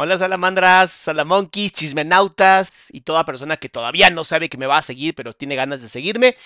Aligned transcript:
Hola 0.00 0.16
salamandras, 0.16 0.92
salamonkeys, 0.92 1.72
chismenautas 1.72 2.88
y 2.94 3.00
toda 3.00 3.24
persona 3.24 3.56
que 3.56 3.68
todavía 3.68 4.10
no 4.10 4.22
sabe 4.22 4.48
que 4.48 4.56
me 4.56 4.66
va 4.66 4.78
a 4.78 4.82
seguir 4.82 5.12
pero 5.16 5.32
tiene 5.32 5.56
ganas 5.56 5.82
de 5.82 5.88
seguirme. 5.88 6.36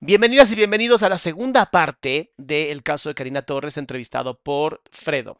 Bienvenidas 0.00 0.50
y 0.50 0.54
bienvenidos 0.54 1.02
a 1.02 1.10
la 1.10 1.18
segunda 1.18 1.66
parte 1.66 2.32
del 2.38 2.82
caso 2.82 3.10
de 3.10 3.14
Karina 3.14 3.42
Torres 3.42 3.76
entrevistado 3.76 4.40
por 4.40 4.80
Fredo. 4.90 5.36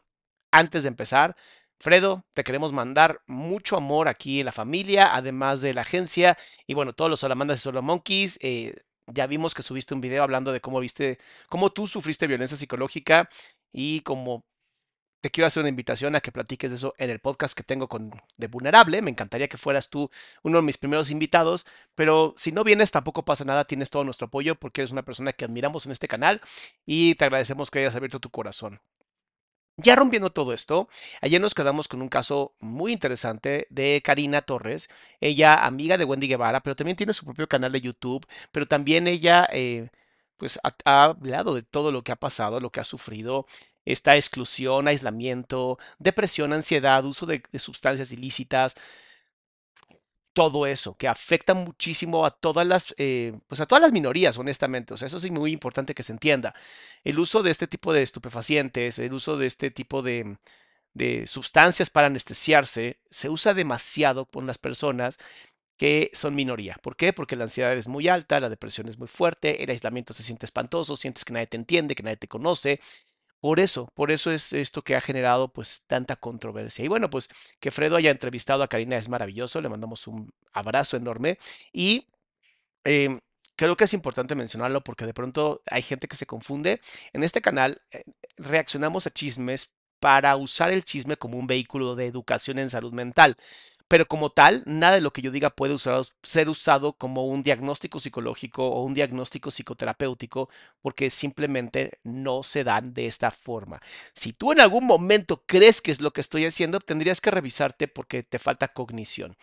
Antes 0.51 0.83
de 0.83 0.89
empezar, 0.89 1.35
Fredo, 1.79 2.27
te 2.35 2.43
queremos 2.43 2.73
mandar 2.73 3.21
mucho 3.25 3.75
amor 3.75 4.07
aquí 4.07 4.41
en 4.41 4.45
la 4.45 4.51
familia, 4.51 5.15
además 5.15 5.59
de 5.59 5.73
la 5.73 5.81
agencia 5.81 6.37
y 6.67 6.75
bueno, 6.75 6.93
todos 6.93 7.09
los 7.09 7.21
salamandras 7.21 7.61
y 7.61 7.63
salamonkeys. 7.63 8.37
Eh, 8.43 8.75
ya 9.07 9.25
vimos 9.25 9.55
que 9.55 9.63
subiste 9.63 9.95
un 9.95 10.01
video 10.01 10.21
hablando 10.21 10.51
de 10.51 10.61
cómo 10.61 10.79
viste, 10.79 11.17
cómo 11.49 11.71
tú 11.71 11.87
sufriste 11.87 12.27
violencia 12.27 12.55
psicológica 12.55 13.27
y 13.71 14.01
cómo 14.01 14.45
te 15.21 15.31
quiero 15.31 15.47
hacer 15.47 15.61
una 15.61 15.69
invitación 15.69 16.15
a 16.15 16.21
que 16.21 16.31
platiques 16.31 16.71
de 16.71 16.77
eso 16.77 16.93
en 16.97 17.09
el 17.09 17.19
podcast 17.19 17.55
que 17.57 17.63
tengo 17.63 17.87
con 17.87 18.11
de 18.37 18.47
Vulnerable. 18.47 19.01
Me 19.01 19.11
encantaría 19.11 19.47
que 19.47 19.57
fueras 19.57 19.89
tú 19.89 20.09
uno 20.43 20.57
de 20.59 20.63
mis 20.63 20.77
primeros 20.77 21.11
invitados, 21.11 21.65
pero 21.95 22.33
si 22.37 22.51
no 22.51 22.63
vienes 22.63 22.91
tampoco 22.91 23.25
pasa 23.25 23.45
nada, 23.45 23.65
tienes 23.65 23.89
todo 23.89 24.03
nuestro 24.03 24.27
apoyo 24.27 24.55
porque 24.55 24.81
eres 24.81 24.91
una 24.91 25.03
persona 25.03 25.33
que 25.33 25.45
admiramos 25.45 25.85
en 25.85 25.91
este 25.91 26.07
canal 26.07 26.41
y 26.85 27.15
te 27.15 27.25
agradecemos 27.25 27.71
que 27.71 27.79
hayas 27.79 27.95
abierto 27.95 28.19
tu 28.19 28.29
corazón. 28.29 28.79
Ya 29.79 29.95
rompiendo 29.95 30.31
todo 30.31 30.53
esto, 30.53 30.89
ayer 31.21 31.39
nos 31.39 31.53
quedamos 31.53 31.87
con 31.87 32.01
un 32.01 32.09
caso 32.09 32.55
muy 32.59 32.91
interesante 32.91 33.67
de 33.69 34.01
Karina 34.03 34.41
Torres, 34.41 34.89
ella 35.21 35.53
amiga 35.53 35.99
de 35.99 36.05
Wendy 36.05 36.27
Guevara, 36.27 36.61
pero 36.61 36.75
también 36.75 36.97
tiene 36.97 37.13
su 37.13 37.25
propio 37.25 37.47
canal 37.47 37.71
de 37.71 37.81
YouTube, 37.81 38.25
pero 38.51 38.67
también 38.67 39.07
ella 39.07 39.47
eh, 39.51 39.89
pues 40.37 40.59
ha, 40.63 40.75
ha 40.85 41.03
hablado 41.05 41.55
de 41.55 41.63
todo 41.63 41.91
lo 41.91 42.03
que 42.03 42.11
ha 42.11 42.15
pasado, 42.15 42.59
lo 42.59 42.71
que 42.71 42.79
ha 42.79 42.83
sufrido, 42.83 43.45
esta 43.87 44.15
exclusión, 44.15 44.87
aislamiento, 44.87 45.77
depresión, 45.97 46.53
ansiedad, 46.53 47.05
uso 47.05 47.25
de, 47.25 47.41
sustancias 47.57 48.11
ilícitas, 48.11 48.75
todo 50.33 50.67
eso, 50.67 50.95
que 50.97 51.07
afecta 51.07 51.53
muchísimo 51.53 52.25
a 52.25 52.31
todas 52.31 52.67
las, 52.67 52.93
eh, 52.97 53.33
pues 53.47 53.59
a 53.61 53.65
todas 53.65 53.81
las 53.81 53.91
minorías, 53.91 54.37
honestamente. 54.37 54.93
O 54.93 54.97
sea, 54.97 55.07
eso 55.07 55.17
es 55.17 55.31
muy 55.31 55.51
importante 55.51 55.95
que 55.95 56.03
se 56.03 56.11
entienda. 56.11 56.53
El 57.03 57.17
uso 57.17 57.41
de 57.43 57.51
este 57.51 57.65
tipo 57.67 57.93
de 57.93 58.03
estupefacientes, 58.03 58.99
el 58.99 59.13
uso 59.13 59.37
de 59.37 59.47
este 59.47 59.71
tipo 59.71 60.03
de, 60.03 60.37
de 60.93 61.25
sustancias 61.27 61.89
para 61.89 62.07
anestesiarse, 62.07 62.99
se 63.09 63.29
usa 63.29 63.53
demasiado 63.53 64.25
con 64.25 64.45
las 64.45 64.57
personas 64.57 65.17
que 65.77 66.09
son 66.13 66.35
minoría. 66.35 66.75
¿Por 66.81 66.95
qué? 66.95 67.13
Porque 67.13 67.35
la 67.35 67.43
ansiedad 67.43 67.73
es 67.73 67.87
muy 67.87 68.07
alta, 68.07 68.39
la 68.39 68.49
depresión 68.49 68.87
es 68.89 68.97
muy 68.97 69.07
fuerte, 69.07 69.63
el 69.63 69.69
aislamiento 69.69 70.13
se 70.13 70.23
siente 70.23 70.45
espantoso, 70.45 70.97
sientes 70.97 71.23
que 71.23 71.33
nadie 71.33 71.47
te 71.47 71.57
entiende, 71.57 71.95
que 71.95 72.03
nadie 72.03 72.17
te 72.17 72.27
conoce, 72.27 72.79
por 73.39 73.59
eso, 73.59 73.87
por 73.93 74.11
eso 74.11 74.31
es 74.31 74.51
esto 74.53 74.83
que 74.83 74.95
ha 74.95 75.01
generado 75.01 75.49
pues 75.53 75.83
tanta 75.87 76.15
controversia. 76.15 76.83
Y 76.83 76.87
bueno, 76.87 77.09
pues 77.09 77.29
que 77.59 77.71
Fredo 77.71 77.95
haya 77.95 78.11
entrevistado 78.11 78.63
a 78.63 78.67
Karina 78.67 78.97
es 78.97 79.09
maravilloso, 79.09 79.61
le 79.61 79.69
mandamos 79.69 80.07
un 80.07 80.31
abrazo 80.53 80.97
enorme 80.97 81.37
y 81.71 82.07
em, 82.83 83.19
creo 83.55 83.77
que 83.77 83.85
es 83.85 83.93
importante 83.93 84.35
mencionarlo 84.35 84.83
porque 84.83 85.05
de 85.05 85.13
pronto 85.13 85.61
hay 85.69 85.83
gente 85.83 86.07
que 86.07 86.15
se 86.17 86.25
confunde. 86.25 86.81
En 87.13 87.23
este 87.23 87.41
canal 87.41 87.79
eh, 87.91 88.03
reaccionamos 88.37 89.07
a 89.07 89.11
chismes 89.11 89.71
para 89.99 90.35
usar 90.35 90.71
el 90.71 90.83
chisme 90.83 91.17
como 91.17 91.37
un 91.37 91.47
vehículo 91.47 91.95
de 91.95 92.07
educación 92.07 92.59
en 92.59 92.69
salud 92.69 92.93
mental 92.93 93.37
pero 93.87 94.07
como 94.07 94.29
tal, 94.29 94.63
nada 94.65 94.95
de 94.95 95.01
lo 95.01 95.11
que 95.11 95.21
yo 95.21 95.31
diga 95.31 95.49
puede 95.49 95.77
ser 96.23 96.49
usado 96.49 96.93
como 96.93 97.27
un 97.27 97.43
diagnóstico 97.43 97.99
psicológico 97.99 98.67
o 98.67 98.83
un 98.83 98.93
diagnóstico 98.93 99.51
psicoterapéutico 99.51 100.49
porque 100.81 101.09
simplemente 101.09 101.99
no 102.03 102.43
se 102.43 102.63
dan 102.63 102.93
de 102.93 103.07
esta 103.07 103.31
forma. 103.31 103.81
Si 104.13 104.33
tú 104.33 104.51
en 104.51 104.61
algún 104.61 104.85
momento 104.85 105.43
crees 105.45 105.81
que 105.81 105.91
es 105.91 106.01
lo 106.01 106.11
que 106.11 106.21
estoy 106.21 106.45
haciendo, 106.45 106.79
tendrías 106.79 107.21
que 107.21 107.31
revisarte 107.31 107.87
porque 107.87 108.23
te 108.23 108.39
falta 108.39 108.67
cognición. 108.69 109.37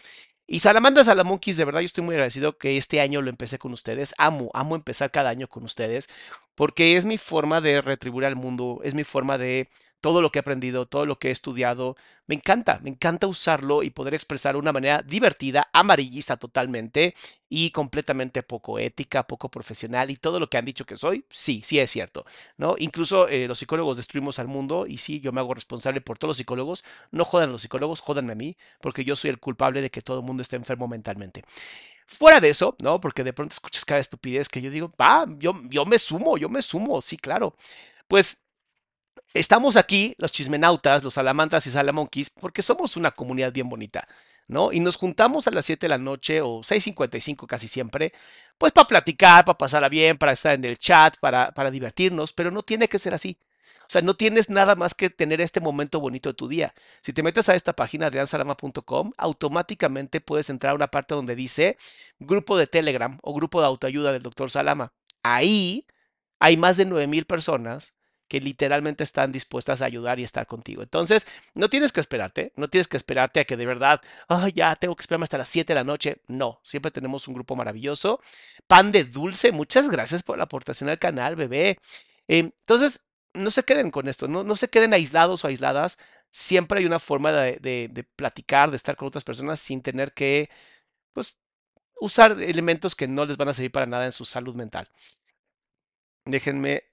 Y 0.46 0.60
Salamandra 0.60 1.04
Salamonquis, 1.04 1.56
de 1.56 1.64
verdad 1.64 1.80
yo 1.80 1.86
estoy 1.86 2.04
muy 2.04 2.16
agradecido 2.16 2.58
que 2.58 2.76
este 2.76 3.00
año 3.00 3.22
lo 3.22 3.30
empecé 3.30 3.58
con 3.58 3.72
ustedes. 3.72 4.14
Amo, 4.18 4.50
amo 4.52 4.76
empezar 4.76 5.10
cada 5.10 5.30
año 5.30 5.48
con 5.48 5.64
ustedes 5.64 6.08
porque 6.54 6.96
es 6.96 7.06
mi 7.06 7.16
forma 7.16 7.60
de 7.62 7.80
retribuir 7.80 8.26
al 8.26 8.36
mundo, 8.36 8.80
es 8.84 8.94
mi 8.94 9.04
forma 9.04 9.38
de 9.38 9.70
todo 10.04 10.20
lo 10.20 10.30
que 10.30 10.38
he 10.38 10.40
aprendido, 10.40 10.84
todo 10.84 11.06
lo 11.06 11.18
que 11.18 11.28
he 11.28 11.30
estudiado. 11.30 11.96
Me 12.26 12.34
encanta, 12.34 12.78
me 12.82 12.90
encanta 12.90 13.26
usarlo 13.26 13.82
y 13.82 13.88
poder 13.88 14.12
expresar 14.12 14.54
de 14.54 14.58
una 14.58 14.70
manera 14.70 15.00
divertida, 15.00 15.70
amarillista 15.72 16.36
totalmente 16.36 17.14
y 17.48 17.70
completamente 17.70 18.42
poco 18.42 18.78
ética, 18.78 19.26
poco 19.26 19.50
profesional 19.50 20.10
y 20.10 20.16
todo 20.18 20.38
lo 20.38 20.50
que 20.50 20.58
han 20.58 20.66
dicho 20.66 20.84
que 20.84 20.96
soy, 20.96 21.24
sí, 21.30 21.62
sí 21.64 21.78
es 21.78 21.90
cierto, 21.90 22.26
¿no? 22.58 22.74
Incluso 22.76 23.28
eh, 23.28 23.48
los 23.48 23.58
psicólogos 23.58 23.96
destruimos 23.96 24.38
al 24.38 24.46
mundo 24.46 24.86
y 24.86 24.98
sí, 24.98 25.20
yo 25.20 25.32
me 25.32 25.40
hago 25.40 25.54
responsable 25.54 26.02
por 26.02 26.18
todos 26.18 26.30
los 26.30 26.36
psicólogos. 26.36 26.84
No 27.10 27.24
jodan 27.24 27.48
a 27.48 27.52
los 27.52 27.62
psicólogos, 27.62 28.00
jodanme 28.00 28.32
a 28.32 28.36
mí, 28.36 28.58
porque 28.82 29.04
yo 29.06 29.16
soy 29.16 29.30
el 29.30 29.40
culpable 29.40 29.80
de 29.80 29.90
que 29.90 30.02
todo 30.02 30.18
el 30.18 30.26
mundo 30.26 30.42
esté 30.42 30.56
enfermo 30.56 30.86
mentalmente. 30.86 31.44
Fuera 32.06 32.40
de 32.40 32.50
eso, 32.50 32.76
¿no? 32.80 33.00
Porque 33.00 33.24
de 33.24 33.32
pronto 33.32 33.54
escuchas 33.54 33.86
cada 33.86 34.00
estupidez 34.00 34.50
que 34.50 34.60
yo 34.60 34.70
digo, 34.70 34.90
va, 35.00 35.24
yo, 35.38 35.54
yo 35.70 35.86
me 35.86 35.98
sumo, 35.98 36.36
yo 36.36 36.50
me 36.50 36.60
sumo, 36.60 37.00
sí, 37.00 37.16
claro. 37.16 37.56
Pues 38.08 38.43
estamos 39.34 39.76
aquí, 39.76 40.14
los 40.18 40.32
chismenautas, 40.32 41.02
los 41.04 41.14
salamantas 41.14 41.66
y 41.66 41.70
salamonquis, 41.70 42.30
porque 42.30 42.62
somos 42.62 42.96
una 42.96 43.10
comunidad 43.10 43.52
bien 43.52 43.68
bonita, 43.68 44.06
¿no? 44.46 44.72
Y 44.72 44.80
nos 44.80 44.96
juntamos 44.96 45.46
a 45.48 45.50
las 45.50 45.66
7 45.66 45.86
de 45.86 45.88
la 45.88 45.98
noche 45.98 46.40
o 46.40 46.60
6.55 46.60 47.46
casi 47.46 47.68
siempre, 47.68 48.12
pues 48.56 48.72
para 48.72 48.86
platicar, 48.86 49.44
para 49.44 49.58
pasarla 49.58 49.88
bien, 49.88 50.16
para 50.16 50.32
estar 50.32 50.54
en 50.54 50.64
el 50.64 50.78
chat, 50.78 51.18
para, 51.18 51.52
para 51.52 51.70
divertirnos, 51.70 52.32
pero 52.32 52.50
no 52.50 52.62
tiene 52.62 52.88
que 52.88 52.98
ser 52.98 53.12
así. 53.12 53.38
O 53.82 53.90
sea, 53.90 54.00
no 54.02 54.16
tienes 54.16 54.48
nada 54.48 54.76
más 54.76 54.94
que 54.94 55.10
tener 55.10 55.40
este 55.40 55.60
momento 55.60 56.00
bonito 56.00 56.30
de 56.30 56.34
tu 56.34 56.48
día. 56.48 56.72
Si 57.02 57.12
te 57.12 57.22
metes 57.22 57.48
a 57.48 57.54
esta 57.54 57.74
página, 57.74 58.06
adriansalama.com, 58.06 59.12
automáticamente 59.18 60.20
puedes 60.20 60.48
entrar 60.48 60.72
a 60.72 60.76
una 60.76 60.88
parte 60.88 61.14
donde 61.14 61.36
dice 61.36 61.76
grupo 62.18 62.56
de 62.56 62.66
Telegram 62.66 63.18
o 63.22 63.34
grupo 63.34 63.60
de 63.60 63.66
autoayuda 63.66 64.12
del 64.12 64.22
doctor 64.22 64.50
Salama. 64.50 64.92
Ahí 65.22 65.86
hay 66.38 66.56
más 66.56 66.76
de 66.76 66.86
9000 66.86 67.26
personas 67.26 67.94
que 68.28 68.40
literalmente 68.40 69.04
están 69.04 69.32
dispuestas 69.32 69.82
a 69.82 69.86
ayudar 69.86 70.18
y 70.18 70.24
estar 70.24 70.46
contigo. 70.46 70.82
Entonces, 70.82 71.26
no 71.54 71.68
tienes 71.68 71.92
que 71.92 72.00
esperarte, 72.00 72.52
no 72.56 72.68
tienes 72.68 72.88
que 72.88 72.96
esperarte 72.96 73.40
a 73.40 73.44
que 73.44 73.56
de 73.56 73.66
verdad, 73.66 74.00
oh, 74.28 74.48
ya 74.48 74.74
tengo 74.76 74.96
que 74.96 75.02
esperarme 75.02 75.24
hasta 75.24 75.38
las 75.38 75.48
7 75.48 75.72
de 75.72 75.80
la 75.80 75.84
noche. 75.84 76.22
No, 76.28 76.60
siempre 76.62 76.90
tenemos 76.90 77.28
un 77.28 77.34
grupo 77.34 77.56
maravilloso. 77.56 78.20
Pan 78.66 78.92
de 78.92 79.04
dulce, 79.04 79.52
muchas 79.52 79.90
gracias 79.90 80.22
por 80.22 80.38
la 80.38 80.44
aportación 80.44 80.88
al 80.90 80.98
canal, 80.98 81.36
bebé. 81.36 81.78
Eh, 82.28 82.38
entonces, 82.38 83.04
no 83.34 83.50
se 83.50 83.64
queden 83.64 83.90
con 83.90 84.08
esto, 84.08 84.28
no, 84.28 84.44
no 84.44 84.56
se 84.56 84.68
queden 84.68 84.94
aislados 84.94 85.44
o 85.44 85.48
aisladas. 85.48 85.98
Siempre 86.30 86.80
hay 86.80 86.86
una 86.86 87.00
forma 87.00 87.32
de, 87.32 87.58
de, 87.60 87.88
de 87.92 88.04
platicar, 88.04 88.70
de 88.70 88.76
estar 88.76 88.96
con 88.96 89.08
otras 89.08 89.24
personas 89.24 89.60
sin 89.60 89.82
tener 89.82 90.12
que, 90.14 90.50
pues, 91.12 91.36
usar 92.00 92.40
elementos 92.42 92.94
que 92.96 93.08
no 93.08 93.24
les 93.26 93.36
van 93.36 93.48
a 93.48 93.54
servir 93.54 93.72
para 93.72 93.86
nada 93.86 94.06
en 94.06 94.12
su 94.12 94.24
salud 94.24 94.54
mental. 94.54 94.88
Déjenme 96.26 96.84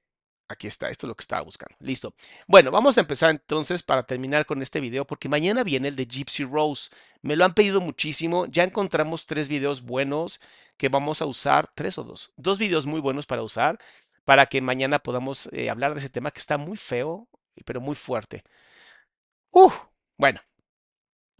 Aquí 0.51 0.67
está, 0.67 0.89
esto 0.89 1.07
es 1.07 1.09
lo 1.09 1.15
que 1.15 1.21
estaba 1.21 1.41
buscando. 1.43 1.75
Listo. 1.79 2.13
Bueno, 2.45 2.71
vamos 2.71 2.97
a 2.97 3.01
empezar 3.01 3.31
entonces 3.31 3.83
para 3.83 4.03
terminar 4.03 4.45
con 4.45 4.61
este 4.61 4.81
video, 4.81 5.05
porque 5.05 5.29
mañana 5.29 5.63
viene 5.63 5.87
el 5.87 5.95
de 5.95 6.05
Gypsy 6.05 6.43
Rose. 6.43 6.89
Me 7.21 7.35
lo 7.35 7.45
han 7.45 7.53
pedido 7.53 7.79
muchísimo. 7.79 8.45
Ya 8.47 8.63
encontramos 8.63 9.25
tres 9.25 9.47
videos 9.47 9.81
buenos 9.81 10.41
que 10.77 10.89
vamos 10.89 11.21
a 11.21 11.25
usar, 11.25 11.71
tres 11.73 11.97
o 11.97 12.03
dos. 12.03 12.31
Dos 12.35 12.57
videos 12.59 12.85
muy 12.85 12.99
buenos 12.99 13.25
para 13.25 13.43
usar, 13.43 13.79
para 14.25 14.45
que 14.47 14.61
mañana 14.61 14.99
podamos 14.99 15.47
eh, 15.53 15.69
hablar 15.69 15.93
de 15.93 15.99
ese 15.99 16.09
tema 16.09 16.31
que 16.31 16.39
está 16.39 16.57
muy 16.57 16.75
feo, 16.75 17.29
pero 17.65 17.79
muy 17.79 17.95
fuerte. 17.95 18.43
Uf, 19.51 19.73
bueno, 20.17 20.41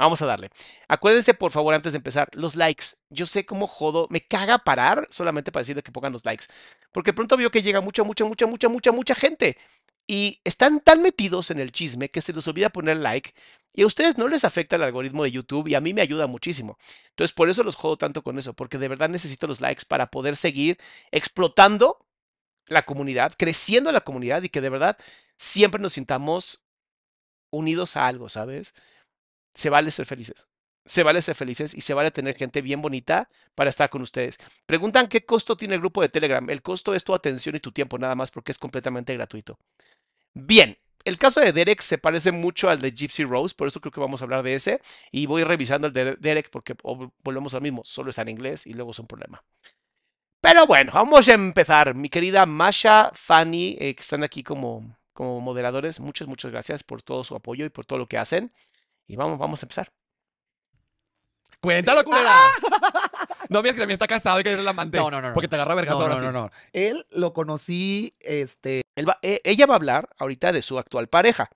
Vamos 0.02 0.20
a 0.24 0.26
darle. 0.26 0.50
Acuérdense, 0.88 1.36
por 1.36 1.52
favor, 1.52 1.76
antes 1.76 1.94
de 1.94 1.98
empezar, 1.98 2.28
los 2.34 2.56
likes. 2.56 2.86
Yo 3.12 3.28
sé 3.28 3.46
cómo 3.46 3.68
jodo, 3.68 4.08
me 4.10 4.22
caga 4.22 4.58
parar 4.58 5.08
solamente 5.12 5.52
para 5.52 5.62
decirle 5.62 5.84
que 5.84 5.92
pongan 5.92 6.12
los 6.12 6.26
likes. 6.26 6.46
Porque 6.92 7.14
pronto 7.14 7.38
veo 7.38 7.52
que 7.52 7.62
llega 7.62 7.82
mucha, 7.82 8.04
mucha, 8.04 8.26
mucha, 8.26 8.48
mucha, 8.48 8.68
mucha, 8.68 8.92
mucha 8.92 9.14
gente. 9.14 9.60
Y 10.08 10.42
están 10.44 10.80
tan 10.80 11.04
metidos 11.04 11.52
en 11.52 11.60
el 11.60 11.72
chisme 11.72 12.10
que 12.10 12.22
se 12.22 12.34
les 12.34 12.48
olvida 12.48 12.72
poner 12.72 12.98
like. 12.98 13.36
Y 13.74 13.84
a 13.84 13.86
ustedes 13.86 14.18
no 14.18 14.28
les 14.28 14.44
afecta 14.44 14.76
el 14.76 14.82
algoritmo 14.82 15.24
de 15.24 15.34
YouTube 15.34 15.68
y 15.68 15.76
a 15.76 15.82
mí 15.82 15.94
me 15.94 16.02
ayuda 16.02 16.26
muchísimo. 16.26 16.80
Entonces, 17.10 17.32
por 17.32 17.52
eso 17.52 17.62
los 17.62 17.76
jodo 17.76 17.96
tanto 17.98 18.24
con 18.24 18.40
eso, 18.40 18.56
porque 18.56 18.80
de 18.80 18.88
verdad 18.88 19.08
necesito 19.08 19.46
los 19.46 19.62
likes 19.62 19.84
para 19.88 20.08
poder 20.08 20.36
seguir 20.36 20.80
explotando 21.12 22.00
la 22.66 22.82
comunidad, 22.88 23.34
creciendo 23.38 23.92
la 23.92 24.02
comunidad 24.02 24.42
y 24.42 24.50
que 24.50 24.62
de 24.62 24.70
verdad 24.70 24.98
siempre 25.38 25.80
nos 25.80 25.94
sintamos 25.94 26.64
unidos 27.52 27.98
a 27.98 28.08
algo, 28.08 28.30
¿sabes? 28.30 28.74
Se 29.54 29.70
vale 29.70 29.92
ser 29.92 30.06
felices. 30.06 30.48
Se 30.84 31.04
vale 31.04 31.22
ser 31.22 31.36
felices 31.36 31.74
y 31.76 31.82
se 31.82 31.94
vale 31.94 32.10
tener 32.10 32.36
gente 32.36 32.62
bien 32.62 32.82
bonita 32.82 33.30
para 33.54 33.70
estar 33.70 33.90
con 33.90 34.02
ustedes. 34.02 34.40
Preguntan 34.66 35.08
qué 35.08 35.26
costo 35.26 35.56
tiene 35.56 35.76
el 35.76 35.80
grupo 35.80 36.02
de 36.02 36.10
Telegram. 36.10 36.50
El 36.50 36.62
costo 36.62 36.96
es 36.96 37.04
tu 37.04 37.14
atención 37.14 37.56
y 37.56 37.60
tu 37.60 37.72
tiempo 37.72 38.00
nada 38.00 38.16
más 38.16 38.32
porque 38.32 38.52
es 38.52 38.58
completamente 38.58 39.14
gratuito. 39.14 39.60
Bien, 40.34 40.78
el 41.04 41.18
caso 41.18 41.40
de 41.40 41.52
Derek 41.52 41.82
se 41.82 41.98
parece 41.98 42.32
mucho 42.32 42.70
al 42.70 42.80
de 42.80 42.92
Gypsy 42.92 43.24
Rose, 43.24 43.56
por 43.56 43.68
eso 43.68 43.80
creo 43.80 43.92
que 43.92 44.00
vamos 44.00 44.22
a 44.22 44.26
hablar 44.26 44.44
de 44.44 44.56
ese. 44.56 44.82
Y 45.12 45.26
voy 45.26 45.44
revisando 45.44 45.88
el 45.88 45.94
de 45.94 46.16
Derek 46.16 46.50
porque 46.50 46.76
volvemos 47.24 47.54
al 47.54 47.62
mismo, 47.62 47.82
solo 47.86 48.10
está 48.10 48.24
en 48.24 48.30
inglés 48.30 48.68
y 48.68 48.74
luego 48.74 48.92
es 48.92 49.00
un 49.00 49.08
problema. 49.08 49.44
Pero 50.42 50.66
bueno, 50.66 50.92
vamos 50.94 51.30
a 51.30 51.34
empezar. 51.34 51.94
Mi 51.94 52.10
querida 52.10 52.46
Masha, 52.46 53.12
Fanny, 53.14 53.78
eh, 53.80 53.94
que 53.96 54.02
están 54.02 54.24
aquí 54.24 54.42
como, 54.44 54.98
como 55.14 55.40
moderadores, 55.40 56.00
muchas, 56.00 56.28
muchas 56.28 56.52
gracias 56.52 56.84
por 56.84 57.04
todo 57.04 57.24
su 57.24 57.36
apoyo 57.36 57.66
y 57.66 57.70
por 57.70 57.86
todo 57.86 58.00
lo 58.00 58.08
que 58.08 58.18
hacen. 58.18 58.52
Y 59.12 59.18
vamos, 59.18 59.38
vamos 59.38 59.62
a 59.62 59.66
empezar. 59.66 59.90
Cuéntalo, 61.60 62.04
culera. 62.04 62.34
No, 63.50 63.62
mira 63.62 63.74
que 63.74 63.80
también 63.82 63.96
está 63.96 64.08
casado 64.08 64.40
y 64.40 64.44
que 64.44 64.52
eres 64.54 64.64
la 64.64 64.70
amante. 64.70 64.98
No, 64.98 65.12
no, 65.12 65.22
no. 65.22 65.34
Porque 65.34 65.50
te 65.50 65.56
agarra 65.58 65.76
vergas 65.76 65.96
No, 65.96 66.02
ahora 66.04 66.16
no, 66.16 66.22
no, 66.22 66.44
no. 66.44 66.52
Él 66.72 67.06
lo 67.12 67.34
conocí, 67.34 68.16
este, 68.22 68.84
Él 68.96 69.10
va- 69.10 69.20
eh, 69.22 69.42
ella 69.44 69.66
va 69.66 69.74
a 69.74 69.76
hablar 69.78 70.08
ahorita 70.18 70.54
de 70.54 70.62
su 70.62 70.80
actual 70.80 71.08
pareja. 71.08 71.50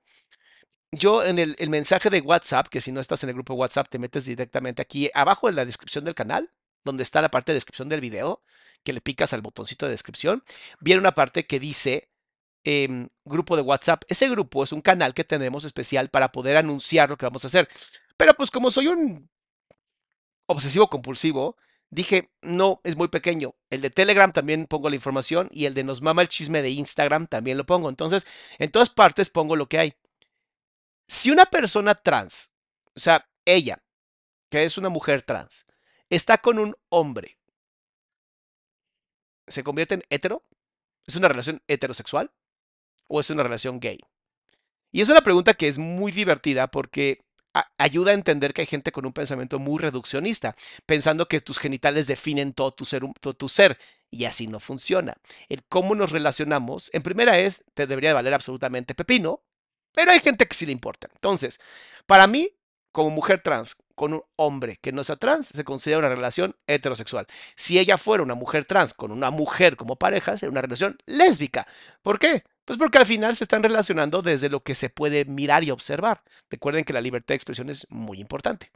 Yo 0.91 1.23
en 1.23 1.39
el, 1.39 1.55
el 1.57 1.69
mensaje 1.69 2.09
de 2.09 2.19
WhatsApp, 2.19 2.67
que 2.67 2.81
si 2.81 2.91
no 2.91 2.99
estás 2.99 3.23
en 3.23 3.29
el 3.29 3.35
grupo 3.35 3.53
de 3.53 3.59
WhatsApp, 3.61 3.87
te 3.87 3.97
metes 3.97 4.25
directamente 4.25 4.81
aquí 4.81 5.09
abajo 5.13 5.47
en 5.47 5.55
la 5.55 5.63
descripción 5.63 6.03
del 6.03 6.15
canal, 6.15 6.51
donde 6.83 7.03
está 7.03 7.21
la 7.21 7.29
parte 7.31 7.53
de 7.53 7.57
descripción 7.57 7.87
del 7.87 8.01
video, 8.01 8.43
que 8.83 8.91
le 8.91 8.99
picas 8.99 9.31
al 9.31 9.41
botoncito 9.41 9.85
de 9.85 9.91
descripción, 9.91 10.43
viene 10.81 10.99
una 10.99 11.13
parte 11.13 11.45
que 11.47 11.61
dice 11.61 12.09
em, 12.65 13.07
grupo 13.23 13.56
de 13.56 13.62
WhatsApp. 13.62 14.03
Ese 14.09 14.27
grupo 14.29 14.63
es 14.63 14.73
un 14.73 14.81
canal 14.81 15.13
que 15.13 15.23
tenemos 15.23 15.63
especial 15.63 16.09
para 16.09 16.31
poder 16.31 16.57
anunciar 16.57 17.09
lo 17.09 17.17
que 17.17 17.25
vamos 17.25 17.45
a 17.45 17.47
hacer. 17.47 17.69
Pero 18.17 18.33
pues 18.33 18.51
como 18.51 18.71
soy 18.71 18.88
un 18.88 19.29
obsesivo 20.47 20.89
compulsivo, 20.89 21.57
dije, 21.89 22.31
no, 22.41 22.81
es 22.83 22.95
muy 22.95 23.07
pequeño. 23.07 23.56
El 23.69 23.81
de 23.81 23.89
Telegram 23.89 24.31
también 24.31 24.65
pongo 24.67 24.89
la 24.89 24.95
información 24.95 25.50
y 25.51 25.65
el 25.65 25.73
de 25.73 25.83
Nos 25.83 26.01
Mama 26.01 26.21
el 26.21 26.29
Chisme 26.29 26.62
de 26.62 26.71
Instagram 26.71 27.27
también 27.27 27.57
lo 27.57 27.65
pongo. 27.65 27.89
Entonces, 27.89 28.25
en 28.59 28.71
todas 28.71 28.89
partes 28.89 29.29
pongo 29.29 29.56
lo 29.56 29.69
que 29.69 29.79
hay. 29.79 29.94
Si 31.07 31.31
una 31.31 31.45
persona 31.45 31.95
trans, 31.95 32.51
o 32.95 33.00
sea, 33.00 33.29
ella, 33.45 33.83
que 34.50 34.63
es 34.63 34.77
una 34.77 34.89
mujer 34.89 35.21
trans, 35.21 35.67
está 36.09 36.39
con 36.39 36.57
un 36.57 36.75
hombre, 36.89 37.38
¿se 39.47 39.63
convierte 39.63 39.95
en 39.95 40.03
hetero? 40.09 40.44
¿Es 41.06 41.15
una 41.15 41.27
relación 41.27 41.62
heterosexual? 41.67 42.31
¿O 43.07 43.19
es 43.19 43.29
una 43.29 43.43
relación 43.43 43.79
gay? 43.79 43.99
Y 44.91 45.01
es 45.01 45.09
una 45.09 45.21
pregunta 45.21 45.53
que 45.53 45.67
es 45.67 45.77
muy 45.77 46.11
divertida 46.11 46.67
porque 46.67 47.25
ayuda 47.77 48.11
a 48.11 48.15
entender 48.15 48.53
que 48.53 48.61
hay 48.61 48.67
gente 48.67 48.91
con 48.91 49.05
un 49.05 49.13
pensamiento 49.13 49.59
muy 49.59 49.79
reduccionista, 49.79 50.55
pensando 50.85 51.27
que 51.27 51.41
tus 51.41 51.59
genitales 51.59 52.07
definen 52.07 52.53
todo 52.53 52.71
tu 52.71 52.85
ser, 52.85 53.03
todo 53.19 53.33
tu 53.33 53.49
ser, 53.49 53.77
y 54.11 54.25
así 54.25 54.47
no 54.47 54.59
funciona. 54.59 55.15
El 55.50 55.63
cómo 55.63 55.95
nos 55.95 56.12
relacionamos, 56.12 56.89
en 56.93 57.03
primera 57.03 57.39
es, 57.39 57.63
te 57.74 57.88
debería 57.88 58.09
de 58.09 58.15
valer 58.15 58.33
absolutamente 58.33 58.95
pepino, 58.95 59.41
pero 59.93 60.12
hay 60.12 60.19
gente 60.19 60.47
que 60.47 60.55
sí 60.55 60.65
le 60.65 60.71
importa. 60.71 61.07
Entonces, 61.13 61.59
para 62.05 62.27
mí, 62.27 62.50
como 62.91 63.09
mujer 63.09 63.41
trans 63.41 63.77
con 63.95 64.13
un 64.13 64.23
hombre 64.35 64.77
que 64.81 64.91
no 64.91 65.03
sea 65.03 65.15
trans, 65.15 65.47
se 65.47 65.63
considera 65.63 65.99
una 65.99 66.09
relación 66.09 66.55
heterosexual. 66.67 67.27
Si 67.55 67.79
ella 67.79 67.97
fuera 67.97 68.23
una 68.23 68.35
mujer 68.35 68.65
trans 68.65 68.93
con 68.93 69.11
una 69.11 69.31
mujer 69.31 69.77
como 69.77 69.95
pareja, 69.95 70.37
sería 70.37 70.51
una 70.51 70.61
relación 70.61 70.97
lésbica. 71.05 71.65
¿Por 72.01 72.19
qué? 72.19 72.43
Pues 72.65 72.79
porque 72.79 72.97
al 72.97 73.05
final 73.05 73.35
se 73.35 73.43
están 73.43 73.63
relacionando 73.63 74.21
desde 74.21 74.49
lo 74.49 74.61
que 74.61 74.75
se 74.75 74.89
puede 74.89 75.25
mirar 75.25 75.63
y 75.63 75.71
observar. 75.71 76.23
Recuerden 76.49 76.83
que 76.83 76.93
la 76.93 77.01
libertad 77.01 77.29
de 77.29 77.35
expresión 77.35 77.69
es 77.69 77.87
muy 77.89 78.19
importante. 78.19 78.71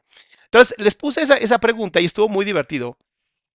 Entonces, 0.46 0.76
les 0.80 0.96
puse 0.96 1.22
esa, 1.22 1.60
pregunta 1.60 2.00
y 2.00 2.06
estuvo 2.06 2.30
muy 2.30 2.46
divertido. 2.46 2.98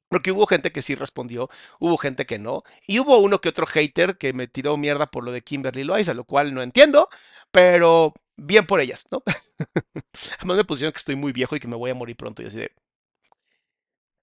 Porque 0.09 0.33
hubo 0.33 0.47
gente 0.47 0.71
que 0.71 0.83
sí 0.83 0.95
respondió, 0.95 1.49
hubo 1.81 1.97
gente 1.97 2.27
que 2.27 2.39
no, 2.39 2.63
y 2.87 3.01
hubo 3.01 3.19
uno 3.19 3.41
que 3.41 3.49
otro 3.49 3.67
hater 3.67 4.17
que 4.19 4.33
me 4.33 4.47
tiró 4.47 4.77
mierda 4.77 5.11
por 5.11 5.25
lo 5.25 5.33
de 5.33 5.43
Kimberly 5.43 5.83
Loaiza, 5.83 6.15
lo 6.15 6.25
cual 6.25 6.55
no 6.55 6.63
entiendo, 6.63 7.09
pero 7.51 8.13
bien 8.37 8.67
por 8.67 8.81
ellas, 8.81 9.07
¿no? 9.11 9.23
Además 10.39 10.57
me 10.59 10.65
pusieron 10.65 10.93
que 10.93 10.99
estoy 10.99 11.17
muy 11.17 11.33
viejo 11.33 11.57
y 11.57 11.61
que 11.61 11.69
me 11.69 11.77
voy 11.77 11.91
a 11.91 11.95
morir 11.95 12.17
pronto 12.17 12.43
y 12.43 12.47
así 12.47 12.59
de... 12.59 12.73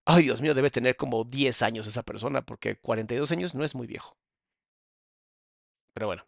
Ay, 0.06 0.24
Dios 0.24 0.41
mío, 0.41 0.53
debe 0.53 0.70
tener 0.70 0.96
como 0.96 1.24
10 1.24 1.62
años 1.63 1.88
esa 1.88 2.03
persona, 2.03 2.44
porque 2.44 2.75
42 2.77 3.32
años 3.32 3.56
no 3.56 3.63
es 3.63 3.74
muy 3.75 3.88
viejo. 3.88 4.15
Pero 5.94 6.08
bueno, 6.08 6.25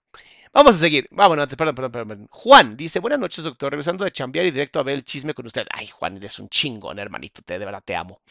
vamos 0.53 0.75
a 0.75 0.79
seguir. 0.79 1.07
Vámonos, 1.11 1.47
perdón, 1.55 1.75
perdón, 1.75 1.91
perdón. 1.91 2.07
perdón. 2.09 2.27
Juan 2.31 2.77
dice, 2.77 2.99
buenas 2.99 3.19
noches, 3.19 3.43
doctor. 3.43 3.71
Regresando 3.71 4.03
de 4.03 4.11
chambear 4.11 4.45
y 4.45 4.51
directo 4.51 4.79
a 4.79 4.83
ver 4.83 4.95
el 4.95 5.03
chisme 5.03 5.33
con 5.33 5.45
usted. 5.45 5.65
Ay, 5.71 5.87
Juan, 5.87 6.17
eres 6.17 6.39
un 6.39 6.49
chingón, 6.49 6.99
hermanito. 6.99 7.41
Te, 7.43 7.59
de 7.59 7.65
verdad 7.65 7.83
te 7.85 7.95
amo. 7.95 8.21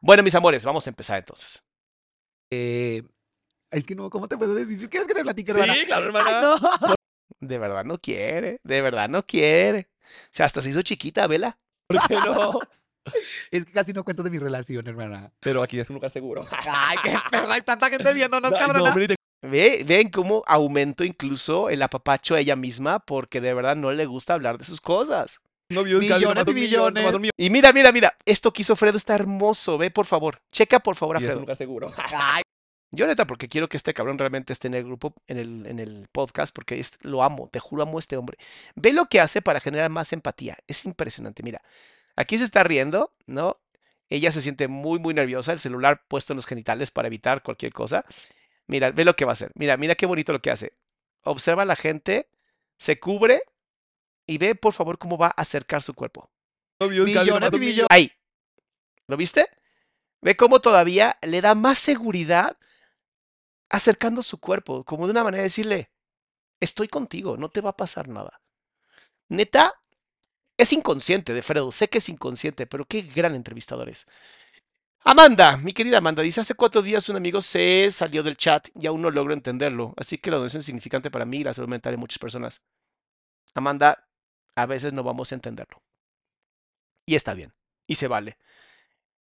Bueno, 0.00 0.22
mis 0.22 0.34
amores, 0.34 0.64
vamos 0.64 0.86
a 0.86 0.90
empezar 0.90 1.18
entonces. 1.18 1.62
eh, 2.50 3.02
es 3.70 3.86
que 3.86 3.94
no, 3.96 4.10
¿cómo 4.10 4.28
te 4.28 4.38
puedo 4.38 4.54
decir? 4.54 4.88
¿Quieres 4.90 5.08
que 5.08 5.14
te 5.14 5.22
platique, 5.22 5.52
hermana? 5.52 5.74
Sí, 5.74 5.84
claro, 5.86 6.06
Ay, 6.14 6.34
hermana. 6.34 6.40
no. 6.42 6.94
De 7.40 7.58
verdad 7.58 7.84
no 7.84 7.98
quiere, 7.98 8.60
de 8.62 8.82
verdad 8.82 9.08
no 9.08 9.24
quiere. 9.24 9.88
O 10.02 10.28
sea, 10.30 10.46
hasta 10.46 10.60
se 10.62 10.70
hizo 10.70 10.82
chiquita, 10.82 11.26
vela. 11.26 11.58
¿Por 11.86 12.06
qué 12.06 12.14
no? 12.14 12.58
Es 13.50 13.64
que 13.64 13.72
casi 13.72 13.92
no 13.94 14.04
cuento 14.04 14.22
de 14.22 14.30
mi 14.30 14.38
relación, 14.38 14.86
hermana. 14.86 15.32
Pero 15.40 15.62
aquí 15.62 15.80
es 15.80 15.88
un 15.88 15.94
lugar 15.94 16.10
seguro. 16.10 16.46
Ay, 16.68 16.98
qué 17.02 17.16
perra, 17.30 17.54
hay 17.54 17.62
tanta 17.62 17.88
gente 17.88 18.12
viéndonos, 18.12 18.52
Ay, 18.52 18.60
no, 18.60 18.66
cabrona. 18.66 18.90
hombre, 18.90 19.08
te- 19.08 19.16
Ve, 19.42 19.82
ven 19.86 20.10
cómo 20.10 20.44
aumentó 20.46 21.02
incluso 21.02 21.70
el 21.70 21.80
apapacho 21.82 22.34
a 22.34 22.40
ella 22.40 22.56
misma 22.56 22.98
porque 22.98 23.40
de 23.40 23.54
verdad 23.54 23.74
no 23.74 23.90
le 23.90 24.04
gusta 24.04 24.34
hablar 24.34 24.58
de 24.58 24.64
sus 24.66 24.82
cosas. 24.82 25.40
No 25.70 25.82
vio 25.82 25.98
Millones 25.98 26.46
y 26.46 26.52
millón, 26.52 26.92
millones. 26.92 27.04
millón. 27.20 27.30
Y 27.38 27.48
mira, 27.48 27.72
mira, 27.72 27.90
mira, 27.90 28.14
esto 28.26 28.52
que 28.52 28.62
hizo 28.62 28.76
Fredo 28.76 28.98
está 28.98 29.14
hermoso, 29.14 29.78
ve 29.78 29.90
por 29.90 30.04
favor. 30.04 30.36
Checa 30.52 30.78
por 30.80 30.94
favor 30.94 31.16
a 31.16 31.20
Y 31.20 31.22
es 31.22 31.26
un 31.28 31.30
Fredo. 31.30 31.40
lugar 31.40 31.56
seguro. 31.56 31.90
Yo 32.92 33.06
neta, 33.06 33.26
porque 33.26 33.48
quiero 33.48 33.68
que 33.68 33.76
este 33.76 33.94
cabrón 33.94 34.18
realmente 34.18 34.52
esté 34.52 34.66
en 34.66 34.74
el 34.74 34.84
grupo, 34.84 35.14
en 35.28 35.38
el, 35.38 35.66
en 35.66 35.78
el 35.78 36.08
podcast, 36.10 36.52
porque 36.54 36.80
es- 36.80 36.98
lo 37.04 37.22
amo, 37.22 37.48
te 37.48 37.60
juro, 37.60 37.82
amo 37.84 37.98
a 37.98 38.00
este 38.00 38.16
hombre. 38.16 38.36
Ve 38.74 38.92
lo 38.92 39.06
que 39.06 39.20
hace 39.20 39.42
para 39.42 39.60
generar 39.60 39.90
más 39.90 40.12
empatía. 40.12 40.56
Es 40.66 40.84
impresionante. 40.84 41.42
Mira, 41.44 41.62
aquí 42.16 42.36
se 42.36 42.44
está 42.44 42.64
riendo, 42.64 43.12
¿no? 43.26 43.58
Ella 44.08 44.32
se 44.32 44.40
siente 44.40 44.66
muy, 44.66 44.98
muy 44.98 45.14
nerviosa, 45.14 45.52
el 45.52 45.60
celular 45.60 46.02
puesto 46.08 46.32
en 46.32 46.36
los 46.36 46.46
genitales 46.46 46.90
para 46.90 47.06
evitar 47.06 47.44
cualquier 47.44 47.72
cosa. 47.72 48.04
Mira, 48.66 48.90
ve 48.90 49.04
lo 49.04 49.14
que 49.14 49.24
va 49.24 49.32
a 49.32 49.34
hacer. 49.34 49.52
Mira, 49.54 49.76
mira 49.76 49.94
qué 49.94 50.06
bonito 50.06 50.32
lo 50.32 50.42
que 50.42 50.50
hace. 50.50 50.72
Observa 51.22 51.62
a 51.62 51.66
la 51.66 51.76
gente, 51.76 52.28
se 52.76 52.98
cubre 52.98 53.40
y 54.26 54.38
ve, 54.38 54.56
por 54.56 54.72
favor, 54.72 54.98
cómo 54.98 55.16
va 55.16 55.28
a 55.28 55.42
acercar 55.42 55.82
su 55.82 55.94
cuerpo. 55.94 56.28
Millones 57.22 57.50
y 57.52 57.58
millones. 57.60 57.86
Ahí. 57.90 58.12
¿Lo 59.06 59.16
viste? 59.16 59.46
Ve 60.22 60.36
cómo 60.36 60.60
todavía 60.60 61.18
le 61.22 61.40
da 61.40 61.54
más 61.54 61.78
seguridad 61.78 62.56
acercando 63.70 64.22
su 64.22 64.38
cuerpo, 64.38 64.84
como 64.84 65.06
de 65.06 65.12
una 65.12 65.24
manera 65.24 65.42
de 65.42 65.48
decirle, 65.48 65.90
estoy 66.60 66.88
contigo, 66.88 67.36
no 67.36 67.48
te 67.48 67.60
va 67.60 67.70
a 67.70 67.76
pasar 67.76 68.08
nada. 68.08 68.42
Neta, 69.28 69.74
es 70.58 70.72
inconsciente 70.72 71.32
de 71.32 71.42
Fredo, 71.42 71.72
sé 71.72 71.88
que 71.88 71.98
es 71.98 72.08
inconsciente, 72.08 72.66
pero 72.66 72.84
qué 72.84 73.02
gran 73.02 73.34
entrevistador 73.34 73.88
es. 73.88 74.06
Amanda, 75.04 75.56
mi 75.56 75.72
querida 75.72 75.98
Amanda, 75.98 76.22
dice, 76.22 76.42
hace 76.42 76.54
cuatro 76.54 76.82
días 76.82 77.08
un 77.08 77.16
amigo 77.16 77.40
se 77.40 77.90
salió 77.90 78.22
del 78.22 78.36
chat 78.36 78.68
y 78.74 78.86
aún 78.86 79.00
no 79.00 79.10
logro 79.10 79.32
entenderlo, 79.32 79.94
así 79.96 80.18
que 80.18 80.30
la 80.30 80.36
donación 80.36 80.60
es 80.60 80.66
significante 80.66 81.10
para 81.10 81.24
mí 81.24 81.38
y 81.38 81.44
la 81.44 81.54
salud 81.54 81.70
mental 81.70 81.92
de 81.92 81.96
muchas 81.96 82.18
personas. 82.18 82.62
Amanda, 83.54 84.06
a 84.56 84.66
veces 84.66 84.92
no 84.92 85.02
vamos 85.02 85.32
a 85.32 85.36
entenderlo. 85.36 85.82
Y 87.06 87.14
está 87.14 87.34
bien, 87.34 87.54
y 87.86 87.94
se 87.94 88.08
vale. 88.08 88.36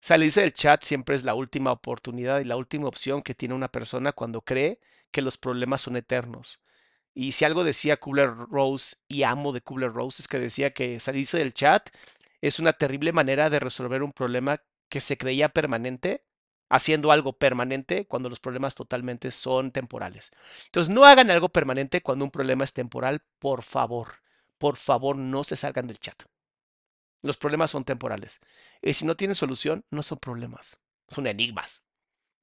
Salirse 0.05 0.43
del 0.43 0.53
chat 0.53 0.83
siempre 0.83 1.15
es 1.17 1.25
la 1.25 1.35
última 1.35 1.73
oportunidad 1.73 2.41
y 2.41 2.45
la 2.45 2.59
última 2.59 2.89
opción 2.89 3.23
que 3.23 3.35
tiene 3.35 3.55
una 3.55 3.69
persona 3.69 4.13
cuando 4.13 4.43
cree 4.43 4.79
que 5.11 5.23
los 5.23 5.39
problemas 5.39 5.81
son 5.81 5.97
eternos. 5.97 6.61
Y 7.15 7.33
si 7.33 7.47
algo 7.47 7.65
decía 7.65 7.99
Kubler-Rose 7.99 8.97
y 9.09 9.23
amo 9.23 9.55
de 9.55 9.63
Kubler-Rose 9.63 10.21
es 10.21 10.29
que 10.29 10.39
decía 10.39 10.75
que 10.75 11.01
salirse 11.01 11.39
del 11.39 11.55
chat 11.55 11.89
es 12.43 12.59
una 12.59 12.75
terrible 12.75 13.13
manera 13.13 13.49
de 13.49 13.61
resolver 13.61 14.03
un 14.03 14.13
problema 14.13 14.61
que 14.91 15.01
se 15.01 15.17
creía 15.17 15.49
permanente, 15.49 16.27
haciendo 16.69 17.11
algo 17.11 17.39
permanente 17.39 18.07
cuando 18.07 18.29
los 18.29 18.41
problemas 18.41 18.75
totalmente 18.75 19.31
son 19.31 19.71
temporales. 19.71 20.33
Entonces, 20.67 20.95
no 20.95 21.07
hagan 21.07 21.31
algo 21.31 21.49
permanente 21.49 22.03
cuando 22.03 22.27
un 22.27 22.31
problema 22.31 22.65
es 22.65 22.75
temporal, 22.75 23.23
por 23.39 23.63
favor. 23.63 24.17
Por 24.59 24.77
favor, 24.77 25.17
no 25.17 25.45
se 25.45 25.57
salgan 25.57 25.87
del 25.87 25.99
chat. 25.99 26.25
Los 27.25 27.39
problemas 27.39 27.71
son 27.71 27.85
temporales. 27.85 28.41
Y 28.83 28.93
si 28.93 29.07
no 29.07 29.17
tienen 29.17 29.35
solución, 29.35 29.83
no 29.91 30.03
son 30.03 30.19
problemas, 30.19 30.83
son 31.09 31.27
enigmas. 31.27 31.87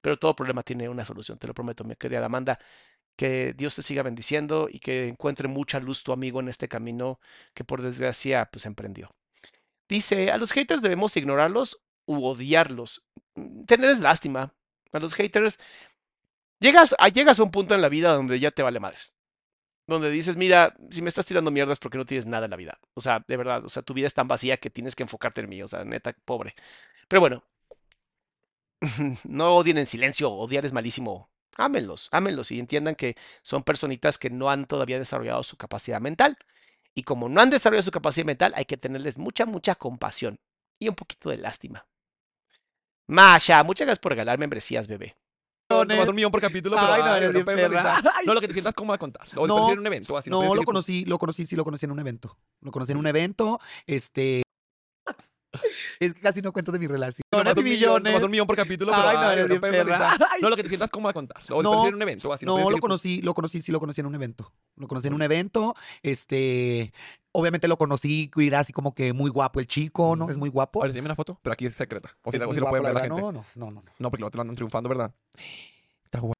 Pero 0.00 0.18
todo 0.18 0.34
problema 0.34 0.64
tiene 0.64 0.88
una 0.88 1.04
solución, 1.04 1.38
te 1.38 1.46
lo 1.46 1.54
prometo, 1.54 1.84
mi 1.84 1.94
querida 1.94 2.26
Amanda. 2.26 2.58
Que 3.16 3.52
Dios 3.52 3.76
te 3.76 3.82
siga 3.82 4.02
bendiciendo 4.02 4.68
y 4.68 4.80
que 4.80 5.06
encuentre 5.06 5.46
mucha 5.46 5.78
luz 5.78 6.02
tu 6.02 6.12
amigo 6.12 6.40
en 6.40 6.48
este 6.48 6.66
camino 6.66 7.20
que 7.54 7.62
por 7.62 7.80
desgracia 7.80 8.48
pues 8.50 8.66
emprendió. 8.66 9.14
Dice, 9.88 10.32
a 10.32 10.36
los 10.36 10.50
haters 10.52 10.82
debemos 10.82 11.16
ignorarlos 11.16 11.80
u 12.06 12.24
odiarlos. 12.26 13.04
Mm, 13.36 13.64
Tenerles 13.66 14.00
lástima. 14.00 14.52
A 14.92 14.98
los 14.98 15.14
haters 15.14 15.58
llegas 16.58 16.96
a, 16.98 17.08
llegas 17.08 17.38
a 17.38 17.44
un 17.44 17.52
punto 17.52 17.74
en 17.74 17.82
la 17.82 17.88
vida 17.88 18.12
donde 18.14 18.40
ya 18.40 18.50
te 18.50 18.62
vale 18.64 18.80
madres. 18.80 19.14
Donde 19.86 20.10
dices, 20.10 20.36
mira, 20.36 20.74
si 20.90 21.02
me 21.02 21.08
estás 21.08 21.26
tirando 21.26 21.50
mierdas 21.50 21.78
porque 21.78 21.98
no 21.98 22.04
tienes 22.04 22.26
nada 22.26 22.46
en 22.46 22.50
la 22.52 22.56
vida. 22.56 22.78
O 22.94 23.00
sea, 23.00 23.24
de 23.26 23.36
verdad, 23.36 23.64
o 23.64 23.68
sea, 23.68 23.82
tu 23.82 23.94
vida 23.94 24.06
es 24.06 24.14
tan 24.14 24.28
vacía 24.28 24.56
que 24.56 24.70
tienes 24.70 24.94
que 24.94 25.02
enfocarte 25.02 25.40
en 25.40 25.48
mí. 25.48 25.62
O 25.62 25.68
sea, 25.68 25.84
neta, 25.84 26.14
pobre. 26.24 26.54
Pero 27.08 27.20
bueno, 27.20 27.44
no 29.24 29.56
odien 29.56 29.78
en 29.78 29.86
silencio, 29.86 30.30
odiar 30.30 30.64
es 30.64 30.72
malísimo. 30.72 31.30
Ámenlos, 31.56 32.08
ámenlos 32.12 32.50
y 32.50 32.58
entiendan 32.58 32.94
que 32.94 33.16
son 33.42 33.62
personitas 33.62 34.18
que 34.18 34.30
no 34.30 34.50
han 34.50 34.66
todavía 34.66 34.98
desarrollado 34.98 35.42
su 35.42 35.56
capacidad 35.56 36.00
mental. 36.00 36.36
Y 36.94 37.04
como 37.04 37.28
no 37.28 37.40
han 37.40 37.50
desarrollado 37.50 37.82
su 37.82 37.90
capacidad 37.90 38.26
mental, 38.26 38.52
hay 38.56 38.64
que 38.64 38.76
tenerles 38.76 39.18
mucha, 39.18 39.46
mucha 39.46 39.74
compasión 39.74 40.40
y 40.78 40.88
un 40.88 40.94
poquito 40.94 41.30
de 41.30 41.38
lástima. 41.38 41.86
Masha, 43.06 43.62
muchas 43.62 43.86
gracias 43.86 44.00
por 44.00 44.12
regalar 44.12 44.38
membresías, 44.38 44.88
bebé. 44.88 45.16
Nomás 45.84 46.08
un 46.08 46.14
millón 46.14 46.30
por 46.30 46.40
capítulo, 46.40 46.76
pero 46.76 46.92
Ay, 46.92 47.02
no, 47.02 47.12
ay, 47.12 47.16
eres 47.18 47.32
bien 47.32 47.44
pero 47.44 47.56
perra. 47.68 47.96
Ay. 47.96 48.26
No, 48.26 48.34
lo 48.34 48.40
que 48.40 48.48
te 48.48 48.52
sientas 48.52 48.74
cómoda 48.74 48.98
contar. 48.98 49.26
O 49.36 49.46
No, 49.46 49.58
no, 49.58 49.72
en 49.72 49.78
un 49.78 49.86
evento, 49.86 50.16
así. 50.16 50.30
No, 50.30 50.40
tienes 50.40 50.56
lo 50.56 50.62
conocí, 50.62 51.04
lo 51.04 51.18
conocí, 51.18 51.46
sí 51.46 51.56
lo 51.56 51.64
conocí 51.64 51.84
en 51.86 51.92
un 51.92 52.00
evento. 52.00 52.36
Lo 52.60 52.70
conocí 52.70 52.92
en 52.92 52.98
un 52.98 53.06
evento, 53.06 53.60
este... 53.86 54.42
Es 56.00 56.14
que 56.14 56.20
casi 56.20 56.40
no 56.40 56.52
cuento 56.52 56.72
de 56.72 56.78
mi 56.78 56.86
relación. 56.86 57.22
Y 57.30 57.36
un 57.36 57.42
millón, 57.44 57.64
millones. 57.64 58.12
nomás 58.12 58.24
un 58.24 58.30
millón 58.30 58.46
por 58.46 58.56
capítulo, 58.56 58.90
pero 58.90 59.06
Ay, 59.06 59.16
no, 59.16 59.22
ay, 59.22 59.32
eres 59.34 59.48
bien 59.48 59.60
pero 59.60 59.86
perra. 59.86 60.16
No, 60.40 60.48
lo 60.48 60.56
que 60.56 60.62
te 60.62 60.68
sientas 60.70 60.90
cómoda 60.90 61.12
contar. 61.12 61.42
O 61.50 61.62
No, 61.62 61.86
en 61.86 61.94
un 61.94 62.02
evento, 62.02 62.32
así. 62.32 62.46
No, 62.46 62.70
lo 62.70 62.78
conocí, 62.78 63.20
lo 63.20 63.34
conocí, 63.34 63.60
sí 63.60 63.70
lo 63.70 63.78
conocí 63.78 64.00
en 64.00 64.06
un 64.06 64.14
evento. 64.14 64.52
Lo 64.76 64.88
conocí 64.88 65.08
en 65.08 65.14
un 65.14 65.22
evento, 65.22 65.74
este... 66.02 66.92
Obviamente 67.34 67.66
lo 67.66 67.78
conocí, 67.78 68.30
era 68.36 68.60
así 68.60 68.72
como 68.74 68.94
que 68.94 69.12
muy 69.14 69.30
guapo 69.30 69.58
el 69.58 69.66
chico, 69.66 70.14
¿no? 70.16 70.28
Es 70.28 70.36
muy 70.36 70.50
guapo. 70.50 70.80
Ahora, 70.82 70.92
dime 70.92 71.06
una 71.06 71.16
foto, 71.16 71.38
pero 71.42 71.54
aquí 71.54 71.64
es 71.66 71.74
secreta. 71.74 72.14
O 72.22 72.30
si, 72.30 72.36
Es 72.36 72.40
la- 72.40 72.46
o 72.46 72.48
muy 72.48 72.54
si 72.54 72.60
lo 72.60 72.68
pueden 72.68 72.82
guapo, 72.82 72.94
ver 73.00 73.08
la 73.08 73.14
verdad. 73.14 73.16
gente. 73.16 73.32
No, 73.32 73.66
no, 73.66 73.70
no, 73.70 73.80
no. 73.80 73.82
no. 73.82 73.92
No, 73.98 74.10
porque 74.10 74.22
lo 74.36 74.40
andan 74.42 74.54
triunfando, 74.56 74.88
¿verdad? 74.88 75.14
Está 76.04 76.20
guapo. 76.20 76.34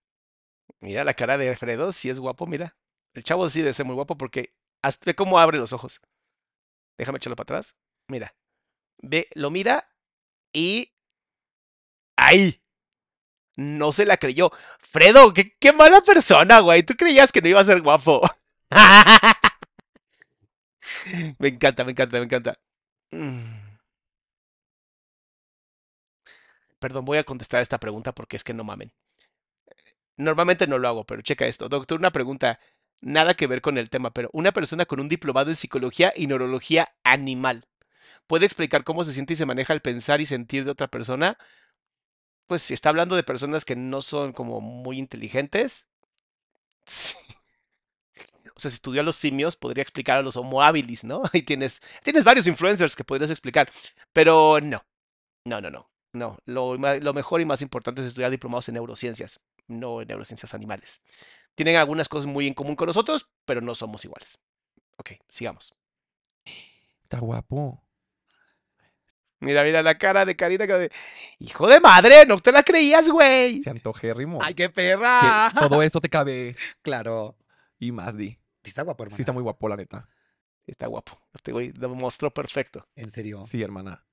Mira 0.80 1.04
la 1.04 1.14
cara 1.14 1.38
de 1.38 1.56
Fredo, 1.56 1.92
si 1.92 2.11
es 2.11 2.18
guapo, 2.20 2.46
mira. 2.46 2.76
El 3.14 3.25
chavo 3.25 3.49
sí 3.49 3.61
debe 3.61 3.72
ser 3.72 3.87
muy 3.87 3.94
guapo 3.94 4.18
porque 4.18 4.54
hasta 4.82 5.04
ve 5.06 5.14
cómo 5.14 5.38
abre 5.38 5.58
los 5.58 5.72
ojos. 5.72 6.00
Déjame 6.99 7.16
echarlo 7.16 7.37
para 7.37 7.44
atrás. 7.44 7.76
Mira. 8.08 8.34
Ve, 8.99 9.28
lo 9.34 9.50
mira 9.50 9.88
y. 10.52 10.92
¡Ahí! 12.16 12.61
No 13.56 13.92
se 13.92 14.04
la 14.06 14.16
creyó. 14.16 14.50
Fredo, 14.78 15.32
qué, 15.32 15.56
qué 15.58 15.72
mala 15.72 16.00
persona, 16.02 16.61
güey. 16.61 16.82
Tú 16.82 16.94
creías 16.96 17.32
que 17.32 17.40
no 17.40 17.49
iba 17.49 17.61
a 17.61 17.64
ser 17.64 17.80
guapo. 17.80 18.20
me 21.38 21.48
encanta, 21.48 21.84
me 21.84 21.92
encanta, 21.92 22.18
me 22.18 22.24
encanta. 22.24 22.54
Perdón, 26.78 27.06
voy 27.06 27.16
a 27.16 27.24
contestar 27.24 27.62
esta 27.62 27.80
pregunta 27.80 28.12
porque 28.14 28.36
es 28.36 28.44
que 28.44 28.52
no 28.52 28.62
mamen. 28.62 28.92
Normalmente 30.16 30.66
no 30.66 30.78
lo 30.78 30.88
hago, 30.88 31.04
pero 31.04 31.22
checa 31.22 31.46
esto. 31.46 31.68
Doctor, 31.68 31.98
una 31.98 32.10
pregunta. 32.12 32.60
Nada 33.00 33.34
que 33.34 33.48
ver 33.48 33.62
con 33.62 33.78
el 33.78 33.90
tema, 33.90 34.12
pero 34.12 34.30
una 34.32 34.52
persona 34.52 34.86
con 34.86 35.00
un 35.00 35.08
diplomado 35.08 35.50
en 35.50 35.56
psicología 35.56 36.12
y 36.14 36.28
neurología 36.28 36.88
animal 37.02 37.64
puede 38.28 38.46
explicar 38.46 38.84
cómo 38.84 39.04
se 39.04 39.12
siente 39.12 39.34
y 39.34 39.36
se 39.36 39.46
maneja 39.46 39.74
el 39.74 39.82
pensar 39.82 40.20
y 40.20 40.26
sentir 40.26 40.64
de 40.64 40.72
otra 40.72 40.88
persona. 40.88 41.38
Pues 42.46 42.62
si 42.62 42.74
está 42.74 42.88
hablando 42.90 43.16
de 43.16 43.22
personas 43.24 43.64
que 43.64 43.74
no 43.76 44.02
son 44.02 44.32
como 44.32 44.60
muy 44.60 44.98
inteligentes. 44.98 45.90
sí. 46.86 47.16
Sea, 48.62 48.71
si 48.71 48.76
estudió 48.76 49.00
a 49.00 49.04
los 49.04 49.16
simios, 49.16 49.57
podría 49.57 49.83
explicar 49.83 50.19
a 50.19 50.23
los 50.23 50.37
homo 50.37 50.62
habilis, 50.62 51.04
¿no? 51.04 51.23
Y 51.33 51.42
tienes, 51.42 51.81
tienes 52.02 52.25
varios 52.25 52.47
influencers 52.47 52.97
que 52.97 53.04
podrías 53.04 53.31
explicar. 53.31 53.69
Pero 54.12 54.61
no. 54.61 54.85
No, 55.45 55.61
no, 55.61 55.71
no. 55.71 55.90
No. 56.12 56.38
Lo, 56.45 56.76
lo 56.76 57.14
mejor 57.14 57.40
y 57.40 57.45
más 57.45 57.62
importante 57.62 58.02
es 58.02 58.09
estudiar 58.09 58.31
diplomados 58.31 58.69
en 58.69 58.75
neurociencias, 58.75 59.40
no 59.66 60.02
en 60.02 60.09
neurociencias 60.09 60.54
animales. 60.54 61.02
Tienen 61.54 61.76
algunas 61.76 62.09
cosas 62.09 62.26
muy 62.26 62.47
en 62.47 62.54
común 62.54 62.76
con 62.76 62.87
nosotros, 62.87 63.28
pero 63.45 63.61
no 63.61 63.75
somos 63.75 64.04
iguales. 64.04 64.38
Ok, 64.97 65.12
sigamos. 65.28 65.75
Está 67.02 67.19
guapo. 67.19 67.83
Mira, 69.40 69.64
mira 69.64 69.83
la 69.83 69.99
cara 69.99 70.25
de 70.25 70.37
Karina. 70.37 70.66
que 70.66 70.73
de, 70.73 70.92
Hijo 71.40 71.66
de 71.66 71.81
madre, 71.81 72.25
no 72.26 72.38
te 72.38 72.52
la 72.52 72.62
creías, 72.62 73.11
güey. 73.11 73.61
Se 73.61 73.71
antojérrimo. 73.71 74.38
¡Ay, 74.40 74.54
qué 74.54 74.64
Que 74.64 74.71
perra! 74.71 75.52
todo 75.59 75.83
eso 75.83 76.00
te 76.00 76.09
cabe. 76.09 76.54
Claro. 76.83 77.37
Y 77.78 77.90
más, 77.90 78.16
di. 78.16 78.38
Sí 78.62 78.71
está 78.71 78.83
guapo, 78.83 79.02
hermana. 79.02 79.16
Sí, 79.16 79.23
está 79.23 79.33
muy 79.33 79.42
guapo, 79.42 79.69
la 79.69 79.76
neta. 79.76 80.09
Está 80.66 80.87
guapo. 80.87 81.19
Este 81.35 81.52
güey 81.52 81.73
lo 81.73 81.88
mostró 81.95 82.33
perfecto. 82.33 82.87
En 82.95 83.11
serio. 83.12 83.45
Sí, 83.45 83.62
hermana. 83.62 84.04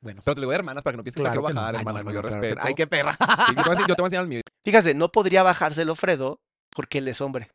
Bueno. 0.00 0.20
Pero 0.24 0.34
te 0.34 0.40
lo 0.40 0.44
digo 0.44 0.50
de 0.52 0.56
hermanas 0.58 0.84
para 0.84 0.92
que 0.92 0.96
no 0.98 1.02
pienses 1.04 1.16
que 1.16 1.22
la 1.22 1.30
Claro 1.32 1.42
quiero 1.42 1.48
que 1.48 1.54
no. 1.54 1.60
bajar, 1.60 1.74
Ay, 1.74 1.80
hermana. 1.80 1.98
no, 2.02 2.04
No, 2.04 2.10
no, 2.10 2.14
yo 2.14 2.22
no, 2.22 2.28
claro 2.28 2.42
que 2.42 2.48
no. 2.48 2.54
respeto. 2.54 2.68
¡Ay, 2.68 2.74
qué 2.74 2.86
perra! 2.86 3.12
Sí, 3.46 3.54
yo, 3.56 3.62
te 3.62 3.68
voy 3.68 3.70
a 3.70 3.72
enseñar, 3.72 3.88
yo 3.88 3.94
te 3.96 4.02
voy 4.02 4.06
a 4.06 4.08
enseñar 4.08 4.22
el 4.24 4.28
mío. 4.28 4.40
Fíjate, 4.64 4.94
no 4.94 5.10
podría 5.12 5.42
bajárselo 5.42 5.94
Fredo 5.94 6.40
porque 6.70 6.98
él 6.98 7.08
es 7.08 7.20
hombre. 7.20 7.50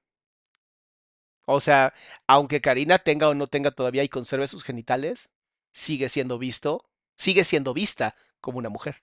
O 1.46 1.60
sea, 1.60 1.94
aunque 2.28 2.62
Karina 2.62 3.00
tenga 3.00 3.28
o 3.30 3.34
no 3.34 3.48
tenga 3.48 3.72
todavía 3.72 4.04
y 4.04 4.10
conserve 4.10 4.48
sus 4.48 4.64
genitales, 4.64 5.32
sigue 5.72 6.08
siendo 6.10 6.38
visto, 6.38 6.90
sigue 7.18 7.44
siendo 7.44 7.74
vista 7.74 8.16
como 8.40 8.58
una 8.60 8.70
mujer. 8.70 9.02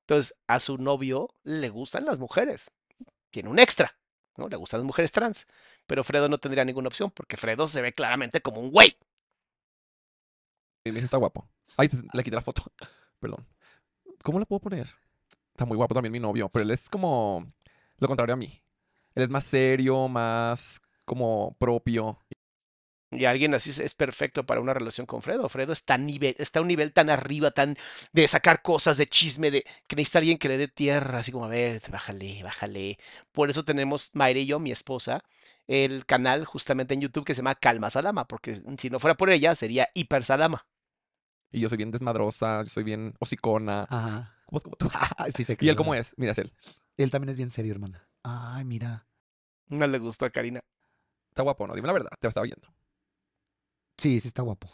Entonces, 0.00 0.38
a 0.46 0.58
su 0.58 0.78
novio 0.78 1.28
le 1.44 1.68
gustan 1.68 2.04
las 2.06 2.18
mujeres. 2.18 2.70
Tiene 3.30 3.50
un 3.50 3.58
extra, 3.58 3.96
¿no? 4.38 4.48
Le 4.48 4.56
gustan 4.56 4.78
las 4.80 4.86
mujeres 4.86 5.12
trans. 5.12 5.46
Pero 5.86 6.04
Fredo 6.04 6.28
no 6.28 6.38
tendría 6.38 6.64
ninguna 6.64 6.88
opción 6.88 7.10
porque 7.10 7.36
Fredo 7.36 7.68
se 7.68 7.82
ve 7.82 7.92
claramente 7.92 8.40
como 8.40 8.60
un 8.60 8.70
güey. 8.70 8.96
Dice, 10.84 11.00
está 11.00 11.16
guapo. 11.18 11.48
Se- 11.78 12.02
le 12.12 12.24
quité 12.24 12.36
la 12.36 12.42
foto. 12.42 12.62
Perdón. 13.20 13.46
¿Cómo 14.24 14.38
la 14.38 14.46
puedo 14.46 14.60
poner? 14.60 14.88
Está 15.52 15.66
muy 15.66 15.76
guapo 15.76 15.94
también 15.94 16.12
mi 16.12 16.20
novio, 16.20 16.48
pero 16.48 16.64
él 16.64 16.70
es 16.70 16.88
como 16.88 17.52
lo 17.98 18.08
contrario 18.08 18.34
a 18.34 18.36
mí. 18.36 18.62
Él 19.14 19.24
es 19.24 19.28
más 19.28 19.44
serio, 19.44 20.08
más 20.08 20.80
como 21.04 21.56
propio. 21.58 22.18
Y 23.10 23.24
alguien 23.24 23.54
así 23.54 23.70
es- 23.70 23.94
perfecto 23.94 24.44
para 24.44 24.60
una 24.60 24.74
relación 24.74 25.06
con 25.06 25.22
Fredo. 25.22 25.48
Fredo 25.48 25.72
está 25.72 25.94
a, 25.94 25.98
nivel, 25.98 26.34
está 26.38 26.58
a 26.58 26.62
un 26.62 26.68
nivel 26.68 26.92
tan 26.92 27.08
arriba, 27.10 27.50
tan 27.50 27.76
de 28.12 28.28
sacar 28.28 28.60
cosas, 28.62 28.98
de 28.98 29.06
chisme, 29.06 29.50
de 29.50 29.64
que 29.86 29.96
necesita 29.96 30.18
alguien 30.18 30.38
que 30.38 30.48
le 30.48 30.58
dé 30.58 30.68
tierra, 30.68 31.20
así 31.20 31.32
como, 31.32 31.46
a 31.46 31.48
ver, 31.48 31.80
bájale, 31.90 32.42
bájale. 32.42 32.98
Por 33.32 33.48
eso 33.50 33.64
tenemos 33.64 34.10
Mayra 34.14 34.40
y 34.40 34.46
yo, 34.46 34.58
mi 34.60 34.72
esposa, 34.72 35.24
el 35.66 36.04
canal 36.06 36.44
justamente 36.44 36.94
en 36.94 37.00
YouTube 37.00 37.24
que 37.24 37.34
se 37.34 37.38
llama 37.38 37.54
Calma 37.54 37.90
Salama, 37.90 38.26
porque 38.26 38.60
si 38.78 38.90
no 38.90 39.00
fuera 39.00 39.16
por 39.16 39.30
ella 39.30 39.54
sería 39.54 39.88
Hiper 39.94 40.22
Salama. 40.24 40.66
Y 41.50 41.60
yo 41.60 41.68
soy 41.68 41.78
bien 41.78 41.90
desmadrosa, 41.90 42.62
yo 42.62 42.68
soy 42.68 42.84
bien 42.84 43.14
hocicona. 43.20 43.86
Ajá. 43.88 44.34
¿Cómo, 44.46 44.60
cómo 44.60 44.76
tú? 44.76 44.88
Ay, 45.16 45.32
sí 45.34 45.44
te 45.44 45.56
¿Y 45.60 45.68
él 45.68 45.76
cómo 45.76 45.94
es? 45.94 46.12
Mira, 46.16 46.32
es 46.32 46.38
él. 46.38 46.52
Él 46.96 47.10
también 47.10 47.30
es 47.30 47.36
bien 47.36 47.50
serio, 47.50 47.72
hermana. 47.72 48.06
Ay, 48.22 48.64
mira. 48.64 49.06
No 49.68 49.86
le 49.86 49.98
gustó 49.98 50.26
a 50.26 50.30
Karina. 50.30 50.60
Está 51.30 51.42
guapo, 51.42 51.66
¿no? 51.66 51.74
Dime 51.74 51.86
la 51.86 51.92
verdad, 51.94 52.10
te 52.20 52.28
estaba 52.28 52.42
oyendo. 52.44 52.68
Sí, 53.98 54.20
sí 54.20 54.28
está 54.28 54.42
guapo. 54.42 54.68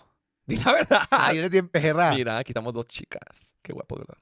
Dime 0.47 0.63
la 0.67 0.73
verdad. 0.73 1.03
Ay, 1.11 1.39
eres 1.39 1.51
bien 1.51 1.69
perra. 1.69 2.15
Mira, 2.15 2.39
aquí 2.39 2.53
estamos 2.53 2.73
dos 2.75 2.87
chicas. 2.87 3.55
Qué 3.63 3.73
guapo, 3.73 3.97
verdad. 3.97 4.19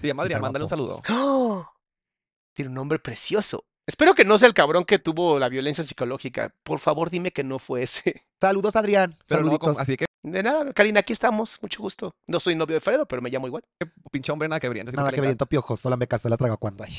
Se 0.00 0.06
llama 0.08 0.22
Sí 0.22 0.26
Adrián, 0.26 0.42
mándale 0.42 0.64
un 0.64 0.68
saludo. 0.68 1.02
¡Oh! 1.10 1.66
Tiene 2.52 2.68
un 2.68 2.74
nombre 2.74 2.98
precioso. 2.98 3.64
Espero 3.86 4.14
que 4.14 4.24
no 4.24 4.38
sea 4.38 4.48
el 4.48 4.54
cabrón 4.54 4.84
que 4.84 4.98
tuvo 4.98 5.38
la 5.38 5.48
violencia 5.48 5.84
psicológica. 5.84 6.54
Por 6.62 6.78
favor, 6.78 7.10
dime 7.10 7.32
que 7.32 7.44
no 7.44 7.58
fue 7.58 7.82
ese. 7.82 8.24
Saludos, 8.40 8.76
Adrián. 8.76 9.16
Pero 9.26 9.40
no, 9.42 9.46
Saluditos. 9.48 9.68
como- 9.70 9.80
así 9.80 9.96
que, 9.96 10.06
De 10.24 10.42
nada, 10.42 10.72
Karina, 10.72 11.00
aquí 11.00 11.12
estamos. 11.12 11.58
Mucho 11.60 11.82
gusto. 11.82 12.16
No 12.26 12.40
soy 12.40 12.54
novio 12.54 12.74
de 12.74 12.80
Fredo, 12.80 13.06
pero 13.06 13.20
me 13.20 13.28
llamo 13.28 13.46
igual. 13.46 13.62
pinche 14.10 14.32
hombre, 14.32 14.48
nada 14.48 14.58
que 14.58 14.70
ver. 14.70 14.78
entonces 14.78 14.96
Nada 14.96 15.10
que 15.10 15.20
le 15.20 15.26
viento 15.26 15.44
piojoso, 15.44 15.90
la 15.90 15.98
me 15.98 16.08
casó 16.08 16.30
la 16.30 16.38
traga 16.38 16.56
cuando 16.56 16.82
hay. 16.82 16.94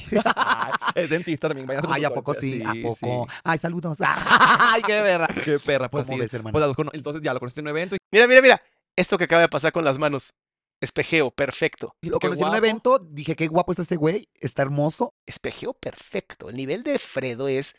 Es 0.94 1.10
dentista 1.10 1.48
también. 1.48 1.65
por 1.65 1.75
Ay, 1.89 2.05
¿a 2.05 2.12
poco 2.12 2.36
sí? 2.36 2.62
¿A 2.63 2.74
poco? 2.84 3.25
sí. 3.27 3.38
Ay, 3.44 3.58
saludos. 3.58 3.98
Ay, 4.00 4.84
qué 4.84 5.01
verdad. 5.01 5.27
Qué 5.44 5.58
perra, 5.58 5.89
pues 5.89 6.05
¿Cómo 6.05 6.17
sí. 6.17 6.22
ves, 6.22 6.34
hermano? 6.36 6.53
Pues 6.53 6.67
las 6.67 6.94
entonces 6.94 7.24
ya 7.24 7.34
lo 7.34 7.39
conociste 7.39 7.62
en 7.62 7.65
un 7.65 7.70
evento 7.72 7.96
y 7.96 7.98
Mira, 8.12 8.27
mira, 8.27 8.41
mira. 8.44 8.62
Esto 8.96 9.17
que 9.17 9.24
acaba 9.24 9.41
de 9.41 9.50
pasar 9.50 9.72
con 9.72 9.84
las 9.84 9.98
manos. 9.98 10.36
Espejeo, 10.79 11.32
perfecto. 11.32 11.96
Y 12.01 12.10
lo 12.10 12.20
conocí 12.20 12.44
en 12.44 12.50
un 12.50 12.55
evento, 12.55 13.00
dije, 13.00 13.36
qué 13.36 13.48
guapo 13.48 13.72
es 13.72 13.79
ese 13.79 13.96
güey, 13.96 14.29
está 14.36 14.62
hermoso. 14.62 15.15
Espejeo 15.25 15.74
perfecto. 15.74 16.50
El 16.50 16.58
nivel 16.58 16.84
de 16.84 17.00
Fredo 17.00 17.48
es. 17.48 17.75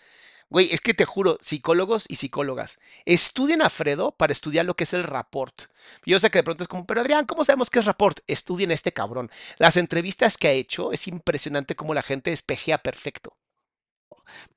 Güey, 0.49 0.69
es 0.73 0.81
que 0.81 0.95
te 0.95 1.05
juro, 1.05 1.38
psicólogos 1.41 2.07
y 2.09 2.17
psicólogas, 2.17 2.79
estudien 3.05 3.62
a 3.62 3.69
Fredo 3.71 4.12
para 4.12 4.33
estudiar 4.33 4.65
lo 4.65 4.75
que 4.75 4.85
es 4.85 4.93
el 4.93 5.03
rapport. 5.03 5.62
Yo 6.05 6.21
sé 6.21 6.31
que 6.31 6.38
de 6.38 6.45
pronto 6.45 6.62
es 6.62 6.69
como, 6.69 6.87
pero 6.87 7.00
Adrián, 7.00 7.26
¿cómo 7.26 7.45
sabemos 7.45 7.69
qué 7.69 7.81
es 7.81 7.85
rapport? 7.87 8.21
Estudien 8.29 8.71
a 8.71 8.75
este 8.75 8.93
cabrón. 8.93 9.29
Las 9.59 9.76
entrevistas 9.76 10.38
que 10.38 10.47
ha 10.49 10.53
hecho, 10.53 10.93
es 10.93 11.09
impresionante 11.09 11.75
cómo 11.75 11.95
la 11.95 12.03
gente 12.03 12.31
espejea 12.33 12.79
perfecto. 12.79 13.37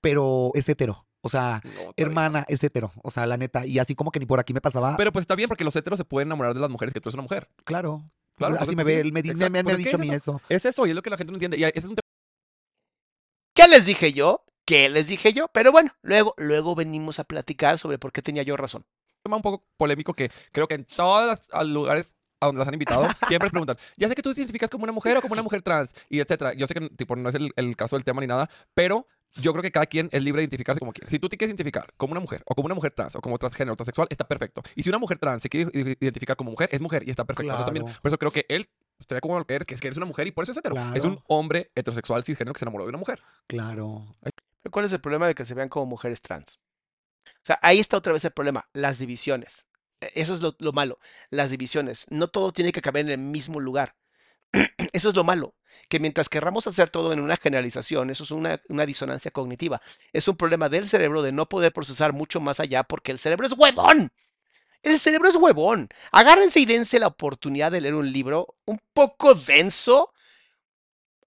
pero 0.02 0.52
es 0.54 0.68
hetero. 0.70 1.06
O 1.22 1.30
sea, 1.30 1.62
No, 1.66 1.94
hermana, 1.98 2.46
es 2.48 2.64
hetero. 2.64 2.92
O 3.04 3.12
sea, 3.12 3.26
la 3.26 3.36
neta. 3.38 3.66
Y 3.66 3.78
así 3.80 3.94
como 3.96 4.10
que 4.12 4.20
ni 4.20 4.26
por 4.26 4.40
aquí 4.40 4.54
me 4.54 4.62
pasaba. 4.62 4.96
Pero 4.96 5.12
pues 5.12 5.24
está 5.24 5.36
bien 5.36 5.50
porque 5.50 5.64
los 5.66 5.76
heteros 5.76 5.98
se 5.98 6.06
pueden 6.06 6.28
enamorar 6.30 6.54
de 6.54 6.60
las 6.62 6.70
mujeres 6.70 6.94
que 6.94 7.02
tú 7.02 7.10
eres 7.10 7.16
una 7.16 7.24
mujer. 7.24 7.50
claro. 7.66 8.04
Claro, 8.38 8.56
así 8.58 8.74
me 8.74 8.84
pues, 8.84 8.96
ve, 8.96 9.02
sí, 9.02 9.08
él 9.08 9.12
me, 9.12 9.22
me- 9.22 9.34
me- 9.34 9.50
me 9.50 9.60
ha 9.60 9.64
pues, 9.64 9.78
¿qué 9.78 9.84
dicho 9.84 9.96
a 9.98 10.00
mí 10.00 10.08
eso? 10.12 10.16
eso. 10.38 10.42
Es 10.48 10.64
eso 10.64 10.86
y 10.86 10.92
es 10.92 10.96
lo 10.96 11.02
que 11.02 11.10
la 11.10 11.18
gente 11.18 11.32
no 11.34 11.36
entiende. 11.36 11.58
Y 11.58 11.66
ese 11.66 11.80
es 11.80 11.86
un 11.86 11.98
¿Qué 13.54 13.68
les 13.68 13.86
dije 13.86 14.14
yo? 14.14 14.46
¿Qué 14.70 14.88
les 14.88 15.08
dije 15.08 15.34
yo? 15.34 15.48
Pero 15.52 15.72
bueno, 15.72 15.90
luego, 16.04 16.36
luego 16.38 16.76
venimos 16.76 17.18
a 17.18 17.24
platicar 17.24 17.80
sobre 17.80 17.98
por 17.98 18.12
qué 18.12 18.22
tenía 18.22 18.44
yo 18.44 18.56
razón. 18.56 18.86
tema 19.24 19.36
un 19.36 19.42
poco 19.42 19.66
polémico 19.78 20.14
que 20.14 20.30
creo 20.52 20.68
que 20.68 20.76
en 20.76 20.86
todos 20.86 21.40
los 21.52 21.68
lugares 21.70 22.14
a 22.40 22.46
donde 22.46 22.60
las 22.60 22.68
han 22.68 22.76
invitado, 22.76 23.02
siempre 23.28 23.50
preguntan, 23.50 23.78
ya 23.98 24.08
sé 24.08 24.14
que 24.14 24.22
tú 24.22 24.32
te 24.32 24.42
identificas 24.42 24.70
como 24.70 24.84
una 24.84 24.94
mujer 24.94 25.18
o 25.18 25.22
como 25.22 25.34
una 25.34 25.42
mujer 25.42 25.64
trans, 25.64 25.92
y 26.08 26.20
etcétera. 26.20 26.54
Yo 26.54 26.68
sé 26.68 26.76
que 26.76 26.88
tipo, 26.92 27.16
no 27.16 27.30
es 27.30 27.36
el, 27.36 27.52
el 27.56 27.76
caso 27.76 27.96
del 27.96 28.06
tema 28.06 28.22
ni 28.22 28.28
nada, 28.28 28.48
pero 28.76 29.08
yo 29.42 29.54
creo 29.54 29.64
que 29.64 29.72
cada 29.72 29.88
quien 29.88 30.08
es 30.12 30.24
libre 30.24 30.42
de 30.42 30.44
identificarse 30.44 30.80
como 30.80 30.94
quiere. 30.94 31.10
Si 31.10 31.18
tú 31.18 31.30
te 31.30 31.36
quieres 31.38 31.50
identificar 31.56 31.92
como 31.98 32.12
una 32.12 32.22
mujer, 32.22 32.44
o 32.46 32.54
como 32.54 32.68
una 32.68 32.76
mujer 32.76 32.92
trans, 32.92 33.16
o 33.16 33.22
como 33.22 33.40
transgénero, 33.40 33.76
transexual, 33.76 34.08
está 34.12 34.28
perfecto. 34.28 34.62
Y 34.76 34.84
si 34.84 34.90
una 34.90 35.00
mujer 35.00 35.18
trans 35.18 35.42
se 35.42 35.50
quiere 35.50 35.72
identificar 36.00 36.38
como 36.38 36.52
mujer, 36.52 36.70
es 36.72 36.80
mujer 36.80 37.02
y 37.08 37.10
está 37.10 37.26
perfecto. 37.26 37.50
Entonces, 37.52 37.66
también, 37.66 37.86
Claro. 37.88 38.02
por 38.04 38.10
eso 38.10 38.18
creo 38.20 38.32
que 38.32 38.46
él 38.50 38.70
ve 39.10 39.20
como 39.20 39.40
lo 39.40 39.46
que 39.48 39.56
eres, 39.56 39.66
que 39.66 39.74
es 39.74 39.82
que 39.82 39.88
eres 39.88 39.98
una 39.98 40.06
mujer 40.06 40.28
y 40.28 40.32
por 40.32 40.44
eso 40.44 40.52
es 40.52 40.58
hetero. 40.60 40.76
Es 40.94 41.04
un 41.04 41.16
Claro. 41.16 41.24
hombre 41.28 41.72
heterosexual 41.74 42.24
cisgénero 42.24 42.54
que 42.54 42.60
se 42.60 42.66
enamoró 42.66 42.84
de 42.86 42.90
una 42.90 43.00
mujer. 43.00 43.20
Claro. 43.48 44.06
¿Cuál 44.72 44.86
es 44.86 44.94
el 44.94 45.02
problema 45.02 45.28
de 45.28 45.36
que 45.36 45.46
se 45.46 45.54
vean 45.56 45.70
como 45.70 45.86
mujeres 45.86 46.22
trans? 46.22 46.60
O 47.28 47.46
sea, 47.46 47.60
ahí 47.62 47.80
está 47.80 47.98
otra 47.98 48.14
vez 48.14 48.26
el 48.26 48.32
problema, 48.32 48.70
las 48.74 49.00
divisiones. 49.00 49.70
E- 50.02 50.12
Eso 50.16 50.34
es 50.34 50.42
lo, 50.42 50.56
lo 50.60 50.74
malo, 50.74 51.00
las 51.30 51.52
divisiones. 51.52 52.08
No 52.12 52.28
todo 52.30 52.54
tiene 52.54 52.72
que 52.72 52.82
caber 52.82 53.06
en 53.08 53.12
el 53.14 53.20
mismo 53.20 53.60
lugar. 53.60 53.96
Eso 54.94 55.10
es 55.10 55.16
lo 55.16 55.24
malo, 55.26 55.56
que 55.90 56.00
mientras 56.00 56.30
querramos 56.30 56.68
hacer 56.68 56.90
todo 56.90 57.14
en 57.14 57.20
una 57.22 57.38
generalización, 57.38 58.10
eso 58.12 58.24
es 58.24 58.32
una, 58.32 58.62
una 58.70 58.86
disonancia 58.86 59.32
cognitiva. 59.32 59.82
Es 60.14 60.28
un 60.28 60.38
problema 60.38 60.70
del 60.70 60.88
cerebro 60.88 61.22
de 61.24 61.32
no 61.34 61.50
poder 61.50 61.74
procesar 61.74 62.14
mucho 62.14 62.42
más 62.42 62.60
allá 62.60 62.84
porque 62.84 63.12
el 63.14 63.20
cerebro 63.20 63.48
es 63.48 63.54
huevón. 63.58 64.12
El 64.84 65.00
cerebro 65.00 65.30
es 65.30 65.36
huevón. 65.36 65.90
Agárrense 66.12 66.60
y 66.60 66.66
dense 66.66 67.00
la 67.00 67.08
oportunidad 67.08 67.72
de 67.72 67.82
leer 67.82 67.96
un 67.96 68.12
libro 68.12 68.56
un 68.66 68.80
poco 68.94 69.34
denso, 69.36 70.14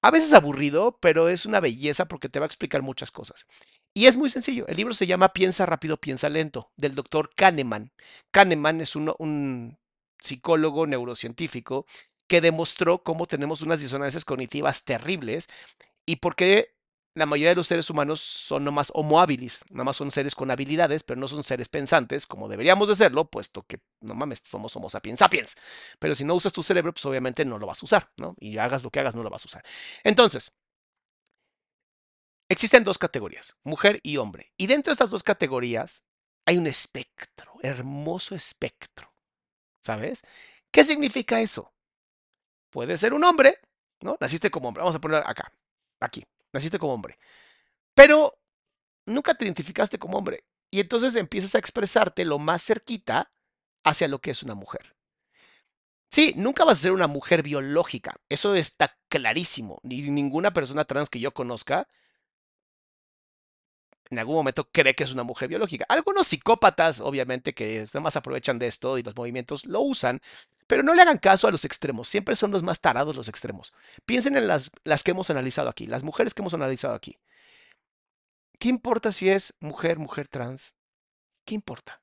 a 0.02 0.10
veces 0.10 0.32
aburrido, 0.34 0.98
pero 1.00 1.28
es 1.28 1.46
una 1.46 1.60
belleza 1.60 2.06
porque 2.06 2.28
te 2.28 2.40
va 2.40 2.44
a 2.44 2.48
explicar 2.48 2.82
muchas 2.82 3.10
cosas. 3.10 3.46
Y 3.94 4.06
es 4.06 4.16
muy 4.16 4.30
sencillo. 4.30 4.66
El 4.66 4.76
libro 4.76 4.94
se 4.94 5.06
llama 5.06 5.32
Piensa 5.32 5.64
rápido, 5.64 5.96
piensa 5.96 6.28
lento, 6.28 6.72
del 6.76 6.94
doctor 6.94 7.30
Kahneman. 7.36 7.92
Kahneman 8.32 8.80
es 8.80 8.96
un, 8.96 9.78
psicólogo 10.20 10.86
neurocientífico 10.86 11.86
que 12.28 12.40
demostró 12.40 13.02
cómo 13.02 13.26
tenemos 13.26 13.60
unas 13.60 13.80
disonancias 13.80 14.24
cognitivas 14.24 14.84
terribles 14.84 15.48
y 16.06 16.16
por 16.16 16.36
qué 16.36 16.74
la 17.14 17.26
mayoría 17.26 17.50
de 17.50 17.56
los 17.56 17.66
seres 17.66 17.90
humanos 17.90 18.20
son 18.20 18.64
nomás 18.64 18.90
homo 18.94 19.20
habilis, 19.20 19.60
nada 19.70 19.84
más 19.84 19.96
son 19.96 20.10
seres 20.10 20.34
con 20.34 20.50
habilidades, 20.50 21.02
pero 21.02 21.20
no 21.20 21.28
son 21.28 21.44
seres 21.44 21.68
pensantes, 21.68 22.26
como 22.26 22.48
deberíamos 22.48 22.88
de 22.88 22.94
serlo, 22.94 23.28
puesto 23.28 23.62
que, 23.64 23.80
no 24.00 24.14
mames, 24.14 24.40
somos 24.44 24.74
homo 24.76 24.88
sapiens 24.88 25.18
sapiens. 25.18 25.56
Pero 25.98 26.14
si 26.14 26.24
no 26.24 26.34
usas 26.34 26.52
tu 26.52 26.62
cerebro, 26.62 26.92
pues 26.92 27.04
obviamente 27.04 27.44
no 27.44 27.58
lo 27.58 27.66
vas 27.66 27.82
a 27.82 27.86
usar, 27.86 28.10
¿no? 28.16 28.34
Y 28.38 28.56
hagas 28.58 28.82
lo 28.82 28.90
que 28.90 29.00
hagas, 29.00 29.14
no 29.14 29.22
lo 29.22 29.30
vas 29.30 29.44
a 29.44 29.48
usar. 29.48 29.64
Entonces, 30.04 30.56
existen 32.48 32.84
dos 32.84 32.98
categorías, 32.98 33.56
mujer 33.62 34.00
y 34.02 34.16
hombre. 34.16 34.52
Y 34.56 34.66
dentro 34.66 34.90
de 34.90 34.94
estas 34.94 35.10
dos 35.10 35.22
categorías 35.22 36.06
hay 36.46 36.56
un 36.56 36.66
espectro, 36.66 37.52
hermoso 37.62 38.34
espectro. 38.34 39.12
¿Sabes? 39.80 40.22
¿Qué 40.70 40.84
significa 40.84 41.40
eso? 41.40 41.74
Puede 42.70 42.96
ser 42.96 43.12
un 43.12 43.24
hombre, 43.24 43.58
¿no? 44.00 44.16
Naciste 44.20 44.50
como 44.50 44.68
hombre. 44.68 44.80
Vamos 44.82 44.96
a 44.96 45.00
poner 45.00 45.22
acá, 45.26 45.52
aquí. 46.04 46.24
Naciste 46.52 46.78
como 46.78 46.94
hombre. 46.94 47.18
Pero 47.94 48.38
nunca 49.06 49.34
te 49.34 49.44
identificaste 49.44 49.98
como 49.98 50.18
hombre. 50.18 50.44
Y 50.70 50.80
entonces 50.80 51.16
empiezas 51.16 51.54
a 51.54 51.58
expresarte 51.58 52.24
lo 52.24 52.38
más 52.38 52.64
cerquita 52.64 53.30
hacia 53.84 54.08
lo 54.08 54.20
que 54.20 54.30
es 54.30 54.42
una 54.42 54.54
mujer. 54.54 54.96
Sí, 56.10 56.34
nunca 56.36 56.64
vas 56.64 56.78
a 56.78 56.82
ser 56.82 56.92
una 56.92 57.06
mujer 57.06 57.42
biológica. 57.42 58.16
Eso 58.28 58.54
está 58.54 58.96
clarísimo. 59.08 59.80
Ni 59.82 60.02
ninguna 60.02 60.52
persona 60.52 60.84
trans 60.84 61.08
que 61.08 61.20
yo 61.20 61.32
conozca 61.32 61.88
en 64.12 64.18
algún 64.18 64.36
momento 64.36 64.68
cree 64.70 64.94
que 64.94 65.04
es 65.04 65.12
una 65.12 65.22
mujer 65.22 65.48
biológica. 65.48 65.86
Algunos 65.88 66.26
psicópatas, 66.26 67.00
obviamente, 67.00 67.54
que 67.54 67.86
más 68.00 68.14
aprovechan 68.16 68.58
de 68.58 68.66
esto 68.66 68.98
y 68.98 69.02
los 69.02 69.16
movimientos 69.16 69.64
lo 69.64 69.80
usan, 69.80 70.20
pero 70.66 70.82
no 70.82 70.94
le 70.94 71.02
hagan 71.02 71.18
caso 71.18 71.48
a 71.48 71.50
los 71.50 71.64
extremos. 71.64 72.08
Siempre 72.08 72.36
son 72.36 72.50
los 72.50 72.62
más 72.62 72.80
tarados 72.80 73.16
los 73.16 73.28
extremos. 73.28 73.72
Piensen 74.06 74.36
en 74.36 74.46
las, 74.46 74.70
las 74.84 75.02
que 75.02 75.10
hemos 75.10 75.30
analizado 75.30 75.68
aquí, 75.68 75.86
las 75.86 76.02
mujeres 76.02 76.34
que 76.34 76.42
hemos 76.42 76.54
analizado 76.54 76.94
aquí. 76.94 77.18
¿Qué 78.58 78.68
importa 78.68 79.12
si 79.12 79.28
es 79.28 79.54
mujer, 79.60 79.98
mujer 79.98 80.28
trans? 80.28 80.76
¿Qué 81.44 81.54
importa? 81.54 82.00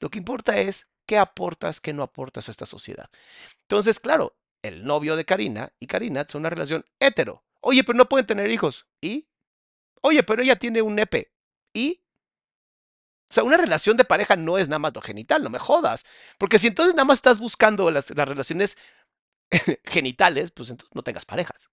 Lo 0.00 0.10
que 0.10 0.18
importa 0.18 0.58
es 0.58 0.88
qué 1.06 1.18
aportas, 1.18 1.80
qué 1.80 1.92
no 1.92 2.02
aportas 2.02 2.48
a 2.48 2.50
esta 2.50 2.66
sociedad. 2.66 3.08
Entonces, 3.62 4.00
claro, 4.00 4.36
el 4.62 4.84
novio 4.84 5.16
de 5.16 5.24
Karina 5.24 5.72
y 5.80 5.86
Karina 5.86 6.26
son 6.28 6.42
una 6.42 6.50
relación 6.50 6.84
hetero. 7.00 7.44
Oye, 7.60 7.84
pero 7.84 7.96
no 7.96 8.08
pueden 8.08 8.26
tener 8.26 8.50
hijos. 8.50 8.86
¿Y? 9.00 9.28
Oye, 10.02 10.22
pero 10.22 10.42
ella 10.42 10.56
tiene 10.56 10.82
un 10.82 10.94
nepe. 10.94 11.32
¿Y? 11.72 12.03
O 13.34 13.38
sea, 13.42 13.42
una 13.42 13.56
relación 13.56 13.96
de 13.96 14.04
pareja 14.04 14.36
no 14.36 14.58
es 14.58 14.68
nada 14.68 14.78
más 14.78 14.94
lo 14.94 15.00
genital, 15.00 15.42
no 15.42 15.50
me 15.50 15.58
jodas. 15.58 16.04
Porque 16.38 16.56
si 16.60 16.68
entonces 16.68 16.94
nada 16.94 17.04
más 17.04 17.18
estás 17.18 17.40
buscando 17.40 17.90
las, 17.90 18.16
las 18.16 18.28
relaciones 18.28 18.78
genitales, 19.84 20.52
pues 20.52 20.70
entonces 20.70 20.94
no 20.94 21.02
tengas 21.02 21.24
parejas. 21.24 21.68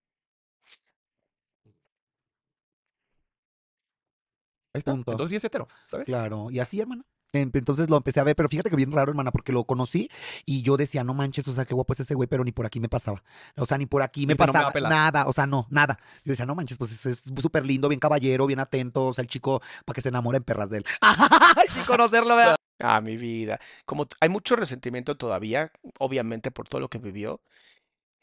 Ahí 4.74 4.80
está. 4.80 4.92
Punto. 4.94 5.12
Entonces 5.12 5.30
sí 5.30 5.36
es 5.36 5.44
hetero, 5.44 5.68
¿sabes? 5.86 6.06
Claro, 6.08 6.48
y 6.50 6.58
así, 6.58 6.80
hermana. 6.80 7.06
Entonces 7.34 7.90
lo 7.90 7.96
empecé 7.98 8.20
a 8.20 8.24
ver, 8.26 8.36
pero 8.36 8.50
fíjate 8.50 8.70
que 8.70 8.76
bien 8.76 8.92
raro, 8.92 9.12
hermana, 9.12 9.32
porque 9.32 9.54
lo 9.54 9.64
conocí 9.64 10.10
y 10.46 10.64
yo 10.64 10.76
decía, 10.76 11.04
no 11.04 11.14
manches, 11.14 11.48
o 11.48 11.54
sea, 11.54 11.64
qué 11.66 11.74
guapo 11.74 11.94
es 11.94 12.02
ese 12.02 12.14
güey, 12.14 12.28
pero 12.28 12.44
ni 12.44 12.52
por 12.52 12.66
aquí 12.66 12.80
me 12.82 12.90
pasaba. 12.90 13.24
O 13.56 13.66
sea, 13.66 13.78
ni 13.78 13.86
por 13.86 14.02
aquí 14.02 14.28
me 14.28 14.34
Dice, 14.34 14.46
"No 14.46 14.48
me 14.48 14.54
pasaba 14.54 14.72
pelar". 14.74 14.92
nada, 14.92 15.28
o 15.28 15.34
sea, 15.34 15.46
no, 15.46 15.66
nada. 15.70 15.98
Yo 16.26 16.32
decía, 16.32 16.46
no 16.46 16.56
manches, 16.56 16.78
pues 16.78 17.06
es- 17.06 17.24
súper 17.38 17.66
lindo, 17.66 17.88
bien 17.88 18.00
caballero, 18.00 18.48
bien 18.48 18.60
atento, 18.60 19.08
o 19.08 19.14
sea, 19.14 19.22
el 19.22 19.30
chico 19.30 19.62
para 19.86 19.96
que 19.96 20.02
se 20.02 20.10
enamoren 20.10 20.44
perras 20.44 20.70
de 20.70 20.80
él. 20.80 20.86
Sin 21.74 21.84
conocerlo, 21.84 22.36
¿verdad? 22.36 22.56
Ah, 22.84 23.00
mi 23.00 23.16
vida. 23.16 23.60
Como 23.86 24.08
hay 24.20 24.30
mucho 24.30 24.56
resentimiento 24.56 25.16
todavía, 25.16 25.72
obviamente 26.00 26.50
por 26.50 26.68
todo 26.68 26.82
lo 26.82 26.90
que 26.90 26.98
vivió, 26.98 27.40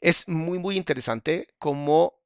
es 0.00 0.28
muy, 0.28 0.58
muy 0.58 0.76
interesante 0.76 1.46
cómo 1.60 2.17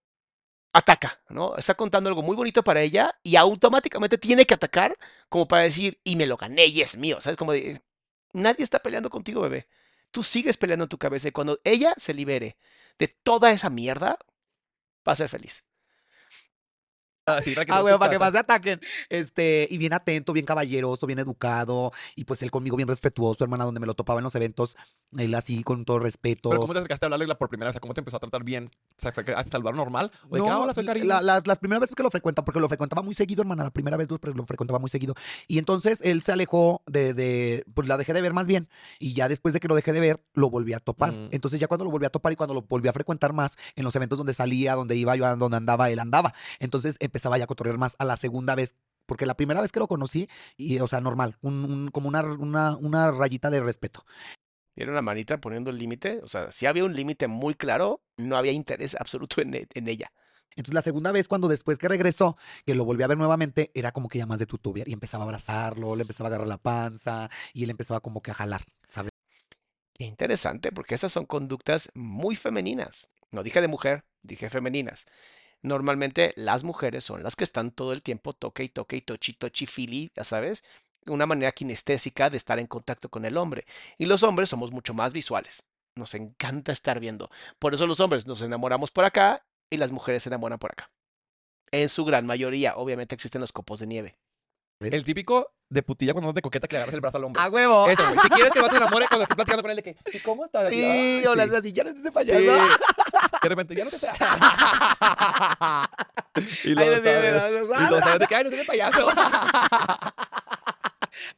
ataca, 0.73 1.21
¿no? 1.29 1.57
Está 1.57 1.75
contando 1.75 2.09
algo 2.09 2.23
muy 2.23 2.37
bonito 2.37 2.63
para 2.65 2.83
ella 2.83 3.15
y 3.23 3.37
automáticamente 3.37 4.19
tiene 4.19 4.47
que 4.47 4.55
atacar 4.55 4.99
como 5.29 5.47
para 5.49 5.63
decir, 5.63 6.01
y 6.05 6.17
me 6.17 6.27
lo 6.27 6.37
gané 6.37 6.67
y 6.67 6.81
es 6.83 6.97
mío, 6.97 7.21
¿sabes? 7.21 7.37
Como 7.37 7.53
de, 7.53 7.83
Nadie 8.33 8.65
está 8.65 8.79
peleando 8.81 9.11
contigo, 9.11 9.43
bebé. 9.43 9.69
Tú 10.11 10.23
sigues 10.23 10.57
peleando 10.57 10.85
en 10.85 10.89
tu 10.89 10.99
cabeza 10.99 11.29
y 11.29 11.33
cuando 11.33 11.61
ella 11.65 11.95
se 11.97 12.15
libere 12.15 12.57
de 12.99 13.09
toda 13.09 13.51
esa 13.53 13.71
mierda, 13.71 14.19
va 15.07 15.13
a 15.13 15.17
ser 15.17 15.29
feliz. 15.29 15.67
Ah, 17.27 17.41
sí, 17.43 17.55
para 17.55 17.65
que 17.65 17.73
Ah, 17.73 17.77
no 17.77 17.83
güey, 17.83 17.95
te 17.95 17.99
para 17.99 18.11
que 18.11 18.19
más 18.19 18.33
se 18.33 18.39
ataquen. 18.39 18.81
Este, 19.09 19.69
y 19.71 19.79
bien 19.79 19.93
atento, 19.93 20.33
bien 20.33 20.45
caballeroso, 20.45 21.07
bien 21.07 21.21
educado. 21.21 21.93
Y 22.17 22.25
pues 22.25 22.43
él 22.43 22.51
conmigo 22.51 22.77
bien 22.77 22.89
respetuoso, 22.89 23.45
hermana, 23.45 23.65
donde 23.65 23.81
me 23.81 23.87
lo 23.87 23.95
topaba 23.95 24.19
en 24.19 24.25
los 24.25 24.35
eventos. 24.35 24.77
Él 25.19 25.35
así, 25.35 25.63
con 25.63 25.85
todo 25.85 25.99
respeto. 25.99 26.49
Pero 26.49 26.63
¿cómo 26.63 26.73
te 26.73 26.79
acercaste 26.79 27.05
a 27.05 27.09
hablarle 27.09 27.27
la 27.27 27.37
por 27.37 27.49
primera 27.51 27.71
vez? 27.71 27.79
¿Cómo 27.81 27.93
te 27.93 28.01
empezó 28.01 28.17
a 28.17 28.21
tratar 28.21 28.45
bien? 28.45 28.71
O 28.97 29.01
sea, 29.01 29.13
¿fue 29.13 29.25
que 29.25 29.33
a 29.33 29.45
saludar 29.45 29.75
normal? 29.75 30.11
¿O 30.31 30.37
de 30.37 30.41
que, 30.43 30.49
"Ah, 30.49 30.59
hola, 30.59 30.73
soy 30.75 30.87
Karina"? 30.87 31.07
la- 31.17 31.21
las, 31.21 31.47
las 31.47 31.59
primeras 31.59 31.83
veces 31.83 31.95
que 31.95 32.03
lo 32.03 32.11
frecuenta, 32.11 32.45
porque 32.45 32.61
lo 32.61 32.69
frecuentaba 32.69 33.03
muy 33.03 33.15
seguido, 33.15 33.43
hermana, 33.43 33.65
la 33.65 33.71
primera 33.71 33.97
vez 33.99 34.09
lo, 34.11 34.19
lo 34.23 34.47
frecuentaba 34.47 34.79
muy 34.79 34.89
seguido. 34.89 35.15
Y 35.49 35.59
entonces 35.59 36.01
él 36.03 36.23
se 36.23 36.33
alejó 36.33 36.83
de, 36.87 37.13
de, 37.13 37.65
pues 37.75 37.89
la 37.89 37.99
dejé 37.99 38.15
de 38.15 38.23
ver 38.23 38.33
más 38.33 38.47
bien. 38.47 38.69
Y 38.99 39.13
ya 39.13 39.29
después 39.29 39.53
de 39.53 39.61
que 39.61 39.69
lo 39.69 39.75
dejé 39.75 39.93
de 39.93 40.01
ver, 40.01 40.25
lo 40.33 40.49
volví 40.49 40.73
a 40.73 40.81
topar. 40.81 41.13
Mm. 41.13 41.29
Entonces 41.33 41.61
ya 41.61 41.69
cuando 41.69 41.85
lo 41.85 41.91
volví 41.91 42.07
a 42.07 42.11
topar 42.11 42.33
y 42.33 42.37
cuando 42.37 42.55
lo 42.55 42.63
volví 42.63 42.89
a 42.89 42.93
frecuentar 42.95 43.35
más, 43.35 43.57
en 43.77 43.85
los 43.85 43.95
eventos 43.97 44.17
donde 44.17 44.33
salía, 44.33 44.75
donde 44.77 44.97
iba 44.97 45.15
yo, 45.17 45.37
donde 45.37 45.57
andaba, 45.59 45.91
él 45.91 45.99
andaba. 45.99 46.33
Entonces 46.59 46.97
empezaba 47.01 47.37
ya 47.37 47.45
a 47.45 47.47
cotorrear 47.47 47.77
más 47.77 47.97
a 47.99 48.05
la 48.07 48.17
segunda 48.17 48.55
vez. 48.55 48.75
Porque 49.05 49.27
la 49.27 49.35
primera 49.35 49.61
vez 49.61 49.73
que 49.73 49.81
lo 49.81 49.89
conocí, 49.89 50.29
y, 50.57 50.79
o 50.79 50.87
sea, 50.87 51.01
normal, 51.01 51.37
un- 51.43 51.65
un- 51.65 51.89
como 51.91 52.09
una, 52.09 52.23
una, 52.23 52.77
una 52.77 53.11
rayita 53.11 53.51
de 53.51 53.61
respeto. 53.61 54.05
¿Vieron 54.75 54.95
la 54.95 55.03
manita 55.03 55.39
poniendo 55.41 55.71
el 55.71 55.79
límite? 55.79 56.21
O 56.23 56.29
sea, 56.29 56.51
si 56.53 56.67
había 56.67 56.85
un 56.85 56.95
límite 56.95 57.27
muy 57.29 57.55
claro, 57.55 58.03
no 58.17 58.37
había 58.37 58.53
interés 58.53 58.97
absoluto 59.01 59.41
en, 59.43 59.55
e- 59.55 59.69
en 59.75 59.89
ella. 59.89 60.13
Entonces 60.55 60.75
la 60.75 60.83
segunda 60.83 61.13
vez 61.13 61.29
cuando 61.29 61.49
después 61.49 61.79
que 61.79 61.89
regresó, 61.89 62.37
que 62.67 62.75
lo 62.75 62.85
volví 62.85 63.03
a 63.03 63.07
ver 63.07 63.17
nuevamente, 63.17 63.71
era 63.75 63.91
como 63.93 64.09
que 64.09 64.19
ya 64.19 64.27
más 64.27 64.39
de 64.39 64.47
tutubiar 64.47 64.87
y 64.89 64.93
empezaba 64.93 65.25
a 65.25 65.27
abrazarlo, 65.27 65.97
le 65.97 66.03
empezaba 66.03 66.29
a 66.29 66.31
agarrar 66.31 66.49
la 66.49 66.59
panza 66.59 67.31
y 67.55 67.65
él 67.65 67.71
empezaba 67.71 68.01
como 68.01 68.21
que 68.21 68.33
a 68.33 68.35
jalar, 68.35 68.63
¿sabes? 68.87 69.11
Qué 69.95 70.05
interesante, 70.05 70.73
porque 70.73 70.95
esas 70.95 71.13
son 71.13 71.27
conductas 71.27 71.91
muy 71.95 72.37
femeninas. 72.37 73.11
No 73.31 73.43
dije 73.43 73.61
de 73.61 73.69
mujer, 73.69 74.05
dije 74.23 74.51
femeninas. 74.51 75.07
Normalmente 75.63 76.35
las 76.37 76.65
mujeres 76.65 77.05
son 77.05 77.23
las 77.23 77.37
que 77.37 77.45
están 77.45 77.73
todo 77.73 77.93
el 77.93 78.03
tiempo 78.03 78.35
toque 78.35 78.65
y 78.65 78.69
toque 78.69 78.97
y 78.97 79.03
tochi, 79.03 79.35
tochi, 79.35 79.67
fili, 79.67 80.13
ya 80.17 80.25
sabes, 80.25 80.65
una 81.07 81.27
manera 81.27 81.53
kinestésica 81.53 82.31
de 82.31 82.37
estar 82.37 82.59
en 82.59 82.67
contacto 82.67 83.09
con 83.09 83.25
el 83.25 83.37
hombre. 83.37 83.65
Y 83.99 84.07
los 84.07 84.23
hombres 84.23 84.49
somos 84.49 84.71
mucho 84.71 84.95
más 84.95 85.13
visuales. 85.13 85.69
Nos 85.97 86.15
encanta 86.15 86.73
estar 86.73 87.01
viendo. 87.01 87.31
Por 87.59 87.75
eso 87.75 87.87
los 87.87 88.01
hombres 88.01 88.27
nos 88.27 88.41
enamoramos 88.41 88.91
por 88.91 89.05
acá 89.05 89.45
y 89.71 89.77
las 89.77 89.93
mujeres 89.93 90.23
se 90.23 90.29
enamoran 90.31 90.59
por 90.59 90.73
acá. 90.73 90.91
En 91.71 91.89
su 91.89 92.05
gran 92.05 92.27
mayoría, 92.27 92.77
obviamente 92.77 93.15
existen 93.15 93.41
los 93.41 93.53
copos 93.53 93.81
de 93.81 93.87
nieve. 93.87 94.17
El 94.81 95.05
típico 95.05 95.53
de 95.71 95.83
putilla 95.83 96.13
cuando 96.13 96.29
no 96.29 96.35
te 96.35 96.43
coqueta 96.43 96.67
que 96.69 96.75
le 96.75 96.79
agarras 96.79 96.95
el 96.95 97.01
brazo 97.01 97.17
al 97.19 97.25
hombre. 97.25 97.41
¡A 97.41 97.49
huevo! 97.49 97.89
Eso, 97.89 98.03
güey. 98.05 98.19
Si 98.21 98.29
quieres 98.31 98.53
que 98.53 98.61
vato 98.61 98.73
se 98.73 98.79
enamore 98.79 99.07
cuando 99.09 99.23
estés 99.23 99.37
platicando 99.37 99.63
con 99.63 99.71
él 99.71 99.77
de 99.77 99.83
que, 99.85 99.97
¿y 100.13 100.19
cómo 100.21 100.45
estás? 100.45 100.67
Así, 100.67 100.75
Sí, 100.77 100.85
"Ay, 100.85 101.27
o 101.27 101.35
le 101.35 101.49
sí". 101.49 101.55
así, 101.57 101.73
ya 101.73 101.85
no 101.85 101.91
estés 101.91 102.03
de 102.05 102.11
Sí. 102.11 102.15
payaso. 102.15 102.41
De 103.43 103.49
repente, 103.49 103.75
ya 103.75 103.85
no 103.85 103.91
te 103.91 103.99
sé. 103.99 104.09
y 106.65 106.75
sé, 106.75 107.03
sabes, 107.03 107.69
y 107.69 107.83
luego 107.89 108.01
sabes 108.01 108.19
de 108.19 108.27
que, 108.27 108.35
ay, 108.35 108.45
no 108.45 108.51
payaso. 108.67 109.09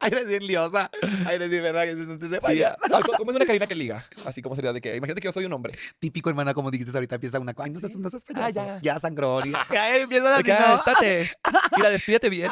Ay, 0.05 0.11
eres 0.13 0.29
bien 0.29 0.47
liosa. 0.47 0.91
Ay, 1.27 1.37
eres 1.37 1.51
bien 1.51 1.63
verdad 1.63 1.85
que 1.85 1.95
no 1.95 2.13
estés 2.15 2.31
de 2.31 2.41
Sí, 2.47 2.63
¿Cómo 3.19 3.31
es 3.31 3.37
una 3.37 3.47
Karina 3.47 3.67
que 3.67 3.75
liga? 3.75 4.05
Así 4.25 4.43
como 4.43 4.55
sería 4.55 4.73
de 4.73 4.81
que, 4.81 4.97
imagínate 4.97 5.21
que 5.21 5.29
yo 5.29 5.33
soy 5.33 5.47
un 5.47 5.53
hombre. 5.53 5.77
Típico, 5.99 6.29
hermana, 6.29 6.53
como 6.53 6.71
dijiste 6.71 6.95
ahorita, 6.95 7.15
empieza 7.15 7.39
una... 7.39 7.55
Ay, 7.57 7.71
no 7.71 7.81
seas, 7.81 7.97
no 7.97 8.11
seas 8.11 8.25
payaso. 8.25 8.61
Ah, 8.61 8.81
ya. 8.81 8.81
ya. 8.83 9.01
sangrón. 9.01 9.49
Y, 9.49 9.53
ay, 9.71 10.03
empiezan 10.03 10.35
así, 10.35 10.51
ah, 10.51 10.83
¿no? 10.87 10.93
estate. 10.93 11.31
Mira, 11.77 11.91
despídete 11.91 12.29
bien. 12.29 12.51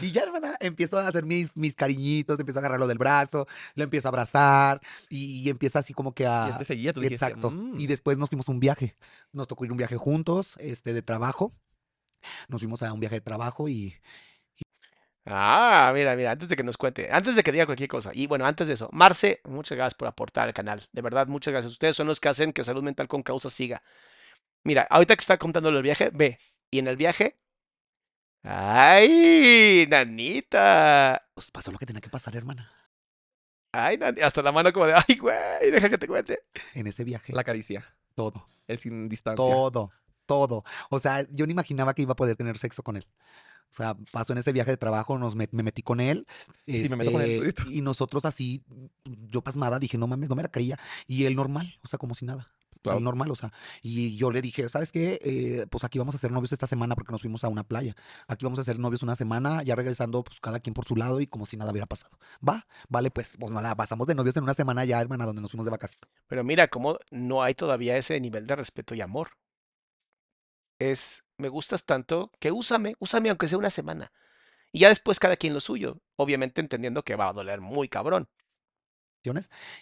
y 0.00 0.10
ya, 0.10 0.22
hermana, 0.22 0.56
empiezo 0.60 0.98
a 0.98 1.06
hacer 1.06 1.24
mis, 1.24 1.56
mis 1.56 1.74
cariñitos, 1.74 2.38
empiezo 2.40 2.58
a 2.58 2.60
agarrarlo 2.60 2.86
del 2.86 2.98
brazo, 2.98 3.46
lo 3.74 3.84
empiezo 3.84 4.08
a 4.08 4.10
abrazar 4.10 4.80
y, 5.08 5.48
empieza 5.50 5.80
así 5.80 5.92
como 5.92 6.14
que 6.14 6.22
Y 6.24 6.26
a... 6.26 6.48
él 6.48 6.58
te 6.58 6.64
seguía, 6.64 6.92
tú 6.92 7.00
dijiste, 7.00 7.24
Exacto. 7.26 7.50
"Mm". 7.50 7.78
Y 7.80 7.86
después 7.86 8.18
nos 8.18 8.28
fuimos 8.30 8.48
a 8.48 8.52
un 8.52 8.60
viaje. 8.60 8.96
Nos 9.32 9.46
tocó 9.48 9.64
ir 9.64 9.70
a 9.70 9.74
un 9.74 9.78
viaje 9.78 9.96
juntos, 9.96 10.56
este, 10.58 10.92
de 10.92 11.02
trabajo. 11.02 11.52
Nos 12.48 12.60
fuimos 12.60 12.82
a 12.82 12.92
un 12.92 13.00
viaje 13.00 13.16
de 13.16 13.20
trabajo 13.20 13.68
y 13.68 13.94
Ah, 15.28 15.90
mira, 15.92 16.14
mira, 16.14 16.30
antes 16.30 16.48
de 16.48 16.54
que 16.54 16.62
nos 16.62 16.76
cuente, 16.76 17.08
antes 17.10 17.34
de 17.34 17.42
que 17.42 17.50
diga 17.50 17.66
cualquier 17.66 17.88
cosa, 17.88 18.10
y 18.14 18.28
bueno, 18.28 18.46
antes 18.46 18.68
de 18.68 18.74
eso, 18.74 18.88
Marce, 18.92 19.40
muchas 19.44 19.76
gracias 19.76 19.94
por 19.94 20.06
aportar 20.06 20.46
al 20.46 20.54
canal, 20.54 20.86
de 20.92 21.02
verdad, 21.02 21.26
muchas 21.26 21.50
gracias. 21.52 21.72
Ustedes 21.72 21.96
son 21.96 22.06
los 22.06 22.20
que 22.20 22.28
hacen 22.28 22.52
que 22.52 22.62
Salud 22.62 22.82
Mental 22.84 23.08
con 23.08 23.22
Causa 23.24 23.50
siga. 23.50 23.82
Mira, 24.62 24.86
ahorita 24.88 25.16
que 25.16 25.20
está 25.22 25.36
contándolo 25.36 25.78
el 25.78 25.82
viaje, 25.82 26.10
ve, 26.14 26.38
y 26.70 26.78
en 26.78 26.86
el 26.86 26.96
viaje, 26.96 27.38
¡ay, 28.44 29.86
nanita! 29.90 31.26
pues, 31.34 31.50
pasó 31.50 31.72
lo 31.72 31.78
que 31.78 31.86
tenía 31.86 32.00
que 32.00 32.08
pasar, 32.10 32.36
hermana. 32.36 32.70
¡Ay, 33.72 33.98
nani- 33.98 34.22
hasta 34.22 34.42
la 34.42 34.52
mano 34.52 34.72
como 34.72 34.86
de, 34.86 34.94
¡ay, 34.94 35.16
güey! 35.18 35.70
Deja 35.70 35.90
que 35.90 35.98
te 35.98 36.06
cuente. 36.06 36.40
En 36.74 36.86
ese 36.86 37.04
viaje, 37.04 37.32
La 37.32 37.44
caricia. 37.44 37.84
todo, 38.14 38.48
El 38.66 38.78
sin 38.78 39.08
distancia. 39.08 39.36
todo, 39.44 39.90
todo. 40.24 40.64
O 40.88 40.98
sea, 40.98 41.26
yo 41.30 41.46
no 41.46 41.52
imaginaba 41.52 41.92
que 41.94 42.02
iba 42.02 42.12
a 42.12 42.16
poder 42.16 42.36
tener 42.36 42.56
sexo 42.58 42.82
con 42.82 42.96
él. 42.96 43.06
O 43.70 43.74
sea, 43.76 43.94
pasó 44.12 44.32
en 44.32 44.38
ese 44.38 44.52
viaje 44.52 44.70
de 44.70 44.76
trabajo, 44.76 45.18
nos 45.18 45.36
met- 45.36 45.50
me 45.52 45.62
metí 45.62 45.82
con 45.82 46.00
él. 46.00 46.26
Sí, 46.66 46.86
me 46.88 46.96
meto 46.96 47.12
con 47.12 47.22
él 47.22 47.42
este. 47.46 47.64
Y 47.70 47.82
nosotros 47.82 48.24
así, 48.24 48.62
yo 49.04 49.42
pasmada, 49.42 49.78
dije, 49.78 49.98
no 49.98 50.06
mames, 50.06 50.28
no 50.28 50.36
me 50.36 50.42
la 50.42 50.50
creía. 50.50 50.78
Y 51.06 51.24
él 51.24 51.34
normal, 51.36 51.78
o 51.84 51.88
sea, 51.88 51.98
como 51.98 52.14
si 52.14 52.24
nada. 52.24 52.50
Claro. 52.82 53.00
Normal, 53.00 53.30
o 53.32 53.34
sea. 53.34 53.52
Y 53.82 54.16
yo 54.16 54.30
le 54.30 54.40
dije, 54.40 54.68
¿sabes 54.68 54.92
qué? 54.92 55.18
Eh, 55.24 55.66
pues 55.68 55.82
aquí 55.82 55.98
vamos 55.98 56.14
a 56.14 56.18
ser 56.18 56.30
novios 56.30 56.52
esta 56.52 56.68
semana 56.68 56.94
porque 56.94 57.10
nos 57.10 57.20
fuimos 57.20 57.42
a 57.42 57.48
una 57.48 57.64
playa. 57.64 57.96
Aquí 58.28 58.44
vamos 58.44 58.60
a 58.60 58.64
ser 58.64 58.78
novios 58.78 59.02
una 59.02 59.16
semana, 59.16 59.64
ya 59.64 59.74
regresando, 59.74 60.22
pues 60.22 60.38
cada 60.40 60.60
quien 60.60 60.72
por 60.72 60.86
su 60.86 60.94
lado 60.94 61.20
y 61.20 61.26
como 61.26 61.46
si 61.46 61.56
nada 61.56 61.72
hubiera 61.72 61.86
pasado. 61.86 62.16
Va, 62.46 62.64
vale, 62.88 63.10
pues, 63.10 63.36
pues 63.40 63.50
nada, 63.50 63.74
pasamos 63.74 64.06
de 64.06 64.14
novios 64.14 64.36
en 64.36 64.44
una 64.44 64.54
semana 64.54 64.84
ya, 64.84 65.00
hermana, 65.00 65.26
donde 65.26 65.42
nos 65.42 65.50
fuimos 65.50 65.64
de 65.64 65.72
vacaciones. 65.72 66.06
Pero 66.28 66.44
mira, 66.44 66.68
cómo 66.68 66.98
no 67.10 67.42
hay 67.42 67.54
todavía 67.54 67.96
ese 67.96 68.20
nivel 68.20 68.46
de 68.46 68.54
respeto 68.54 68.94
y 68.94 69.00
amor. 69.00 69.30
Es, 70.78 71.24
me 71.38 71.48
gustas 71.48 71.84
tanto 71.84 72.30
que 72.38 72.52
úsame, 72.52 72.94
úsame 72.98 73.30
aunque 73.30 73.48
sea 73.48 73.58
una 73.58 73.70
semana. 73.70 74.12
Y 74.72 74.80
ya 74.80 74.88
después 74.88 75.18
cada 75.18 75.36
quien 75.36 75.54
lo 75.54 75.60
suyo, 75.60 76.00
obviamente 76.16 76.60
entendiendo 76.60 77.02
que 77.02 77.16
va 77.16 77.28
a 77.28 77.32
doler 77.32 77.60
muy 77.60 77.88
cabrón. 77.88 78.28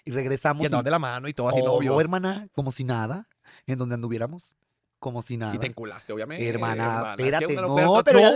Y 0.04 0.10
regresamos. 0.10 0.62
Y 0.62 0.66
andaban 0.66 0.84
y- 0.84 0.86
de 0.86 0.90
la 0.90 0.98
mano 0.98 1.28
y 1.28 1.34
todo 1.34 1.48
así, 1.50 1.60
Oh, 1.62 1.66
novios. 1.66 2.00
hermana, 2.00 2.48
como 2.52 2.72
si 2.72 2.82
nada, 2.84 3.28
en 3.66 3.76
donde 3.78 3.94
anduviéramos, 3.96 4.56
como 4.98 5.20
si 5.20 5.36
nada. 5.36 5.54
Y 5.54 5.58
te 5.58 5.66
enculaste, 5.66 6.12
obviamente. 6.14 6.48
hermana, 6.48 7.14
¿Qué 7.16 7.24
espérate, 7.24 7.54
no, 7.54 8.02
pero 8.04 8.20
no. 8.20 8.32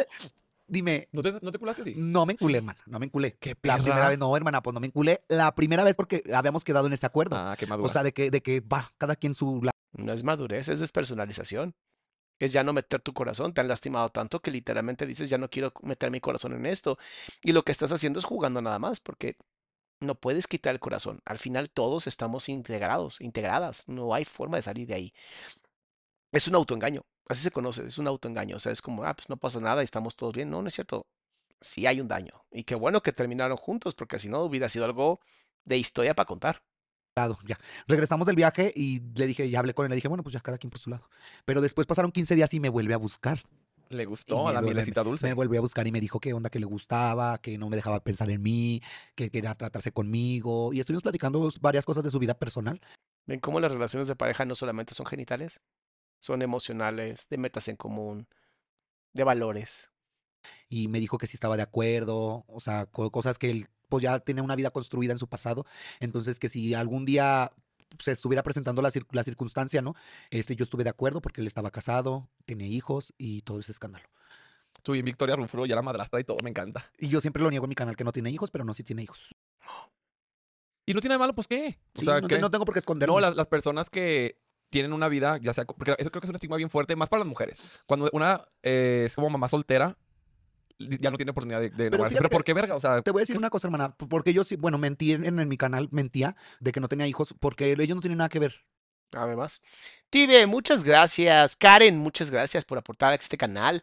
Dime, 0.70 1.08
¿No 1.12 1.22
te, 1.22 1.32
¿No 1.40 1.50
te 1.50 1.58
culaste 1.58 1.80
así? 1.80 1.94
no 1.96 2.26
me 2.26 2.34
enculé, 2.34 2.58
hermana, 2.58 2.78
no 2.84 2.98
me 2.98 3.06
enculé. 3.06 3.38
Qué 3.40 3.56
La 3.62 3.76
perra. 3.76 3.82
primera 3.84 4.08
vez, 4.10 4.18
no, 4.18 4.36
hermana, 4.36 4.62
pues 4.62 4.74
no 4.74 4.80
me 4.80 4.88
enculé. 4.88 5.18
La 5.28 5.54
primera 5.54 5.82
vez 5.82 5.96
porque 5.96 6.22
habíamos 6.34 6.62
quedado 6.62 6.86
en 6.88 6.92
ese 6.92 7.06
acuerdo. 7.06 7.36
Ah, 7.38 7.56
qué 7.58 7.64
o 7.64 7.68
madura. 7.68 7.90
sea, 7.90 8.02
de 8.02 8.12
que, 8.12 8.30
de 8.30 8.42
que 8.42 8.60
va, 8.60 8.92
cada 8.98 9.16
quien 9.16 9.32
su 9.32 9.62
la- 9.62 9.70
No 9.92 10.12
es 10.12 10.24
madurez, 10.24 10.68
es 10.68 10.80
despersonalización. 10.80 11.74
Es 12.38 12.52
ya 12.52 12.62
no 12.64 12.72
meter 12.72 13.00
tu 13.00 13.12
corazón. 13.12 13.52
Te 13.54 13.60
han 13.60 13.68
lastimado 13.68 14.10
tanto 14.10 14.40
que 14.40 14.50
literalmente 14.50 15.06
dices, 15.06 15.28
ya 15.30 15.38
no 15.38 15.50
quiero 15.50 15.72
meter 15.82 16.10
mi 16.10 16.20
corazón 16.20 16.52
en 16.54 16.66
esto. 16.66 16.98
Y 17.42 17.52
lo 17.52 17.64
que 17.64 17.72
estás 17.72 17.92
haciendo 17.92 18.18
es 18.18 18.24
jugando 18.24 18.60
nada 18.62 18.78
más, 18.78 19.00
porque 19.00 19.36
no 20.00 20.14
puedes 20.16 20.46
quitar 20.46 20.74
el 20.74 20.80
corazón. 20.80 21.20
Al 21.24 21.38
final 21.38 21.70
todos 21.70 22.06
estamos 22.06 22.48
integrados, 22.48 23.20
integradas. 23.20 23.84
No 23.88 24.14
hay 24.14 24.24
forma 24.24 24.58
de 24.58 24.62
salir 24.62 24.88
de 24.88 24.94
ahí. 24.94 25.14
Es 26.32 26.48
un 26.48 26.54
autoengaño. 26.54 27.02
Así 27.28 27.42
se 27.42 27.50
conoce, 27.50 27.86
es 27.86 27.98
un 27.98 28.06
autoengaño. 28.06 28.56
O 28.56 28.60
sea, 28.60 28.72
es 28.72 28.80
como, 28.82 29.04
ah, 29.04 29.14
pues 29.14 29.28
no 29.28 29.36
pasa 29.36 29.60
nada 29.60 29.82
y 29.82 29.84
estamos 29.84 30.16
todos 30.16 30.34
bien. 30.34 30.50
No, 30.50 30.62
no 30.62 30.68
es 30.68 30.74
cierto. 30.74 31.06
Sí 31.60 31.86
hay 31.86 32.00
un 32.00 32.08
daño. 32.08 32.44
Y 32.52 32.64
qué 32.64 32.74
bueno 32.74 33.02
que 33.02 33.12
terminaron 33.12 33.56
juntos, 33.56 33.94
porque 33.94 34.18
si 34.18 34.28
no 34.28 34.42
hubiera 34.42 34.68
sido 34.68 34.84
algo 34.86 35.20
de 35.64 35.78
historia 35.78 36.14
para 36.14 36.26
contar. 36.26 36.62
Lado, 37.18 37.38
ya. 37.46 37.58
Regresamos 37.86 38.26
del 38.26 38.36
viaje 38.36 38.72
y 38.74 39.00
le 39.16 39.26
dije, 39.26 39.48
ya 39.50 39.58
hablé 39.58 39.74
con 39.74 39.84
él, 39.86 39.90
le 39.90 39.96
dije, 39.96 40.08
bueno, 40.08 40.22
pues 40.22 40.32
ya 40.32 40.40
cada 40.40 40.58
quien 40.58 40.70
por 40.70 40.78
su 40.80 40.90
lado. 40.90 41.08
Pero 41.44 41.60
después 41.60 41.86
pasaron 41.86 42.12
15 42.12 42.34
días 42.34 42.52
y 42.54 42.60
me 42.60 42.68
vuelve 42.68 42.94
a 42.94 42.98
buscar. 42.98 43.38
Le 43.90 44.02
Y 44.02 44.06
gustó 44.06 44.46
a 44.48 44.52
la 44.52 44.60
mielecita 44.60 45.02
dulce. 45.02 45.26
Me 45.26 45.32
volvió 45.32 45.58
a 45.58 45.62
buscar 45.62 45.86
y 45.86 45.92
me 45.92 46.00
dijo 46.00 46.20
qué 46.20 46.32
onda, 46.34 46.50
que 46.50 46.58
le 46.60 46.66
gustaba, 46.66 47.38
que 47.38 47.56
no 47.58 47.68
me 47.70 47.76
dejaba 47.76 48.00
pensar 48.04 48.28
en 48.30 48.42
mí, 48.42 48.82
que 49.14 49.30
quería 49.30 49.54
tratarse 49.54 49.92
conmigo. 49.92 50.72
Y 50.74 50.80
estuvimos 50.80 51.02
platicando 51.02 51.50
varias 51.60 51.86
cosas 51.86 52.04
de 52.04 52.10
su 52.10 52.18
vida 52.18 52.34
personal. 52.34 52.80
¿Ven 53.26 53.40
cómo 53.40 53.60
las 53.60 53.72
relaciones 53.72 54.06
de 54.08 54.16
pareja 54.16 54.44
no 54.44 54.54
solamente 54.54 54.94
son 54.94 55.06
genitales? 55.06 55.60
Son 56.20 56.42
emocionales, 56.42 57.26
de 57.30 57.38
metas 57.38 57.68
en 57.68 57.76
común, 57.76 58.26
de 59.14 59.24
valores. 59.24 59.90
y 60.68 60.88
me 60.88 61.00
dijo 61.00 61.16
que 61.18 61.26
sí 61.26 61.36
estaba 61.36 61.56
de 61.56 61.62
acuerdo, 61.62 62.44
o 62.46 62.60
sea, 62.60 62.86
co- 62.86 63.10
cosas 63.10 63.38
que 63.38 63.50
él 63.50 63.68
pues 63.88 64.02
ya 64.02 64.18
tenía 64.20 64.42
una 64.42 64.56
vida 64.56 64.70
construida 64.70 65.12
en 65.12 65.18
su 65.18 65.28
pasado, 65.28 65.66
entonces 66.00 66.38
que 66.38 66.48
si 66.48 66.74
algún 66.74 67.04
día 67.04 67.52
se 67.98 68.12
estuviera 68.12 68.42
presentando 68.42 68.82
la, 68.82 68.90
cir- 68.90 69.06
la 69.12 69.22
circunstancia, 69.22 69.80
¿no? 69.82 69.94
Este, 70.30 70.54
yo 70.54 70.62
estuve 70.64 70.84
de 70.84 70.90
acuerdo 70.90 71.20
porque 71.22 71.40
él 71.40 71.46
estaba 71.46 71.70
casado, 71.70 72.28
tenía 72.44 72.66
hijos 72.66 73.14
y 73.16 73.42
todo 73.42 73.60
ese 73.60 73.72
escándalo. 73.72 74.06
Tú 74.82 74.94
y 74.94 75.02
Victoria 75.02 75.36
Rufro 75.36 75.66
ya 75.66 75.74
la 75.74 75.82
madrastra 75.82 76.20
y 76.20 76.24
todo, 76.24 76.36
me 76.42 76.50
encanta. 76.50 76.90
Y 76.98 77.08
yo 77.08 77.20
siempre 77.20 77.42
lo 77.42 77.50
niego 77.50 77.64
en 77.64 77.70
mi 77.70 77.74
canal 77.74 77.96
que 77.96 78.04
no 78.04 78.12
tiene 78.12 78.30
hijos, 78.30 78.50
pero 78.50 78.64
no, 78.64 78.74
sí 78.74 78.84
tiene 78.84 79.02
hijos. 79.02 79.34
Y 80.86 80.94
no 80.94 81.00
tiene 81.00 81.14
nada 81.14 81.20
malo, 81.20 81.34
pues 81.34 81.46
qué. 81.46 81.78
O 81.94 81.98
Sí, 81.98 82.04
sea, 82.06 82.20
no, 82.20 82.28
¿qué? 82.28 82.36
te- 82.36 82.40
no 82.40 82.50
tengo 82.50 82.64
por 82.64 82.72
qué 82.74 82.78
esconderlo. 82.80 83.14
No, 83.14 83.20
las, 83.20 83.34
las 83.36 83.46
personas 83.46 83.90
que 83.90 84.38
tienen 84.70 84.92
una 84.92 85.08
vida, 85.08 85.38
ya 85.38 85.52
sea, 85.52 85.64
porque 85.64 85.94
eso 85.98 86.10
creo 86.10 86.20
que 86.20 86.26
es 86.26 86.30
un 86.30 86.36
estigma 86.36 86.56
bien 86.56 86.70
fuerte, 86.70 86.96
más 86.96 87.08
para 87.08 87.20
las 87.20 87.28
mujeres. 87.28 87.58
Cuando 87.86 88.08
una 88.12 88.46
eh, 88.62 89.04
es 89.06 89.14
como 89.14 89.28
mamá 89.30 89.48
soltera, 89.48 89.96
ya 90.78 91.10
no 91.10 91.16
tiene 91.16 91.30
oportunidad 91.30 91.60
de, 91.60 91.70
de 91.70 91.90
Pero 91.90 92.04
fíjate 92.04 92.16
Pero 92.16 92.30
¿por 92.30 92.44
qué 92.44 92.54
verga? 92.54 92.76
O 92.76 92.80
sea, 92.80 93.02
Te 93.02 93.10
voy 93.10 93.20
a 93.20 93.22
decir 93.22 93.36
una 93.36 93.50
cosa, 93.50 93.66
hermana, 93.66 93.94
porque 93.96 94.32
yo 94.32 94.44
sí, 94.44 94.56
bueno, 94.56 94.78
mentí 94.78 95.12
en, 95.12 95.24
en 95.24 95.48
mi 95.48 95.56
canal, 95.56 95.88
mentía 95.90 96.36
de 96.60 96.72
que 96.72 96.80
no 96.80 96.88
tenía 96.88 97.06
hijos, 97.06 97.34
porque 97.38 97.72
ellos 97.72 97.96
no 97.96 98.00
tienen 98.00 98.18
nada 98.18 98.28
que 98.28 98.38
ver. 98.38 98.64
Además. 99.12 99.62
Tibe, 100.10 100.46
muchas 100.46 100.84
gracias. 100.84 101.56
Karen, 101.56 101.98
muchas 101.98 102.30
gracias 102.30 102.64
por 102.64 102.78
aportar 102.78 103.12
a 103.12 103.14
este 103.14 103.38
canal. 103.38 103.82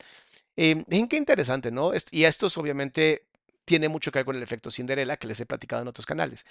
Eh, 0.55 0.83
qué 1.09 1.17
interesante, 1.17 1.71
¿no? 1.71 1.91
Y 2.11 2.23
esto 2.23 2.47
es, 2.47 2.57
obviamente 2.57 3.27
tiene 3.65 3.89
mucho 3.89 4.11
que 4.11 4.19
ver 4.19 4.25
con 4.25 4.35
el 4.35 4.43
efecto 4.43 4.71
Cinderella 4.71 5.17
que 5.17 5.27
les 5.27 5.39
he 5.39 5.45
platicado 5.45 5.81
en 5.81 5.87
otros 5.87 6.05
canales, 6.05 6.45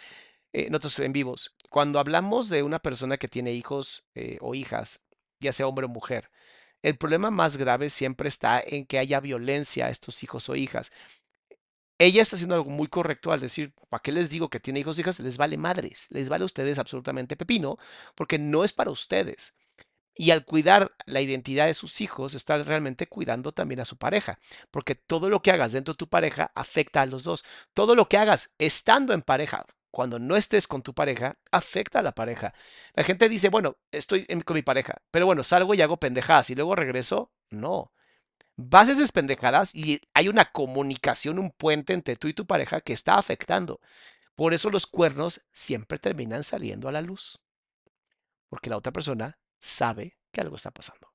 eh, 0.52 0.66
en 0.66 0.74
otros 0.74 0.98
en 0.98 1.12
vivos. 1.12 1.54
Cuando 1.70 1.98
hablamos 2.00 2.48
de 2.48 2.62
una 2.62 2.80
persona 2.80 3.16
que 3.16 3.28
tiene 3.28 3.52
hijos 3.52 4.04
eh, 4.14 4.38
o 4.40 4.54
hijas, 4.54 5.02
ya 5.40 5.52
sea 5.52 5.66
hombre 5.66 5.86
o 5.86 5.88
mujer, 5.88 6.30
el 6.84 6.98
problema 6.98 7.30
más 7.30 7.56
grave 7.56 7.88
siempre 7.88 8.28
está 8.28 8.62
en 8.64 8.84
que 8.84 8.98
haya 8.98 9.18
violencia 9.18 9.86
a 9.86 9.88
estos 9.88 10.22
hijos 10.22 10.50
o 10.50 10.54
hijas. 10.54 10.92
Ella 11.98 12.20
está 12.20 12.36
haciendo 12.36 12.56
algo 12.56 12.68
muy 12.68 12.88
correcto 12.88 13.32
al 13.32 13.40
decir, 13.40 13.72
¿para 13.88 14.02
qué 14.02 14.12
les 14.12 14.28
digo 14.28 14.50
que 14.50 14.60
tiene 14.60 14.80
hijos 14.80 14.98
o 14.98 15.00
hijas? 15.00 15.18
Les 15.20 15.38
vale 15.38 15.56
madres, 15.56 16.08
les 16.10 16.28
vale 16.28 16.42
a 16.42 16.46
ustedes 16.46 16.78
absolutamente 16.78 17.36
pepino, 17.36 17.78
porque 18.14 18.38
no 18.38 18.64
es 18.64 18.74
para 18.74 18.90
ustedes. 18.90 19.54
Y 20.14 20.30
al 20.30 20.44
cuidar 20.44 20.92
la 21.06 21.22
identidad 21.22 21.66
de 21.66 21.74
sus 21.74 22.02
hijos, 22.02 22.34
está 22.34 22.62
realmente 22.62 23.06
cuidando 23.06 23.52
también 23.52 23.80
a 23.80 23.86
su 23.86 23.96
pareja, 23.96 24.38
porque 24.70 24.94
todo 24.94 25.30
lo 25.30 25.40
que 25.40 25.52
hagas 25.52 25.72
dentro 25.72 25.94
de 25.94 25.98
tu 25.98 26.10
pareja 26.10 26.52
afecta 26.54 27.00
a 27.00 27.06
los 27.06 27.24
dos. 27.24 27.44
Todo 27.72 27.94
lo 27.94 28.10
que 28.10 28.18
hagas 28.18 28.52
estando 28.58 29.14
en 29.14 29.22
pareja, 29.22 29.64
cuando 29.94 30.18
no 30.18 30.34
estés 30.34 30.66
con 30.66 30.82
tu 30.82 30.92
pareja, 30.92 31.38
afecta 31.52 32.00
a 32.00 32.02
la 32.02 32.16
pareja. 32.16 32.52
La 32.94 33.04
gente 33.04 33.28
dice, 33.28 33.48
bueno, 33.48 33.76
estoy 33.92 34.26
con 34.44 34.54
mi 34.54 34.62
pareja, 34.62 35.00
pero 35.12 35.24
bueno, 35.24 35.44
salgo 35.44 35.72
y 35.72 35.82
hago 35.82 35.98
pendejadas 35.98 36.50
y 36.50 36.56
luego 36.56 36.74
regreso. 36.74 37.30
No. 37.48 37.92
Vas 38.56 38.88
a 38.88 38.92
esas 38.92 39.12
pendejadas 39.12 39.72
y 39.72 40.00
hay 40.12 40.26
una 40.26 40.46
comunicación, 40.46 41.38
un 41.38 41.52
puente 41.52 41.92
entre 41.92 42.16
tú 42.16 42.26
y 42.26 42.34
tu 42.34 42.44
pareja 42.44 42.80
que 42.80 42.92
está 42.92 43.18
afectando. 43.18 43.80
Por 44.34 44.52
eso 44.52 44.68
los 44.68 44.88
cuernos 44.88 45.44
siempre 45.52 46.00
terminan 46.00 46.42
saliendo 46.42 46.88
a 46.88 46.92
la 46.92 47.00
luz. 47.00 47.40
Porque 48.48 48.70
la 48.70 48.78
otra 48.78 48.92
persona 48.92 49.38
sabe 49.60 50.18
que 50.32 50.40
algo 50.40 50.56
está 50.56 50.72
pasando. 50.72 51.14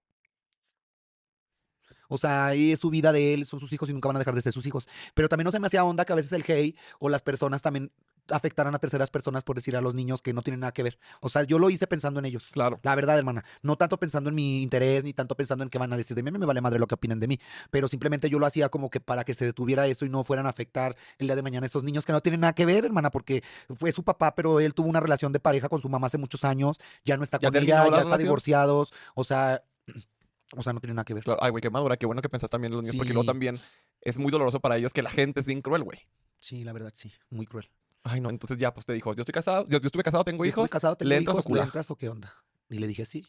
O 2.07 2.17
sea, 2.17 2.53
es 2.53 2.79
su 2.79 2.89
vida 2.89 3.11
de 3.11 3.33
él, 3.33 3.45
son 3.45 3.59
sus 3.59 3.73
hijos 3.73 3.89
y 3.89 3.93
nunca 3.93 4.07
van 4.07 4.15
a 4.15 4.19
dejar 4.19 4.35
de 4.35 4.41
ser 4.41 4.53
sus 4.53 4.65
hijos. 4.65 4.87
Pero 5.13 5.27
también 5.27 5.43
no 5.43 5.51
se 5.51 5.59
me 5.59 5.67
hacía 5.67 5.83
onda 5.83 6.05
que 6.05 6.13
a 6.13 6.15
veces 6.15 6.31
el 6.31 6.45
hey 6.47 6.77
o 6.99 7.09
las 7.09 7.21
personas 7.21 7.61
también 7.61 7.91
afectaran 8.31 8.73
a 8.75 8.79
terceras 8.79 9.09
personas 9.09 9.43
por 9.43 9.55
decir 9.55 9.75
a 9.75 9.81
los 9.81 9.93
niños 9.93 10.21
que 10.21 10.33
no 10.33 10.41
tienen 10.41 10.61
nada 10.61 10.71
que 10.73 10.83
ver. 10.83 10.99
O 11.21 11.29
sea, 11.29 11.43
yo 11.43 11.59
lo 11.59 11.69
hice 11.69 11.87
pensando 11.87 12.19
en 12.19 12.25
ellos. 12.25 12.47
claro. 12.51 12.79
La 12.83 12.95
verdad, 12.95 13.17
hermana, 13.17 13.43
no 13.61 13.75
tanto 13.75 13.97
pensando 13.99 14.29
en 14.29 14.35
mi 14.35 14.61
interés, 14.61 15.03
ni 15.03 15.13
tanto 15.13 15.35
pensando 15.35 15.63
en 15.63 15.69
qué 15.69 15.77
van 15.77 15.91
a 15.93 15.97
decir 15.97 16.15
de 16.15 16.23
mí, 16.23 16.29
a 16.29 16.31
mí 16.31 16.39
me 16.39 16.45
vale 16.45 16.61
madre 16.61 16.79
lo 16.79 16.87
que 16.87 16.95
opinen 16.95 17.19
de 17.19 17.27
mí, 17.27 17.39
pero 17.71 17.87
simplemente 17.87 18.29
yo 18.29 18.39
lo 18.39 18.45
hacía 18.45 18.69
como 18.69 18.89
que 18.89 18.99
para 18.99 19.23
que 19.23 19.33
se 19.33 19.45
detuviera 19.45 19.87
eso 19.87 20.05
y 20.05 20.09
no 20.09 20.23
fueran 20.23 20.45
a 20.45 20.49
afectar 20.49 20.95
el 21.17 21.27
día 21.27 21.35
de 21.35 21.41
mañana 21.41 21.65
a 21.65 21.67
estos 21.67 21.83
niños 21.83 22.05
que 22.05 22.11
no 22.13 22.21
tienen 22.21 22.41
nada 22.41 22.53
que 22.53 22.65
ver, 22.65 22.85
hermana, 22.85 23.11
porque 23.11 23.43
fue 23.77 23.91
su 23.91 24.03
papá, 24.03 24.35
pero 24.35 24.59
él 24.59 24.73
tuvo 24.73 24.87
una 24.89 24.99
relación 24.99 25.33
de 25.33 25.39
pareja 25.39 25.69
con 25.69 25.81
su 25.81 25.89
mamá 25.89 26.07
hace 26.07 26.17
muchos 26.17 26.43
años, 26.43 26.79
ya 27.05 27.17
no 27.17 27.23
está 27.23 27.39
¿Ya 27.39 27.49
con 27.51 27.61
ella, 27.61 27.75
la 27.77 27.83
ya 27.83 27.87
está 27.87 27.97
relación? 28.03 28.19
divorciados, 28.23 28.93
o 29.15 29.23
sea, 29.23 29.63
o 30.55 30.63
sea, 30.63 30.73
no 30.73 30.79
tiene 30.79 30.93
nada 30.93 31.05
que 31.05 31.13
ver. 31.13 31.23
claro. 31.23 31.39
Ay, 31.43 31.51
güey, 31.51 31.61
qué 31.61 31.69
madura. 31.69 31.97
Qué 31.97 32.05
bueno 32.05 32.21
que 32.21 32.29
pensás 32.29 32.49
también 32.49 32.71
en 32.71 32.77
los 32.77 32.83
niños, 32.83 32.95
porque 32.95 33.13
luego 33.13 33.25
también 33.25 33.59
es 34.01 34.17
muy 34.17 34.31
doloroso 34.31 34.59
para 34.59 34.77
ellos 34.77 34.93
que 34.93 35.01
la 35.01 35.11
gente 35.11 35.39
es 35.41 35.47
bien 35.47 35.61
cruel, 35.61 35.83
güey. 35.83 35.99
Sí, 36.39 36.63
la 36.63 36.73
verdad, 36.73 36.91
sí, 36.95 37.11
muy 37.29 37.45
cruel. 37.45 37.69
Ay, 38.03 38.21
no, 38.21 38.29
entonces 38.29 38.57
ya, 38.57 38.73
pues 38.73 38.85
te 38.85 38.93
dijo, 38.93 39.13
yo 39.13 39.21
estoy 39.21 39.33
casado, 39.33 39.65
yo, 39.67 39.79
yo 39.79 39.88
estuve 39.88 40.03
casado, 40.03 40.23
tengo 40.23 40.43
Yo 40.43 40.49
estuve 40.49 40.63
hijos. 40.63 40.71
casado, 40.71 40.95
tengo 40.95 41.09
¿le 41.09 41.17
entras 41.17 41.35
o 41.35 41.39
hijos, 41.39 41.45
¿le 41.45 41.49
culá? 41.51 41.63
entras 41.65 41.91
o 41.91 41.95
qué 41.95 42.09
onda? 42.09 42.33
Y 42.69 42.79
le 42.79 42.88
dije 42.88 43.05
sí. 43.05 43.25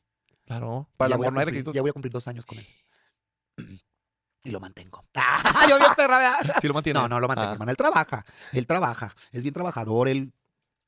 Claro. 0.46 0.88
Para 0.96 1.06
el 1.06 1.10
ya 1.10 1.14
amor 1.16 1.32
no 1.32 1.40
hay 1.40 1.46
requisitos. 1.46 1.74
Ya 1.74 1.80
voy 1.80 1.90
a 1.90 1.92
cumplir 1.92 2.12
dos 2.12 2.26
años 2.28 2.46
con 2.46 2.58
él. 2.58 2.66
Y 4.42 4.50
lo 4.52 4.58
mantengo. 4.58 5.02
¡Ah! 5.16 5.66
Yo 5.68 5.76
bien 5.78 5.90
perra, 5.94 6.16
¿verdad? 6.18 6.56
Sí 6.62 6.66
lo 6.66 6.72
mantiene. 6.72 6.98
No, 6.98 7.06
no 7.08 7.20
lo 7.20 7.28
mantengo, 7.28 7.50
Ah. 7.50 7.52
hermano. 7.52 7.70
Él 7.70 7.76
trabaja. 7.76 8.24
Él 8.54 8.66
trabaja. 8.66 9.14
Es 9.32 9.42
bien 9.42 9.52
trabajador. 9.52 10.08
Él 10.08 10.32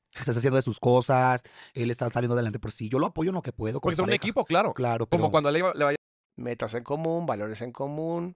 se 0.09 0.21
está 0.21 0.31
haciendo 0.31 0.55
de 0.55 0.63
sus 0.63 0.79
cosas. 0.79 1.43
Él 1.75 1.91
está 1.91 2.09
saliendo 2.09 2.33
adelante 2.33 2.57
por 2.57 2.71
sí. 2.71 2.89
Yo 2.89 2.97
lo 2.97 3.05
apoyo 3.05 3.29
en 3.29 3.35
lo 3.35 3.43
que 3.43 3.51
puedo. 3.51 3.79
Porque 3.79 3.95
son 3.95 4.05
un 4.05 4.13
equipo, 4.13 4.43
claro. 4.43 4.73
Claro, 4.73 5.05
pero 5.07 5.19
Como 5.21 5.31
cuando 5.31 5.51
le, 5.51 5.59
iba- 5.59 5.73
le 5.75 5.83
vaya 5.85 5.97
Metas 6.35 6.73
en 6.73 6.83
común, 6.83 7.27
valores 7.27 7.61
en 7.61 7.71
común. 7.71 8.35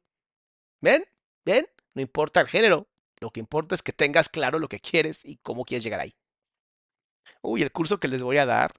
¿Ven? 0.81 1.03
¿Ven? 1.43 1.65
No 1.95 2.01
importa 2.03 2.39
el 2.41 2.47
género. 2.47 2.87
Lo 3.19 3.31
que 3.31 3.39
importa 3.39 3.75
es 3.75 3.81
que 3.81 3.93
tengas 3.93 4.29
claro 4.29 4.59
lo 4.59 4.69
que 4.69 4.79
quieres 4.79 5.25
y 5.25 5.37
cómo 5.37 5.65
quieres 5.65 5.83
llegar 5.83 5.99
ahí. 5.99 6.15
Uy, 7.41 7.61
el 7.61 7.71
curso 7.71 7.99
que 7.99 8.07
les 8.07 8.23
voy 8.23 8.37
a 8.37 8.45
dar, 8.45 8.73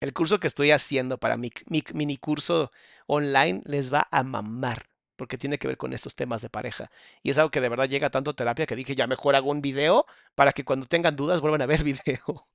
el 0.00 0.12
curso 0.12 0.40
que 0.40 0.46
estoy 0.48 0.70
haciendo 0.72 1.18
para 1.18 1.36
mi, 1.36 1.52
mi 1.66 1.84
mini 1.94 2.16
curso 2.18 2.70
online 3.06 3.62
les 3.66 3.92
va 3.92 4.08
a 4.10 4.22
mamar. 4.22 4.88
Porque 5.16 5.38
tiene 5.38 5.58
que 5.58 5.68
ver 5.68 5.76
con 5.76 5.92
estos 5.92 6.16
temas 6.16 6.42
de 6.42 6.48
pareja. 6.50 6.90
Y 7.22 7.30
es 7.30 7.38
algo 7.38 7.50
que 7.50 7.60
de 7.60 7.68
verdad 7.68 7.88
llega 7.88 8.10
tanto 8.10 8.30
a 8.30 8.34
terapia 8.34 8.66
que 8.66 8.74
dije, 8.76 8.94
ya 8.96 9.06
mejor 9.06 9.36
hago 9.36 9.50
un 9.50 9.62
video 9.62 10.06
para 10.34 10.52
que 10.52 10.64
cuando 10.64 10.86
tengan 10.86 11.14
dudas 11.16 11.40
vuelvan 11.40 11.62
a 11.62 11.66
ver 11.66 11.84
video. 11.84 12.48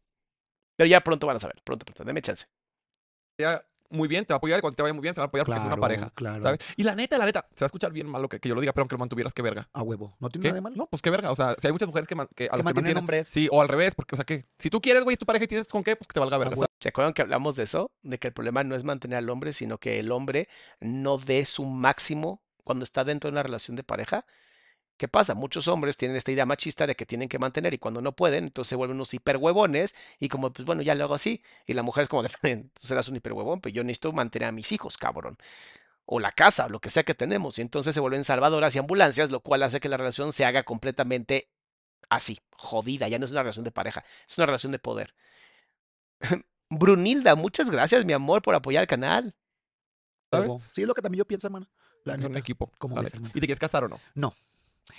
Pero 0.75 0.87
ya 0.87 1.01
pronto 1.03 1.27
van 1.27 1.37
a 1.37 1.39
saber, 1.39 1.61
pronto, 1.63 1.85
pronto, 1.85 2.03
denme 2.05 2.21
chance. 2.21 2.47
Muy 3.89 4.07
bien, 4.07 4.25
te 4.25 4.33
va 4.33 4.35
a 4.35 4.37
apoyar 4.37 4.59
y 4.59 4.61
cuando 4.61 4.75
te 4.75 4.83
vaya 4.83 4.93
muy 4.93 5.01
bien, 5.01 5.13
te 5.13 5.21
va 5.21 5.25
a 5.25 5.27
apoyar 5.27 5.45
porque 5.45 5.59
es 5.59 5.65
una 5.65 5.77
pareja. 5.77 6.11
claro. 6.15 6.43
¿sabes? 6.43 6.59
Y 6.75 6.83
la 6.83 6.95
neta, 6.95 7.17
la 7.17 7.25
neta, 7.25 7.47
se 7.55 7.63
va 7.63 7.65
a 7.65 7.67
escuchar 7.67 7.91
bien 7.91 8.07
malo 8.07 8.27
que, 8.27 8.39
que 8.39 8.49
yo 8.49 8.55
lo 8.55 8.61
diga, 8.61 8.73
pero 8.73 8.83
aunque 8.83 8.95
lo 8.95 8.99
mantuvieras, 8.99 9.33
qué 9.33 9.41
verga. 9.41 9.69
A 9.73 9.81
huevo. 9.81 10.15
No 10.19 10.29
tiene 10.29 10.43
¿Qué? 10.43 10.47
nada 10.49 10.55
de 10.55 10.61
malo. 10.61 10.75
No, 10.75 10.87
pues 10.87 11.01
qué 11.01 11.09
verga. 11.09 11.31
O 11.31 11.35
sea, 11.35 11.55
si 11.59 11.67
hay 11.67 11.73
muchas 11.73 11.87
mujeres 11.87 12.07
que, 12.07 12.15
man- 12.15 12.27
que, 12.35 12.45
a 12.45 12.51
las 12.51 12.57
que 12.57 12.63
mantienen 12.63 12.97
hombres. 12.97 13.27
Sí, 13.27 13.47
o 13.51 13.61
al 13.61 13.67
revés, 13.69 13.95
porque, 13.95 14.15
o 14.15 14.17
sea, 14.17 14.25
que 14.25 14.43
si 14.59 14.69
tú 14.69 14.81
quieres, 14.81 15.03
güey, 15.03 15.13
es 15.13 15.19
tu 15.19 15.25
pareja 15.25 15.45
y 15.45 15.47
tienes 15.47 15.67
con 15.67 15.83
qué, 15.83 15.95
pues 15.95 16.07
que 16.07 16.13
te 16.13 16.19
valga 16.19 16.37
verga. 16.37 16.55
¿Se 16.79 16.89
acuerdan 16.89 17.13
que 17.13 17.21
hablamos 17.21 17.55
de 17.55 17.63
eso? 17.63 17.91
De 18.03 18.17
que 18.19 18.27
el 18.27 18.33
problema 18.33 18.63
no 18.63 18.75
es 18.75 18.83
mantener 18.83 19.17
al 19.17 19.29
hombre, 19.29 19.53
sino 19.53 19.77
que 19.77 19.99
el 19.99 20.11
hombre 20.11 20.47
no 20.79 21.17
dé 21.17 21.45
su 21.45 21.65
máximo 21.65 22.41
cuando 22.63 22.83
está 22.83 23.03
dentro 23.03 23.29
de 23.29 23.33
una 23.33 23.43
relación 23.43 23.75
de 23.77 23.83
pareja. 23.83 24.25
¿Qué 24.97 25.07
pasa? 25.07 25.35
Muchos 25.35 25.67
hombres 25.67 25.95
tienen 25.95 26.17
esta 26.17 26.31
idea 26.31 26.45
machista 26.45 26.87
de 26.87 26.95
que 26.95 27.05
tienen 27.05 27.29
que 27.29 27.37
mantener 27.37 27.73
y 27.73 27.77
cuando 27.77 28.01
no 28.01 28.13
pueden, 28.13 28.45
entonces 28.45 28.69
se 28.69 28.75
vuelven 28.75 28.97
unos 28.97 29.13
hiperhuevones 29.13 29.95
y 30.19 30.27
como, 30.27 30.51
pues 30.51 30.65
bueno, 30.65 30.81
ya 30.81 30.95
lo 30.95 31.03
hago 31.03 31.13
así. 31.13 31.43
Y 31.67 31.73
la 31.73 31.83
mujer 31.83 32.03
es 32.03 32.09
como, 32.09 32.23
de, 32.23 32.29
tú 32.73 32.87
serás 32.87 33.07
un 33.07 33.15
hiperhuevón, 33.15 33.61
pero 33.61 33.73
yo 33.73 33.83
necesito 33.83 34.11
mantener 34.11 34.49
a 34.49 34.51
mis 34.51 34.71
hijos, 34.71 34.97
cabrón. 34.97 35.37
O 36.05 36.19
la 36.19 36.31
casa, 36.31 36.65
o 36.65 36.69
lo 36.69 36.79
que 36.79 36.89
sea 36.89 37.03
que 37.03 37.13
tenemos. 37.13 37.59
Y 37.59 37.61
entonces 37.61 37.93
se 37.93 38.01
vuelven 38.01 38.23
salvadoras 38.23 38.75
y 38.75 38.79
ambulancias, 38.79 39.29
lo 39.29 39.41
cual 39.41 39.61
hace 39.63 39.79
que 39.79 39.89
la 39.89 39.97
relación 39.97 40.33
se 40.33 40.45
haga 40.45 40.63
completamente 40.63 41.49
así, 42.09 42.39
jodida. 42.51 43.07
Ya 43.07 43.19
no 43.19 43.25
es 43.25 43.31
una 43.31 43.43
relación 43.43 43.65
de 43.65 43.71
pareja, 43.71 44.03
es 44.27 44.37
una 44.37 44.47
relación 44.47 44.71
de 44.71 44.79
poder. 44.79 45.13
Brunilda, 46.69 47.35
muchas 47.35 47.69
gracias, 47.69 48.03
mi 48.03 48.13
amor, 48.13 48.41
por 48.41 48.55
apoyar 48.55 48.81
el 48.81 48.87
canal. 48.87 49.35
Sí, 50.73 50.81
es 50.81 50.87
lo 50.87 50.93
que 50.93 51.01
también 51.01 51.19
yo 51.19 51.25
pienso, 51.25 51.47
hermano. 51.47 51.69
La 52.03 52.15
Es 52.15 52.25
un 52.25 52.37
equipo. 52.37 52.71
¿Y 53.33 53.39
te 53.39 53.45
quieres 53.45 53.59
casar 53.59 53.83
o 53.83 53.87
no? 53.89 53.99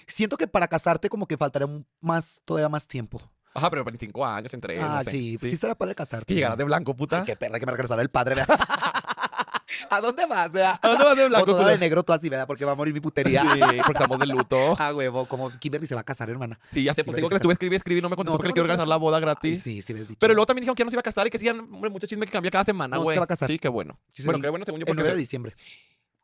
Siento 0.07 0.37
que 0.37 0.47
para 0.47 0.69
casarte 0.69 1.09
como 1.09 1.27
que 1.27 1.37
faltaría 1.37 1.67
un- 1.67 1.87
más, 2.01 2.41
todavía 2.45 2.69
más 2.69 2.87
tiempo. 2.87 3.21
Ajá, 3.55 3.71
pero 3.71 3.83
25 3.85 4.25
años 4.27 4.53
entre 4.55 4.81
ah, 4.81 4.97
no 4.99 5.03
sé. 5.05 5.11
sí, 5.11 5.37
sí, 5.39 5.57
será 5.57 5.75
padre 5.75 5.95
casarte. 5.95 6.27
Que 6.27 6.35
llegarás 6.35 6.59
de 6.59 6.65
blanco, 6.65 6.95
puta. 6.95 7.19
Ay, 7.19 7.25
qué 7.25 7.35
perra 7.37 7.59
que 7.59 7.67
me 7.67 7.73
regresará 7.73 8.03
el 8.03 8.09
padre, 8.11 8.37
¿verdad? 8.37 8.59
¿A 9.91 10.01
dónde 10.01 10.27
vas? 10.27 10.53
¿verdad? 10.53 10.79
¿A 10.83 10.89
dónde 10.89 11.05
vas 11.05 11.17
de 11.17 11.25
O 11.25 11.29
blanco, 11.29 11.47
toda 11.47 11.69
de 11.69 11.79
negro 11.79 12.03
tú 12.03 12.13
así, 12.13 12.29
¿verdad? 12.29 12.47
Porque 12.47 12.65
va 12.65 12.73
a 12.73 12.75
morir 12.75 12.93
mi 12.93 13.01
putería. 13.01 13.43
Sí, 13.43 13.61
porque 13.85 13.93
estamos 13.93 14.19
de 14.19 14.27
luto. 14.27 14.77
Ah, 14.79 14.95
huevo, 14.95 15.27
como 15.27 15.51
Kimberly 15.51 15.87
se 15.87 15.95
va 15.95 16.03
a 16.03 16.05
casar, 16.05 16.29
hermana. 16.31 16.59
Sí, 16.73 16.85
ya 16.85 16.93
sé, 16.95 17.05
pues 17.05 17.17
Kimberly 17.17 17.21
digo 17.21 17.29
se 17.29 17.31
que 17.31 17.35
le 17.35 17.37
estuve 17.39 17.53
escribiendo, 17.55 17.77
escribí, 17.79 18.01
no 18.01 18.09
me 18.09 18.17
contestó 18.17 18.33
No, 18.35 18.39
porque 18.39 18.49
¿te 18.49 18.49
le 18.51 18.53
quiero 18.55 18.65
contestó? 18.69 18.83
organizar 18.83 18.89
la 18.89 18.97
boda 18.97 19.17
Ay, 19.17 19.23
gratis. 19.23 19.63
sí, 19.63 19.83
sí, 19.83 19.95
me 19.95 20.01
has 20.01 20.09
dicho. 20.09 20.19
Pero 20.21 20.35
luego 20.35 20.47
también 20.47 20.63
dijeron 20.63 20.75
que 20.77 20.81
ya 20.83 20.85
no 20.85 20.91
se 20.91 20.95
iba 20.97 21.01
a 21.01 21.03
casar 21.03 21.27
y 21.27 21.31
que 21.31 21.39
sí, 21.39 21.49
hombre, 21.49 21.91
mucho 21.91 22.07
chisme 22.07 22.27
que 22.27 22.33
cambia 22.33 22.51
cada 22.51 22.65
semana, 22.65 22.97
No, 22.97 23.03
sí 23.03 23.05
güey. 23.05 23.15
se 23.17 23.21
va 23.21 23.25
a 23.25 23.29
casar. 23.29 23.49
Sí, 23.49 23.59
qué 23.59 23.69
bueno. 23.69 23.99
Sí, 24.13 24.23
se 24.23 24.29
bueno, 24.29 24.43
qué 24.43 24.51
bueno, 24.51 24.65
según 24.65 24.81
yo, 24.81 24.83
El 24.85 24.87
porque 24.87 25.01
9 25.03 25.11
de 25.11 25.17
diciembre. 25.19 25.55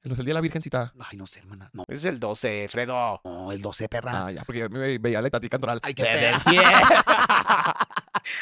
No 0.08 0.12
es 0.14 0.18
el 0.18 0.24
día 0.26 0.32
de 0.32 0.34
la 0.34 0.40
virgencita. 0.40 0.92
Ay, 0.98 1.16
no 1.16 1.26
sé, 1.26 1.40
hermana. 1.40 1.70
No, 1.72 1.84
Es 1.88 2.04
el 2.04 2.20
12, 2.20 2.68
Fredo. 2.68 3.20
no 3.24 3.52
el 3.52 3.60
12, 3.60 3.88
perra. 3.88 4.26
Ah, 4.26 4.30
ya, 4.32 4.44
porque 4.44 4.60
yo 4.60 4.70
me 4.70 4.98
veía 4.98 5.22
la 5.22 5.30
Tati 5.30 5.48
Cantoral. 5.48 5.80
Ay, 5.82 5.94
qué 5.94 6.04
decía. 6.04 6.62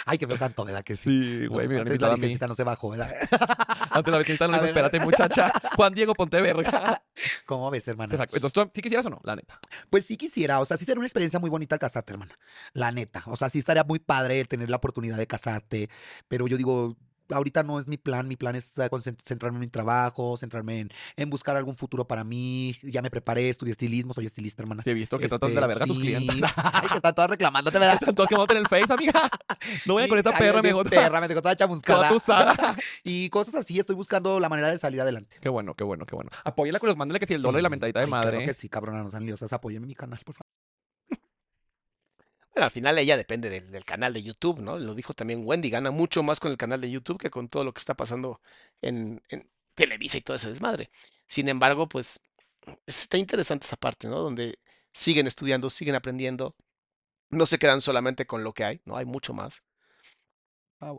Ay, 0.07 0.19
qué 0.19 0.27
feo 0.27 0.39
canto, 0.39 0.65
¿verdad? 0.65 0.83
Que 0.85 0.97
sí. 0.97 1.41
Sí, 1.41 1.47
güey, 1.47 1.69
me 1.69 1.75
No, 1.75 1.81
antes 1.83 2.01
la 2.01 2.15
virgencita 2.15 2.47
no 2.47 2.55
se 2.55 2.65
bajó, 2.65 2.91
¿verdad? 2.91 3.11
Antes 3.91 4.13
la 4.13 4.19
virgencita 4.19 4.47
no 4.47 4.53
dijo, 4.55 4.67
espérate, 4.67 5.01
muchacha. 5.01 5.53
Juan 5.77 5.93
Diego 5.93 6.15
Ponteverga. 6.15 7.03
¿Cómo 7.47 7.71
ves, 7.71 7.87
hermana? 7.89 8.15
Entonces, 8.15 8.53
¿tú 8.53 8.71
sí 8.75 8.81
quisieras 8.81 9.07
o 9.07 9.11
no? 9.11 9.21
La 9.25 9.37
neta. 9.37 9.59
Pues 9.91 10.07
sí 10.07 10.17
quisiera, 10.17 10.61
o 10.61 10.65
sea, 10.65 10.77
sí 10.77 10.85
sería 10.85 10.99
una 10.99 11.07
experiencia 11.07 11.39
muy 11.39 11.51
bonita 11.51 11.75
al 11.75 11.79
casarte, 11.81 12.13
hermana. 12.13 12.39
La 12.73 12.91
neta. 12.93 13.23
O 13.27 13.37
sea, 13.37 13.49
sí 13.49 13.59
estaría 13.59 13.85
muy 13.85 13.99
padre 13.99 14.41
el 14.41 14.49
tener 14.49 14.71
la 14.71 14.77
oportunidad 14.77 15.17
de 15.17 15.27
casarte, 15.27 15.91
pero 16.29 16.47
yo 16.47 16.57
digo, 16.57 16.97
ahorita 17.31 17.63
no 17.63 17.79
es 17.79 17.87
mi 17.87 17.97
plan, 17.97 18.29
mi 18.29 18.37
plan 18.37 18.55
es 18.57 18.73
eh, 18.79 18.89
centrarme 19.25 19.57
en 19.57 19.61
mi 19.61 19.69
trabajo, 19.69 20.37
centrarme 20.37 20.81
en, 20.81 20.91
en 21.17 21.31
buscar 21.31 21.57
algún 21.57 21.77
futuro 21.77 22.07
para 22.07 22.25
mí. 22.25 22.77
Ya 22.83 23.03
me 23.03 23.11
preparé, 23.11 23.49
estudié 23.49 23.73
estilismo, 23.73 24.15
soy 24.15 24.27
estilista, 24.27 24.63
hermana. 24.63 24.83
Sí, 24.83 24.91
he 24.91 24.95
visto 24.95 25.19
que 25.19 25.29
tratan 25.29 25.49
de 25.49 25.55
Este, 25.55 25.61
la 25.61 25.67
verga 25.67 25.85
a 25.85 25.87
tus 25.87 25.99
clientes. 25.99 26.37
Ay, 26.57 26.89
que 26.89 26.97
están 26.97 27.15
todas 27.15 27.31
reclamándote, 27.31 27.79
¿verdad? 27.79 27.95
Están 28.01 28.15
todos 28.15 28.29
quemándote 28.29 28.55
en 28.55 28.61
el 28.61 28.67
face, 28.67 28.93
amiga. 28.93 29.31
No 29.87 29.95
vayan 29.95 30.09
con 30.09 30.19
esta 30.19 30.33
perra, 30.33 30.61
mejor. 30.61 30.91
Perra, 30.91 31.21
me 31.21 31.29
dejó 31.29 31.41
toda 31.41 31.55
chamuscada. 31.55 32.11
Y 33.05 33.29
cosas 33.31 33.55
así, 33.55 33.79
estoy 33.79 33.95
buscando 33.95 34.41
la 34.41 34.49
manera 34.49 34.71
de 34.71 34.79
salir 34.79 35.01
adelante. 35.01 35.37
Qué 35.41 35.49
bueno, 35.49 35.75
qué 35.75 35.85
bueno, 35.85 36.05
qué 36.05 36.15
bueno. 36.17 36.31
Apóyala 36.45 36.79
con 36.81 36.89
los 36.89 36.97
mándale 36.97 37.21
que 37.21 37.27
si 37.27 37.35
el 37.35 37.43
dólar 37.43 37.61
y 37.61 37.63
la 37.63 37.71
mentadita 37.71 38.01
de 38.01 38.07
Ay, 38.07 38.11
madre. 38.11 38.31
Claro 38.31 38.47
que 38.47 38.55
sí, 38.55 38.69
cabrona, 38.69 39.03
no 39.03 39.11
sean 39.11 39.25
liosas. 39.25 39.53
Apóyenme 39.53 39.87
mi 39.87 39.95
canal, 39.95 40.21
por 40.25 40.35
favor. 40.35 40.47
Bueno, 42.55 42.65
al 42.67 42.71
final 42.71 42.99
ella 42.99 43.17
depende 43.17 43.49
del, 43.51 43.71
del 43.71 43.85
canal 43.85 44.13
de 44.13 44.23
YouTube, 44.23 44.61
¿no? 44.61 44.79
Lo 44.79 44.95
dijo 44.95 45.15
también 45.15 45.43
Wendy, 45.45 45.71
gana 45.71 45.91
mucho 45.91 46.23
más 46.23 46.39
con 46.39 46.51
el 46.51 46.59
canal 46.59 46.81
de 46.81 46.91
YouTube 46.91 47.19
que 47.19 47.31
con 47.31 47.49
todo 47.49 47.65
lo 47.65 47.73
que 47.73 47.79
está 47.79 47.95
pasando 47.95 48.41
en, 48.83 49.23
en 49.31 49.51
Televisa 49.75 50.19
y 50.19 50.21
todo 50.21 50.37
ese 50.37 50.51
desmadre. 50.51 50.91
Sin 51.27 51.49
embargo, 51.49 51.89
pues 51.89 52.21
está 52.87 53.17
interesante 53.17 53.67
esa 53.67 53.77
parte, 53.77 54.07
¿no? 54.09 54.19
Donde 54.19 54.59
siguen 54.93 55.27
estudiando, 55.27 55.71
siguen 55.71 55.95
aprendiendo. 55.95 56.55
No 57.31 57.47
se 57.47 57.59
quedan 57.59 57.81
solamente 57.81 58.27
con 58.27 58.45
lo 58.45 58.53
que 58.53 58.65
hay, 58.65 58.83
¿no? 58.85 58.97
Hay 58.99 59.07
mucho 59.07 59.33
más. 59.33 59.63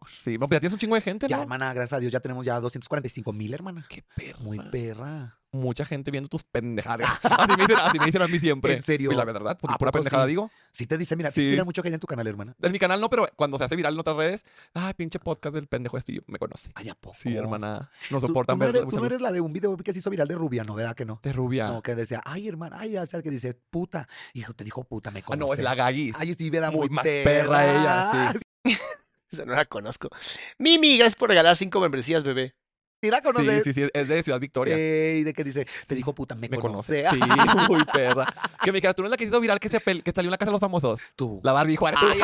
Sí, 0.08 0.38
pero 0.38 0.50
ya 0.50 0.60
tienes 0.62 0.74
un 0.74 0.80
chingo 0.80 0.96
de 0.96 1.02
gente, 1.02 1.28
Ya, 1.28 1.36
¿no? 1.36 1.44
hermana, 1.44 1.74
gracias 1.74 1.98
a 1.98 2.00
Dios, 2.00 2.12
ya 2.12 2.22
tenemos 2.22 2.46
ya 2.46 2.60
245 2.60 3.34
mil, 3.34 3.54
hermana. 3.54 3.86
Qué 3.90 4.04
perra. 4.16 4.40
Muy 4.40 4.58
perra. 4.58 5.40
Mucha 5.54 5.86
gente 5.86 6.10
viendo 6.12 6.28
tus 6.30 6.44
pendejadas. 6.44 7.08
Así 7.24 7.56
me 7.58 7.68
dicen, 7.68 7.78
así 7.80 8.00
me 8.00 8.06
dicen 8.06 8.22
a 8.24 8.28
mí 8.28 8.40
siempre. 8.40 8.74
¿En 8.74 8.82
serio? 8.82 9.12
Y 9.12 9.16
la 9.16 9.24
verdad, 9.24 9.58
pues 9.62 9.72
¿A 9.72 9.78
pura 9.78 9.92
pendejada 9.92 10.24
sí? 10.24 10.30
digo. 10.30 10.52
Sí 10.72 10.88
te 10.88 10.98
dice, 10.98 11.16
mira, 11.16 11.30
Sí. 11.30 11.42
sí. 11.42 11.52
tira 11.52 11.64
mucho 11.64 11.84
gente 11.84 11.94
en 11.94 12.00
tu 12.00 12.08
canal, 12.08 12.26
hermana. 12.28 12.56
En 12.62 12.72
mi 12.72 12.80
canal 12.80 13.00
no, 13.00 13.10
pero 13.10 13.28
cuando 13.36 13.58
se 13.60 13.64
hace 13.64 13.76
viral 13.76 13.94
en 13.94 14.00
otras 14.00 14.18
redes, 14.18 14.46
ay, 14.74 14.94
pinche 14.96 15.20
podcast 15.20 15.54
del 15.54 15.68
pendejo 15.68 15.98
este, 15.98 16.12
y 16.12 16.16
yo 16.16 16.22
me 16.28 16.40
conoce. 16.40 16.72
Ay, 16.76 16.90
¿a 16.90 16.96
poco? 16.96 17.16
Sí, 17.22 17.36
hermana. 17.36 17.92
No 18.10 18.20
soportan 18.20 18.56
tú 18.58 18.60
no 18.60 18.66
ver 18.66 18.76
eres, 18.78 18.90
tú 18.90 19.00
no 19.00 19.06
eres 19.06 19.22
la 19.22 19.32
de 19.32 19.42
un 19.42 19.54
video 19.54 19.78
que 19.78 19.94
se 19.94 20.00
hizo 20.00 20.10
viral 20.10 20.28
de 20.28 20.36
Rubia, 20.36 20.64
¿no? 20.64 20.74
¿Verdad 20.74 20.96
que 20.96 21.06
no? 21.06 21.20
de 21.22 21.32
rubia. 21.32 21.68
No, 21.68 21.82
que 21.84 21.94
decía, 21.96 22.22
ay, 22.26 22.48
hermana, 22.48 22.78
ay, 22.80 22.98
o 22.98 23.06
sea, 23.06 23.22
que 23.22 23.30
dice, 23.30 23.54
puta. 23.70 24.08
Hijo, 24.34 24.54
te 24.54 24.64
dijo 24.64 24.84
puta, 24.84 25.12
me 25.12 25.20
ah, 25.20 25.24
conoce. 25.24 25.48
no, 25.48 25.54
es 25.54 25.60
la 25.64 25.76
Gagis. 25.76 26.16
Ay, 26.20 26.34
sí, 26.36 26.50
¿verdad? 26.50 26.72
Muy 26.72 26.88
Muy, 26.88 26.90
más 26.90 27.04
perra. 27.04 27.32
perra 27.32 27.66
ella, 27.66 28.34
sí. 28.66 28.76
Esa 29.32 29.46
no 29.46 29.54
la 29.54 29.66
conozco. 29.66 30.10
Mimi, 30.58 30.98
gracias 30.98 31.16
por 31.16 31.30
regalar 31.30 31.56
cinco 31.56 31.80
membresías, 31.80 32.24
bebé. 32.24 32.56
Sí, 33.04 33.10
la 33.12 33.18
Sí, 33.18 33.24
conoces. 33.24 33.64
sí, 33.66 33.74
sí, 33.74 33.86
es 33.94 34.08
de 34.08 34.24
Ciudad 34.24 34.40
Victoria. 34.40 34.78
Ey, 34.78 35.24
de 35.24 35.34
que 35.34 35.44
dice, 35.44 35.68
te 35.88 35.94
dijo 35.94 36.16
puta, 36.16 36.36
me, 36.36 36.48
me 36.48 36.58
conoce. 36.58 37.04
conoce. 37.04 37.20
Sí, 37.20 37.30
muy 37.70 37.84
perra. 37.84 38.26
Que 38.64 38.72
me 38.72 38.78
dijera, 38.78 38.94
tú 38.94 39.02
no 39.02 39.08
es 39.08 39.12
la 39.12 39.18
que 39.18 39.26
hizo 39.26 39.42
viral 39.42 39.60
que, 39.60 39.68
se 39.68 39.82
pel- 39.82 40.02
que 40.02 40.14
salió 40.14 40.30
en 40.30 40.32
la 40.32 40.38
casa 40.38 40.52
de 40.52 40.54
los 40.54 40.62
famosos. 40.62 41.02
Tú. 41.18 41.42
La 41.44 41.52
Barbie 41.52 41.76
Juárez. 41.76 42.00
Ay, 42.02 42.20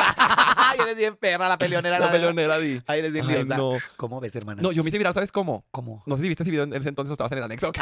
ay, 0.56 0.78
eres 0.82 0.96
bien 0.96 1.16
perra, 1.16 1.48
la 1.50 1.58
peleonera. 1.58 1.98
la 1.98 2.06
la- 2.06 2.12
peleonera, 2.12 2.58
di. 2.58 2.80
Ay, 2.86 3.00
eres 3.00 3.12
bien 3.12 3.26
Ay, 3.28 3.34
liosa. 3.36 3.58
no. 3.58 3.76
¿Cómo 3.98 4.20
ves, 4.20 4.34
hermana? 4.36 4.62
No, 4.62 4.72
yo 4.72 4.82
me 4.82 4.88
hice 4.88 4.96
viral, 4.96 5.12
¿sabes 5.12 5.30
cómo? 5.32 5.66
¿Cómo? 5.70 6.02
No 6.06 6.16
sé 6.16 6.22
si 6.22 6.28
viste 6.28 6.44
ese 6.44 6.50
video 6.50 6.64
en 6.64 6.72
ese 6.72 6.88
entonces 6.88 7.10
o 7.10 7.12
estabas 7.12 7.32
en 7.32 7.38
el 7.38 7.44
anexo. 7.44 7.70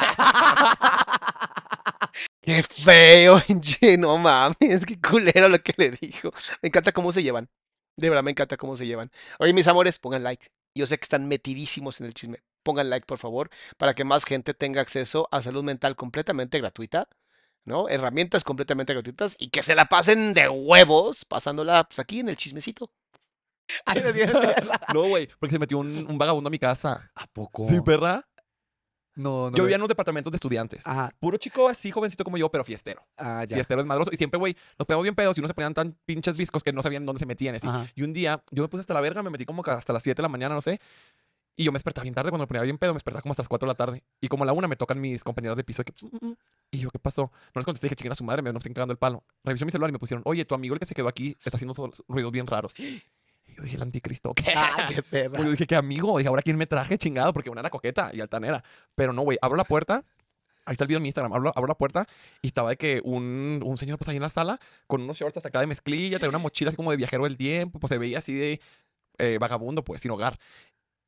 Qué 2.40 2.62
feo, 2.62 3.40
no 3.98 4.16
mames, 4.18 4.86
qué 4.86 4.98
culero 5.00 5.48
lo 5.48 5.58
que 5.60 5.74
le 5.76 5.90
dijo. 5.90 6.32
Me 6.62 6.68
encanta 6.68 6.92
cómo 6.92 7.12
se 7.12 7.22
llevan. 7.22 7.48
De 7.96 8.08
verdad, 8.08 8.22
me 8.22 8.30
encanta 8.30 8.56
cómo 8.56 8.76
se 8.76 8.86
llevan. 8.86 9.10
Oye, 9.38 9.52
mis 9.52 9.68
amores, 9.68 9.98
pongan 9.98 10.22
like. 10.22 10.46
Yo 10.74 10.86
sé 10.86 10.96
que 10.98 11.02
están 11.04 11.28
metidísimos 11.28 12.00
en 12.00 12.06
el 12.06 12.14
chisme. 12.14 12.38
Pongan 12.62 12.90
like, 12.90 13.06
por 13.06 13.18
favor, 13.18 13.50
para 13.76 13.94
que 13.94 14.04
más 14.04 14.24
gente 14.24 14.54
tenga 14.54 14.80
acceso 14.80 15.28
a 15.30 15.42
salud 15.42 15.62
mental 15.64 15.96
completamente 15.96 16.58
gratuita, 16.58 17.08
¿no? 17.64 17.88
Herramientas 17.88 18.44
completamente 18.44 18.92
gratuitas 18.92 19.36
y 19.38 19.48
que 19.48 19.62
se 19.62 19.74
la 19.74 19.86
pasen 19.86 20.34
de 20.34 20.48
huevos 20.48 21.24
pasándola 21.24 21.84
pues, 21.84 21.98
aquí 21.98 22.20
en 22.20 22.28
el 22.28 22.36
chismecito. 22.36 22.90
Ay, 23.84 24.02
no, 24.94 25.02
güey, 25.04 25.28
porque 25.38 25.54
se 25.54 25.58
metió 25.58 25.78
un, 25.78 26.06
un 26.08 26.18
vagabundo 26.18 26.48
a 26.48 26.50
mi 26.50 26.58
casa. 26.58 27.10
¿A 27.14 27.26
poco? 27.26 27.66
Sí, 27.66 27.80
perra. 27.80 28.26
No, 29.18 29.50
no. 29.50 29.56
Yo 29.56 29.64
vivía 29.64 29.74
en 29.74 29.80
unos 29.80 29.88
departamentos 29.88 30.30
de 30.30 30.36
estudiantes. 30.36 30.86
Ajá. 30.86 31.12
Puro 31.18 31.36
chico 31.38 31.68
así, 31.68 31.90
jovencito 31.90 32.22
como 32.22 32.38
yo, 32.38 32.48
pero 32.50 32.62
fiestero. 32.62 33.04
Ah, 33.16 33.44
ya. 33.46 33.56
Fiestero 33.56 33.82
desmadroso. 33.82 34.10
Y 34.12 34.16
siempre, 34.16 34.38
güey, 34.38 34.56
nos 34.78 34.86
pegamos 34.86 35.02
bien 35.02 35.16
pedos 35.16 35.36
y 35.36 35.40
unos 35.40 35.48
se 35.48 35.54
ponían 35.54 35.74
tan 35.74 35.98
pinches 36.04 36.36
viscos 36.36 36.62
que 36.62 36.72
no 36.72 36.82
sabían 36.82 37.04
dónde 37.04 37.18
se 37.18 37.26
metían. 37.26 37.56
así. 37.56 37.66
Y 37.96 38.02
un 38.02 38.12
día 38.12 38.44
yo 38.52 38.62
me 38.62 38.68
puse 38.68 38.82
hasta 38.82 38.94
la 38.94 39.00
verga, 39.00 39.22
me 39.24 39.30
metí 39.30 39.44
como 39.44 39.64
que 39.64 39.72
hasta 39.72 39.92
las 39.92 40.04
7 40.04 40.18
de 40.18 40.22
la 40.22 40.28
mañana, 40.28 40.54
no 40.54 40.60
sé. 40.60 40.80
Y 41.58 41.64
yo 41.64 41.72
me 41.72 41.76
despertaba 41.76 42.04
bien 42.04 42.14
tarde, 42.14 42.30
cuando 42.30 42.44
me 42.44 42.46
ponía 42.46 42.62
bien 42.62 42.78
pedo, 42.78 42.92
me 42.92 42.98
despertaba 42.98 43.20
como 43.20 43.32
hasta 43.32 43.42
las 43.42 43.48
4 43.48 43.66
de 43.66 43.70
la 43.72 43.74
tarde. 43.74 44.04
Y 44.20 44.28
como 44.28 44.44
a 44.44 44.46
la 44.46 44.52
una 44.52 44.68
me 44.68 44.76
tocan 44.76 45.00
mis 45.00 45.24
compañeros 45.24 45.56
de 45.56 45.64
piso. 45.64 45.82
de 45.82 45.86
que, 45.86 46.36
y 46.70 46.78
yo, 46.78 46.88
¿qué 46.88 47.00
pasó? 47.00 47.32
No 47.52 47.58
les 47.58 47.64
contesté, 47.64 47.86
dije, 47.88 47.96
chinguen 47.96 48.12
a 48.12 48.14
su 48.14 48.22
madre, 48.22 48.42
me, 48.42 48.50
están 48.50 48.72
cagando 48.72 48.92
el 48.92 48.98
palo. 48.98 49.24
Revisó 49.42 49.64
mi 49.64 49.72
celular 49.72 49.90
y 49.90 49.92
me 49.92 49.98
pusieron, 49.98 50.22
oye, 50.24 50.44
tu 50.44 50.54
amigo 50.54 50.74
el 50.74 50.78
que 50.78 50.86
se 50.86 50.94
quedó 50.94 51.08
aquí 51.08 51.36
está 51.44 51.56
haciendo 51.56 51.74
ruidos 52.06 52.30
bien 52.30 52.46
raros. 52.46 52.78
Y 52.78 53.02
yo 53.56 53.64
dije, 53.64 53.74
el 53.74 53.82
anticristo, 53.82 54.34
¿qué? 54.34 54.54
Ay, 54.54 54.94
qué 54.94 55.02
perra. 55.10 55.30
Pues 55.30 55.44
yo 55.46 55.50
dije, 55.50 55.66
¿qué 55.66 55.74
amigo? 55.74 56.16
Dije, 56.18 56.28
¿ahora 56.28 56.42
quién 56.42 56.56
me 56.56 56.66
traje 56.68 56.96
chingado? 56.96 57.32
Porque 57.32 57.50
una 57.50 57.60
era 57.60 57.70
coqueta 57.70 58.12
y 58.14 58.20
altanera. 58.20 58.62
Pero 58.94 59.12
no, 59.12 59.22
güey, 59.22 59.36
abro 59.42 59.56
la 59.56 59.64
puerta. 59.64 60.04
Ahí 60.64 60.74
está 60.74 60.84
el 60.84 60.88
video 60.88 60.98
en 60.98 61.02
mi 61.02 61.08
Instagram. 61.08 61.32
Abro, 61.32 61.52
abro 61.56 61.66
la 61.66 61.74
puerta 61.74 62.06
y 62.40 62.46
estaba 62.46 62.70
de 62.70 62.76
que 62.76 63.00
un, 63.02 63.60
un 63.64 63.76
señor, 63.78 63.98
pues 63.98 64.08
ahí 64.10 64.16
en 64.16 64.22
la 64.22 64.30
sala, 64.30 64.60
con 64.86 65.02
unos 65.02 65.16
shorts 65.16 65.38
hasta 65.38 65.48
acá 65.48 65.58
de 65.58 65.66
mezclilla, 65.66 66.20
traía 66.20 66.28
una 66.28 66.38
mochila 66.38 66.68
así 66.68 66.76
como 66.76 66.92
de 66.92 66.98
viajero 66.98 67.24
del 67.24 67.36
tiempo, 67.36 67.80
pues 67.80 67.88
se 67.88 67.98
veía 67.98 68.18
así 68.18 68.32
de 68.34 68.60
eh, 69.18 69.38
vagabundo, 69.40 69.82
pues, 69.82 70.00
sin 70.00 70.12
hogar. 70.12 70.38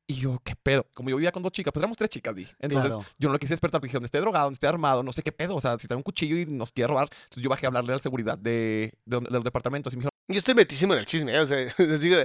Y 0.07 0.15
yo, 0.15 0.39
¿qué 0.43 0.55
pedo? 0.55 0.85
Como 0.93 1.09
yo 1.09 1.15
vivía 1.15 1.31
con 1.31 1.41
dos 1.41 1.51
chicas, 1.53 1.71
pues 1.71 1.81
éramos 1.81 1.97
tres 1.97 2.09
chicas, 2.09 2.35
di. 2.35 2.45
Entonces, 2.59 2.91
Claro. 2.91 3.05
yo 3.17 3.29
no 3.29 3.33
lo 3.33 3.39
quise 3.39 3.53
despertar 3.53 3.79
porque 3.79 3.87
dije, 3.87 3.95
donde 3.95 4.07
esté 4.07 4.19
drogado, 4.19 4.45
donde 4.45 4.55
esté 4.55 4.67
armado, 4.67 5.03
no 5.03 5.13
sé 5.13 5.23
qué 5.23 5.31
pedo. 5.31 5.55
O 5.55 5.61
sea, 5.61 5.77
si 5.79 5.87
trae 5.87 5.95
un 5.95 6.03
cuchillo 6.03 6.35
y 6.37 6.45
nos 6.45 6.71
quiere 6.71 6.87
robar. 6.89 7.07
Entonces 7.11 7.43
yo 7.43 7.49
bajé 7.49 7.65
a 7.65 7.69
hablarle 7.69 7.93
a 7.93 7.95
la 7.95 7.99
seguridad 7.99 8.37
de, 8.37 8.93
de, 9.05 9.19
de 9.19 9.29
los 9.29 9.43
departamentos 9.43 9.93
y 9.93 9.97
me 9.97 10.01
dijeron, 10.01 10.11
Yo 10.27 10.37
estoy 10.37 10.53
metísimo 10.55 10.93
en 10.93 10.99
el 10.99 11.05
chisme, 11.05 11.33
¿eh? 11.33 11.39
o 11.39 11.45
sea, 11.45 11.57
les 11.77 12.01
digo, 12.01 12.17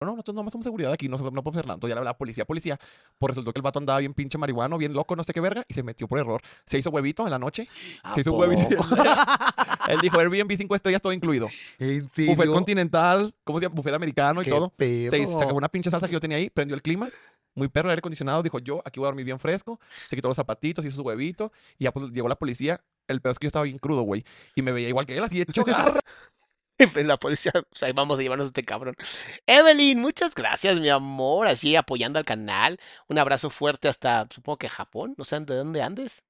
no, 0.00 0.10
nosotros 0.10 0.34
nomás 0.34 0.52
somos 0.52 0.64
seguridad 0.64 0.92
aquí, 0.92 1.08
no, 1.08 1.16
no 1.16 1.22
podemos 1.42 1.54
hacer 1.54 1.64
nada. 1.66 1.74
Entonces 1.76 1.90
ya 1.92 1.94
le 1.94 2.00
hablaba 2.00 2.18
policía, 2.18 2.44
policía. 2.44 2.78
Pues 3.18 3.30
resultó 3.30 3.52
que 3.52 3.58
el 3.58 3.62
vato 3.62 3.78
andaba 3.78 3.98
bien 4.00 4.12
pinche 4.14 4.36
marihuano, 4.38 4.76
bien 4.78 4.92
loco, 4.92 5.16
no 5.16 5.24
sé 5.24 5.32
qué 5.32 5.40
verga, 5.40 5.64
y 5.66 5.72
se 5.74 5.82
metió 5.82 6.06
por 6.06 6.18
error. 6.18 6.42
Se 6.66 6.78
hizo 6.78 6.90
huevito 6.90 7.24
en 7.24 7.30
la 7.30 7.38
noche. 7.38 7.66
¿A 8.04 8.14
Se 8.14 8.20
hizo 8.20 8.34
huevito. 8.34 8.76
Él 9.88 10.00
dijo 10.00 10.18
Airbnb 10.18 10.56
5 10.56 10.74
estrellas, 10.74 11.02
todo 11.02 11.12
incluido. 11.12 11.48
¿En 11.78 12.08
serio? 12.10 12.34
Buffet 12.34 12.50
continental, 12.50 13.34
¿cómo 13.44 13.58
se 13.58 13.64
llama? 13.64 13.74
Buffet 13.74 13.94
americano 13.94 14.42
y 14.42 14.44
Qué 14.44 14.50
todo. 14.50 14.72
Se, 14.78 15.26
sacó 15.26 15.54
una 15.54 15.68
pinche 15.68 15.90
salsa 15.90 16.06
que 16.06 16.12
yo 16.12 16.20
tenía 16.20 16.36
ahí, 16.38 16.50
prendió 16.50 16.74
el 16.74 16.82
clima. 16.82 17.08
Muy 17.54 17.68
perro, 17.68 17.88
el 17.88 17.90
aire 17.90 18.00
acondicionado. 18.00 18.42
Dijo, 18.42 18.58
yo 18.58 18.82
aquí 18.84 18.98
voy 18.98 19.06
a 19.06 19.08
dormir 19.08 19.24
bien 19.24 19.38
fresco. 19.38 19.78
Se 19.90 20.16
quitó 20.16 20.28
los 20.28 20.36
zapatitos, 20.36 20.84
hizo 20.84 20.96
su 20.96 21.02
huevito. 21.02 21.52
Y 21.78 21.84
ya 21.84 21.92
pues 21.92 22.10
llegó 22.10 22.28
la 22.28 22.36
policía. 22.36 22.80
El 23.06 23.20
peor 23.20 23.32
es 23.32 23.38
que 23.38 23.44
yo 23.44 23.48
estaba 23.48 23.64
bien 23.64 23.78
crudo, 23.78 24.02
güey. 24.02 24.24
Y 24.56 24.62
me 24.62 24.72
veía 24.72 24.88
igual 24.88 25.06
que 25.06 25.16
él, 25.16 25.22
así 25.22 25.40
hecho 25.40 25.62
garra. 25.64 26.00
la 27.04 27.16
policía, 27.16 27.52
o 27.54 27.76
sea, 27.76 27.92
vamos 27.92 28.18
a 28.18 28.22
llevarnos 28.22 28.46
a 28.46 28.48
este 28.48 28.62
cabrón. 28.62 28.96
Evelyn, 29.46 30.00
muchas 30.00 30.34
gracias, 30.34 30.80
mi 30.80 30.88
amor, 30.88 31.46
así 31.46 31.76
apoyando 31.76 32.18
al 32.18 32.24
canal. 32.24 32.78
Un 33.08 33.18
abrazo 33.18 33.50
fuerte 33.50 33.88
hasta, 33.88 34.26
supongo 34.30 34.58
que 34.58 34.68
Japón, 34.68 35.14
no 35.16 35.24
sé 35.24 35.38
de 35.40 35.54
dónde 35.54 35.82
andes. 35.82 36.24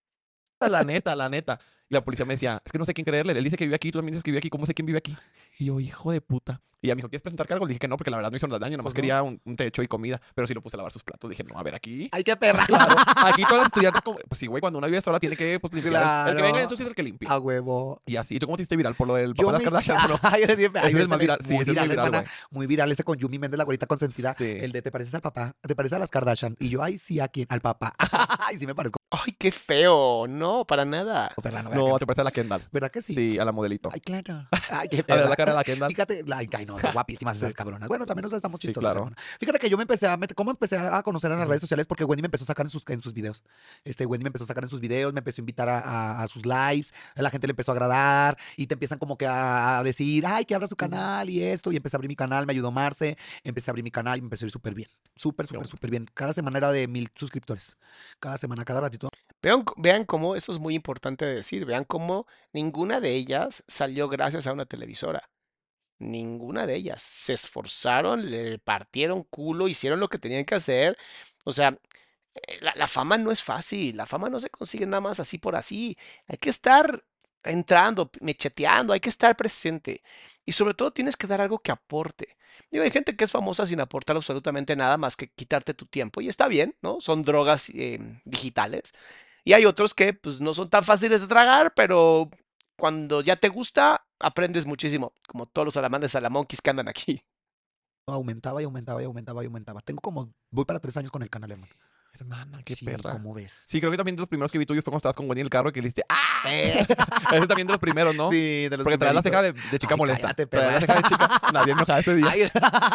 La 0.68 0.82
neta, 0.84 1.14
la 1.16 1.28
neta. 1.28 1.58
Y 1.88 1.94
la 1.94 2.02
policía 2.04 2.24
me 2.24 2.34
decía, 2.34 2.60
es 2.64 2.72
que 2.72 2.78
no 2.78 2.84
sé 2.84 2.94
quién 2.94 3.04
creerle. 3.04 3.32
Él 3.36 3.44
dice 3.44 3.56
que 3.56 3.64
vive 3.64 3.76
aquí, 3.76 3.92
tú 3.92 3.98
también 3.98 4.12
dices 4.14 4.24
que 4.24 4.30
vive 4.30 4.38
aquí. 4.38 4.50
¿Cómo 4.50 4.64
sé 4.66 4.74
quién 4.74 4.86
vive 4.86 4.98
aquí? 4.98 5.16
Y 5.58 5.66
yo, 5.66 5.80
hijo 5.80 6.10
de 6.12 6.20
puta. 6.20 6.60
Y 6.80 6.88
ella 6.88 6.96
me 6.96 6.98
dijo, 6.98 7.08
¿quieres 7.08 7.22
presentar 7.22 7.46
cargos? 7.46 7.66
Le 7.66 7.70
dije 7.70 7.78
que 7.78 7.88
no, 7.88 7.96
porque 7.96 8.10
la 8.10 8.18
verdad 8.18 8.30
no 8.30 8.36
hizo 8.36 8.46
nada 8.46 8.58
daño. 8.58 8.72
Nada 8.72 8.82
más 8.82 8.92
Pues 8.92 8.94
no. 8.94 8.96
quería 9.00 9.22
un, 9.22 9.40
un 9.46 9.56
techo 9.56 9.82
y 9.82 9.88
comida. 9.88 10.20
Pero 10.34 10.46
sí 10.46 10.52
lo 10.52 10.60
puse 10.60 10.76
a 10.76 10.78
lavar 10.78 10.92
sus 10.92 11.02
platos. 11.02 11.30
Dije, 11.30 11.42
no, 11.42 11.58
a 11.58 11.62
ver, 11.62 11.74
aquí. 11.74 12.10
Ay, 12.12 12.22
qué 12.22 12.36
perra. 12.36 12.66
Claro, 12.66 12.94
aquí 13.24 13.42
todos 13.44 13.56
los 13.58 13.66
estudiantes, 13.68 14.02
como, 14.02 14.18
pues 14.28 14.38
sí, 14.38 14.46
güey, 14.46 14.60
cuando 14.60 14.78
una 14.78 14.86
vive 14.86 15.00
sola 15.00 15.18
tiene 15.18 15.34
que 15.34 15.58
pues, 15.60 15.72
limpiar. 15.72 16.28
El 16.28 16.36
que 16.36 16.42
venga 16.42 16.60
eso 16.60 16.76
sí 16.76 16.82
es 16.82 16.88
el 16.90 16.94
que 16.94 17.02
limpia. 17.02 17.30
A 17.30 17.38
huevo. 17.38 18.02
Y 18.04 18.16
así, 18.16 18.36
¿y 18.36 18.38
tú 18.38 18.46
cómo 18.46 18.56
te 18.56 18.62
hiciste 18.64 18.76
viral? 18.76 18.94
Por 18.96 19.06
lo 19.06 19.14
del 19.14 19.32
Yo 19.32 19.46
papá 19.46 19.58
de 19.60 19.64
me... 19.64 19.70
las 19.70 19.86
Kardashian, 19.86 20.06
bro. 20.08 20.18
Ay, 20.30 20.42
Ese 20.42 20.64
es 21.02 21.08
más 21.08 21.18
viral. 21.18 21.38
Sí, 21.42 21.54
ese 21.54 21.62
es 21.62 21.66
muy 21.68 21.74
viral, 21.74 21.90
hermana. 21.90 22.24
Muy 22.50 22.66
viral 22.66 22.92
ese 22.92 23.02
con 23.02 23.16
Yumi 23.16 23.38
Méndez, 23.38 23.56
la 23.56 23.64
güerita 23.64 23.86
consentida. 23.86 24.34
Sí. 24.34 24.44
El 24.44 24.72
de 24.72 24.82
te 24.82 24.90
pareces 24.90 25.14
al 25.14 25.22
papá, 25.22 25.54
te 25.62 25.74
pareces 25.74 25.96
a 25.96 25.98
las 26.00 26.10
Kardashian. 26.10 26.54
Y 26.60 26.68
yo, 26.68 26.82
ay, 26.82 26.98
sí, 26.98 27.18
¿a 27.18 27.28
quién? 27.28 27.46
Al 27.48 27.60
papá. 27.62 27.94
Ay, 28.46 28.58
sí 28.58 28.66
me 28.66 28.74
parezco. 28.74 28.98
Ay, 29.26 29.32
qué 29.38 29.50
feo, 29.52 30.26
no, 30.28 30.64
para 30.66 30.84
nada. 30.84 31.32
No, 31.36 31.42
¿verdad 31.42 31.62
No, 31.74 31.92
que- 31.94 31.98
te 32.00 32.06
parece 32.06 32.20
a 32.20 32.24
la 32.24 32.30
Kendall. 32.30 32.64
¿Verdad 32.72 32.90
que 32.90 33.02
sí? 33.02 33.14
Sí, 33.14 33.38
a 33.38 33.44
la 33.44 33.52
modelito. 33.52 33.88
Ay, 33.92 34.00
claro. 34.00 34.46
Ay, 34.70 34.88
qué 34.88 35.04
A 35.08 35.16
ver, 35.16 35.28
la 35.28 35.36
cara 35.36 35.52
de 35.52 35.58
la 35.58 35.64
Kendall. 35.64 35.88
Fíjate, 35.90 36.24
ay, 36.34 36.48
ay, 36.52 36.66
no, 36.66 36.78
son 36.78 36.92
guapísimas 36.94 37.36
esas 37.36 37.54
cabronas. 37.54 37.88
Bueno, 37.88 38.06
también 38.06 38.22
nosotros 38.22 38.38
estamos 38.38 38.60
Sí, 38.60 38.68
chistosas. 38.68 38.92
claro. 38.94 39.10
Fíjate 39.38 39.58
que 39.58 39.68
yo 39.70 39.76
me 39.76 39.82
empecé 39.82 40.06
a 40.08 40.16
meter, 40.16 40.34
¿cómo 40.34 40.50
empecé 40.50 40.76
a 40.78 41.02
conocer 41.02 41.30
en 41.32 41.38
las 41.38 41.48
redes 41.48 41.60
sociales? 41.60 41.86
Porque 41.86 42.04
Wendy 42.04 42.22
me 42.22 42.26
empezó 42.26 42.44
a 42.44 42.46
sacar 42.46 42.66
en 42.66 42.70
sus, 42.70 42.82
en 42.88 43.02
sus 43.02 43.12
videos. 43.12 43.42
Este, 43.84 44.06
Wendy 44.06 44.24
me 44.24 44.28
empezó 44.28 44.44
a 44.44 44.48
sacar 44.48 44.64
en 44.64 44.70
sus 44.70 44.80
videos, 44.80 45.12
me 45.12 45.18
empezó 45.20 45.40
a 45.40 45.42
invitar 45.42 45.68
a, 45.68 45.78
a- 45.80 46.22
a 46.22 46.28
sus 46.28 46.44
lives, 46.46 46.92
a 47.14 47.22
la 47.22 47.30
gente 47.30 47.46
le 47.46 47.52
empezó 47.52 47.72
a 47.72 47.74
agradar 47.74 48.36
y 48.56 48.66
te 48.66 48.74
empiezan 48.74 48.98
como 48.98 49.16
que 49.18 49.26
a, 49.26 49.78
a 49.78 49.82
decir, 49.82 50.24
ay, 50.26 50.44
que 50.44 50.54
abra 50.54 50.66
su 50.66 50.76
canal 50.76 51.28
y 51.30 51.42
esto. 51.42 51.72
Y 51.72 51.76
empecé 51.76 51.96
a 51.96 51.98
abrir 51.98 52.08
mi 52.08 52.16
canal, 52.16 52.46
me 52.46 52.52
ayudó 52.52 52.70
Marce, 52.70 53.16
empecé 53.42 53.70
a 53.70 53.72
abrir 53.72 53.84
mi 53.84 53.90
canal 53.90 54.18
y 54.18 54.22
me 54.22 54.26
empezó 54.26 54.44
a 54.44 54.46
ir 54.46 54.50
súper 54.52 54.74
bien. 54.74 54.88
Súper, 55.16 55.46
súper, 55.46 55.66
súper 55.66 55.90
bien. 55.90 56.06
Cada 56.14 56.32
semana 56.32 56.58
era 56.58 56.72
de 56.72 56.88
mil 56.88 57.08
suscriptores. 57.14 57.76
Cada 58.18 58.36
semana, 58.38 58.64
cada 58.64 58.80
ratito. 58.80 59.03
Vean, 59.44 59.62
vean 59.76 60.04
cómo, 60.06 60.36
eso 60.36 60.52
es 60.52 60.58
muy 60.58 60.74
importante 60.74 61.26
de 61.26 61.34
decir, 61.34 61.66
vean 61.66 61.84
cómo 61.84 62.26
ninguna 62.54 62.98
de 63.00 63.10
ellas 63.14 63.62
salió 63.68 64.08
gracias 64.08 64.46
a 64.46 64.54
una 64.54 64.64
televisora. 64.64 65.28
Ninguna 65.98 66.66
de 66.66 66.76
ellas. 66.76 67.02
Se 67.02 67.34
esforzaron, 67.34 68.30
le 68.30 68.58
partieron 68.58 69.22
culo, 69.24 69.68
hicieron 69.68 70.00
lo 70.00 70.08
que 70.08 70.18
tenían 70.18 70.46
que 70.46 70.54
hacer. 70.54 70.96
O 71.44 71.52
sea, 71.52 71.78
eh, 72.34 72.58
la, 72.62 72.86
fama 72.88 73.18
no 73.18 73.30
es 73.32 73.42
fácil, 73.42 73.96
la 73.98 74.06
fama 74.06 74.30
no 74.30 74.40
se 74.40 74.48
consigue 74.50 74.86
nada 74.86 75.02
más 75.02 75.20
así 75.20 75.38
por 75.38 75.56
así. 75.56 75.98
Hay 76.26 76.38
que 76.38 76.50
estar 76.50 77.04
entrando, 77.42 78.10
mecheteando, 78.22 78.94
hay 78.94 79.00
que 79.00 79.10
estar 79.10 79.36
presente. 79.36 80.02
Y 80.46 80.52
sobre 80.52 80.72
todo 80.74 80.92
tienes 80.92 81.16
que 81.16 81.26
dar 81.26 81.42
algo 81.42 81.58
que 81.58 81.72
aporte. 81.72 82.38
Digo, 82.70 82.84
hay 82.84 82.90
gente 82.90 83.14
que 83.16 83.24
es 83.24 83.32
famosa 83.32 83.66
sin 83.66 83.80
aportar 83.80 84.16
absolutamente 84.16 84.74
nada 84.76 84.96
más 84.96 85.16
que 85.16 85.28
quitarte 85.30 85.74
tu 85.74 85.86
tiempo. 85.86 86.22
Y 86.22 86.28
está 86.28 86.48
bien, 86.48 86.76
¿no? 86.82 87.00
Son 87.02 87.22
drogas 87.22 87.68
eh, 87.70 87.98
digitales. 88.24 88.94
Y 89.44 89.52
hay 89.52 89.66
otros 89.66 89.94
que 89.94 90.14
pues 90.14 90.40
no 90.40 90.54
son 90.54 90.70
tan 90.70 90.82
fáciles 90.82 91.20
de 91.20 91.26
tragar, 91.26 91.74
pero 91.74 92.30
cuando 92.76 93.20
ya 93.20 93.36
te 93.36 93.48
gusta, 93.48 94.06
aprendes 94.18 94.66
muchísimo. 94.66 95.12
Como 95.28 95.44
todos 95.44 95.66
los 95.66 95.74
salamandes 95.74 96.12
salamonquis 96.12 96.62
que 96.62 96.70
andan 96.70 96.88
aquí. 96.88 97.22
Aumentaba 98.06 98.60
y 98.62 98.64
aumentaba 98.64 99.02
y 99.02 99.04
aumentaba 99.04 99.42
y 99.42 99.46
aumentaba. 99.46 99.80
Tengo 99.80 100.00
como, 100.00 100.32
voy 100.50 100.64
para 100.64 100.80
tres 100.80 100.96
años 100.96 101.10
con 101.10 101.22
el 101.22 101.30
canal, 101.30 101.50
hermano. 101.50 101.72
Hermana, 102.16 102.62
qué 102.64 102.76
Sí, 102.76 102.84
perra. 102.84 103.10
¿Cómo 103.12 103.34
ves? 103.34 103.58
Sí, 103.66 103.80
creo 103.80 103.90
que 103.90 103.96
también 103.96 104.14
de 104.14 104.20
los 104.20 104.28
primeros 104.28 104.52
que 104.52 104.58
vi 104.58 104.66
tuyo 104.66 104.80
fue 104.82 104.90
cuando 104.92 104.98
estabas 104.98 105.16
con 105.16 105.28
Wendy 105.28 105.40
en 105.40 105.46
el 105.46 105.50
carro 105.50 105.70
y 105.70 105.72
que 105.72 105.80
le 105.80 105.86
dijiste, 105.88 106.04
¡ah! 106.08 106.42
Ese 107.32 107.46
también 107.48 107.66
de 107.66 107.72
los 107.72 107.80
primeros, 107.80 108.14
¿no? 108.14 108.30
Sí, 108.30 108.68
de 108.68 108.76
los 108.76 108.84
Porque 108.84 108.98
traes 108.98 109.14
la 109.14 109.22
ceja 109.22 109.42
de, 109.42 109.52
de 109.52 109.78
chica 109.78 109.94
Ay, 109.94 109.98
molesta. 109.98 110.32
cállate, 110.34 110.56
la 110.56 110.80
ceja 110.80 110.94
de 110.94 111.02
chica. 111.02 111.28
Nadie 111.52 111.72
enojada 111.72 111.98
ese 111.98 112.14
día. 112.14 112.28
Ay, 112.30 112.48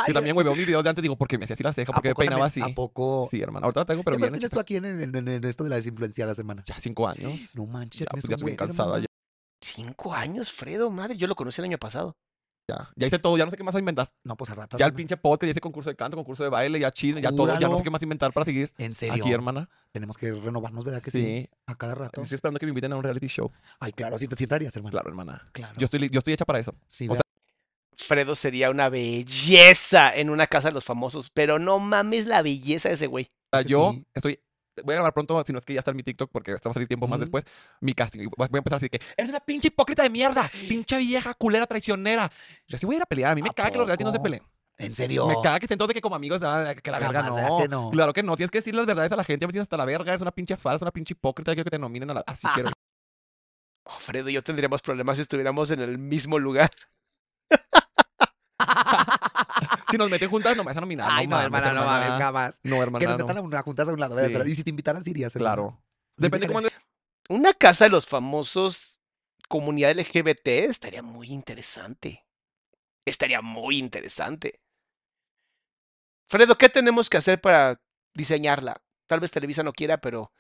Yo 0.08 0.14
también, 0.14 0.34
güey, 0.36 0.46
veo 0.46 0.56
mis 0.56 0.66
videos 0.66 0.84
de 0.84 0.90
antes 0.90 1.02
digo, 1.02 1.18
¿por 1.18 1.28
qué 1.28 1.38
me 1.38 1.44
hacía 1.44 1.56
así 1.56 1.64
la 1.64 1.74
ceja? 1.74 1.92
¿A 1.92 1.96
¿Por 1.96 2.02
qué 2.04 2.10
me 2.10 2.16
peinaba 2.16 2.48
también? 2.48 2.66
así? 2.66 2.72
¿A 2.72 2.76
poco? 2.76 3.28
Sí, 3.30 3.42
hermano. 3.42 3.66
Ahorita 3.66 3.82
la 3.82 3.86
tengo, 3.86 4.04
pero 4.04 4.16
¿Qué 4.18 4.22
bien 4.22 4.34
tienes 4.34 4.52
tú 4.52 4.60
aquí 4.60 4.78
en, 4.78 4.86
en- 4.86 5.28
en- 5.28 5.44
esto 5.44 5.64
de 5.66 5.70
las 5.72 5.86
influenciadas, 5.86 6.40
hermana? 6.40 6.64
Ya 6.66 6.80
cinco 6.80 7.08
años. 7.08 7.56
No 7.56 7.66
manches, 7.66 8.02
Ya, 8.02 8.06
pues 8.10 8.24
ya 8.24 8.36
estoy 8.36 8.46
bien 8.46 8.56
cansada 8.58 8.88
hermana. 8.98 9.02
ya. 9.04 9.10
Cinco 9.62 10.14
años, 10.14 10.54
Fredo, 10.54 10.90
madre, 10.92 11.18
yo 11.18 11.28
lo 11.28 11.36
conocí 11.36 11.60
el 11.60 11.66
año 11.66 11.78
pasado. 11.78 12.16
Ya, 12.70 12.90
ya 12.96 13.08
hice 13.08 13.20
todo, 13.20 13.38
ya 13.38 13.46
no 13.46 13.52
sé 13.52 13.58
qué 13.58 13.64
más 13.64 13.76
inventar. 13.76 14.10
No, 14.24 14.36
pues 14.36 14.50
a 14.52 14.56
rato. 14.56 14.78
Ya 14.78 14.86
el 14.86 14.90
hermana. 14.90 14.98
pinche 14.98 15.18
pote, 15.18 15.46
ya 15.46 15.52
hice 15.52 15.62
concurso 15.62 15.90
de 15.90 15.96
canto, 15.96 16.16
concurso 16.18 16.44
de 16.44 16.50
baile, 16.50 16.80
ya 16.80 16.92
chisme, 16.92 17.22
ya 17.22 17.32
todo, 17.32 17.58
ya 17.60 17.68
no 17.68 17.76
sé 17.76 17.84
qué 17.84 17.90
más 17.90 18.02
inventar 18.04 18.32
para 18.34 18.46
seguir. 18.46 18.72
En 18.78 18.94
serio. 18.94 19.24
Aquí, 19.24 19.34
hermana. 19.34 19.70
Tenemos 19.92 20.18
que 20.18 20.32
renovarnos, 20.32 20.86
¿verdad 20.86 21.02
que 21.02 21.12
sí? 21.12 21.22
Sí. 21.22 21.50
A 21.66 21.76
cada 21.76 21.96
rato. 21.96 22.22
Estoy 22.22 22.36
esperando 22.36 22.60
que 22.60 22.66
me 22.66 22.72
inviten 22.72 22.94
a 22.94 22.98
un 22.98 23.04
reality 23.04 23.28
show. 23.28 23.52
Ay, 23.80 23.92
claro, 23.92 24.18
sí 24.18 24.28
te 24.28 24.44
entrarías, 24.44 24.76
hermano. 24.76 24.92
Claro, 24.92 25.10
hermana. 25.10 25.50
Claro. 25.52 25.74
Yo 25.78 25.86
estoy, 25.86 26.10
yo 26.10 26.20
estoy 26.20 26.34
hecha 26.34 26.46
para 26.46 26.60
eso. 26.60 26.76
Sí, 26.88 27.08
o 27.10 27.16
sea, 27.16 27.22
Fredo 27.96 28.34
sería 28.34 28.70
una 28.70 28.90
belleza 28.90 30.14
en 30.16 30.30
una 30.30 30.48
casa 30.48 30.70
de 30.70 30.74
los 30.74 30.86
famosos, 30.86 31.30
pero 31.30 31.60
no 31.60 31.80
mames 31.80 32.26
la 32.26 32.42
belleza 32.42 32.90
de 32.90 32.96
ese 32.96 33.08
güey. 33.08 33.26
O 33.52 33.58
sea, 33.58 33.64
que 33.64 33.70
yo 33.70 33.92
sí. 33.94 34.06
estoy. 34.14 34.40
Voy 34.84 34.94
a 34.94 34.96
grabar 34.96 35.14
pronto, 35.14 35.44
si 35.46 35.54
no 35.54 35.60
es 35.60 35.66
que 35.66 35.74
ya 35.74 35.80
está 35.80 35.92
en 35.92 35.98
mi 35.98 36.04
TikTok, 36.04 36.32
porque 36.32 36.54
va 36.54 36.60
a 36.64 36.74
salir 36.74 36.88
tiempo 36.88 37.08
más 37.08 37.20
después. 37.20 37.44
Mi 37.82 37.94
casting. 37.94 38.30
Voy 38.36 38.48
a 38.52 38.58
empezar 38.58 38.78
así 38.78 38.90
que. 38.90 39.00
Eres 39.18 39.30
una 39.30 39.40
pinche 39.40 39.68
hipócrita 39.68 40.04
de 40.04 40.10
mierda. 40.10 40.50
Pinche 40.68 40.98
vieja, 40.98 41.34
culera, 41.34 41.66
traicionera. 41.66 42.32
Yo 42.68 42.78
sí 42.78 42.86
voy 42.86 42.96
a 42.96 42.98
ir 42.98 43.04
a 43.04 43.06
pelear. 43.06 43.32
A 43.32 43.36
mí 43.36 43.42
me 43.42 43.50
¿A 43.50 43.54
caga 43.54 43.72
que 43.72 43.78
los 43.78 43.88
reality 43.88 44.04
no 44.04 44.12
se 44.12 44.20
peleen. 44.20 44.44
¿En 44.78 44.96
serio? 44.96 45.28
Me 45.28 45.36
caga 45.44 45.60
que 45.60 45.66
estén 45.66 45.78
todos 45.78 45.90
de 45.90 45.94
que 45.94 46.02
como 46.02 46.16
amigos, 46.16 46.42
ah, 46.42 46.74
que 46.82 46.90
la 46.90 47.00
verga 47.00 47.24
no. 47.24 47.36
¿verdad 47.36 47.58
que 47.58 47.68
no? 47.68 47.90
Claro 47.92 48.14
que 48.14 48.24
no. 48.24 48.38
Tienes 48.38 48.50
que 48.50 48.60
decir 48.60 48.74
las 48.74 48.86
verdades 48.86 49.12
a 49.12 49.16
la 49.18 49.24
gente. 49.26 49.46
Me 49.46 49.52
tienes 49.52 49.66
hasta 49.66 49.78
la 49.78 49.86
verga. 49.86 50.12
Eres 50.12 50.22
una 50.22 50.32
pinche 50.32 50.56
falsa, 50.56 50.86
una 50.86 50.92
pinche 50.92 51.14
hipócrita. 51.14 51.52
Quiero 51.52 51.66
que 51.66 51.72
te 51.72 51.80
nominen 51.80 52.10
a 52.12 52.14
la. 52.16 52.24
Así 52.26 52.48
quiero. 52.54 52.70
Oh, 53.86 54.00
Fredo 54.00 54.30
y 54.30 54.34
yo 54.34 54.44
tendríamos 54.44 54.84
problemas 54.84 55.16
si 55.16 55.24
estuviéramos 55.24 55.72
en 55.72 55.80
el 55.80 55.98
mismo 55.98 56.38
lugar. 56.38 56.70
si 59.90 59.98
nos 59.98 60.10
meten 60.10 60.30
juntas, 60.30 60.56
no 60.56 60.64
me 60.64 60.70
vas 60.70 60.78
a 60.78 60.82
nominar. 60.82 61.08
Ay, 61.12 61.28
no, 61.28 61.36
mames, 61.36 61.46
hermana, 61.46 61.74
no 61.74 61.86
mames, 61.86 62.10
jamás. 62.10 62.60
No, 62.64 62.82
hermana. 62.82 63.00
Que 63.00 63.08
nos 63.08 63.18
no. 63.18 63.26
metan 63.26 63.38
a 63.38 63.42
una 63.42 63.62
juntas 63.62 63.88
a 63.88 63.94
un 63.94 64.00
lado. 64.00 64.46
Y 64.46 64.56
si 64.56 64.64
te 64.64 64.70
invitaran, 64.70 65.04
sí 65.04 65.12
irías. 65.12 65.34
Claro. 65.34 65.82
Depende 66.18 66.48
cómo 66.48 66.60
andes. 66.60 66.74
Una 67.30 67.54
casa 67.54 67.86
de 67.86 67.92
los 67.92 68.08
famosos 68.08 69.00
comunidad 69.50 69.98
LGBT 69.98 70.48
estaría 70.48 71.02
muy 71.02 71.28
interesante. 71.32 72.26
Estaría 73.04 73.42
muy 73.42 73.78
interesante. 73.78 74.62
Fredo, 76.30 76.58
¿qué 76.58 76.70
tenemos 76.70 77.10
que 77.10 77.18
hacer 77.18 77.42
para 77.42 77.82
diseñarla? 78.14 78.82
Tal 79.08 79.20
vez 79.20 79.32
Televisa 79.32 79.64
no 79.64 79.74
quiera, 79.74 80.00
pero 80.00 80.32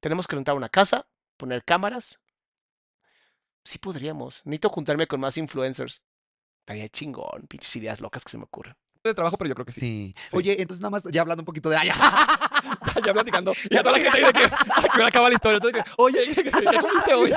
tenemos 0.00 0.26
que 0.26 0.34
rentar 0.34 0.56
una 0.56 0.68
casa, 0.68 1.08
poner 1.36 1.64
cámaras. 1.64 2.18
Sí 3.64 3.78
podríamos. 3.78 4.44
Necesito 4.44 4.68
juntarme 4.68 5.06
con 5.06 5.20
más 5.20 5.38
influencers. 5.38 6.02
Estaría 6.60 6.88
chingón, 6.88 7.46
pinches 7.46 7.76
ideas 7.76 8.00
locas 8.00 8.24
que 8.24 8.30
se 8.30 8.38
me 8.38 8.44
ocurren. 8.44 8.76
De 9.08 9.14
trabajo, 9.14 9.36
pero 9.38 9.48
yo 9.48 9.54
creo 9.54 9.66
que 9.66 9.72
sí. 9.72 9.80
Sí. 9.80 10.14
Sí. 10.30 10.36
Oye, 10.36 10.60
entonces 10.60 10.80
nada 10.80 10.90
más, 10.90 11.04
ya 11.04 11.20
hablando 11.22 11.42
un 11.42 11.46
poquito 11.46 11.70
de... 11.70 11.76
Ay, 11.76 11.88
ya, 13.06 13.12
platicando. 13.12 13.52
Y 13.70 13.76
a 13.76 13.82
toda 13.82 13.98
la 13.98 14.04
gente 14.04 14.18
dice 14.18 14.32
que, 14.32 14.50
que 14.96 15.02
acaba 15.04 15.28
la 15.28 15.34
historia. 15.34 15.56
Entonces, 15.56 15.84
oye, 15.96 16.34
¿qué 16.34 16.50
comiste 16.50 17.14
hoy? 17.14 17.32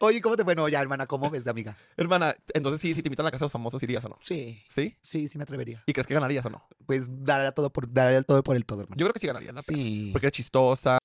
Oye, 0.00 0.20
¿cómo 0.20 0.36
te... 0.36 0.42
Bueno, 0.42 0.68
ya, 0.68 0.80
hermana, 0.80 1.06
¿cómo 1.06 1.30
ves 1.30 1.44
de 1.44 1.50
amiga? 1.50 1.76
Hermana, 1.96 2.34
entonces 2.52 2.80
sí, 2.80 2.94
si 2.94 3.02
te 3.02 3.08
invitan 3.08 3.24
a 3.24 3.28
la 3.28 3.30
casa 3.30 3.44
de 3.44 3.46
los 3.46 3.52
famosos, 3.52 3.82
¿irías 3.82 4.04
o 4.04 4.08
no? 4.08 4.18
Sí, 4.22 4.62
¿Sí? 4.68 4.96
sí, 5.00 5.28
sí 5.28 5.38
me 5.38 5.44
atrevería. 5.44 5.82
¿Y 5.86 5.92
crees 5.92 6.06
que 6.06 6.14
ganarías 6.14 6.44
o 6.46 6.50
no? 6.50 6.66
Pues 6.86 7.06
daré 7.10 7.50
todo 7.52 7.70
por, 7.72 7.92
daré 7.92 8.16
el 8.16 8.26
todo 8.26 8.42
por 8.42 8.56
el 8.56 8.64
todo, 8.64 8.82
hermano. 8.82 8.96
Yo 8.98 9.06
creo 9.06 9.12
que 9.14 9.20
sí 9.20 9.26
ganarías, 9.26 9.54
la 9.54 9.62
pena. 9.62 9.78
Sí. 9.78 10.10
Porque 10.12 10.26
eres 10.26 10.36
chistosa. 10.36 10.98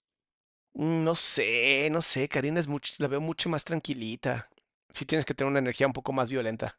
Mm, 0.74 1.04
No 1.04 1.16
sé, 1.16 1.90
no 1.92 2.02
sé. 2.02 2.28
Karina 2.28 2.60
es 2.60 2.68
mucho, 2.68 2.94
la 3.00 3.08
veo 3.08 3.22
mucho 3.22 3.50
más 3.50 3.64
tranquilita. 3.64 4.48
Sí 4.94 5.06
tienes 5.06 5.26
que 5.26 5.34
tener 5.34 5.50
una 5.50 5.60
energía 5.60 5.88
un 5.88 5.94
poco 5.94 6.12
más 6.12 6.30
violenta. 6.30 6.78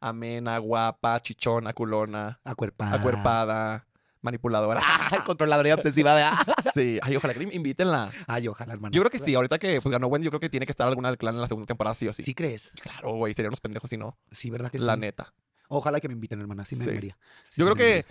Amena, 0.00 0.58
guapa, 0.58 1.20
chichona, 1.20 1.72
culona, 1.72 2.40
Acuerpada. 2.44 2.94
acuerpada, 2.96 3.86
manipuladora. 4.22 4.80
Ah, 5.18 5.22
controladora 5.24 5.68
y 5.68 5.72
obsesiva, 5.72 6.14
¿verdad? 6.14 6.32
Sí, 6.74 6.98
ay, 7.02 7.16
ojalá 7.16 7.32
que 7.32 7.46
me 7.46 7.54
invítenla. 7.54 8.10
Ay, 8.26 8.48
ojalá, 8.48 8.72
hermano. 8.74 8.92
Yo 8.92 9.00
creo 9.02 9.10
que 9.10 9.18
sí, 9.18 9.34
ahorita 9.34 9.58
que 9.58 9.80
pues, 9.80 9.90
ganó 9.92 10.08
Wendy, 10.08 10.24
yo 10.26 10.30
creo 10.30 10.40
que 10.40 10.50
tiene 10.50 10.66
que 10.66 10.72
estar 10.72 10.86
alguna 10.86 11.08
del 11.08 11.16
clan 11.18 11.34
en 11.36 11.40
la 11.40 11.48
segunda 11.48 11.66
temporada, 11.66 11.94
sí 11.94 12.06
o 12.08 12.12
sí. 12.12 12.22
¿Sí 12.22 12.34
crees? 12.34 12.72
Claro, 12.82 13.14
güey, 13.14 13.32
serían 13.34 13.50
unos 13.50 13.60
pendejos 13.60 13.88
si 13.88 13.96
no. 13.96 14.18
Sí, 14.32 14.50
¿verdad 14.50 14.70
que 14.70 14.78
La 14.78 14.94
sí? 14.94 15.00
neta. 15.00 15.32
Ojalá 15.68 16.00
que 16.00 16.08
me 16.08 16.14
inviten, 16.14 16.40
hermana. 16.40 16.64
Sí 16.64 16.76
me 16.76 16.84
Sí. 16.84 16.90
Yo 16.92 17.14
sí 17.48 17.62
creo 17.62 17.74
me 17.74 17.80
que. 17.80 18.06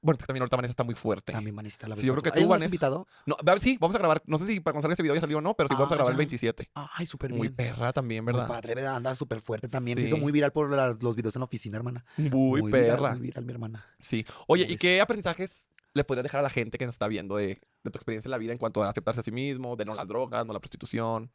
Bueno, 0.00 0.18
también 0.18 0.42
ahorita 0.42 0.56
Vanessa 0.56 0.70
está 0.72 0.84
muy 0.84 0.94
fuerte. 0.94 1.32
También, 1.32 1.54
manista, 1.54 1.88
la 1.88 1.96
Sí, 1.96 2.06
yo 2.06 2.12
creo 2.14 2.22
que 2.22 2.30
¿Hay 2.38 2.44
tú, 2.44 2.48
Vanessa- 2.48 2.66
invitado? 2.66 3.06
No, 3.26 3.36
sí, 3.60 3.76
vamos 3.80 3.96
a 3.96 3.98
grabar. 3.98 4.22
No 4.26 4.38
sé 4.38 4.46
si 4.46 4.60
para 4.60 4.72
cuando 4.74 4.82
salga 4.82 4.92
este 4.92 5.02
video 5.02 5.14
ya 5.16 5.20
salió 5.20 5.38
o 5.38 5.40
no, 5.40 5.54
pero 5.54 5.68
sí 5.68 5.74
vamos 5.74 5.90
a 5.90 5.94
Ah, 5.94 5.96
grabar 5.96 6.12
el 6.12 6.16
ya. 6.16 6.18
27. 6.18 6.70
Ay, 6.74 7.06
súper 7.06 7.30
Muy 7.30 7.48
bien. 7.48 7.54
perra 7.56 7.92
también, 7.92 8.24
Muy 8.24 8.32
¿verdad? 8.32 8.48
padre, 8.48 8.74
¿verdad? 8.74 8.96
Anda 8.96 9.14
súper 9.14 9.40
fuerte 9.40 9.68
también. 9.68 9.98
Se 9.98 10.06
hizo 10.06 10.16
muy 10.16 10.30
viral 10.32 10.52
por 10.52 10.70
los 10.70 11.16
videos 11.16 11.34
en 11.34 11.40
la 11.40 11.44
oficina, 11.46 11.76
hermana. 11.76 12.04
Muy, 12.16 12.62
viral, 12.62 12.70
perra. 12.96 13.10
muy 13.12 13.20
viral, 13.20 13.44
mi 13.44 13.52
hermana. 13.52 13.84
Sí. 13.98 14.24
Oye, 14.46 14.64
¿Cómo 14.64 14.70
¿y 14.70 14.74
ves? 14.74 14.80
qué 14.80 15.00
aprendizajes 15.00 15.66
le 15.94 16.04
podrías 16.04 16.22
dejar 16.22 16.40
a 16.40 16.42
la 16.42 16.50
gente 16.50 16.78
que 16.78 16.86
nos 16.86 16.94
está 16.94 17.08
viendo 17.08 17.36
de, 17.36 17.60
de 17.82 17.90
tu 17.90 17.98
experiencia 17.98 18.28
en 18.28 18.30
la 18.32 18.38
vida 18.38 18.52
en 18.52 18.58
cuanto 18.58 18.82
a 18.84 18.88
aceptarse 18.90 19.20
a 19.20 19.24
sí 19.24 19.32
mismo, 19.32 19.74
de 19.74 19.84
no 19.84 19.94
las 19.94 20.06
drogas, 20.06 20.46
no 20.46 20.52
la 20.52 20.60
prostitución? 20.60 21.32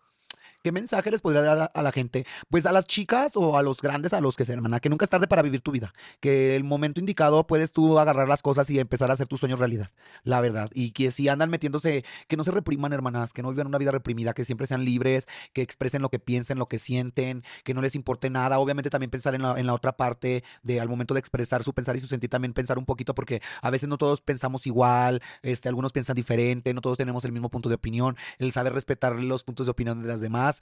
¿Qué 0.64 0.72
mensaje 0.72 1.12
les 1.12 1.22
podría 1.22 1.42
dar 1.42 1.72
a, 1.74 1.82
la 1.82 1.92
gente? 1.92 2.26
Pues 2.50 2.66
a 2.66 2.72
las 2.72 2.86
chicas 2.86 3.36
o 3.36 3.58
a 3.58 3.62
los 3.64 3.82
grandes, 3.82 4.14
a 4.14 4.22
los 4.22 4.38
que 4.38 4.46
se 4.46 4.54
hermana, 4.54 4.80
que 4.80 4.88
nunca 4.88 5.04
es 5.04 5.10
tarde 5.10 5.28
para 5.28 5.42
vivir 5.42 5.60
tu 5.60 5.72
vida. 5.72 5.94
Que 6.22 6.56
el 6.56 6.64
momento 6.64 7.02
indicado 7.02 7.46
puedes 7.46 7.74
tú 7.74 8.00
agarrar 8.00 8.30
las 8.30 8.42
cosas 8.42 8.70
y 8.70 8.80
empezar 8.80 9.10
a 9.10 9.14
hacer 9.14 9.28
tus 9.28 9.42
sueños 9.42 9.60
realidad. 9.60 9.90
La 10.24 10.40
verdad. 10.40 10.70
Y 10.74 10.92
que 10.92 11.12
si 11.12 11.28
andan 11.28 11.50
metiéndose, 11.50 12.06
que 12.30 12.38
no 12.38 12.46
se 12.46 12.52
repriman, 12.52 12.94
hermanas, 12.94 13.34
que 13.34 13.44
no 13.44 13.50
vivan 13.50 13.68
una 13.68 13.78
vida 13.78 13.92
reprimida, 13.92 14.34
que 14.34 14.46
siempre 14.46 14.66
sean 14.66 14.86
libres, 14.86 15.28
que 15.52 15.62
expresen 15.62 16.02
lo 16.02 16.08
que 16.08 16.20
piensen, 16.20 16.58
lo 16.58 16.66
que 16.66 16.80
sienten, 16.80 17.44
que 17.66 17.74
no 17.74 17.82
les 17.82 17.94
importe 17.94 18.30
nada. 18.30 18.58
Obviamente 18.60 18.90
también 18.90 19.10
pensar 19.10 19.36
en 19.36 19.42
la, 19.42 19.60
en 19.60 19.68
la 19.68 19.74
otra 19.74 19.98
parte 19.98 20.46
de 20.62 20.80
al 20.80 20.88
momento 20.88 21.14
de 21.14 21.20
expresar 21.20 21.64
su 21.66 21.74
pensar 21.74 21.98
y 21.98 22.00
su 22.00 22.08
sentir, 22.08 22.30
también 22.30 22.54
pensar 22.54 22.78
un 22.78 22.86
poquito, 22.86 23.14
porque 23.14 23.42
a 23.62 23.70
veces 23.70 23.90
no 23.90 23.98
todos 23.98 24.22
pensamos 24.22 24.66
igual, 24.66 25.22
este, 25.42 25.68
algunos 25.68 25.92
piensan 25.92 26.16
diferente, 26.16 26.74
no 26.74 26.80
todos 26.80 26.98
tenemos 26.98 27.26
el 27.26 27.34
mismo 27.34 27.50
punto 27.50 27.68
de 27.68 27.76
opinión. 27.76 28.16
El 28.38 28.54
saber 28.54 28.72
respetar 28.72 29.20
los 29.20 29.44
puntos 29.44 29.66
de 29.66 29.72
opinión 29.72 30.02
de 30.02 30.08
las 30.08 30.22
demás 30.22 30.53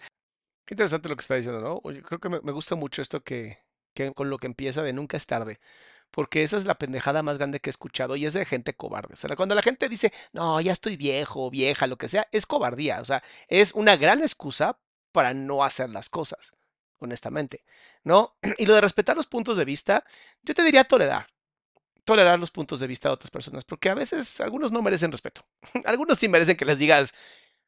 Qué 0.65 0.73
interesante 0.75 1.09
lo 1.09 1.15
que 1.15 1.21
está 1.21 1.35
diciendo, 1.35 1.59
¿no? 1.59 1.81
Creo 1.81 2.19
que 2.19 2.29
me, 2.29 2.51
gusta 2.51 2.75
mucho 2.75 3.01
esto 3.01 3.23
que 3.23 3.59
con 4.15 4.29
lo 4.29 4.37
que 4.37 4.47
empieza 4.47 4.81
de 4.83 4.93
nunca 4.93 5.17
es 5.17 5.25
tarde. 5.25 5.59
Porque 6.11 6.43
esa 6.43 6.57
es 6.57 6.65
la 6.65 6.77
pendejada 6.77 7.23
más 7.23 7.37
grande 7.37 7.59
que 7.59 7.69
he 7.69 7.71
escuchado 7.71 8.15
y 8.15 8.25
es 8.25 8.33
de 8.33 8.43
gente 8.45 8.73
cobarde. 8.73 9.13
O 9.13 9.17
sea, 9.17 9.35
cuando 9.35 9.55
la 9.55 9.61
gente 9.61 9.87
dice, 9.87 10.11
no, 10.33 10.59
ya 10.59 10.73
estoy 10.73 10.97
viejo, 10.97 11.49
vieja, 11.49 11.87
lo 11.87 11.97
que 11.97 12.09
sea, 12.09 12.27
es 12.31 12.45
cobardía. 12.45 12.99
O 13.01 13.05
sea, 13.05 13.23
es 13.47 13.73
una 13.73 13.95
gran 13.95 14.21
excusa 14.21 14.77
para 15.13 15.33
no 15.33 15.63
hacer 15.63 15.89
las 15.89 16.09
cosas, 16.09 16.53
honestamente, 16.99 17.63
¿no? 18.03 18.35
Y 18.57 18.65
lo 18.65 18.73
de 18.73 18.81
respetar 18.81 19.15
los 19.15 19.27
puntos 19.27 19.57
de 19.57 19.65
vista, 19.65 20.03
yo 20.43 20.53
te 20.53 20.63
diría 20.63 20.83
tolerar. 20.83 21.27
Tolerar 22.03 22.39
los 22.39 22.51
puntos 22.51 22.79
de 22.79 22.87
vista 22.87 23.09
de 23.09 23.13
otras 23.13 23.31
personas, 23.31 23.63
porque 23.63 23.89
a 23.89 23.93
veces 23.93 24.41
algunos 24.41 24.71
no 24.71 24.81
merecen 24.81 25.11
respeto. 25.11 25.45
algunos 25.85 26.19
sí 26.19 26.27
merecen 26.27 26.57
que 26.57 26.65
les 26.65 26.77
digas, 26.77 27.13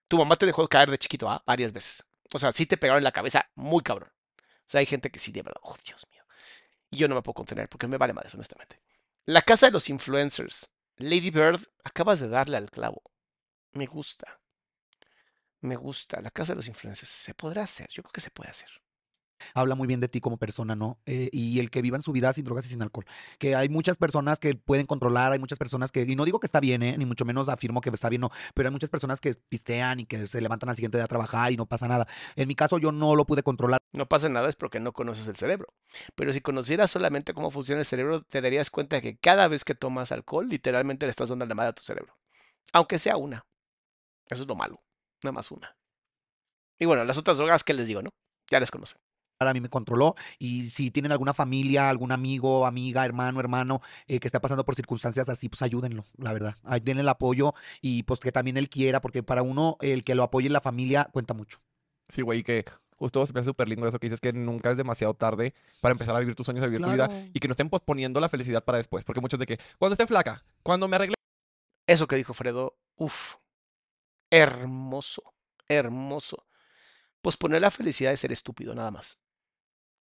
tu 0.09 0.17
mamá 0.17 0.35
te 0.35 0.45
dejó 0.45 0.67
caer 0.67 0.91
de 0.91 0.97
chiquito, 0.97 1.29
¿ah? 1.29 1.41
Varias 1.45 1.71
veces. 1.71 2.05
O 2.31 2.39
sea, 2.39 2.53
sí 2.53 2.65
te 2.65 2.77
pegaron 2.77 2.99
en 2.99 3.03
la 3.03 3.11
cabeza 3.11 3.49
muy 3.55 3.83
cabrón. 3.83 4.09
O 4.39 4.69
sea, 4.69 4.79
hay 4.79 4.85
gente 4.85 5.11
que 5.11 5.19
sí, 5.19 5.31
de 5.31 5.43
verdad, 5.43 5.59
oh 5.63 5.75
Dios 5.85 6.07
mío. 6.11 6.23
Y 6.89 6.97
yo 6.97 7.07
no 7.07 7.15
me 7.15 7.21
puedo 7.21 7.33
contener 7.35 7.69
porque 7.69 7.87
me 7.87 7.97
vale 7.97 8.13
más, 8.13 8.33
honestamente. 8.33 8.81
La 9.25 9.41
casa 9.41 9.67
de 9.67 9.71
los 9.71 9.89
influencers. 9.89 10.71
Lady 10.97 11.31
Bird, 11.31 11.61
acabas 11.83 12.19
de 12.19 12.29
darle 12.29 12.57
al 12.57 12.69
clavo. 12.69 13.01
Me 13.71 13.87
gusta. 13.87 14.39
Me 15.61 15.75
gusta. 15.75 16.21
La 16.21 16.29
casa 16.29 16.53
de 16.53 16.57
los 16.57 16.67
influencers. 16.67 17.09
Se 17.09 17.33
podrá 17.33 17.63
hacer. 17.63 17.89
Yo 17.89 18.03
creo 18.03 18.11
que 18.11 18.21
se 18.21 18.31
puede 18.31 18.51
hacer. 18.51 18.69
Habla 19.53 19.75
muy 19.75 19.87
bien 19.87 19.99
de 19.99 20.07
ti 20.07 20.21
como 20.21 20.37
persona, 20.37 20.75
¿no? 20.75 20.99
Eh, 21.05 21.29
y 21.31 21.59
el 21.59 21.69
que 21.69 21.81
vivan 21.81 22.01
su 22.01 22.11
vida 22.11 22.31
sin 22.33 22.45
drogas 22.45 22.65
y 22.65 22.69
sin 22.69 22.81
alcohol. 22.81 23.05
Que 23.39 23.55
hay 23.55 23.69
muchas 23.69 23.97
personas 23.97 24.39
que 24.39 24.55
pueden 24.55 24.85
controlar, 24.85 25.31
hay 25.31 25.39
muchas 25.39 25.57
personas 25.57 25.91
que, 25.91 26.01
y 26.01 26.15
no 26.15 26.25
digo 26.25 26.39
que 26.39 26.47
está 26.47 26.59
bien, 26.59 26.83
¿eh? 26.83 26.95
ni 26.97 27.05
mucho 27.05 27.25
menos 27.25 27.49
afirmo 27.49 27.81
que 27.81 27.89
está 27.89 28.09
bien, 28.09 28.21
no, 28.21 28.31
pero 28.53 28.69
hay 28.69 28.71
muchas 28.73 28.89
personas 28.89 29.19
que 29.19 29.33
pistean 29.49 29.99
y 29.99 30.05
que 30.05 30.27
se 30.27 30.41
levantan 30.41 30.69
al 30.69 30.75
siguiente 30.75 30.97
día 30.97 31.05
a 31.05 31.07
trabajar 31.07 31.51
y 31.51 31.57
no 31.57 31.65
pasa 31.65 31.87
nada. 31.87 32.07
En 32.35 32.47
mi 32.47 32.55
caso 32.55 32.77
yo 32.77 32.91
no 32.91 33.15
lo 33.15 33.25
pude 33.25 33.43
controlar. 33.43 33.79
No 33.91 34.07
pasa 34.07 34.29
nada, 34.29 34.49
es 34.49 34.55
porque 34.55 34.79
no 34.79 34.91
conoces 34.93 35.27
el 35.27 35.35
cerebro. 35.35 35.67
Pero 36.15 36.33
si 36.33 36.41
conocieras 36.41 36.91
solamente 36.91 37.33
cómo 37.33 37.51
funciona 37.51 37.79
el 37.79 37.85
cerebro, 37.85 38.23
te 38.23 38.41
darías 38.41 38.69
cuenta 38.69 38.95
de 38.97 39.01
que 39.01 39.17
cada 39.17 39.47
vez 39.47 39.63
que 39.63 39.75
tomas 39.75 40.11
alcohol, 40.11 40.47
literalmente 40.49 41.05
le 41.05 41.11
estás 41.11 41.29
dando 41.29 41.45
la 41.45 41.55
madre 41.55 41.69
a 41.69 41.73
tu 41.73 41.83
cerebro. 41.83 42.17
Aunque 42.71 42.97
sea 42.97 43.17
una. 43.17 43.45
Eso 44.29 44.41
es 44.41 44.47
lo 44.47 44.55
malo. 44.55 44.81
Nada 45.21 45.33
más 45.33 45.51
una. 45.51 45.75
Y 46.79 46.85
bueno, 46.85 47.03
las 47.05 47.17
otras 47.17 47.37
drogas, 47.37 47.63
¿qué 47.63 47.73
les 47.73 47.87
digo, 47.87 48.01
no? 48.01 48.09
Ya 48.49 48.59
les 48.59 48.71
conocen. 48.71 48.99
A 49.39 49.53
mí 49.53 49.59
me 49.59 49.69
controló 49.69 50.15
y 50.39 50.69
si 50.69 50.89
tienen 50.89 51.11
alguna 51.11 51.33
familia, 51.33 51.89
algún 51.89 52.11
amigo, 52.11 52.65
amiga, 52.65 53.03
hermano, 53.03 53.39
hermano 53.39 53.81
eh, 54.07 54.19
que 54.19 54.27
está 54.27 54.39
pasando 54.39 54.63
por 54.63 54.75
circunstancias 54.75 55.27
así, 55.27 55.49
pues 55.49 55.61
ayúdenlo, 55.61 56.05
la 56.17 56.31
verdad. 56.31 56.55
Denle 56.81 57.01
el 57.01 57.09
apoyo 57.09 57.53
y 57.81 58.03
pues 58.03 58.19
que 58.19 58.31
también 58.31 58.55
él 58.57 58.69
quiera, 58.69 59.01
porque 59.01 59.21
para 59.21 59.41
uno 59.41 59.77
el 59.81 60.03
que 60.03 60.15
lo 60.15 60.23
apoye 60.23 60.47
en 60.47 60.53
la 60.53 60.61
familia 60.61 61.09
cuenta 61.11 61.33
mucho. 61.33 61.59
Sí, 62.07 62.21
güey, 62.21 62.39
y 62.39 62.43
que 62.43 62.65
justo 62.95 63.25
se 63.25 63.33
me 63.33 63.41
hace 63.41 63.49
súper 63.49 63.67
lindo 63.67 63.85
eso 63.87 63.99
que 63.99 64.07
dices 64.07 64.21
que 64.21 64.31
nunca 64.31 64.71
es 64.71 64.77
demasiado 64.77 65.13
tarde 65.13 65.53
para 65.81 65.91
empezar 65.91 66.15
a 66.15 66.19
vivir 66.19 66.35
tus 66.35 66.45
sueños, 66.45 66.63
a 66.63 66.67
vivir 66.67 66.81
tu 66.81 66.91
vida 66.91 67.09
y 67.33 67.39
que 67.39 67.47
no 67.47 67.51
estén 67.51 67.69
posponiendo 67.69 68.19
la 68.19 68.29
felicidad 68.29 68.63
para 68.63 68.77
después. 68.77 69.03
Porque 69.03 69.19
muchos 69.19 69.39
de 69.39 69.45
que, 69.45 69.59
cuando 69.77 69.93
esté 69.93 70.07
flaca, 70.07 70.43
cuando 70.61 70.87
me 70.87 70.95
arregle. 70.95 71.15
Eso 71.85 72.07
que 72.07 72.15
dijo 72.15 72.33
Fredo, 72.33 72.77
uff, 72.95 73.35
hermoso, 74.31 75.33
hermoso. 75.67 76.45
Posponer 77.21 77.61
la 77.61 77.71
felicidad 77.71 78.11
de 78.11 78.17
ser 78.17 78.31
estúpido, 78.31 78.73
nada 78.73 78.91
más. 78.91 79.19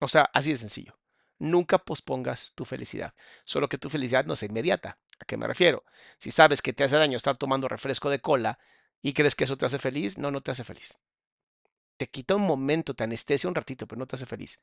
O 0.03 0.07
sea, 0.07 0.29
así 0.33 0.51
de 0.51 0.57
sencillo. 0.57 0.99
Nunca 1.39 1.79
pospongas 1.79 2.53
tu 2.55 2.65
felicidad, 2.65 3.13
solo 3.43 3.67
que 3.69 3.77
tu 3.77 3.89
felicidad 3.89 4.25
no 4.25 4.35
sea 4.35 4.49
inmediata. 4.49 4.99
¿A 5.19 5.25
qué 5.25 5.37
me 5.37 5.47
refiero? 5.47 5.83
Si 6.19 6.31
sabes 6.31 6.61
que 6.61 6.73
te 6.73 6.83
hace 6.83 6.97
daño 6.97 7.17
estar 7.17 7.37
tomando 7.37 7.67
refresco 7.67 8.09
de 8.09 8.19
cola 8.21 8.59
y 9.01 9.13
crees 9.13 9.35
que 9.35 9.43
eso 9.45 9.57
te 9.57 9.65
hace 9.65 9.79
feliz, 9.79 10.17
no, 10.17 10.31
no 10.31 10.41
te 10.41 10.51
hace 10.51 10.63
feliz. 10.63 10.99
te 11.97 12.07
quita 12.09 12.35
un 12.35 12.43
momento, 12.43 12.93
te 12.95 13.03
anestesia 13.03 13.47
un 13.49 13.55
ratito, 13.55 13.87
pero 13.87 13.99
no 13.99 14.07
te 14.07 14.15
hace 14.15 14.25
feliz. 14.25 14.61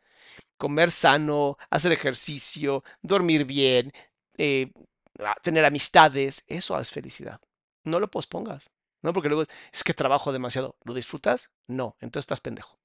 Comer 0.59 0.93
sano, 0.93 1.59
hacer 1.71 1.93
ejercicio, 1.93 2.85
dormir 3.03 3.47
bien, 3.47 3.93
eh, 4.39 4.73
a- 5.21 5.37
tener 5.43 5.67
amistades, 5.67 6.45
eso 6.49 6.81
es 6.81 6.93
felicidad. 6.93 7.41
No 7.85 8.01
lo 8.01 8.11
pospongas. 8.11 8.71
No, 9.03 9.15
porque 9.15 9.31
luego 9.31 9.45
es 9.73 9.85
que 9.85 9.95
trabajo 9.95 10.33
demasiado. 10.33 10.77
¿Lo 10.85 10.95
disfrutas? 10.95 11.53
No, 11.69 11.97
entonces 12.01 12.25
estás 12.25 12.43
pendejo. 12.43 12.80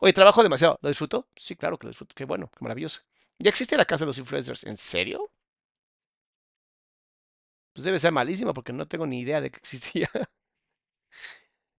Oye, 0.00 0.12
trabajo 0.12 0.42
demasiado. 0.42 0.78
¿Lo 0.82 0.88
disfruto? 0.88 1.28
Sí, 1.36 1.56
claro 1.56 1.78
que 1.78 1.86
lo 1.86 1.90
disfruto. 1.90 2.14
Qué 2.14 2.24
bueno, 2.24 2.48
qué 2.50 2.58
maravilloso. 2.60 3.00
Ya 3.38 3.50
existe 3.50 3.76
la 3.76 3.84
casa 3.84 4.04
de 4.04 4.08
los 4.08 4.18
influencers. 4.18 4.64
¿En 4.64 4.76
serio? 4.76 5.30
Pues 7.72 7.84
debe 7.84 7.98
ser 7.98 8.12
malísimo 8.12 8.54
porque 8.54 8.72
no 8.72 8.86
tengo 8.86 9.06
ni 9.06 9.20
idea 9.20 9.40
de 9.40 9.50
que 9.50 9.58
existía. 9.58 10.08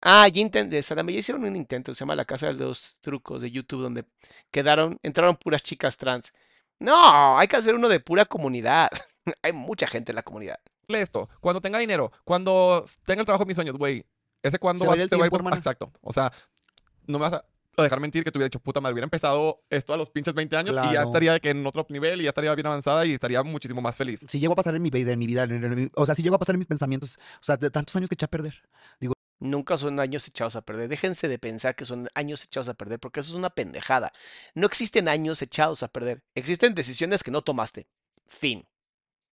Ah, 0.07 0.27
ya 0.27 0.39
intenté, 0.39 0.83
Salame, 0.83 1.13
ya 1.13 1.19
hicieron 1.19 1.43
un 1.45 1.55
intento, 1.55 1.91
se 1.95 1.99
llama 2.01 2.15
La 2.15 2.25
Casa 2.25 2.45
de 2.47 2.53
los 2.53 2.97
Trucos 3.01 3.41
de 3.41 3.49
YouTube, 3.49 3.81
donde 3.81 4.05
quedaron, 4.51 4.99
entraron 5.01 5.35
puras 5.35 5.63
chicas 5.63 5.97
trans. 5.97 6.31
No, 6.77 7.39
hay 7.39 7.47
que 7.47 7.55
hacer 7.55 7.73
uno 7.73 7.89
de 7.89 7.99
pura 7.99 8.25
comunidad. 8.25 8.89
Hay 9.41 9.53
mucha 9.53 9.87
gente 9.87 10.11
en 10.11 10.17
la 10.17 10.21
comunidad. 10.21 10.59
Lee 10.87 10.99
esto. 10.99 11.27
Cuando 11.39 11.59
tenga 11.59 11.79
dinero, 11.79 12.11
cuando 12.23 12.85
tenga 13.03 13.21
el 13.21 13.25
trabajo 13.25 13.45
de 13.45 13.47
mis 13.47 13.55
sueños, 13.55 13.75
güey. 13.77 14.05
Ese 14.43 14.59
cuando 14.59 14.83
Se 14.83 14.89
va 14.89 14.93
el 14.95 15.09
te 15.09 15.15
va 15.15 15.23
a 15.23 15.25
ir 15.25 15.29
tiempo, 15.31 15.31
por- 15.31 15.39
hermana. 15.39 15.57
Exacto. 15.57 15.91
O 16.01 16.13
sea, 16.13 16.31
no 17.07 17.17
me 17.17 17.23
vas 17.27 17.33
a 17.33 17.45
a 17.82 17.86
dejar 17.86 17.99
mentir 17.99 18.23
que 18.23 18.32
te 18.32 18.38
hubiera 18.38 18.47
dicho, 18.47 18.59
puta 18.59 18.80
madre, 18.82 18.93
hubiera 18.93 19.05
empezado 19.05 19.63
esto 19.69 19.93
a 19.93 19.97
los 19.97 20.09
pinches 20.09 20.34
20 20.34 20.55
años 20.57 20.73
y 20.89 20.93
ya 20.93 21.01
estaría 21.03 21.34
de 21.34 21.39
que 21.39 21.49
en 21.49 21.65
otro 21.65 21.86
nivel 21.89 22.21
y 22.21 22.23
ya 22.26 22.30
estaría 22.30 22.53
bien 22.55 22.67
avanzada 22.67 23.05
y 23.05 23.13
estaría 23.13 23.41
muchísimo 23.43 23.82
más 23.82 23.95
feliz. 23.97 24.26
Si 24.28 24.39
llego 24.39 24.53
a 24.53 24.55
pasar 24.55 24.76
en 24.76 24.82
mi 24.82 24.89
vida, 24.89 25.11
en 25.11 25.19
mi 25.19 25.28
vida, 25.28 25.43
en- 25.43 25.63
en 25.63 25.76
mi- 25.76 25.89
o 25.95 26.05
sea, 26.05 26.15
si 26.15 26.23
llego 26.23 26.36
a 26.36 26.39
pasar 26.39 26.55
en 26.55 26.59
mis 26.59 26.67
pensamientos, 26.67 27.17
o 27.39 27.43
sea, 27.43 27.57
de 27.57 27.69
tantos 27.69 27.95
años 27.95 28.09
que 28.09 28.15
eché 28.15 28.26
a 28.26 28.30
perder. 28.30 28.61
Nunca 29.39 29.78
son 29.78 29.99
años 29.99 30.26
echados 30.28 30.55
a 30.55 30.61
perder. 30.61 30.88
Déjense 30.88 31.28
de 31.28 31.38
pensar 31.38 31.76
que 31.76 31.84
son 31.84 32.07
años 32.15 32.43
echados 32.45 32.69
a 32.69 32.73
perder, 32.73 32.99
porque 32.99 33.19
eso 33.19 33.32
es 33.32 33.36
una 33.36 33.49
pendejada. 33.49 34.13
No 34.53 34.65
existen 34.65 35.09
años 35.09 35.41
echados 35.41 35.84
a 35.84 35.89
perder. 35.89 36.23
Existen 36.36 36.73
decisiones 36.73 37.21
que 37.21 37.32
no 37.32 37.41
tomaste. 37.41 37.88
Fin. 38.28 38.65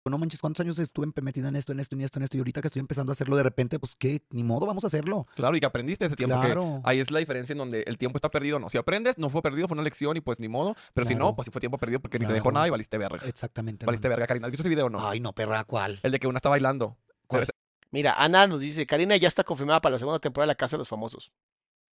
No 0.05 0.19
manches, 0.19 0.41
¿cuántos 0.41 0.65
años 0.65 0.79
estuve 0.81 1.07
metida 1.23 1.49
en 1.49 1.55
esto, 1.55 1.71
en 1.71 1.79
esto, 1.79 1.95
en 1.95 2.01
esto, 2.01 2.19
en 2.19 2.25
esto? 2.25 2.37
Y 2.37 2.41
ahorita 2.41 2.61
que 2.61 2.67
estoy 2.67 2.81
empezando 2.81 3.13
a 3.13 3.15
hacerlo 3.15 3.37
de 3.37 3.45
repente, 3.45 3.79
pues 3.79 3.95
qué, 3.97 4.23
ni 4.31 4.43
modo, 4.43 4.67
vamos 4.67 4.83
a 4.83 4.89
hacerlo. 4.89 5.29
Claro, 5.37 5.57
y 5.57 5.61
que 5.61 5.67
aprendiste 5.67 6.07
ese 6.07 6.17
tiempo. 6.17 6.41
Claro. 6.41 6.81
Que 6.85 6.91
ahí 6.91 7.01
es 7.01 7.13
la 7.13 7.21
diferencia 7.21 7.53
en 7.53 7.59
donde 7.59 7.85
el 7.87 7.99
tiempo 7.99 8.17
está 8.17 8.29
perdido 8.29 8.57
o 8.57 8.61
no. 8.61 8.69
Si 8.69 8.79
aprendes, 8.79 9.17
no 9.17 9.31
fue 9.31 9.43
perdido, 9.43 9.69
fue 9.69 9.77
una 9.77 9.85
lección 9.85 10.17
y 10.17 10.21
pues 10.21 10.41
ni 10.41 10.49
modo. 10.49 10.75
Pero 10.93 11.07
si 11.07 11.15
no, 11.15 11.37
pues 11.37 11.47
sí 11.47 11.53
fue 11.53 11.61
tiempo 11.61 11.79
perdido 11.79 12.01
porque 12.01 12.19
ni 12.19 12.27
te 12.27 12.33
dejó 12.33 12.51
nada 12.51 12.67
y 12.67 12.71
valiste 12.71 12.99
verga. 12.99 13.21
Exactamente. 13.25 13.87
Valiste 13.87 14.09
hermano. 14.09 14.17
verga, 14.17 14.27
Karina. 14.27 14.47
¿Has 14.49 14.51
visto 14.51 14.63
ese 14.63 14.71
video 14.71 14.87
o 14.87 14.91
no? 14.91 15.09
Ay, 15.09 15.21
no, 15.21 15.33
perra, 15.33 15.63
¿cuál? 15.65 16.01
El 16.03 16.11
de 16.11 16.19
que 16.19 16.27
una 16.27 16.39
está 16.39 16.49
bailando. 16.49 16.97
¿Cuál? 17.29 17.47
Mira, 17.93 18.15
Ana 18.15 18.47
nos 18.47 18.61
dice, 18.61 18.87
Karina 18.87 19.17
ya 19.17 19.29
está 19.29 19.45
confirmada 19.45 19.81
para 19.81 19.93
la 19.93 19.99
segunda 20.01 20.19
temporada 20.19 20.47
de 20.47 20.53
La 20.53 20.55
Casa 20.57 20.77
de 20.77 20.79
los 20.79 20.89
Famosos. 20.89 21.31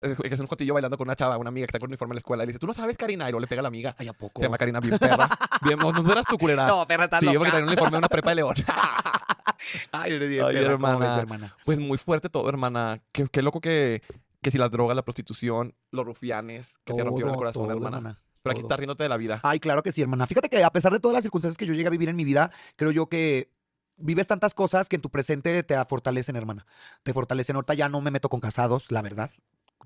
Es, 0.01 0.17
que 0.17 0.27
es 0.33 0.39
un 0.39 0.47
jotillo 0.47 0.73
bailando 0.73 0.97
con 0.97 1.07
una 1.07 1.15
chava, 1.15 1.37
una 1.37 1.49
amiga 1.49 1.65
que 1.65 1.69
está 1.71 1.79
con 1.79 1.89
uniforme 1.89 2.13
en 2.13 2.15
la 2.15 2.19
escuela. 2.19 2.43
Y 2.43 2.47
le 2.47 2.51
dice, 2.51 2.59
¿tú 2.59 2.67
no 2.67 2.73
sabes, 2.73 2.95
Karina? 2.97 3.27
Y 3.27 3.31
luego 3.31 3.41
le 3.41 3.47
pega 3.47 3.59
a 3.59 3.63
la 3.63 3.67
amiga. 3.67 3.95
Ay, 3.97 4.07
¿a 4.07 4.13
poco? 4.13 4.39
Se 4.39 4.45
llama 4.45 4.57
Karina, 4.57 4.79
bien 4.79 4.97
perra. 4.97 5.27
Bien, 5.61 5.77
no, 5.77 5.91
no 5.91 6.11
eras 6.11 6.25
tu 6.25 6.37
culera. 6.37 6.67
No, 6.67 6.87
perra, 6.87 7.03
está 7.05 7.19
sí, 7.19 7.25
loca. 7.25 7.37
porque 7.39 7.51
tenía 7.51 7.63
un 7.65 7.69
uniforme 7.69 7.91
de 7.91 7.97
una 7.97 8.07
prepa 8.07 8.29
de 8.29 8.35
León. 8.35 8.55
Ay, 9.91 10.17
bien 10.17 10.43
Ay, 10.45 10.55
perra, 10.55 10.71
¿cómo 10.73 10.87
hermana. 10.87 10.97
ves, 10.99 11.17
hermana? 11.19 11.55
Pues 11.65 11.79
muy 11.79 11.97
fuerte 11.97 12.29
todo, 12.29 12.47
hermana. 12.49 13.01
Qué, 13.11 13.27
qué 13.27 13.41
loco 13.41 13.59
que, 13.59 14.01
que 14.41 14.51
si 14.51 14.57
las 14.57 14.71
drogas, 14.71 14.95
la 14.95 15.01
prostitución, 15.03 15.75
los 15.91 16.05
rufianes, 16.05 16.77
que 16.85 16.93
te 16.93 17.03
rompieron 17.03 17.29
el 17.31 17.33
Todo, 17.33 17.37
corazón, 17.37 17.63
todo, 17.63 17.73
hermana. 17.73 17.97
hermana, 17.97 18.19
Pero 18.41 18.51
aquí 18.51 18.61
todo. 18.61 18.67
estás 18.67 18.79
riéndote 18.79 19.03
de 19.03 19.09
la 19.09 19.17
vida. 19.17 19.39
Ay, 19.43 19.59
claro 19.59 19.83
que 19.83 19.91
sí, 19.91 20.01
hermana. 20.01 20.27
Fíjate 20.27 20.49
que 20.49 20.63
a 20.63 20.69
pesar 20.71 20.91
de 20.93 20.99
todas 20.99 21.13
las 21.15 21.23
circunstancias 21.23 21.57
que 21.57 21.65
yo 21.65 21.73
llegué 21.73 21.87
a 21.87 21.91
vivir 21.91 22.09
en 22.09 22.15
mi 22.15 22.23
vida, 22.23 22.51
creo 22.77 22.91
yo 22.91 23.07
que 23.07 23.51
vives 23.97 24.27
tantas 24.27 24.53
cosas 24.53 24.87
que 24.87 24.95
en 24.95 25.01
tu 25.01 25.09
presente 25.09 25.61
te 25.63 25.75
fortalecen, 25.85 26.35
hermana. 26.37 26.65
Te 27.03 27.13
fortalecen. 27.13 27.57
Ahorita 27.57 27.73
ya 27.73 27.89
no 27.89 27.99
me 27.99 28.11
meto 28.11 28.29
con 28.29 28.39
casados, 28.39 28.91
la 28.91 29.01
verdad. 29.01 29.29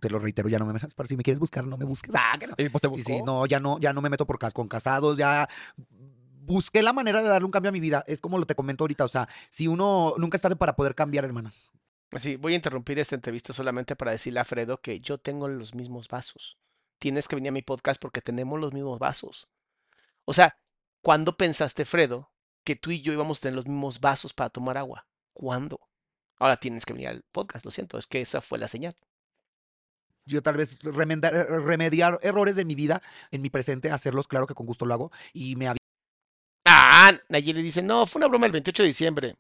Te 0.04 0.10
lo 0.10 0.20
reitero, 0.20 0.50
ya 0.50 0.60
no 0.60 0.66
me 0.66 0.74
metas. 0.74 0.94
Pero 0.94 1.08
si 1.08 1.16
me 1.16 1.24
quieres 1.24 1.40
buscar, 1.40 1.66
no 1.66 1.78
me 1.78 1.86
busques. 1.86 2.14
Ah, 2.14 2.36
que 2.38 2.48
no. 2.48 2.56
Y 2.58 2.68
pues 2.68 2.82
te 2.82 3.14
Y 3.16 3.22
no, 3.24 3.46
ya 3.46 3.62
no, 3.62 3.80
ya 3.80 3.94
no 3.94 4.02
me 4.02 4.10
meto 4.10 4.26
por 4.28 4.38
cas- 4.38 4.54
con 4.54 4.68
casados, 4.68 5.16
ya 5.18 5.48
busqué 5.88 6.84
la 6.84 6.92
manera 6.92 7.22
de 7.22 7.30
darle 7.30 7.46
un 7.46 7.52
cambio 7.52 7.70
a 7.70 7.72
mi 7.72 7.80
vida. 7.80 8.04
Es 8.06 8.20
como 8.20 8.38
lo 8.38 8.46
te 8.46 8.54
comento 8.54 8.84
ahorita, 8.84 9.06
o 9.06 9.08
sea, 9.08 9.30
si 9.50 9.70
uno 9.70 10.14
nunca 10.18 10.36
es 10.36 10.42
tarde 10.42 10.58
para 10.58 10.76
poder 10.76 10.94
cambiar, 10.94 11.24
hermana. 11.24 11.54
Sí, 12.18 12.36
voy 12.36 12.52
a 12.52 12.58
interrumpir 12.58 13.00
esta 13.00 13.16
entrevista 13.16 13.54
solamente 13.54 13.96
para 13.96 14.12
decirle 14.12 14.42
a 14.42 14.44
Fredo 14.44 14.82
que 14.82 15.00
yo 15.00 15.18
tengo 15.20 15.48
los 15.48 15.74
mismos 15.74 16.10
vasos. 16.10 16.58
Tienes 17.00 17.30
que 17.30 17.36
venir 17.38 17.50
a 17.50 17.54
mi 17.54 17.62
podcast 17.62 18.00
porque 18.02 18.20
tenemos 18.20 18.60
los 18.60 18.74
mismos 18.74 19.00
vasos. 19.00 19.48
O 20.26 20.34
sea, 20.34 20.58
¿cuándo 21.02 21.38
pensaste, 21.38 21.86
Fredo, 21.86 22.30
que 22.66 22.76
tú 22.76 22.92
y 22.92 23.02
yo 23.02 23.14
íbamos 23.14 23.38
a 23.38 23.42
tener 23.44 23.56
los 23.56 23.68
mismos 23.68 24.02
vasos 24.02 24.34
para 24.34 24.50
tomar 24.50 24.78
agua? 24.78 25.08
¿Cuándo? 25.34 25.80
Ahora 26.40 26.58
tienes 26.58 26.86
que 26.86 26.92
venir 26.92 27.08
al 27.08 27.24
podcast, 27.32 27.64
lo 27.64 27.72
siento, 27.72 27.98
es 27.98 28.06
que 28.06 28.20
esa 28.22 28.42
fue 28.42 28.60
la 28.60 28.68
señal. 28.68 28.96
Yo 30.26 30.42
tal 30.42 30.58
vez 30.58 30.80
remendar- 30.82 31.34
remediar 31.64 32.20
errores 32.22 32.56
de 32.56 32.66
mi 32.66 32.76
vida 32.76 33.02
en 33.32 33.42
mi 33.42 33.50
presente, 33.50 33.92
hacerlos, 33.92 34.28
claro 34.28 34.48
que 34.48 34.54
con 34.54 34.66
gusto 34.66 34.86
lo 34.86 34.94
hago. 34.94 35.12
Y 35.34 35.56
me 35.56 35.74
Ah, 36.66 37.12
Nayeli 37.30 37.62
dice, 37.62 37.82
no, 37.82 38.06
fue 38.06 38.20
una 38.20 38.28
broma 38.28 38.46
el 38.46 38.52
28 38.54 38.84
de 38.84 38.88
diciembre. 38.88 39.36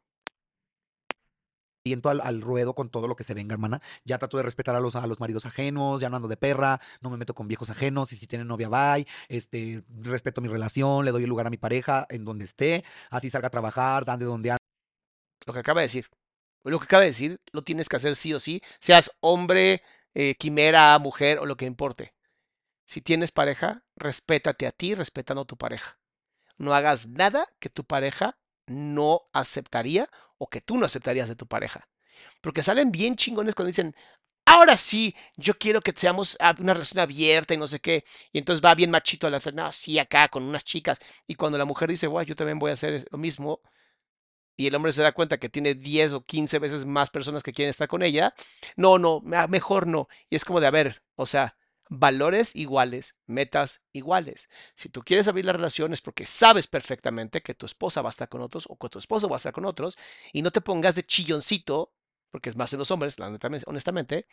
aviento 1.85 2.09
al, 2.09 2.21
al 2.21 2.41
ruedo 2.41 2.73
con 2.75 2.89
todo 2.89 3.09
lo 3.09 3.15
que 3.17 3.23
se 3.25 3.33
venga, 3.33 3.53
hermana. 3.53 3.81
Ya 4.05 4.17
trato 4.17 4.37
de 4.37 4.43
respetar 4.43 4.73
a 4.75 4.79
los, 4.79 4.95
a 4.95 5.05
los 5.05 5.19
maridos 5.19 5.45
ajenos, 5.45 5.99
ya 5.99 6.09
no 6.09 6.15
ando 6.15 6.29
de 6.29 6.37
perra, 6.37 6.79
no 7.01 7.09
me 7.09 7.17
meto 7.17 7.33
con 7.33 7.47
viejos 7.49 7.69
ajenos. 7.69 8.13
Y 8.13 8.15
si 8.15 8.25
tienen 8.25 8.47
novia, 8.47 8.69
bye. 8.69 9.05
Este, 9.27 9.83
respeto 10.01 10.39
mi 10.39 10.47
relación, 10.47 11.03
le 11.03 11.11
doy 11.11 11.23
el 11.23 11.29
lugar 11.29 11.47
a 11.47 11.49
mi 11.49 11.57
pareja 11.57 12.05
en 12.09 12.23
donde 12.23 12.45
esté. 12.45 12.85
Así 13.09 13.29
salga 13.29 13.47
a 13.47 13.51
trabajar, 13.51 14.05
dan 14.05 14.19
de 14.19 14.25
donde 14.25 14.51
ande. 14.51 14.59
Lo 15.45 15.53
que 15.53 15.59
acaba 15.59 15.81
de 15.81 15.87
decir. 15.87 16.07
Lo 16.63 16.79
que 16.79 16.85
acaba 16.85 17.01
de 17.01 17.07
decir 17.07 17.41
lo 17.51 17.63
tienes 17.63 17.89
que 17.89 17.97
hacer 17.97 18.15
sí 18.15 18.33
o 18.33 18.39
sí, 18.39 18.61
seas 18.79 19.11
hombre, 19.19 19.81
eh, 20.13 20.35
quimera, 20.35 20.97
mujer 20.99 21.39
o 21.39 21.45
lo 21.45 21.57
que 21.57 21.65
importe. 21.65 22.13
Si 22.85 23.01
tienes 23.01 23.31
pareja, 23.31 23.83
respétate 23.95 24.67
a 24.67 24.71
ti 24.71 24.95
respetando 24.95 25.41
a 25.43 25.45
tu 25.45 25.57
pareja. 25.57 25.97
No 26.57 26.73
hagas 26.73 27.07
nada 27.07 27.47
que 27.59 27.69
tu 27.69 27.83
pareja 27.83 28.37
no 28.67 29.23
aceptaría 29.33 30.09
o 30.37 30.49
que 30.49 30.61
tú 30.61 30.77
no 30.77 30.85
aceptarías 30.85 31.29
de 31.29 31.35
tu 31.35 31.47
pareja. 31.47 31.87
Porque 32.41 32.63
salen 32.63 32.91
bien 32.91 33.15
chingones 33.15 33.55
cuando 33.55 33.67
dicen, 33.67 33.95
ahora 34.45 34.77
sí, 34.77 35.15
yo 35.35 35.57
quiero 35.57 35.81
que 35.81 35.93
seamos 35.95 36.37
una 36.59 36.73
relación 36.73 36.99
abierta 36.99 37.53
y 37.53 37.57
no 37.57 37.67
sé 37.67 37.79
qué. 37.79 38.03
Y 38.31 38.39
entonces 38.39 38.63
va 38.63 38.75
bien 38.75 38.91
machito 38.91 39.27
a 39.27 39.29
la 39.29 39.41
no, 39.53 39.71
sí, 39.71 39.99
acá 39.99 40.27
con 40.29 40.43
unas 40.43 40.63
chicas. 40.63 40.99
Y 41.27 41.35
cuando 41.35 41.57
la 41.57 41.65
mujer 41.65 41.89
dice, 41.89 42.07
bueno, 42.07 42.27
yo 42.27 42.35
también 42.35 42.59
voy 42.59 42.71
a 42.71 42.73
hacer 42.73 43.05
lo 43.11 43.17
mismo, 43.17 43.61
y 44.55 44.67
el 44.67 44.75
hombre 44.75 44.91
se 44.91 45.01
da 45.01 45.11
cuenta 45.13 45.39
que 45.39 45.49
tiene 45.49 45.73
10 45.75 46.13
o 46.13 46.25
15 46.25 46.59
veces 46.59 46.85
más 46.85 47.09
personas 47.09 47.43
que 47.43 47.53
quieren 47.53 47.69
estar 47.69 47.87
con 47.87 48.03
ella, 48.03 48.33
no, 48.75 48.97
no, 48.99 49.21
me- 49.21 49.47
mejor 49.47 49.87
no. 49.87 50.07
Y 50.29 50.35
es 50.35 50.45
como 50.45 50.59
de, 50.61 50.67
a 50.67 50.71
ver, 50.71 51.03
o 51.15 51.25
sea, 51.25 51.57
valores 51.89 52.55
iguales, 52.55 53.17
metas 53.25 53.81
iguales. 53.91 54.49
Si 54.73 54.89
tú 54.89 55.01
quieres 55.03 55.27
abrir 55.27 55.45
la 55.45 55.53
relación 55.53 55.93
es 55.93 56.01
porque 56.01 56.25
sabes 56.25 56.67
perfectamente 56.67 57.41
que 57.41 57.53
tu 57.55 57.65
esposa 57.65 58.01
va 58.01 58.09
a 58.09 58.11
estar 58.11 58.29
con 58.29 58.41
otros 58.41 58.65
o 58.69 58.77
que 58.77 58.89
tu 58.89 58.99
esposo 58.99 59.29
va 59.29 59.35
a 59.35 59.37
estar 59.37 59.53
con 59.53 59.65
otros 59.65 59.97
y 60.31 60.41
no 60.41 60.51
te 60.51 60.61
pongas 60.61 60.95
de 60.95 61.03
chilloncito, 61.05 61.93
porque 62.31 62.49
es 62.49 62.55
más 62.55 62.73
en 62.73 62.79
los 62.79 62.89
hombres, 62.91 63.15
honestamente, 63.67 64.25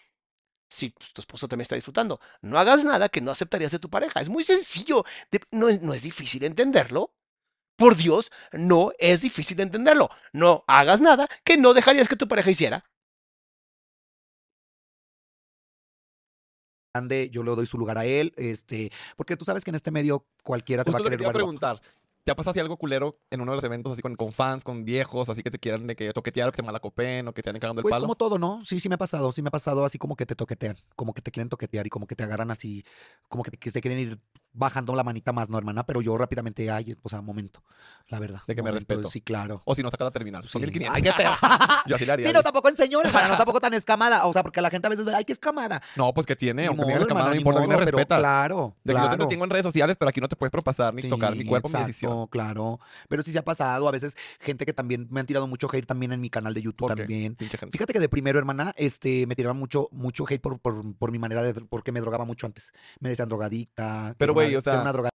si 0.68 0.90
tu 0.90 1.20
esposo 1.20 1.48
también 1.48 1.62
está 1.62 1.74
disfrutando. 1.74 2.20
No 2.42 2.58
hagas 2.58 2.84
nada 2.84 3.08
que 3.08 3.20
no 3.20 3.30
aceptarías 3.32 3.72
de 3.72 3.78
tu 3.80 3.90
pareja. 3.90 4.20
Es 4.20 4.28
muy 4.28 4.44
sencillo, 4.44 5.04
no, 5.50 5.68
no 5.82 5.94
es 5.94 6.02
difícil 6.02 6.44
entenderlo. 6.44 7.14
Por 7.80 7.96
Dios, 7.96 8.30
no 8.52 8.92
es 8.98 9.22
difícil 9.22 9.58
entenderlo. 9.60 10.10
No 10.34 10.64
hagas 10.66 11.00
nada 11.00 11.26
que 11.44 11.56
no 11.56 11.72
dejarías 11.72 12.08
que 12.08 12.16
tu 12.16 12.28
pareja 12.28 12.50
hiciera. 12.50 12.84
ande, 16.92 17.30
yo 17.30 17.42
le 17.42 17.50
doy 17.54 17.66
su 17.66 17.78
lugar 17.78 17.98
a 17.98 18.04
él, 18.04 18.32
este, 18.36 18.90
porque 19.16 19.36
tú 19.36 19.44
sabes 19.44 19.64
que 19.64 19.70
en 19.70 19.76
este 19.76 19.90
medio 19.90 20.26
cualquiera 20.42 20.84
te 20.84 20.90
va 20.90 20.98
a 20.98 21.02
querer 21.02 21.18
te 21.20 21.30
preguntar. 21.32 21.80
¿Te 22.22 22.32
ha 22.32 22.36
pasado 22.36 22.50
así 22.50 22.60
algo 22.60 22.76
culero 22.76 23.18
en 23.30 23.40
uno 23.40 23.52
de 23.52 23.56
los 23.56 23.64
eventos, 23.64 23.92
así 23.92 24.02
con, 24.02 24.14
con 24.14 24.30
fans, 24.30 24.62
con 24.62 24.84
viejos, 24.84 25.30
así 25.30 25.42
que 25.42 25.50
te 25.50 25.58
quieran 25.58 25.86
de 25.86 25.96
que 25.96 26.12
toquetear 26.12 26.50
o 26.50 26.52
que 26.52 26.56
te 26.56 26.62
malacopen 26.62 27.26
o 27.28 27.32
que 27.32 27.42
te 27.42 27.48
anden 27.48 27.60
cagando 27.60 27.80
el 27.80 27.84
Pues 27.84 27.94
palo? 27.94 28.02
como 28.02 28.14
todo, 28.14 28.38
¿no? 28.38 28.62
Sí, 28.64 28.78
sí 28.78 28.90
me 28.90 28.96
ha 28.96 28.98
pasado, 28.98 29.32
sí 29.32 29.40
me 29.40 29.48
ha 29.48 29.50
pasado 29.50 29.86
así 29.86 29.96
como 29.96 30.16
que 30.16 30.26
te 30.26 30.34
toquetean, 30.34 30.76
como 30.96 31.14
que 31.14 31.22
te 31.22 31.30
quieren 31.30 31.48
toquetear 31.48 31.86
y 31.86 31.90
como 31.90 32.06
que 32.06 32.14
te 32.16 32.24
agarran 32.24 32.50
así, 32.50 32.84
como 33.28 33.42
que, 33.42 33.52
te- 33.52 33.56
que 33.56 33.70
se 33.70 33.80
quieren 33.80 34.00
ir 34.00 34.18
bajando 34.52 34.94
la 34.94 35.04
manita 35.04 35.32
más, 35.32 35.48
¿no, 35.48 35.58
hermana? 35.58 35.84
Pero 35.86 36.00
yo 36.02 36.16
rápidamente, 36.18 36.70
ay, 36.70 36.96
o 37.02 37.08
sea, 37.08 37.20
momento, 37.22 37.62
la 38.08 38.18
verdad. 38.18 38.40
De 38.46 38.56
que 38.56 38.62
me 38.62 38.70
respeto. 38.70 39.08
Sí, 39.08 39.20
claro. 39.20 39.62
O 39.64 39.74
si 39.74 39.82
no, 39.82 39.90
saca 39.90 40.04
la 40.04 40.10
terminal. 40.10 40.42
Son 40.44 40.60
Sí. 40.60 40.66
1500. 40.66 40.96
Ay, 40.96 41.02
qué 41.02 41.12
pedo. 41.16 41.30
Yo 41.86 41.96
así 41.96 42.04
le 42.06 42.12
haría. 42.12 42.26
Sí, 42.26 42.32
no, 42.32 42.42
tampoco 42.42 42.68
enseñó, 42.68 43.00
hermana, 43.00 43.28
no 43.28 43.36
tampoco 43.36 43.60
tan 43.60 43.74
escamada. 43.74 44.26
O 44.26 44.32
sea, 44.32 44.42
porque 44.42 44.60
la 44.60 44.70
gente 44.70 44.86
a 44.86 44.90
veces 44.90 45.04
ve, 45.06 45.14
ay, 45.14 45.24
qué 45.24 45.32
escamada. 45.32 45.80
No, 45.96 46.12
pues 46.12 46.26
que 46.26 46.34
tiene. 46.36 46.62
Ni 46.62 46.68
Aunque 46.68 46.84
me 46.84 46.92
modo, 46.94 47.06
hermana, 47.06 47.28
no 47.30 47.34
importa, 47.36 47.60
modo, 47.66 47.78
pero. 47.84 48.06
Claro, 48.06 48.76
De 48.84 48.92
que 48.92 48.98
yo 48.98 49.02
te 49.04 49.08
claro. 49.16 49.28
tengo 49.28 49.44
en 49.44 49.50
redes 49.50 49.64
sociales, 49.64 49.96
pero 49.98 50.08
aquí 50.08 50.20
no 50.20 50.28
te 50.28 50.36
puedes 50.36 50.50
propasar 50.50 50.92
ni 50.94 51.02
tocar 51.08 51.34
mi 51.36 51.44
cuerpo, 51.44 51.68
mi 51.68 51.72
exacto, 51.72 51.86
decisión. 51.86 52.26
claro. 52.26 52.80
Pero 53.08 53.22
sí 53.22 53.32
se 53.32 53.38
ha 53.38 53.44
pasado. 53.44 53.88
A 53.88 53.92
veces 53.92 54.16
gente 54.40 54.66
que 54.66 54.72
también 54.72 55.06
me 55.10 55.20
han 55.20 55.26
tirado 55.26 55.46
mucho 55.46 55.68
hate 55.72 55.86
también 55.86 56.12
en 56.12 56.20
mi 56.20 56.28
canal 56.30 56.54
de 56.54 56.62
YouTube 56.62 56.88
también. 56.94 57.36
Fíjate 57.38 57.92
que 57.92 58.00
de 58.00 58.08
primero, 58.08 58.38
hermana, 58.38 58.72
este, 58.76 59.26
me 59.26 59.36
tiraban 59.36 59.56
mucho, 59.58 59.88
mucho 59.92 60.24
hate 60.28 60.40
por, 60.40 60.58
por, 60.58 60.94
por 60.96 61.12
mi 61.12 61.18
manera 61.18 61.42
de, 61.42 61.54
porque 61.54 61.92
me 61.92 62.00
drogaba 62.00 62.24
mucho 62.24 62.46
antes. 62.46 62.72
Me 62.98 63.08
decían 63.08 63.28
drogadicta. 63.28 64.14
Pero, 64.18 64.34
güey, 64.44 64.56
o 64.56 64.62
una 64.82 64.92
droga- 64.92 65.10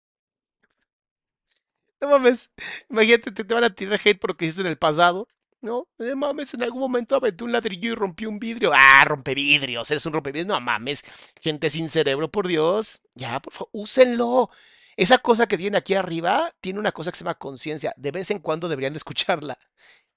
No 2.01 2.09
mames. 2.09 2.51
Imagínate, 2.89 3.31
te, 3.31 3.43
te 3.43 3.53
van 3.53 3.63
a 3.63 3.69
tirar 3.73 3.99
hate 4.03 4.19
por 4.19 4.31
lo 4.31 4.37
que 4.37 4.45
hiciste 4.45 4.61
en 4.61 4.67
el 4.67 4.77
pasado. 4.77 5.27
No, 5.61 5.87
eh, 5.99 6.15
mames, 6.15 6.53
en 6.53 6.63
algún 6.63 6.81
momento 6.81 7.15
aventé 7.15 7.45
un 7.45 7.53
ladrillo 7.53 7.91
y 7.93 7.95
rompí 7.95 8.25
un 8.25 8.37
vidrio. 8.37 8.71
Ah, 8.73 9.05
rompe 9.05 9.33
vidrios, 9.33 9.89
eres 9.91 10.05
un 10.05 10.11
rompevidrios. 10.11 10.47
No 10.47 10.59
mames, 10.59 11.03
gente 11.41 11.69
sin 11.69 11.87
cerebro, 11.87 12.29
por 12.29 12.47
Dios. 12.47 13.01
Ya, 13.15 13.39
por 13.39 13.53
favor, 13.53 13.69
úsenlo. 13.71 14.49
Esa 14.97 15.17
cosa 15.19 15.47
que 15.47 15.57
tiene 15.57 15.77
aquí 15.77 15.93
arriba 15.93 16.51
tiene 16.59 16.79
una 16.79 16.91
cosa 16.91 17.11
que 17.11 17.17
se 17.17 17.23
llama 17.23 17.35
conciencia. 17.35 17.93
De 17.97 18.11
vez 18.11 18.29
en 18.31 18.39
cuando 18.39 18.67
deberían 18.67 18.91
de 18.93 18.97
escucharla. 18.97 19.57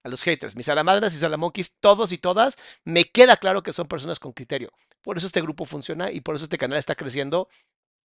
A 0.02 0.08
los 0.08 0.22
haters, 0.22 0.54
mis 0.54 0.66
salamadras 0.66 1.12
y 1.14 1.18
salamonquis, 1.18 1.74
todos 1.80 2.12
y 2.12 2.18
todas, 2.18 2.58
me 2.84 3.06
queda 3.10 3.36
claro 3.38 3.64
que 3.64 3.72
son 3.72 3.88
personas 3.88 4.20
con 4.20 4.32
criterio. 4.32 4.70
Por 5.02 5.16
eso 5.16 5.26
este 5.26 5.40
grupo 5.42 5.64
funciona 5.64 6.12
y 6.12 6.20
por 6.20 6.36
eso 6.36 6.44
este 6.44 6.58
canal 6.58 6.78
está 6.78 6.94
creciendo 6.94 7.48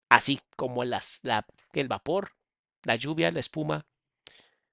así, 0.09 0.39
como 0.55 0.83
las, 0.83 1.19
la, 1.23 1.45
el 1.73 1.87
vapor, 1.87 2.31
la 2.83 2.95
lluvia, 2.95 3.31
la 3.31 3.39
espuma, 3.39 3.85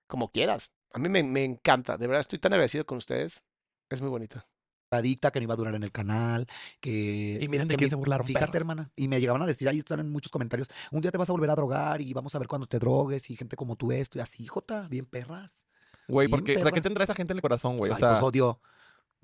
como 0.06 0.30
quieras. 0.30 0.72
A 0.92 0.98
mí 0.98 1.08
me, 1.08 1.22
me 1.22 1.44
encanta, 1.44 1.96
de 1.96 2.06
verdad 2.06 2.20
estoy 2.20 2.38
tan 2.38 2.52
agradecido 2.52 2.86
con 2.86 2.98
ustedes. 2.98 3.44
Es 3.90 4.00
muy 4.00 4.10
bonito. 4.10 4.44
adicta 4.90 5.30
que 5.32 5.40
no 5.40 5.44
iba 5.44 5.54
a 5.54 5.56
durar 5.56 5.74
en 5.74 5.82
el 5.82 5.90
canal, 5.90 6.46
que... 6.80 7.38
Y 7.40 7.48
miren 7.48 7.66
de 7.68 7.76
se 7.88 7.94
burlaron, 7.96 8.26
Fíjate, 8.26 8.46
perros. 8.46 8.56
hermana. 8.56 8.92
Y 8.96 9.08
me 9.08 9.20
llegaban 9.20 9.42
a 9.42 9.46
decir, 9.46 9.68
ahí 9.68 9.78
están 9.78 10.00
en 10.00 10.10
muchos 10.10 10.30
comentarios, 10.30 10.68
un 10.92 11.00
día 11.00 11.10
te 11.10 11.18
vas 11.18 11.28
a 11.28 11.32
volver 11.32 11.50
a 11.50 11.56
drogar 11.56 12.00
y 12.00 12.12
vamos 12.12 12.34
a 12.34 12.38
ver 12.38 12.46
cuando 12.48 12.66
te 12.68 12.78
drogues 12.78 13.28
y 13.30 13.36
gente 13.36 13.56
como 13.56 13.76
tú 13.76 13.90
esto 13.92 14.18
y 14.18 14.20
así, 14.20 14.46
Jota, 14.46 14.86
bien 14.88 15.06
perras. 15.06 15.66
Güey, 16.06 16.28
Bien 16.28 16.30
porque, 16.30 16.58
o 16.58 16.62
sea, 16.62 16.70
¿qué 16.70 16.80
perras. 16.80 16.82
tendrá 16.82 17.04
esa 17.04 17.14
gente 17.14 17.32
en 17.32 17.38
el 17.38 17.42
corazón, 17.42 17.76
güey? 17.76 17.90
O 17.92 17.96
Ay, 17.96 18.00
sea, 18.00 18.10
pues 18.10 18.22
odio, 18.22 18.60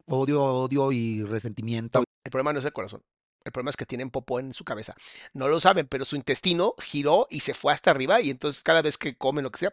odio, 0.07 0.43
odio 0.45 0.93
y 0.93 1.23
resentimiento. 1.25 2.03
El 2.25 2.31
problema 2.31 2.53
no 2.53 2.59
es 2.59 2.65
el 2.65 2.73
corazón. 2.73 3.03
El 3.45 3.53
problema 3.53 3.71
es 3.71 3.77
que 3.77 3.87
tienen 3.87 4.11
popó 4.11 4.39
en 4.41 4.53
su 4.53 4.65
cabeza. 4.65 4.95
No 5.33 5.49
lo 5.49 5.61
saben, 5.61 5.87
pero 5.87 6.05
su 6.05 6.17
intestino 6.17 6.75
giró 6.79 7.27
y 7.31 7.41
se 7.41 7.55
fue 7.55 7.73
hasta 7.73 7.91
arriba 7.91 8.21
y 8.21 8.31
entonces 8.31 8.63
cada 8.63 8.83
vez 8.83 8.99
que 8.99 9.17
comen 9.17 9.45
lo 9.45 9.51
que 9.51 9.59
sea, 9.59 9.73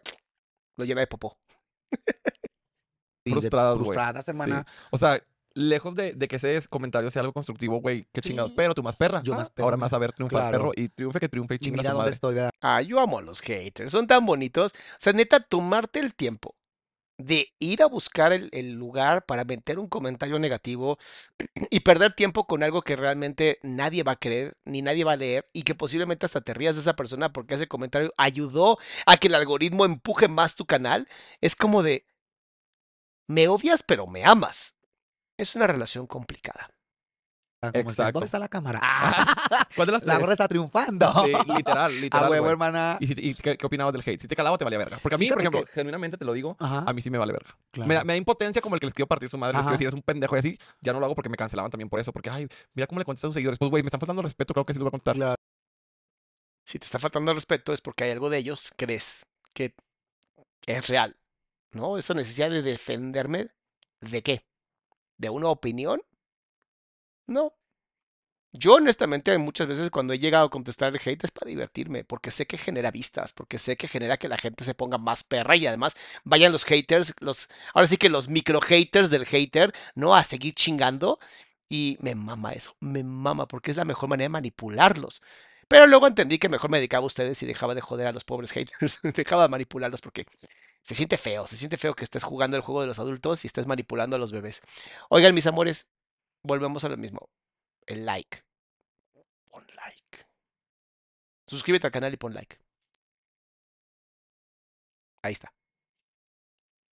lo 0.76 0.84
llena 0.84 1.00
de 1.00 1.06
popó. 1.06 1.38
frustradas, 3.26 3.74
güey. 3.76 3.84
frustradas, 3.86 4.24
Sí. 4.24 4.30
hermana. 4.30 4.66
O 4.90 4.98
sea, 4.98 5.22
lejos 5.54 5.94
de, 5.94 6.12
de 6.14 6.28
que 6.28 6.36
ese 6.36 6.62
comentario 6.68 7.10
sea 7.10 7.20
algo 7.20 7.32
constructivo, 7.32 7.80
güey, 7.80 8.04
qué 8.12 8.20
Sí. 8.22 8.28
chingados. 8.30 8.52
Pero 8.52 8.74
tú 8.74 8.82
más 8.82 8.96
perra. 8.96 9.22
Yo 9.22 9.34
Ah, 9.34 9.38
más 9.38 9.52
Ahora 9.58 9.72
perra. 9.72 9.76
más 9.76 9.92
a 9.92 9.98
ver 9.98 10.12
triunfar 10.12 10.40
Claro. 10.50 10.58
perro 10.58 10.72
y 10.76 10.88
triunfe 10.88 11.20
que 11.20 11.28
triunfe 11.28 11.54
y 11.56 11.58
chinga 11.58 11.78
mira 11.78 11.90
su 11.90 11.96
dónde 11.96 12.02
madre. 12.04 12.14
estoy, 12.14 12.34
¿verdad? 12.34 12.50
Ah, 12.60 12.80
yo 12.82 13.00
amo 13.00 13.18
a 13.18 13.22
los 13.22 13.40
haters. 13.40 13.92
Son 13.92 14.06
tan 14.06 14.24
bonitos. 14.24 14.72
O 14.72 14.96
sea, 14.98 15.12
neta, 15.12 15.40
tomarte 15.40 15.98
el 16.00 16.14
tiempo 16.14 16.54
de 17.18 17.52
ir 17.58 17.82
a 17.82 17.86
buscar 17.86 18.32
el, 18.32 18.48
el 18.52 18.72
lugar 18.72 19.26
para 19.26 19.44
meter 19.44 19.78
un 19.78 19.88
comentario 19.88 20.38
negativo 20.38 20.98
y 21.70 21.80
perder 21.80 22.12
tiempo 22.12 22.46
con 22.46 22.62
algo 22.62 22.82
que 22.82 22.96
realmente 22.96 23.58
nadie 23.62 24.04
va 24.04 24.12
a 24.12 24.16
querer 24.16 24.56
ni 24.64 24.82
nadie 24.82 25.04
va 25.04 25.12
a 25.12 25.16
leer 25.16 25.44
y 25.52 25.62
que 25.62 25.74
posiblemente 25.74 26.26
hasta 26.26 26.40
te 26.40 26.54
rías 26.54 26.76
de 26.76 26.82
esa 26.82 26.96
persona 26.96 27.32
porque 27.32 27.54
ese 27.54 27.68
comentario 27.68 28.14
ayudó 28.16 28.78
a 29.06 29.16
que 29.16 29.28
el 29.28 29.34
algoritmo 29.34 29.84
empuje 29.84 30.28
más 30.28 30.54
tu 30.54 30.64
canal, 30.66 31.08
es 31.40 31.56
como 31.56 31.82
de, 31.82 32.06
me 33.26 33.48
odias 33.48 33.82
pero 33.82 34.06
me 34.06 34.24
amas. 34.24 34.76
Es 35.36 35.54
una 35.54 35.66
relación 35.66 36.06
complicada. 36.06 36.68
Ah, 37.60 37.70
Exacto. 37.74 38.12
¿Dónde 38.12 38.26
está 38.26 38.38
la 38.38 38.46
cámara? 38.48 38.78
Ah, 38.80 39.34
¿Cuál 39.74 39.86
de 39.86 39.92
las 39.92 40.04
la 40.04 40.16
gorda 40.18 40.32
está 40.32 40.46
triunfando. 40.46 41.12
Sí, 41.24 41.32
literal, 41.56 41.92
literal. 42.00 42.26
a 42.26 42.30
huevo, 42.30 42.44
güey. 42.44 42.52
hermana. 42.52 42.96
¿Y, 43.00 43.06
si- 43.08 43.14
y 43.16 43.34
qué, 43.34 43.58
qué 43.58 43.66
opinabas 43.66 43.92
del 43.92 44.02
hate? 44.06 44.20
Si 44.20 44.28
te 44.28 44.36
calaba 44.36 44.56
te 44.56 44.62
valía 44.64 44.78
verga. 44.78 44.98
Porque 45.02 45.16
a 45.16 45.18
mí, 45.18 45.28
por 45.28 45.40
ejemplo, 45.40 45.64
genuinamente 45.72 46.16
te 46.16 46.24
lo 46.24 46.32
digo, 46.34 46.56
Ajá, 46.60 46.84
a 46.86 46.92
mí 46.92 47.02
sí 47.02 47.10
me 47.10 47.18
vale 47.18 47.32
verga. 47.32 47.56
claro. 47.72 47.88
Me, 47.88 47.94
da, 47.96 48.04
me 48.04 48.12
da 48.12 48.16
impotencia 48.16 48.62
como 48.62 48.76
el 48.76 48.80
que 48.80 48.86
les 48.86 48.94
quiero 48.94 49.08
partir 49.08 49.28
su 49.28 49.38
madre, 49.38 49.54
les 49.54 49.58
quiero 49.62 49.68
Ajá. 49.70 49.72
decir, 49.72 49.86
eres 49.88 49.94
un 49.94 50.02
pendejo 50.02 50.36
y 50.36 50.38
así. 50.38 50.58
Ya 50.80 50.92
no 50.92 51.00
lo 51.00 51.06
hago 51.06 51.16
porque 51.16 51.28
me 51.30 51.36
cancelaban 51.36 51.70
también 51.72 51.88
por 51.88 51.98
eso. 51.98 52.12
Porque, 52.12 52.30
ay, 52.30 52.46
mira 52.74 52.86
cómo 52.86 53.00
le 53.00 53.04
contestas 53.04 53.26
a 53.26 53.30
sus 53.30 53.34
seguidores. 53.34 53.58
Pues, 53.58 53.70
güey, 53.72 53.82
me 53.82 53.88
están 53.88 53.98
faltando 54.00 54.22
respeto, 54.22 54.54
creo 54.54 54.64
que 54.64 54.74
sí 54.74 54.78
les 54.78 54.88
voy 54.88 55.00
a. 55.04 55.12
Claro. 55.12 55.34
Si 56.64 56.78
te 56.78 56.84
está 56.84 56.98
faltando 57.00 57.32
el 57.32 57.36
respeto 57.36 57.72
es 57.72 57.80
porque 57.80 58.04
hay 58.04 58.10
algo 58.12 58.30
de 58.30 58.38
ellos 58.38 58.70
que 58.76 58.86
ves 58.86 59.26
que 59.54 59.74
es 60.66 60.88
real, 60.88 61.16
¿no? 61.72 61.98
Esa 61.98 62.14
necesidad 62.14 62.50
de 62.50 62.62
defenderme, 62.62 63.48
¿de 64.00 64.22
qué? 64.22 64.44
¿De 65.16 65.30
una 65.30 65.48
opinión? 65.48 66.00
No. 67.28 67.54
Yo 68.52 68.74
honestamente 68.74 69.36
muchas 69.38 69.66
veces 69.66 69.90
cuando 69.90 70.14
he 70.14 70.18
llegado 70.18 70.46
a 70.46 70.50
contestar 70.50 70.94
el 70.94 71.00
hate 71.04 71.24
es 71.24 71.30
para 71.30 71.48
divertirme, 71.50 72.04
porque 72.04 72.30
sé 72.30 72.46
que 72.46 72.56
genera 72.56 72.90
vistas, 72.90 73.32
porque 73.32 73.58
sé 73.58 73.76
que 73.76 73.88
genera 73.88 74.16
que 74.16 74.28
la 74.28 74.38
gente 74.38 74.64
se 74.64 74.74
ponga 74.74 74.96
más 74.98 75.22
perra 75.22 75.54
y 75.56 75.66
además 75.66 75.96
vayan 76.24 76.52
los 76.52 76.64
haters, 76.64 77.14
los, 77.20 77.48
ahora 77.74 77.86
sí 77.86 77.98
que 77.98 78.08
los 78.08 78.28
micro 78.28 78.60
haters 78.60 79.10
del 79.10 79.26
hater, 79.26 79.72
¿no? 79.94 80.14
A 80.16 80.24
seguir 80.24 80.54
chingando 80.54 81.18
y 81.68 81.98
me 82.00 82.14
mama 82.14 82.52
eso, 82.52 82.74
me 82.80 83.04
mama 83.04 83.46
porque 83.46 83.70
es 83.70 83.76
la 83.76 83.84
mejor 83.84 84.08
manera 84.08 84.24
de 84.24 84.30
manipularlos. 84.30 85.22
Pero 85.68 85.86
luego 85.86 86.06
entendí 86.06 86.38
que 86.38 86.48
mejor 86.48 86.70
me 86.70 86.78
dedicaba 86.78 87.02
a 87.04 87.06
ustedes 87.06 87.42
y 87.42 87.46
dejaba 87.46 87.74
de 87.74 87.82
joder 87.82 88.06
a 88.06 88.12
los 88.12 88.24
pobres 88.24 88.52
haters, 88.52 89.00
dejaba 89.14 89.42
de 89.42 89.48
manipularlos 89.50 90.00
porque 90.00 90.24
se 90.82 90.94
siente 90.94 91.18
feo, 91.18 91.46
se 91.46 91.56
siente 91.56 91.76
feo 91.76 91.94
que 91.94 92.04
estés 92.04 92.24
jugando 92.24 92.56
el 92.56 92.62
juego 92.62 92.80
de 92.80 92.86
los 92.86 92.98
adultos 92.98 93.44
y 93.44 93.46
estés 93.46 93.66
manipulando 93.66 94.16
a 94.16 94.18
los 94.18 94.32
bebés. 94.32 94.62
Oigan, 95.10 95.34
mis 95.34 95.46
amores, 95.46 95.88
volvemos 96.42 96.84
a 96.84 96.88
lo 96.88 96.96
mismo. 96.96 97.28
El 97.86 98.04
like. 98.06 98.42
Pon 99.50 99.64
like. 99.74 100.26
Suscríbete 101.46 101.86
al 101.86 101.92
canal 101.92 102.12
y 102.12 102.16
pon 102.16 102.34
like. 102.34 102.58
Ahí 105.22 105.32
está. 105.32 105.52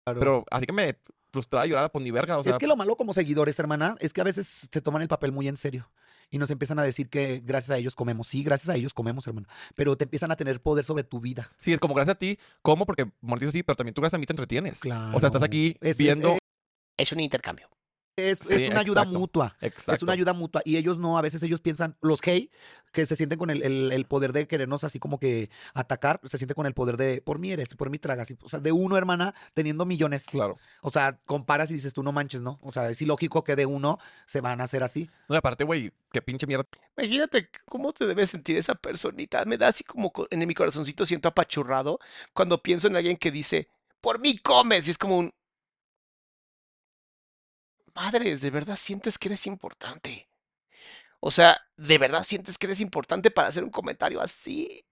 claro. 0.04 0.20
Pero 0.20 0.44
así 0.50 0.66
que 0.66 0.72
me 0.72 0.96
frustraba 1.32 1.66
lloraba 1.66 1.88
por 1.90 2.02
ni 2.02 2.10
verga. 2.10 2.38
O 2.38 2.42
sea, 2.42 2.52
es 2.52 2.58
que 2.58 2.66
lo 2.66 2.76
malo 2.76 2.96
como 2.96 3.12
seguidores, 3.12 3.58
hermana, 3.58 3.96
es 4.00 4.12
que 4.12 4.20
a 4.20 4.24
veces 4.24 4.68
se 4.70 4.80
toman 4.80 5.02
el 5.02 5.08
papel 5.08 5.32
muy 5.32 5.48
en 5.48 5.56
serio 5.56 5.90
y 6.30 6.38
nos 6.38 6.50
empiezan 6.50 6.78
a 6.78 6.82
decir 6.82 7.08
que 7.10 7.40
gracias 7.44 7.70
a 7.70 7.78
ellos 7.78 7.94
comemos. 7.94 8.26
Sí, 8.28 8.42
gracias 8.42 8.68
a 8.68 8.76
ellos 8.76 8.94
comemos, 8.94 9.26
hermana, 9.26 9.48
pero 9.74 9.96
te 9.96 10.04
empiezan 10.04 10.30
a 10.30 10.36
tener 10.36 10.60
poder 10.62 10.84
sobre 10.84 11.04
tu 11.04 11.20
vida. 11.20 11.50
sí, 11.58 11.72
es 11.72 11.80
como 11.80 11.94
gracias 11.94 12.16
a 12.16 12.18
ti, 12.18 12.38
como 12.62 12.86
porque 12.86 13.10
monetizo 13.20 13.50
sí, 13.52 13.62
pero 13.62 13.76
también 13.76 13.94
tú 13.94 14.00
gracias 14.02 14.18
a 14.18 14.20
mí 14.20 14.26
te 14.26 14.32
entretienes. 14.34 14.78
Claro. 14.80 15.16
O 15.16 15.20
sea, 15.20 15.28
estás 15.28 15.42
aquí 15.42 15.76
Es- 15.80 15.90
es- 15.92 15.98
viendo. 15.98 16.38
Es 16.98 17.10
un 17.12 17.20
intercambio. 17.20 17.68
Es, 18.14 18.40
Sí, 18.40 18.52
es 18.64 18.70
una 18.70 18.80
ayuda 18.80 19.00
exacto. 19.02 19.18
mutua. 19.18 19.56
Exacto. 19.62 19.92
Es 19.94 20.02
una 20.02 20.12
ayuda 20.12 20.32
mutua. 20.34 20.60
Y 20.66 20.76
ellos 20.76 20.98
no, 20.98 21.16
a 21.16 21.22
veces 21.22 21.42
ellos 21.42 21.60
piensan, 21.60 21.96
los 22.02 22.20
gay, 22.20 22.50
que 22.92 23.06
se 23.06 23.16
sienten 23.16 23.38
con 23.38 23.48
el, 23.48 23.62
el- 23.62 23.90
el 23.90 24.04
poder 24.04 24.34
de 24.34 24.46
querernos 24.46 24.84
así 24.84 24.98
como 24.98 25.18
que 25.18 25.48
atacar, 25.72 26.20
se 26.24 26.36
sienten 26.36 26.54
con 26.54 26.66
el 26.66 26.74
poder 26.74 26.98
de, 26.98 27.22
por 27.22 27.38
mí 27.38 27.50
eres, 27.52 27.70
por 27.74 27.88
mí 27.88 27.98
tragas. 27.98 28.28
O 28.42 28.48
sea, 28.50 28.60
de 28.60 28.70
uno, 28.70 28.98
hermana, 28.98 29.34
teniendo 29.54 29.86
millones. 29.86 30.24
Claro. 30.24 30.58
O 30.82 30.90
sea, 30.90 31.18
comparas 31.24 31.70
y 31.70 31.74
dices, 31.74 31.94
tú 31.94 32.02
no 32.02 32.12
manches, 32.12 32.42
¿no? 32.42 32.58
O 32.62 32.70
sea, 32.72 32.90
es 32.90 33.00
ilógico 33.00 33.44
que 33.44 33.56
de 33.56 33.64
uno 33.64 33.98
se 34.26 34.42
van 34.42 34.60
a 34.60 34.64
hacer 34.64 34.82
así. 34.82 35.08
No, 35.28 35.34
y 35.34 35.38
aparte, 35.38 35.64
güey, 35.64 35.90
qué 36.12 36.20
pinche 36.20 36.46
mierda. 36.46 36.66
Imagínate 36.98 37.48
cómo 37.64 37.94
te 37.94 38.06
debe 38.06 38.26
sentir 38.26 38.58
esa 38.58 38.74
personita. 38.74 39.42
Me 39.46 39.56
da 39.56 39.68
así 39.68 39.84
como 39.84 40.12
co- 40.12 40.28
en 40.30 40.46
mi 40.46 40.52
corazoncito 40.52 41.06
siento 41.06 41.28
apachurrado 41.28 41.98
cuando 42.34 42.62
pienso 42.62 42.88
en 42.88 42.96
alguien 42.96 43.16
que 43.16 43.30
dice, 43.30 43.68
por 44.02 44.20
mí 44.20 44.36
comes. 44.36 44.86
Y 44.86 44.90
es 44.90 44.98
como 44.98 45.16
un... 45.16 45.32
Madres, 47.94 48.40
¿de 48.40 48.50
verdad 48.50 48.76
sientes 48.76 49.18
que 49.18 49.28
eres 49.28 49.46
importante? 49.46 50.28
O 51.20 51.30
sea, 51.30 51.56
¿de 51.76 51.98
verdad 51.98 52.22
sientes 52.24 52.58
que 52.58 52.66
eres 52.66 52.80
importante 52.80 53.30
para 53.30 53.48
hacer 53.48 53.64
un 53.64 53.70
comentario 53.70 54.20
así? 54.20 54.84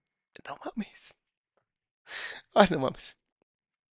No 0.47 0.57
mames. 0.65 1.17
Ay, 2.53 2.67
no 2.71 2.79
mames. 2.79 3.17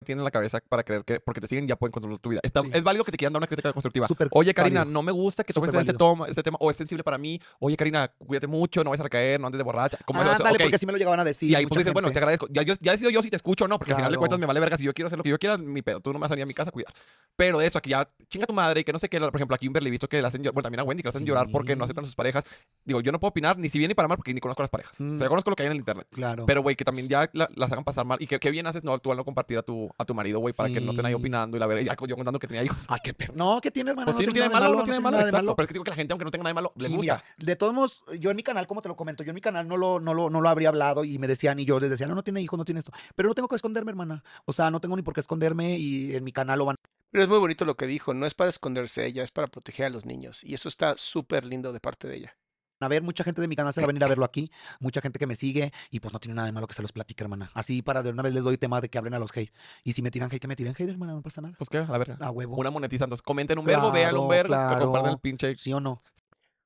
Tienen 0.05 0.21
en 0.21 0.25
la 0.25 0.31
cabeza 0.31 0.61
para 0.69 0.83
creer 0.83 1.05
que 1.05 1.21
porque 1.21 1.41
te 1.41 1.49
siguen 1.49 1.67
ya 1.67 1.77
pueden 1.77 1.93
controlar 1.93 2.19
tu 2.21 2.31
vida. 2.31 2.41
Está- 2.43 2.63
Sí. 2.63 2.71
Es 2.73 2.83
válido 2.83 3.05
que 3.05 3.13
te 3.13 3.17
quieran 3.19 3.33
dar 3.33 3.41
una 3.41 3.47
crítica 3.47 3.73
constructiva. 3.73 4.07
Súper 4.07 4.29
Oye, 4.33 4.53
Karina, 4.55 4.81
válido. 4.81 4.93
no 4.93 5.03
me 5.03 5.13
gusta 5.13 5.45
que 5.45 5.53
toques 5.53 5.73
este, 5.75 5.95
toma, 5.95 6.27
este 6.29 6.43
tema 6.43 6.57
o 6.61 6.71
es 6.71 6.77
sensible 6.77 7.03
para 7.05 7.19
mí. 7.19 7.41
Oye, 7.61 7.77
Karina, 7.77 8.09
cuídate 8.19 8.47
mucho, 8.47 8.83
no 8.85 8.91
vayas 8.91 9.01
a 9.01 9.05
recaer, 9.05 9.41
no 9.41 9.47
andes 9.47 9.59
de 9.59 9.63
borracha. 9.65 9.99
¿Cómo 10.05 10.21
Ah, 10.21 10.25
haces? 10.33 10.39
dale, 10.39 10.57
Ok. 10.57 10.63
porque 10.63 10.77
así 10.77 10.87
me 10.87 10.93
lo 10.93 10.99
llegaban 10.99 11.21
a 11.21 11.25
decir. 11.25 11.51
Y 11.51 11.55
ahí 11.55 11.67
pues 11.67 11.79
dices, 11.79 11.93
bueno, 11.93 12.11
te 12.11 12.19
agradezco. 12.19 12.47
Ya, 12.51 12.63
yo, 12.63 12.75
ya 12.81 12.93
decido 12.93 13.11
yo 13.11 13.23
si 13.23 13.31
te 13.31 13.37
escucho 13.37 13.65
o 13.65 13.69
no, 13.69 13.79
porque 13.79 13.93
al 13.93 13.97
final 13.97 14.11
de 14.11 14.15
Claro. 14.17 14.21
cuentas 14.21 14.39
me 14.39 14.47
vale 14.47 14.61
verga. 14.61 14.77
Si 14.77 14.85
yo 14.85 14.93
quiero 14.95 15.07
hacer 15.07 15.19
lo 15.19 15.23
que 15.25 15.31
yo 15.31 15.39
quiera, 15.39 15.57
mi 15.59 15.83
pedo. 15.83 16.01
Tú 16.01 16.13
no 16.13 16.19
me 16.19 16.23
vas 16.23 16.31
a 16.31 16.35
venir 16.35 16.45
a 16.45 16.47
mi 16.47 16.55
casa 16.55 16.71
a 16.71 16.73
cuidar. 16.73 16.93
Pero 17.37 17.59
de 17.59 17.67
eso, 17.67 17.79
aquí 17.79 17.91
ya 17.91 18.09
chinga 18.29 18.47
tu 18.47 18.53
madre 18.53 18.81
y 18.81 18.85
que 18.85 18.93
no 18.93 18.99
sé 18.99 19.09
qué. 19.09 19.21
Por 19.21 19.35
ejemplo, 19.37 19.55
a 19.55 19.59
Kimberly 19.59 19.89
he 19.89 19.91
visto 19.91 20.09
que 20.09 20.21
le 20.21 20.27
hacen, 20.27 20.43
bueno, 20.43 20.63
también 20.63 20.81
a 20.81 20.83
Wendy, 20.85 21.03
que 21.03 21.09
hacen 21.09 21.25
llorar 21.25 21.47
porque 21.53 21.77
no 21.77 21.85
Sí. 21.85 21.87
aceptan 21.89 22.05
a 22.05 22.07
sus 22.07 22.17
parejas. 22.17 22.45
Digo, 22.85 23.01
yo 23.01 23.13
no 23.13 23.21
puedo 23.21 23.31
opinar 23.31 23.57
ni 23.59 23.69
si 23.69 23.79
bien 23.79 23.89
ni 23.89 23.95
para 23.95 24.09
mal 24.09 24.17
porque 24.17 24.35
ni 24.35 24.41
conozco 24.41 24.63
a 24.63 24.65
las 24.65 24.71
parejas. 24.71 25.01
O 25.01 25.05
Mm. 25.05 25.19
sea, 25.19 25.27
yo 25.27 25.29
conozco 25.31 25.51
lo 25.51 25.57
que 25.57 25.63
hay 25.63 25.67
en 25.69 25.73
el 25.73 25.79
internet. 25.79 26.07
Claro. 26.11 26.47
Pero, 26.47 26.63
güey, 26.63 26.75
que 26.75 26.85
también 26.85 27.09
ya 27.09 27.29
la- 27.33 27.49
las 27.55 27.71
hagan 27.71 27.85
pasar 27.85 28.05
mal. 28.07 28.19
Y 28.21 28.27
que, 28.27 28.39
que 28.41 28.51
bien 28.51 28.67
haces, 28.67 28.83
no, 28.83 28.99
tú 28.99 29.11
al 29.13 29.17
no 29.17 29.25
compartir 29.25 29.59
a 29.59 29.63
tu, 29.63 29.88
a 29.97 30.05
tu 30.05 30.15
marido, 30.15 30.39
güey, 30.41 30.53
para 30.55 30.69
que 30.73 30.81
no 30.81 30.91
estén 30.91 31.07
ahí 31.07 31.15
opinando 31.15 31.57
y 31.57 31.61
la 31.61 31.67
verdad. 31.67 31.97
Yo 32.07 32.17
contando 32.17 32.39
que 32.39 32.47
tenía 32.47 32.65
hijos. 32.65 32.85
Ay, 32.89 32.99
qué 33.03 33.15
peor. 33.15 33.37
No, 33.37 33.61
¿qué 33.61 33.71
tiene, 33.71 33.91
hermano? 33.91 34.07
Pues 34.07 34.17
sí, 34.17 34.27
no 34.27 34.33
tiene 34.33 34.49
malo, 34.49 34.75
no 34.75 34.85
tiene 34.85 35.01
malo, 35.01 35.21
exacto. 35.21 35.55
Pero 35.57 35.65
es 35.65 35.69
que 35.69 35.75
digo 35.75 35.85
que 35.85 35.91
la 35.91 35.97
gente, 35.97 36.13
aunque 36.13 36.25
no 36.25 36.31
tenga 36.31 36.43
nada 36.45 36.51
de 36.51 36.55
malo, 36.55 36.73
le 36.77 36.87
Sí, 36.87 36.93
gusta. 36.95 37.01
mira, 37.03 37.25
de 37.39 37.57
todos 37.57 37.73
modos, 37.75 38.03
yo 38.19 38.31
en 38.31 38.37
mi 38.37 38.43
canal, 38.43 38.67
como 38.67 38.83
te 38.83 38.89
lo 38.89 38.97
comento, 38.97 39.23
yo 39.25 39.31
en 39.31 39.35
mi 39.35 39.41
canal 39.41 39.67
no 39.69 39.77
lo, 39.77 40.01
no 40.01 40.15
lo, 40.15 40.31
no 40.31 40.41
lo 40.41 40.49
habría 40.49 40.69
hablado 40.69 41.05
y 41.05 41.19
me 41.19 41.27
decían, 41.27 41.59
y 41.59 41.65
yo 41.65 41.79
les 41.81 41.91
decía, 41.91 42.07
no, 42.07 42.15
no 42.15 42.23
tiene 42.23 42.41
hijos, 42.41 42.59
no 42.59 42.65
tiene 42.65 42.79
esto. 42.81 42.93
Pero 43.15 43.29
no 43.29 43.35
tengo 43.35 43.49
que 43.49 43.57
esconderme, 43.57 43.91
hermana. 43.91 44.23
O 44.45 44.53
sea, 44.53 44.71
no 44.71 44.81
tengo 44.81 44.97
ni 44.97 45.03
por 45.03 45.15
qué 45.15 45.21
esconderme 45.21 45.79
y 45.79 46.15
en 46.15 46.25
mi 46.25 46.33
canal 46.33 46.59
lo 46.59 46.65
van 46.67 46.77
Pero 47.11 47.25
es 47.25 47.29
muy 47.31 47.39
bonito 47.39 47.65
lo 47.65 47.77
que 47.77 47.87
dijo. 47.87 48.15
No 48.15 48.27
es 48.27 48.35
para 48.35 48.51
esconderse 48.51 49.07
ella, 49.07 49.23
es 49.23 49.31
para 49.31 49.47
proteger 49.49 49.87
a 49.87 49.91
los 49.91 50.07
niños. 50.07 50.43
Y 50.45 50.55
eso 50.55 50.69
está 50.69 50.97
súper 50.97 51.45
lindo 51.47 51.73
de 51.73 51.81
parte 51.81 52.09
de 52.09 52.17
ella. 52.17 52.37
A 52.81 52.89
ver. 52.89 53.03
Mucha 53.03 53.25
gente 53.25 53.41
de 53.41 53.49
mi 53.49 53.57
canal 53.57 53.73
se 53.73 53.81
va 53.81 53.85
a 53.85 53.87
venir 53.89 54.05
a 54.05 54.09
verlo 54.09 54.25
aquí. 54.25 54.51
Mucha 54.81 55.01
gente 55.01 55.19
que 55.19 55.27
me 55.27 55.35
sigue 55.37 55.73
y 55.91 56.01
pues 56.01 56.13
no 56.13 56.21
tiene 56.21 56.35
nada 56.35 56.47
de 56.47 56.53
malo 56.53 56.67
que 56.67 56.75
se 56.75 56.83
los 56.83 56.93
platique, 56.93 57.23
hermana. 57.23 57.51
Así 57.55 57.83
para 57.83 58.03
de 58.03 58.11
una 58.11 58.23
vez 58.23 58.35
les 58.35 58.45
doy 58.45 58.59
tema 58.59 58.81
de 58.81 58.89
que 58.89 58.99
abren 58.99 59.15
a 59.15 59.19
los 59.19 59.37
hate. 59.37 59.53
Y 59.85 59.93
si 59.93 60.03
me 60.03 60.11
tiran 60.11 60.31
hate, 60.33 60.41
que 60.41 60.49
me 60.49 60.57
tiren 60.57 60.75
hate, 60.79 60.89
hermana, 60.91 61.13
no 61.15 61.23
pasa 61.23 61.41
nada. 61.41 61.55
Pues 61.59 61.69
qué, 61.69 61.79
a 61.79 61.87
la 61.87 61.99
verga. 61.99 62.17
A 62.21 62.31
huevo. 62.31 62.57
Una 62.57 62.71
monetiza. 62.71 63.05
Entonces, 63.05 63.23
comenten 63.23 63.59
un 63.59 63.65
verbo, 63.65 63.91
véanlo 63.93 64.23
un 64.23 64.29
Claro, 64.29 64.49
verbo, 64.49 64.49
que 64.55 64.69
claro. 64.69 64.85
compartan 64.87 65.13
el 65.13 65.19
pinche. 65.19 65.57
¿Sí 65.57 65.73
o 65.73 65.81
no? 65.81 66.03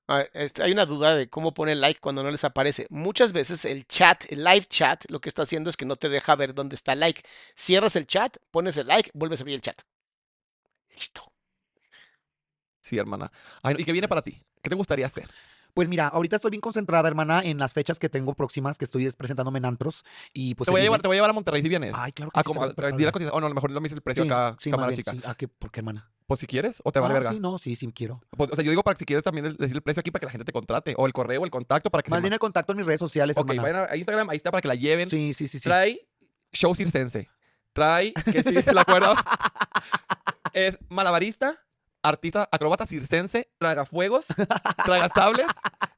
Ah, 0.09 0.25
este, 0.35 0.63
hay 0.63 0.73
una 0.73 0.85
duda 0.85 1.15
de 1.15 1.31
cómo 1.31 1.55
poner 1.55 1.77
like 1.77 2.01
cuando 2.01 2.23
no 2.23 2.31
les 2.31 2.45
aparece. 2.45 2.87
Muchas 2.91 3.33
veces 3.33 3.65
el 3.65 3.87
chat, 3.87 4.25
el 4.31 4.43
live 4.45 4.67
chat, 4.69 5.05
lo 5.11 5.21
que 5.21 5.29
está 5.29 5.43
haciendo 5.43 5.71
es 5.71 5.77
que 5.77 5.87
no 5.87 5.97
te 5.97 6.09
deja 6.09 6.35
ver 6.37 6.55
dónde 6.55 6.75
está 6.75 6.95
like. 6.95 7.23
Cierras 7.57 7.97
el 7.97 8.07
chat, 8.07 8.37
pones 8.51 8.77
el 8.77 8.89
like, 8.89 9.11
vuelves 9.15 9.41
a 9.41 9.45
abrir 9.45 9.55
el 9.55 9.61
chat. 9.63 9.81
Listo. 10.95 11.33
Sí, 12.81 12.99
hermana. 12.99 13.31
Ay, 13.63 13.77
¿Y 13.79 13.85
qué 13.85 13.93
viene 13.93 14.09
para 14.09 14.23
ti? 14.23 14.45
¿Qué 14.61 14.69
te 14.69 14.75
gustaría 14.75 15.07
hacer? 15.07 15.29
Pues 15.75 15.89
mira, 15.89 16.09
ahorita 16.09 16.37
estoy 16.37 16.51
bien 16.51 16.61
concentrada, 16.61 17.09
hermana, 17.09 17.41
en 17.43 17.59
las 17.59 17.73
fechas 17.73 17.99
que 17.99 18.11
tengo 18.11 18.35
próximas, 18.35 18.77
que 18.77 18.85
estoy 18.85 19.11
presentándome 19.13 19.59
en 19.59 19.65
antros. 19.65 20.05
Y 20.35 20.55
pues 20.55 20.67
te, 20.67 20.71
voy 20.71 20.81
a 20.81 20.85
llevar, 20.85 21.01
te 21.01 21.09
voy 21.09 21.15
a 21.15 21.19
llevar 21.19 21.31
a 21.31 21.33
Monterrey 21.33 21.63
si 21.63 21.69
vienes. 21.71 21.95
Ay, 21.97 22.13
claro 22.13 22.31
que 22.31 22.39
Ah, 22.39 22.43
sí, 22.43 22.47
como, 22.49 22.61
la 22.67 22.73
cotización. 23.13 23.31
Oh, 23.33 23.41
no, 23.41 23.47
a 23.47 23.49
lo 23.49 23.55
mejor 23.55 23.71
no 23.71 23.81
me 23.81 23.87
dices 23.87 23.97
el 23.97 24.03
precio 24.03 24.25
Sí, 24.25 24.29
acá, 24.29 24.57
sí, 24.61 24.71
cámara 24.71 24.89
bien, 24.89 24.99
chica. 24.99 25.13
sí. 25.13 25.21
¿A 25.25 25.35
qué? 25.35 25.49
¿Por 25.49 25.71
qué, 25.71 25.81
hermana? 25.81 26.11
Pues 26.27 26.41
si 26.41 26.47
quieres, 26.47 26.81
o 26.85 26.93
te 26.93 27.01
vale 27.01 27.13
Ah, 27.13 27.19
verga. 27.19 27.31
sí, 27.33 27.41
no, 27.41 27.59
sí, 27.59 27.75
sí 27.75 27.91
quiero. 27.95 28.21
Pues, 28.37 28.51
o 28.53 28.55
sea, 28.55 28.63
yo 28.65 28.71
digo 28.71 28.83
para 28.83 28.95
que 28.95 28.99
si 29.01 29.05
quieres 29.07 29.25
también 29.25 29.47
el- 29.47 29.57
decir 29.57 29.75
el 29.77 29.83
precio 29.83 30.01
aquí 30.01 30.11
para 30.11 30.21
que 30.21 30.27
la 30.27 30.33
gente 30.33 30.45
te 30.45 30.53
contrate. 30.53 30.95
O 30.99 31.07
el 31.07 31.13
correo, 31.15 31.45
el 31.45 31.51
contacto 31.51 31.91
para 31.91 32.03
que 32.03 32.11
Más 32.11 32.21
bien 32.21 32.33
el 32.35 32.39
contacto 32.39 32.73
en 32.73 32.77
mis 32.79 32.87
redes 32.87 33.01
sociales, 33.01 33.37
Ok, 33.39 33.51
hermana. 33.51 33.63
vayan 33.63 33.77
a 33.89 33.93
a 33.93 33.97
Instagram, 33.97 34.29
ahí 34.31 34.37
está 34.37 34.51
para 34.51 34.61
que 34.61 34.69
la 34.69 34.75
lleven. 34.75 35.09
Sí, 35.11 35.33
sí, 35.35 35.49
sí, 35.49 35.59
sí. 35.59 35.65
Trae 35.65 36.07
show 36.53 36.75
circense. 36.75 37.31
Trae, 37.73 38.13
que 38.13 38.43
sí, 38.43 38.55
¿te 38.63 38.75
la 38.75 38.83
acuerdo? 38.83 39.15
es 40.53 40.79
malabarista, 40.91 41.59
artista, 42.03 42.49
acróbata 42.51 42.87
circense, 42.87 43.51
tragafuegos, 43.59 44.27
tragasables, 44.85 45.47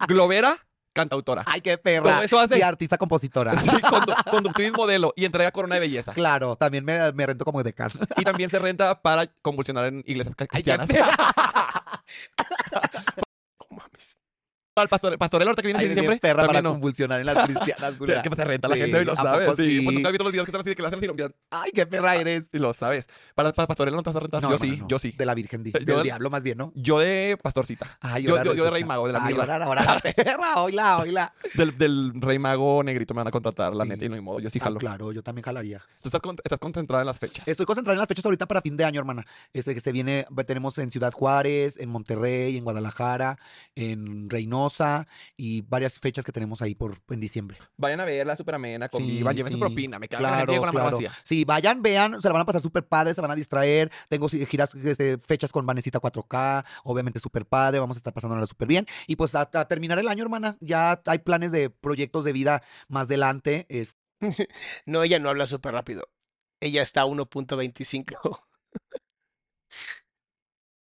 globera, 0.06 0.56
cantautora. 0.92 1.42
Ay, 1.46 1.60
qué 1.60 1.76
perra. 1.78 2.12
Todo 2.14 2.22
eso 2.22 2.38
hace. 2.38 2.58
Y 2.58 2.62
artista 2.62 2.96
compositora. 2.98 3.52
Sí, 3.60 3.68
condu- 3.68 4.30
conductriz 4.30 4.72
modelo 4.72 5.12
y 5.16 5.24
entrega 5.24 5.50
corona 5.50 5.74
de 5.76 5.80
belleza. 5.80 6.12
Claro, 6.12 6.56
también 6.56 6.84
me, 6.84 7.12
me 7.12 7.26
rento 7.26 7.44
como 7.44 7.62
decán. 7.62 7.90
Y 8.16 8.22
también 8.24 8.50
se 8.50 8.58
renta 8.58 9.00
para 9.02 9.26
convulsionar 9.42 9.86
en 9.86 10.02
iglesias 10.06 10.36
cristianas. 10.36 10.88
El 14.76 14.88
pastor, 14.88 15.16
pastorel 15.18 15.46
ahorita 15.46 15.62
que 15.62 15.68
viene 15.68 15.78
Ay, 15.84 15.92
siempre. 15.92 16.16
perra 16.18 16.46
para 16.48 16.60
no. 16.60 16.72
convulsionar 16.72 17.20
en 17.20 17.26
las 17.26 17.36
cristianas, 17.46 17.96
güey. 17.96 18.10
Que 18.22 18.28
se 18.34 18.44
renta 18.44 18.66
la 18.66 18.74
Sí, 18.74 18.80
gente 18.80 19.02
y 19.02 19.04
lo 19.04 19.12
¿a 19.12 19.16
sabes. 19.16 19.50
Sí, 19.50 19.54
pues 19.54 19.68
sí? 19.68 19.84
nunca 19.94 20.08
has 20.08 20.12
visto 20.12 20.24
los 20.24 20.32
videos 20.32 20.46
que 20.46 20.50
están 20.50 20.60
así, 20.62 20.74
que 20.74 20.82
lo 20.82 20.88
hacen 20.88 20.98
así 20.98 21.04
y 21.04 21.16
lo 21.16 21.30
Ay, 21.52 21.70
qué 21.72 21.86
perra 21.86 22.16
eres. 22.16 22.48
Y 22.52 22.58
lo 22.58 22.72
sabes. 22.72 23.08
Para, 23.36 23.52
para 23.52 23.68
pastorela 23.68 23.96
no 23.96 24.02
te 24.02 24.10
vas 24.10 24.16
a 24.16 24.20
rentar. 24.20 24.42
No, 24.42 24.50
yo 24.50 24.58
sí, 24.58 24.76
no. 24.78 24.88
yo 24.88 24.98
sí. 24.98 25.12
De 25.12 25.24
la 25.26 25.34
Virgen, 25.34 25.62
di- 25.62 25.70
Yo 25.86 25.94
del 25.94 26.02
diablo 26.02 26.28
más 26.28 26.42
bien, 26.42 26.58
¿no? 26.58 26.72
Yo 26.74 26.98
de 26.98 27.38
pastorcita. 27.40 27.98
Ay, 28.00 28.24
Yo- 28.24 28.42
yo- 28.42 28.52
yo 28.52 28.64
de. 28.64 28.70
Rey 28.70 28.82
Mago, 28.82 29.06
de 29.06 29.12
la 29.12 29.24
Ay, 29.24 29.34
ahora, 29.38 29.64
ahora, 29.64 29.84
la 29.84 30.00
perra, 30.12 30.60
oíla, 30.62 30.98
oíla. 30.98 31.32
Del, 31.54 31.78
del 31.78 32.12
rey 32.20 32.40
mago 32.40 32.82
negrito 32.82 33.14
me 33.14 33.18
van 33.18 33.28
a 33.28 33.30
contratar, 33.30 33.76
la 33.76 33.84
neta, 33.84 34.04
y 34.04 34.08
no 34.08 34.16
hay 34.16 34.20
modo. 34.20 34.40
Yo 34.40 34.50
sí 34.50 34.58
Ah, 34.60 34.64
jalo. 34.64 34.80
claro, 34.80 35.12
yo 35.12 35.22
también 35.22 35.44
jalaría. 35.44 35.78
Tú 36.02 36.08
estás, 36.08 36.20
con- 36.20 36.36
estás 36.42 36.58
concentrada 36.58 37.02
en 37.02 37.06
las 37.06 37.20
fechas. 37.20 37.46
Estoy 37.46 37.64
concentrado 37.64 37.94
en 37.94 38.00
las 38.00 38.08
fechas 38.08 38.24
ahorita 38.24 38.46
para 38.46 38.60
fin 38.60 38.76
de 38.76 38.84
año, 38.84 38.98
hermana. 38.98 39.24
Este 39.52 39.72
que 39.72 39.80
se 39.80 39.92
viene, 39.92 40.26
tenemos 40.48 40.76
en 40.78 40.90
Ciudad 40.90 41.12
Juárez, 41.12 41.76
en 41.78 41.90
Monterrey, 41.90 42.56
en 42.56 42.64
Guadalajara, 42.64 43.38
en 43.76 44.28
Reynosa 44.28 44.63
y 45.36 45.60
varias 45.62 45.98
fechas 45.98 46.24
que 46.24 46.32
tenemos 46.32 46.62
ahí 46.62 46.74
por 46.74 47.00
en 47.10 47.20
diciembre. 47.20 47.58
Vayan 47.76 48.00
a 48.00 48.04
verla, 48.04 48.36
súper 48.36 48.54
amena, 48.56 48.88
Sí, 48.88 48.90
convivan, 48.90 49.36
lleven 49.36 49.52
su 49.52 49.58
sí. 49.58 49.60
propina. 49.60 49.98
Me 49.98 50.08
cago 50.08 50.24
en 50.24 50.30
la 50.30 50.36
gente 50.38 50.46
Claro, 50.52 50.60
con 50.60 50.66
la 50.66 50.72
mano 50.72 50.90
claro. 50.90 50.96
vacía. 50.96 51.12
Sí, 51.22 51.44
vayan, 51.44 51.82
vean, 51.82 52.20
se 52.20 52.28
la 52.28 52.32
van 52.32 52.42
a 52.42 52.46
pasar 52.46 52.62
súper 52.62 52.86
padre, 52.86 53.14
se 53.14 53.20
van 53.20 53.30
a 53.30 53.34
distraer. 53.34 53.90
Tengo 54.08 54.28
sí, 54.28 54.44
giras, 54.46 54.74
este, 54.74 55.18
fechas 55.18 55.52
con 55.52 55.66
Vanesita 55.66 56.00
4K, 56.00 56.64
obviamente 56.84 57.20
súper 57.20 57.46
padre, 57.46 57.78
vamos 57.80 57.96
a 57.96 57.98
estar 57.98 58.12
pasándola 58.12 58.46
súper 58.46 58.68
bien. 58.68 58.86
Y 59.06 59.16
pues 59.16 59.34
a, 59.34 59.48
a 59.52 59.68
terminar 59.68 59.98
el 59.98 60.08
año, 60.08 60.22
hermana, 60.22 60.56
ya 60.60 61.00
hay 61.06 61.18
planes 61.18 61.52
de 61.52 61.70
proyectos 61.70 62.24
de 62.24 62.32
vida 62.32 62.62
más 62.88 63.06
adelante. 63.06 63.66
Este, 63.68 64.00
No, 64.86 65.02
ella 65.02 65.18
no 65.18 65.28
habla 65.30 65.46
súper 65.46 65.72
rápido. 65.74 66.08
Ella 66.60 66.82
está 66.82 67.02
a 67.02 67.06
1.25. 67.06 68.38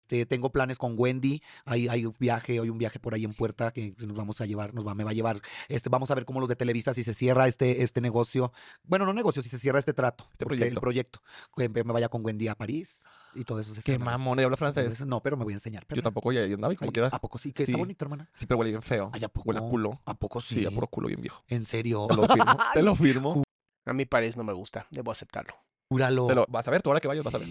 Este, 0.10 0.26
tengo 0.26 0.50
planes 0.52 0.80
con 0.80 0.96
Wendy, 0.98 1.44
hay, 1.66 1.88
hay 1.88 2.04
un 2.04 2.16
viaje, 2.20 2.54
hay 2.54 2.68
un 2.70 2.80
viaje 2.80 3.00
por 3.00 3.14
ahí 3.14 3.26
en 3.26 3.34
puerta 3.36 3.70
que 3.70 3.94
nos 4.00 4.18
vamos 4.18 4.42
a 4.42 4.48
llevar, 4.48 4.74
nos 4.74 4.86
va, 4.88 4.96
me 4.96 5.04
va 5.04 5.12
a 5.12 5.14
llevar, 5.14 5.40
este, 5.68 5.88
vamos 5.90 6.10
a 6.10 6.16
ver 6.16 6.26
cómo 6.26 6.40
los 6.40 6.50
de 6.50 6.56
Televisa, 6.56 6.96
si 6.96 7.04
se 7.04 7.14
cierra 7.14 7.48
este, 7.48 7.84
este 7.84 8.02
negocio, 8.02 8.52
bueno, 8.84 9.06
no 9.06 9.14
negocio, 9.14 9.44
si 9.44 9.50
se 9.50 9.60
cierra 9.60 9.78
este 9.78 9.94
trato, 9.94 10.26
Este 10.32 10.46
proyecto. 10.48 10.74
el 10.74 10.80
proyecto, 10.82 11.22
que 11.56 11.70
me 11.70 11.84
vaya 11.84 12.10
con 12.10 12.26
Wendy 12.26 12.48
a 12.48 12.56
París 12.56 13.02
y 13.36 13.44
todo 13.44 13.60
eso. 13.60 13.72
se 13.76 13.84
Qué 13.84 14.00
mamón, 14.00 14.40
¿y 14.40 14.44
habla 14.44 14.58
francés? 14.58 15.06
No, 15.06 15.22
pero 15.22 15.38
me 15.38 15.44
voy 15.44 15.54
a 15.54 15.58
enseñar. 15.58 15.86
Yo 15.94 16.02
tampoco, 16.02 16.32
ya 16.32 16.42
andaba 16.42 16.74
y 16.74 16.76
como 16.76 16.90
Ay, 16.90 16.94
quiera. 16.94 17.10
¿A 17.10 17.22
poco 17.22 17.38
sí? 17.38 17.54
Que 17.54 17.68
Sí. 17.68 17.72
está 17.74 17.78
bonito, 17.78 18.04
hermana. 18.04 18.28
Sí, 18.34 18.48
pero 18.48 18.58
huele 18.58 18.72
bien 18.72 18.82
feo. 18.82 19.12
Ay, 19.14 19.24
¿a 19.24 19.30
poco? 19.30 19.50
Huele 19.50 19.60
a 19.60 19.70
culo. 19.70 20.02
¿A 20.06 20.16
poco 20.16 20.42
sí? 20.42 20.56
Sí, 20.56 20.66
a 20.66 20.72
puro 20.72 20.88
culo 20.88 21.08
bien 21.10 21.22
viejo. 21.22 21.44
¿En 21.50 21.68
serio? 21.68 22.08
Te 22.10 22.16
lo 22.16 22.28
firmo. 22.28 22.58
te 22.74 22.82
lo 22.82 22.96
firmo. 22.96 23.44
A 23.86 23.94
mi 23.94 24.06
París 24.06 24.36
no 24.38 24.44
me 24.44 24.54
gusta, 24.54 24.88
debo 24.90 25.12
aceptarlo. 25.12 25.54
Júralo. 25.88 26.26
Te 26.28 26.34
lo, 26.36 26.46
vas 26.50 26.68
a 26.68 26.72
ver, 26.72 26.82
tú 26.82 26.90
ahora 26.90 27.00
que 27.00 27.08
vayas 27.08 27.24
vas 27.24 27.36
a 27.36 27.38
ver. 27.38 27.48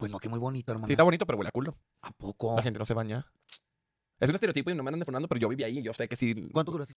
Pues 0.00 0.10
no, 0.10 0.18
que 0.18 0.30
muy 0.30 0.38
bonito, 0.38 0.72
hermana. 0.72 0.86
Sí, 0.86 0.94
está 0.94 1.02
bonito, 1.02 1.26
pero 1.26 1.36
huele 1.36 1.48
a 1.48 1.52
culo. 1.52 1.76
¿A 2.00 2.10
poco? 2.10 2.56
La 2.56 2.62
gente 2.62 2.78
no 2.78 2.86
se 2.86 2.94
baña. 2.94 3.30
Es 4.18 4.30
un 4.30 4.34
estereotipo 4.34 4.70
y 4.70 4.74
no 4.74 4.82
me 4.82 4.88
andan 4.88 5.00
deformando, 5.00 5.28
pero 5.28 5.38
yo 5.38 5.48
viví 5.50 5.62
ahí 5.62 5.78
y 5.78 5.82
yo 5.82 5.92
sé 5.92 6.08
que 6.08 6.16
sí. 6.16 6.48
¿Cuánto 6.54 6.72
duraste 6.72 6.94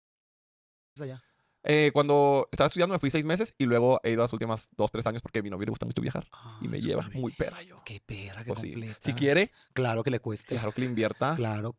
allá? 1.02 1.22
Eh, 1.66 1.92
cuando 1.94 2.48
estaba 2.50 2.68
estudiando 2.68 2.94
me 2.94 3.00
fui 3.00 3.12
seis 3.12 3.26
meses 3.26 3.56
y 3.58 3.66
luego 3.66 4.00
he 4.04 4.12
ido 4.12 4.22
a 4.22 4.24
las 4.24 4.32
últimas 4.32 4.70
dos, 4.72 4.90
tres 4.90 5.06
años 5.06 5.22
porque 5.22 5.40
a 5.40 5.44
mi 5.44 5.50
novio 5.50 5.66
le 5.66 5.72
gusta 5.72 5.86
mucho 5.86 6.02
viajar 6.02 6.26
y 6.62 6.70
me 6.70 6.80
lleva 6.80 7.10
muy 7.14 7.34
perra 7.34 7.62
yo. 7.62 7.82
Qué 7.84 8.00
perra, 8.06 8.46
qué 8.46 8.48
Pues 8.54 8.60
sí. 8.60 8.74
Si 9.02 9.14
quiere, 9.14 9.52
Claro 9.74 10.02
que 10.02 10.10
le 10.10 10.22
cueste. 10.22 10.56
claro 10.56 10.72
que 10.72 10.80
le 10.80 10.88
invierta. 10.88 11.36
Claro, 11.36 11.76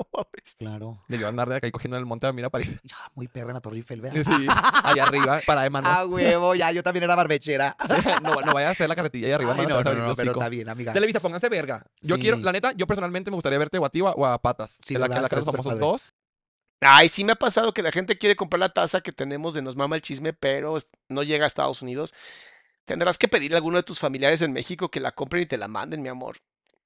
no 0.00 0.08
mames. 0.12 0.54
claro. 0.56 1.02
De 1.08 1.18
yo 1.18 1.28
andar 1.28 1.48
de 1.48 1.56
acá 1.56 1.66
y 1.66 1.70
cogiendo 1.70 1.96
en 1.96 2.00
el 2.00 2.06
monte 2.06 2.26
a 2.26 2.32
mira 2.32 2.50
París. 2.50 2.78
Ya, 2.82 2.96
muy 3.14 3.28
perra 3.28 3.50
en 3.50 3.54
la 3.54 3.60
Torre 3.60 3.76
Eiffel, 3.76 4.00
vea. 4.00 4.12
Sí, 4.12 4.46
allá 4.84 5.04
arriba, 5.04 5.40
para 5.46 5.62
de 5.62 5.70
manos. 5.70 5.90
Ah, 5.92 6.06
huevo, 6.06 6.54
ya, 6.54 6.72
yo 6.72 6.82
también 6.82 7.04
era 7.04 7.14
barbechera. 7.14 7.76
no, 8.22 8.40
no 8.40 8.52
vaya 8.52 8.68
a 8.68 8.70
hacer 8.72 8.88
la 8.88 8.96
carretilla 8.96 9.26
allá 9.26 9.36
arriba. 9.36 9.54
Ay, 9.58 9.66
no, 9.66 9.82
no, 9.82 9.94
no, 9.94 10.16
pero 10.16 10.32
está 10.32 10.48
bien, 10.48 10.68
amiga. 10.68 10.92
Televisa, 10.92 11.20
pónganse 11.20 11.48
verga. 11.48 11.84
Yo 12.00 12.16
Sí. 12.16 12.22
quiero, 12.22 12.36
la 12.38 12.52
neta, 12.52 12.72
yo 12.72 12.86
personalmente 12.86 13.30
me 13.30 13.36
gustaría 13.36 13.58
verte 13.58 13.78
o 13.78 13.84
a 13.84 13.90
ti 13.90 14.00
o 14.00 14.08
a, 14.08 14.12
o 14.12 14.26
a 14.26 14.40
Patas. 14.40 14.78
Sí, 14.84 14.94
en 14.94 15.00
la, 15.00 15.08
¿verdad? 15.08 15.28
en 15.30 15.38
la 15.38 15.44
súper 15.44 15.78
dos. 15.78 16.14
Ay, 16.80 17.08
sí 17.10 17.24
me 17.24 17.32
ha 17.32 17.36
pasado 17.36 17.74
que 17.74 17.82
la 17.82 17.92
gente 17.92 18.16
quiere 18.16 18.36
comprar 18.36 18.60
la 18.60 18.70
taza 18.70 19.02
que 19.02 19.12
tenemos 19.12 19.52
de 19.52 19.60
Nos 19.60 19.76
Mama 19.76 19.96
el 19.96 20.02
Chisme, 20.02 20.32
pero 20.32 20.78
no 21.08 21.22
llega 21.22 21.44
a 21.44 21.46
Estados 21.46 21.82
Unidos. 21.82 22.14
Tendrás 22.86 23.18
que 23.18 23.28
pedirle 23.28 23.56
a 23.56 23.58
alguno 23.58 23.76
de 23.76 23.82
tus 23.82 23.98
familiares 23.98 24.40
en 24.42 24.52
México 24.52 24.90
que 24.90 24.98
la 24.98 25.12
compren 25.12 25.42
y 25.42 25.46
te 25.46 25.58
la 25.58 25.68
manden, 25.68 26.00
mi 26.02 26.08
amor. 26.08 26.38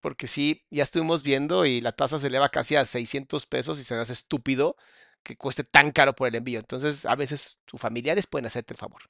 Porque 0.04 0.26
sí, 0.26 0.66
ya 0.70 0.82
estuvimos 0.82 1.22
viendo 1.22 1.64
y 1.64 1.80
la 1.80 1.92
tasa 1.92 2.18
se 2.18 2.26
eleva 2.26 2.50
casi 2.50 2.76
a 2.76 2.84
600 2.84 3.46
pesos 3.46 3.80
y 3.80 3.84
se 3.84 3.94
hace 3.94 4.12
estúpido 4.12 4.76
que 5.22 5.34
cueste 5.34 5.64
tan 5.64 5.92
caro 5.92 6.14
por 6.14 6.28
el 6.28 6.34
envío. 6.34 6.58
Entonces, 6.58 7.06
a 7.06 7.16
veces 7.16 7.58
tus 7.64 7.80
familiares 7.80 8.26
pueden 8.26 8.44
hacerte 8.44 8.74
el 8.74 8.78
favor. 8.78 9.00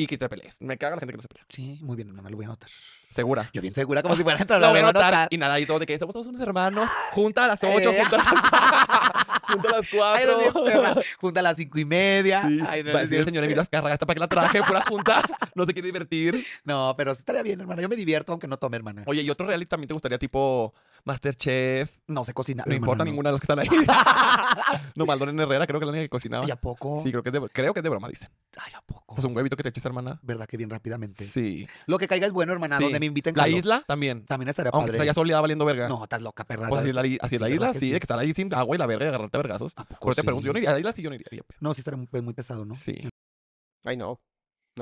Y 0.00 0.06
que 0.06 0.16
te 0.16 0.28
pelees. 0.28 0.62
Me 0.62 0.78
caga 0.78 0.94
la 0.94 1.00
gente 1.00 1.12
que 1.12 1.16
no 1.16 1.22
se 1.22 1.28
pelea. 1.28 1.44
Sí, 1.48 1.80
muy 1.82 1.96
bien, 1.96 2.08
hermana, 2.08 2.30
lo 2.30 2.36
voy 2.36 2.44
a 2.44 2.48
anotar. 2.48 2.70
Segura. 3.10 3.50
Yo 3.52 3.60
bien 3.60 3.74
segura, 3.74 4.00
como 4.00 4.14
si 4.14 4.22
fuera 4.22 4.38
entrar. 4.40 4.60
Lo 4.60 4.70
voy 4.70 4.78
a 4.78 4.82
notar. 4.82 5.26
Y 5.30 5.36
nada, 5.38 5.58
y 5.58 5.66
todo 5.66 5.80
de 5.80 5.86
que 5.86 5.98
somos 5.98 6.12
todos 6.12 6.28
unos 6.28 6.40
hermanos. 6.40 6.88
Junta 7.12 7.44
a 7.44 7.48
las 7.48 7.64
8, 7.64 7.90
Eh. 7.90 7.98
junta 8.04 8.16
a 8.16 8.18
las, 8.18 9.26
junta 9.48 9.68
a 9.70 9.76
las 9.76 10.20
Ay, 10.20 10.26
no, 10.26 10.52
4. 10.52 11.02
Junta 11.18 11.40
a 11.40 11.42
las 11.42 11.56
cinco 11.56 11.78
y 11.80 11.84
media. 11.84 12.42
Sí. 12.42 12.60
Ay, 12.68 12.84
no, 12.84 12.92
Va 12.92 13.02
no 13.04 13.16
el 13.16 13.24
señor 13.24 13.42
Emilio 13.42 13.60
Azcárraga, 13.62 13.92
esta 13.94 14.06
para 14.06 14.14
que 14.14 14.20
la 14.20 14.28
traje, 14.28 14.62
pura 14.62 14.82
junta. 14.82 15.20
No 15.56 15.66
te 15.66 15.72
quiere 15.72 15.86
divertir. 15.86 16.46
No, 16.64 16.94
pero 16.96 17.12
sí 17.14 17.20
estaría 17.20 17.42
bien, 17.42 17.60
hermana. 17.60 17.82
Yo 17.82 17.88
me 17.88 17.96
divierto 17.96 18.30
aunque 18.30 18.46
no 18.46 18.56
tome, 18.56 18.76
hermana. 18.76 19.02
Oye, 19.06 19.22
¿y 19.22 19.30
otro 19.30 19.48
reality 19.48 19.68
también 19.68 19.88
te 19.88 19.94
gustaría, 19.94 20.18
tipo 20.18 20.74
Masterchef? 21.04 21.90
No 22.06 22.24
sé 22.24 22.32
cocinar. 22.32 22.66
No 22.66 22.74
importa 22.74 23.04
no. 23.04 23.10
ninguna 23.10 23.30
de 23.30 23.32
las 23.32 23.40
que 23.40 23.44
están 23.44 23.58
ahí. 23.58 23.68
no, 24.94 25.06
Maldonado 25.06 25.42
Herrera, 25.42 25.66
creo 25.66 25.78
que 25.80 25.84
es 25.84 25.86
la 25.86 25.92
única 25.92 26.04
que 26.04 26.08
cocinaba. 26.08 26.44
Ay, 26.44 26.50
¿a 26.50 26.56
poco? 26.56 27.00
Sí, 27.02 27.10
creo 27.10 27.22
que 27.22 27.28
es 27.28 27.32
de, 27.32 27.48
creo 27.48 27.72
que 27.72 27.80
es 27.80 27.84
de 27.84 27.88
broma, 27.88 28.08
dicen. 28.08 28.28
Ay, 28.58 28.72
¿a 28.76 28.80
poco? 28.82 29.14
Pues 29.14 29.24
un 29.24 29.36
huevito 29.36 29.56
que 29.56 29.62
te 29.62 29.68
eches, 29.68 29.84
hermana. 29.84 30.18
¿Verdad 30.22 30.46
que 30.46 30.56
bien 30.56 30.70
rápidamente? 30.70 31.24
Sí. 31.24 31.66
Lo 31.86 31.98
que 31.98 32.08
caiga 32.08 32.26
es 32.26 32.32
bueno, 32.32 32.52
hermana. 32.52 32.78
Sí. 32.78 32.84
Donde 32.84 33.00
me 33.00 33.06
inviten. 33.06 33.34
La 33.36 33.48
isla 33.48 33.84
también. 33.86 34.24
También 34.26 34.48
estaría 34.48 34.70
Aunque 34.70 34.88
padre. 34.88 34.98
está 34.98 35.04
ya 35.06 35.14
soleada 35.14 35.40
valiendo 35.40 35.64
verga. 35.64 35.88
No, 35.88 36.02
estás 36.04 36.22
loca, 36.22 36.44
perra. 36.44 36.68
Pues 36.68 36.80
así 36.80 36.88
es 36.90 36.94
la, 36.94 37.00
así 37.00 37.34
es 37.36 37.40
la 37.40 37.46
Sí, 37.48 37.54
isla, 37.54 37.66
¿verdad 37.66 37.72
que 37.72 37.78
sí, 37.80 37.90
de 37.90 38.00
que 38.00 38.04
estar 38.04 38.18
ahí 38.18 38.34
sin 38.34 38.54
agua 38.54 38.76
y 38.76 38.78
la 38.78 38.86
verga 38.86 39.04
y 39.06 39.08
agarrarte 39.08 39.36
a 39.36 39.40
vergazos. 39.40 39.72
¿A 39.76 39.84
poco 39.84 40.06
Pero 40.06 40.14
te 40.14 40.22
pregunto, 40.24 40.46
yo 40.46 40.52
no 40.52 40.58
iría 40.58 40.70
a 40.70 40.72
la 40.74 40.78
isla, 40.80 40.92
sí, 40.92 41.02
yo 41.02 41.10
no 41.10 41.16
iría. 41.16 41.42
No, 41.60 41.74
sí 41.74 41.80
estaría 41.80 41.98
muy, 41.98 42.22
muy 42.22 42.34
pesado, 42.34 42.64
¿no? 42.64 42.74
Sí. 42.74 43.08
Ay, 43.84 43.96
no. 43.96 44.20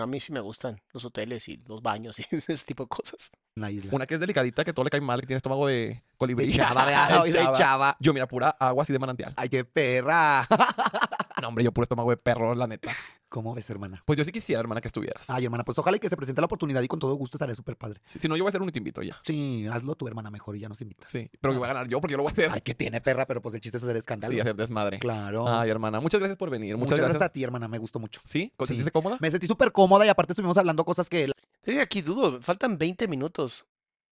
A 0.03 0.07
mí 0.07 0.21
sí 0.21 0.33
me 0.33 0.41
gustan 0.41 0.81
los 0.93 1.05
hoteles 1.05 1.49
y 1.49 1.63
los 1.67 1.83
baños 1.83 2.19
y 2.21 2.25
ese 2.31 2.57
tipo 2.59 2.85
de 2.85 2.89
cosas. 2.89 3.33
En 3.57 3.63
la 3.63 3.71
isla. 3.71 3.91
Una 3.93 4.07
que 4.07 4.15
es 4.15 4.21
delicadita, 4.21 4.65
que 4.65 4.73
todo 4.73 4.85
le 4.85 4.91
cae 4.91 5.01
mal, 5.01 5.21
que 5.21 5.27
tiene 5.27 5.39
estómago 5.39 5.67
de 5.67 6.03
colibrí. 6.17 6.47
De 6.47 6.53
chava, 6.57 6.87
de 7.25 7.33
chava. 7.33 7.59
chava. 7.59 7.97
Yo, 8.01 8.13
mira, 8.13 8.27
pura 8.27 8.51
agua 8.51 8.83
así 8.83 8.93
de 8.93 8.99
manantial. 8.99 9.33
Ay, 9.37 9.49
qué 9.49 9.65
perra. 9.65 10.47
No, 11.43 11.49
hombre, 11.49 11.63
yo 11.65 11.73
puro 11.73 11.83
estómago 11.83 12.11
de 12.11 12.17
perro, 12.17 12.55
la 12.55 12.67
neta. 12.67 12.91
¿Cómo 13.29 13.55
ves, 13.55 13.69
hermana? 13.69 14.03
Pues 14.07 14.17
yo 14.17 14.25
sí 14.25 14.33
quisiera, 14.33 14.61
hermana, 14.61 14.81
que 14.81 14.89
estuvieras. 14.89 15.29
Ay, 15.29 15.45
hermana, 15.45 15.65
pues 15.65 15.77
ojalá 15.79 15.97
y 15.97 16.01
que 16.01 16.09
se 16.09 16.17
presente 16.17 16.41
la 16.41 16.47
oportunidad 16.47 16.81
y 16.81 16.89
con 16.89 16.99
todo 16.99 17.13
gusto 17.15 17.37
estaré 17.37 17.55
súper 17.55 17.77
padre. 17.77 18.01
Sí, 18.07 18.19
si 18.19 18.29
no, 18.29 18.37
yo 18.37 18.45
voy 18.45 18.49
a 18.49 18.51
hacer 18.51 18.63
uno 18.63 18.71
y 18.71 18.73
te 18.73 18.79
invito 18.79 19.03
ya. 19.03 19.19
Sí, 19.23 19.67
hazlo 19.71 19.97
tu 19.97 20.07
hermana 20.09 20.31
mejor 20.31 20.57
y 20.57 20.61
ya 20.61 20.69
nos 20.69 20.81
invitas. 20.81 21.11
Sí, 21.11 21.29
pero 21.41 21.53
que 21.53 21.59
voy 21.59 21.67
a 21.69 21.73
ganar 21.75 21.89
yo 21.89 22.01
porque 22.01 22.13
yo 22.13 22.17
lo 22.17 22.23
voy 22.23 22.31
a 22.31 22.33
hacer. 22.33 22.51
Ay, 22.53 22.61
que 22.63 22.75
tiene 22.75 23.01
perra, 23.03 23.27
pero 23.27 23.43
pues 23.43 23.55
el 23.55 23.61
chiste 23.61 23.77
es 23.77 23.85
hacer 23.85 23.97
escándalo. 23.97 24.33
sí, 24.33 24.41
hacer 24.41 24.55
desmadre. 24.57 24.99
Claro. 24.99 25.47
Ay, 25.47 25.69
hermana, 25.69 26.01
muchas 26.01 26.21
gracias 26.21 26.39
por 26.39 26.49
venir. 26.49 26.75
Muchas, 26.77 26.93
Muchas, 26.93 26.99
gracias. 27.01 27.19
gracias. 27.19 27.31
a 27.31 27.33
ti, 27.33 27.45
hermana, 27.45 27.69
me 27.69 27.79
gustó 27.79 27.99
mucho. 27.99 28.21
¿Sí? 28.25 28.53
¿Te 28.57 28.65
Sí. 28.65 28.69
sentiste 28.69 28.93
cómoda? 28.93 29.19
Me 29.21 29.31
sentí 29.31 29.47
súper 29.47 29.73
cómoda 29.73 30.07
y 30.07 30.09
aparte 30.09 30.33
estuvimos 30.33 30.57
hablando 30.57 30.85
cosas 30.87 31.11
que... 31.11 31.31
Sí, 31.65 31.79
aquí 31.79 32.01
dudo, 32.01 32.41
faltan 32.41 32.79
20 32.79 33.09
minutos. 33.09 33.67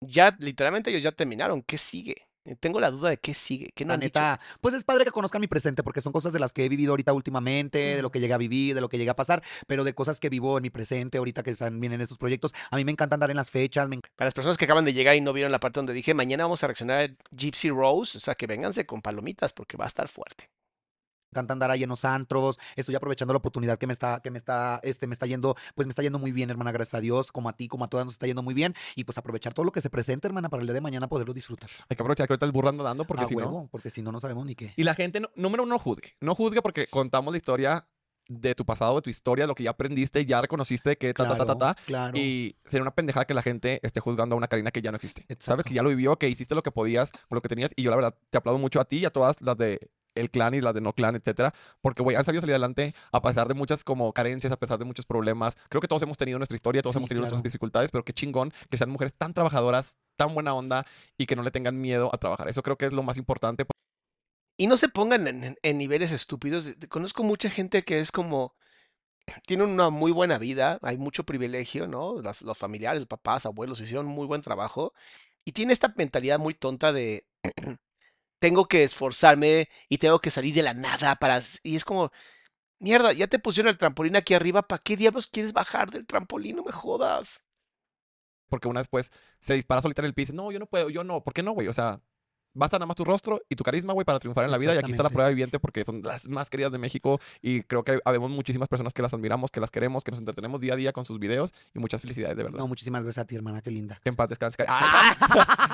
Ya, 0.01 0.35
literalmente 0.39 0.91
ellos 0.91 1.01
ya 1.01 1.11
terminaron. 1.11 1.63
¿Qué 1.63 1.77
sigue? 1.79 2.27
Eh, 2.47 2.55
Tengo 2.55 2.79
la 2.79 2.89
duda 2.89 3.09
de 3.09 3.17
qué 3.17 3.33
sigue. 3.33 3.71
¿Qué 3.75 3.83
no 3.83 3.89
La 3.89 3.93
han 3.95 3.99
dicho? 3.99 4.19
pues 4.61 4.73
es 4.73 4.83
padre 4.83 5.03
que 5.03 5.11
conozcan 5.11 5.41
mi 5.41 5.47
presente 5.47 5.83
porque 5.83 6.01
son 6.01 6.13
cosas 6.13 6.31
de 6.31 6.39
las 6.39 6.53
que 6.53 6.65
he 6.65 6.69
vivido 6.69 6.93
ahorita 6.93 7.11
últimamente, 7.13 7.77
de 7.97 8.01
lo 8.01 8.09
que 8.09 8.19
llegué 8.19 8.33
a 8.33 8.37
vivir, 8.37 8.73
de 8.73 8.81
lo 8.81 8.89
que 8.89 8.97
llegué 8.97 9.09
a 9.09 9.15
pasar, 9.15 9.43
pero 9.67 9.83
de 9.83 9.93
cosas 9.93 10.19
que 10.19 10.29
vivo 10.29 10.57
en 10.57 10.63
mi 10.63 10.69
presente 10.69 11.17
ahorita 11.17 11.43
que 11.43 11.51
están 11.51 11.79
bien 11.79 11.93
en 11.93 12.01
estos 12.01 12.17
proyectos. 12.17 12.53
A 12.71 12.77
mí 12.77 12.85
me 12.85 12.91
encanta 12.91 13.15
andar 13.15 13.29
en 13.29 13.37
las 13.37 13.49
fechas, 13.49 13.89
me 13.89 13.99
Para 14.15 14.27
las 14.27 14.33
personas 14.33 14.57
que 14.57 14.65
acaban 14.65 14.85
de 14.85 14.93
llegar 14.93 15.15
y 15.15 15.21
no 15.21 15.33
vieron 15.33 15.51
la 15.51 15.59
parte 15.59 15.79
donde 15.79 15.93
dije, 15.93 16.13
mañana 16.13 16.45
vamos 16.45 16.63
a 16.63 16.67
reaccionar 16.67 16.99
a 17.01 17.35
Gypsy 17.35 17.69
Rose, 17.69 18.17
o 18.17 18.21
sea, 18.21 18.35
que 18.35 18.47
vénganse 18.47 18.85
con 18.85 19.01
palomitas 19.01 19.51
porque 19.51 19.75
va 19.75 19.83
a 19.83 19.87
estar 19.87 20.07
fuerte. 20.07 20.49
Encanta 21.31 21.53
andar 21.53 21.71
ahí 21.71 21.83
en 21.83 21.89
los 21.89 22.05
antros, 22.05 22.57
estoy 22.75 22.95
aprovechando 22.95 23.33
la 23.33 23.37
oportunidad 23.37 23.77
que 23.77 23.87
me 23.87 23.93
está, 23.93 24.19
que 24.21 24.31
me 24.31 24.37
está, 24.37 24.79
este, 24.83 25.07
me 25.07 25.13
está 25.13 25.25
yendo, 25.25 25.55
pues 25.75 25.85
me 25.87 25.89
está 25.91 26.01
yendo 26.01 26.19
muy 26.19 26.31
bien, 26.31 26.49
hermana, 26.49 26.71
gracias 26.71 26.95
a 26.95 27.01
Dios, 27.01 27.31
como 27.31 27.49
a 27.49 27.53
ti, 27.53 27.67
como 27.67 27.85
a 27.85 27.87
todas 27.89 28.05
nos 28.05 28.13
está 28.15 28.27
yendo 28.27 28.43
muy 28.43 28.53
bien, 28.53 28.73
y 28.95 29.03
pues 29.03 29.17
aprovechar 29.17 29.53
todo 29.53 29.65
lo 29.65 29.71
que 29.71 29.81
se 29.81 29.89
presente, 29.89 30.27
hermana, 30.27 30.49
para 30.49 30.61
el 30.61 30.67
día 30.67 30.73
de 30.73 30.81
mañana 30.81 31.07
poderlo 31.07 31.33
disfrutar. 31.33 31.69
Hay 31.89 31.95
que 31.95 32.03
aprovechar 32.03 32.27
que 32.27 32.33
ahorita 32.33 32.45
el 32.45 32.51
burro 32.51 32.69
anda 32.69 32.83
dando 32.83 33.05
porque 33.05 33.23
a 33.23 33.27
si 33.27 33.35
no... 33.35 33.67
porque 33.71 33.89
si 33.89 34.01
no, 34.01 34.11
no 34.11 34.19
sabemos 34.19 34.45
ni 34.45 34.55
qué. 34.55 34.73
Y 34.75 34.83
la 34.83 34.93
gente, 34.95 35.19
no- 35.19 35.29
número 35.35 35.63
uno, 35.63 35.75
no 35.75 35.79
juzgue. 35.79 36.15
No 36.21 36.35
juzgue 36.35 36.61
porque 36.61 36.87
contamos 36.87 37.31
la 37.33 37.37
historia 37.37 37.85
de 38.29 38.55
tu 38.55 38.65
pasado, 38.65 38.95
de 38.95 39.01
tu 39.03 39.09
historia, 39.09 39.47
lo 39.47 39.55
que 39.55 39.63
ya 39.63 39.69
aprendiste, 39.69 40.25
ya 40.25 40.41
reconociste 40.41 40.97
que 40.97 41.13
ta, 41.13 41.23
ta, 41.23 41.37
ta, 41.37 41.45
ta, 41.45 41.57
ta. 41.57 41.75
claro. 41.85 42.17
Y 42.17 42.57
sería 42.65 42.81
una 42.81 42.91
pendejada 42.91 43.25
que 43.25 43.33
la 43.33 43.41
gente 43.41 43.79
esté 43.83 44.01
juzgando 44.01 44.35
a 44.35 44.37
una 44.37 44.47
Karina 44.49 44.69
que 44.71 44.81
ya 44.81 44.91
no 44.91 44.97
existe. 44.97 45.25
Sabes 45.39 45.63
que 45.65 45.73
ya 45.73 45.81
lo 45.81 45.87
vivió, 45.89 46.17
que 46.17 46.27
hiciste 46.27 46.53
lo 46.53 46.61
que 46.61 46.71
podías 46.71 47.11
con 47.13 47.35
lo 47.37 47.41
que 47.41 47.47
tenías. 47.47 47.71
Y 47.77 47.83
yo, 47.83 47.89
la 47.89 47.95
verdad, 47.95 48.15
te 48.29 48.37
aplaudo 48.37 48.59
mucho 48.59 48.81
a 48.81 48.85
ti 48.85 48.97
y 48.97 49.05
a 49.05 49.11
todas 49.11 49.41
las 49.41 49.55
de 49.57 49.89
el 50.19 50.29
clan 50.31 50.53
y 50.53 50.61
las 50.61 50.73
de 50.73 50.81
no 50.81 50.93
clan, 50.93 51.15
etcétera. 51.15 51.53
Porque, 51.81 52.03
güey, 52.03 52.15
han 52.17 52.25
sabido 52.25 52.41
salir 52.41 52.53
adelante 52.53 52.95
a 53.11 53.21
pesar 53.21 53.47
de 53.47 53.53
muchas 53.53 53.83
como 53.83 54.11
carencias, 54.13 54.51
a 54.53 54.57
pesar 54.57 54.79
de 54.79 54.85
muchos 54.85 55.05
problemas. 55.05 55.55
Creo 55.69 55.81
que 55.81 55.87
todos 55.87 56.01
hemos 56.03 56.17
tenido 56.17 56.39
nuestra 56.39 56.55
historia, 56.55 56.81
todos 56.81 56.95
Sí, 56.95 56.97
hemos 56.97 57.09
tenido 57.09 57.21
nuestras 57.21 57.41
claro. 57.41 57.43
dificultades, 57.43 57.91
pero 57.91 58.03
qué 58.03 58.13
chingón 58.13 58.53
que 58.69 58.77
sean 58.77 58.89
mujeres 58.89 59.13
tan 59.13 59.33
trabajadoras, 59.33 59.97
tan 60.17 60.33
buena 60.33 60.53
onda 60.53 60.85
y 61.17 61.25
que 61.25 61.35
no 61.35 61.43
le 61.43 61.51
tengan 61.51 61.79
miedo 61.79 62.09
a 62.13 62.17
trabajar. 62.17 62.47
Eso 62.49 62.63
creo 62.63 62.77
que 62.77 62.85
es 62.87 62.93
lo 62.93 63.03
más 63.03 63.17
importante. 63.17 63.65
Y 64.57 64.67
no 64.67 64.77
se 64.77 64.89
pongan 64.89 65.27
en, 65.27 65.57
en- 65.61 65.77
niveles 65.77 66.11
estúpidos. 66.11 66.67
Conozco 66.89 67.23
mucha 67.23 67.49
gente 67.49 67.83
que 67.83 67.99
es 67.99 68.11
como, 68.11 68.55
tiene 69.47 69.63
una 69.65 69.89
muy 69.91 70.11
buena 70.11 70.37
vida, 70.39 70.79
hay 70.83 70.97
mucho 70.97 71.25
privilegio, 71.25 71.87
¿no? 71.87 72.21
Las- 72.21 72.41
los 72.43 72.57
familiares, 72.57 73.05
papás, 73.07 73.45
abuelos 73.45 73.81
hicieron 73.81 74.07
muy 74.07 74.27
buen 74.27 74.41
trabajo. 74.41 74.93
Y 75.45 75.53
tiene 75.53 75.73
esta 75.73 75.93
mentalidad 75.97 76.39
muy 76.39 76.53
tonta 76.55 76.93
de, 76.93 77.27
tengo 78.39 78.67
que 78.67 78.83
esforzarme 78.83 79.69
y 79.89 79.97
tengo 79.99 80.19
que 80.19 80.31
salir 80.31 80.53
de 80.55 80.63
la 80.63 80.73
nada 80.73 81.15
para... 81.15 81.41
Y 81.63 81.75
es 81.75 81.85
como, 81.85 82.11
mierda, 82.79 83.13
ya 83.13 83.27
te 83.27 83.39
pusieron 83.39 83.69
el 83.71 83.77
trampolín 83.77 84.15
aquí 84.15 84.33
arriba, 84.33 84.63
¿para 84.67 84.81
qué 84.83 84.97
diablos 84.97 85.27
quieres 85.27 85.53
bajar 85.53 85.91
del 85.91 86.05
trampolín? 86.07 86.57
No 86.57 86.63
me 86.63 86.71
jodas. 86.71 87.45
porque 88.49 88.67
una 88.67 88.79
después 88.81 89.11
se 89.39 89.53
dispara 89.55 89.81
solita 89.81 90.01
en 90.01 90.07
el 90.07 90.13
piso. 90.13 90.33
No, 90.33 90.51
yo 90.51 90.59
no 90.59 90.67
puedo, 90.67 90.89
yo 90.89 91.03
no. 91.03 91.23
¿Por 91.23 91.33
qué 91.33 91.43
no, 91.43 91.51
güey? 91.53 91.67
O 91.67 91.73
sea, 91.73 92.01
basta 92.57 92.77
nada 92.77 92.85
más 92.87 92.95
tu 92.95 93.05
rostro 93.05 93.41
y 93.49 93.55
tu 93.55 93.63
carisma, 93.63 93.93
güey, 93.93 94.05
para 94.05 94.19
triunfar 94.19 94.45
en 94.45 94.51
la 94.51 94.57
vida. 94.57 94.75
Y 94.75 94.77
aquí 94.77 94.91
está 94.91 95.03
la 95.03 95.09
prueba 95.09 95.29
viviente 95.29 95.59
porque 95.59 95.83
son 95.83 96.01
las 96.01 96.27
más 96.27 96.49
queridas 96.49 96.71
de 96.71 96.77
México 96.77 97.19
y 97.41 97.61
creo 97.61 97.83
que 97.83 97.99
habemos 98.03 98.29
muchísimas 98.29 98.67
personas 98.67 98.93
que 98.93 99.01
las 99.01 99.13
admiramos, 99.13 99.51
que 99.51 99.59
las 99.59 99.71
queremos, 99.71 100.03
que 100.03 100.11
nos 100.11 100.19
entretenemos 100.19 100.59
día 100.59 100.73
a 100.73 100.75
día 100.75 100.93
con 100.93 101.05
sus 101.05 101.19
videos 101.19 101.53
y 101.73 101.79
muchas 101.79 102.01
felicidades, 102.01 102.35
de 102.35 102.43
verdad. 102.43 102.59
No, 102.59 102.67
muchísimas 102.67 103.03
gracias 103.03 103.23
a 103.23 103.27
ti, 103.27 103.35
hermana, 103.35 103.61
qué 103.61 103.71
linda. 103.71 103.99
Que 104.03 104.09
en 104.09 104.15
paz 104.15 104.29
descanse. 104.29 104.65
¡Ah! 104.67 105.15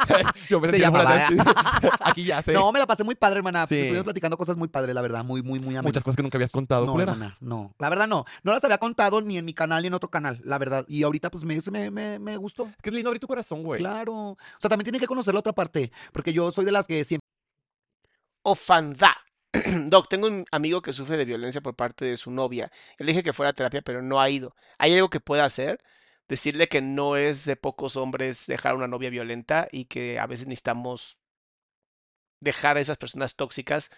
yo 0.50 0.60
de- 0.60 0.84
Aquí 2.02 2.26
ya 2.26 2.42
sé. 2.42 2.54
No, 2.54 2.72
me 2.72 2.80
la 2.80 2.86
pasé 2.88 3.04
muy 3.04 3.16
padre, 3.16 3.38
hermana. 3.38 3.66
Sí. 3.68 3.80
Estuvimos 3.80 4.04
platicando 4.04 4.38
cosas 4.38 4.58
muy 4.58 4.68
padres, 4.68 4.94
la 4.94 5.02
verdad, 5.02 5.24
muy, 5.24 5.42
muy, 5.42 5.60
muy 5.60 5.76
amenas. 5.76 5.86
Muchas 5.86 6.04
cosas 6.04 6.16
que 6.18 6.24
nunca 6.24 6.38
habías 6.38 6.52
contado, 6.52 6.86
No, 6.86 7.00
hermana, 7.00 7.38
no. 7.40 7.74
La 7.80 7.90
verdad 7.90 8.08
no. 8.08 8.26
No 8.44 8.54
las 8.54 8.64
había 8.64 8.78
contado 8.78 9.22
ni 9.22 9.38
en 9.38 9.46
mi 9.46 9.54
canal 9.54 9.82
ni 9.82 9.88
en 9.88 9.94
otro 9.94 10.10
canal, 10.10 10.42
la 10.44 10.58
verdad. 10.58 10.86
Y 10.88 11.04
ahorita 11.04 11.30
pues 11.32 11.44
me, 11.44 11.60
me, 11.72 11.92
me, 11.92 12.20
me 12.20 12.38
gustó. 12.38 12.66
Es 12.66 12.82
que 12.82 12.90
es 12.90 12.94
lindo 12.94 13.10
abrir 13.10 13.20
tu 13.22 13.28
corazón, 13.28 13.64
güey. 13.64 13.80
Claro. 13.80 14.14
O 14.14 14.38
sea, 14.60 14.70
también 14.70 14.86
tienen 14.86 15.00
que 15.00 15.08
conocer 15.08 15.34
la 15.34 15.40
otra 15.40 15.54
parte. 15.54 15.92
Porque 16.12 16.34
yo 16.34 16.52
soy 16.52 16.66
de 16.66 16.72
las 16.74 16.88
que 16.88 17.04
siempre. 17.04 17.24
Doc, 19.88 20.08
tengo 20.10 20.28
un 20.28 20.46
amigo 20.52 20.82
que 20.82 20.94
sufre 20.94 21.18
de 21.18 21.26
violencia 21.26 21.62
por 21.62 21.76
parte 21.76 22.06
de 22.06 22.18
su 22.18 22.32
novia. 22.32 22.72
Le 22.98 23.06
dije 23.08 23.24
que 23.24 23.34
fuera 23.34 23.52
a 23.52 23.54
terapia, 23.54 23.82
pero 23.82 24.02
no 24.02 24.20
ha 24.20 24.30
ido. 24.30 24.56
¿Hay 24.80 24.94
algo 24.96 25.10
que 25.10 25.20
pueda 25.20 25.46
hacer? 25.46 25.80
Decirle 26.28 26.68
que 26.68 26.82
no 26.82 27.16
es 27.18 27.46
de 27.46 27.56
pocos 27.56 27.96
hombres 27.96 28.48
dejar 28.48 28.76
una 28.76 28.88
novia 28.88 29.10
violenta 29.10 29.68
y 29.72 29.86
que 29.86 30.20
a 30.20 30.26
veces 30.28 30.48
necesitamos 30.48 31.20
dejar 32.40 32.78
a 32.78 32.82
esas 32.82 32.98
personas 32.98 33.36
tóxicas, 33.36 33.92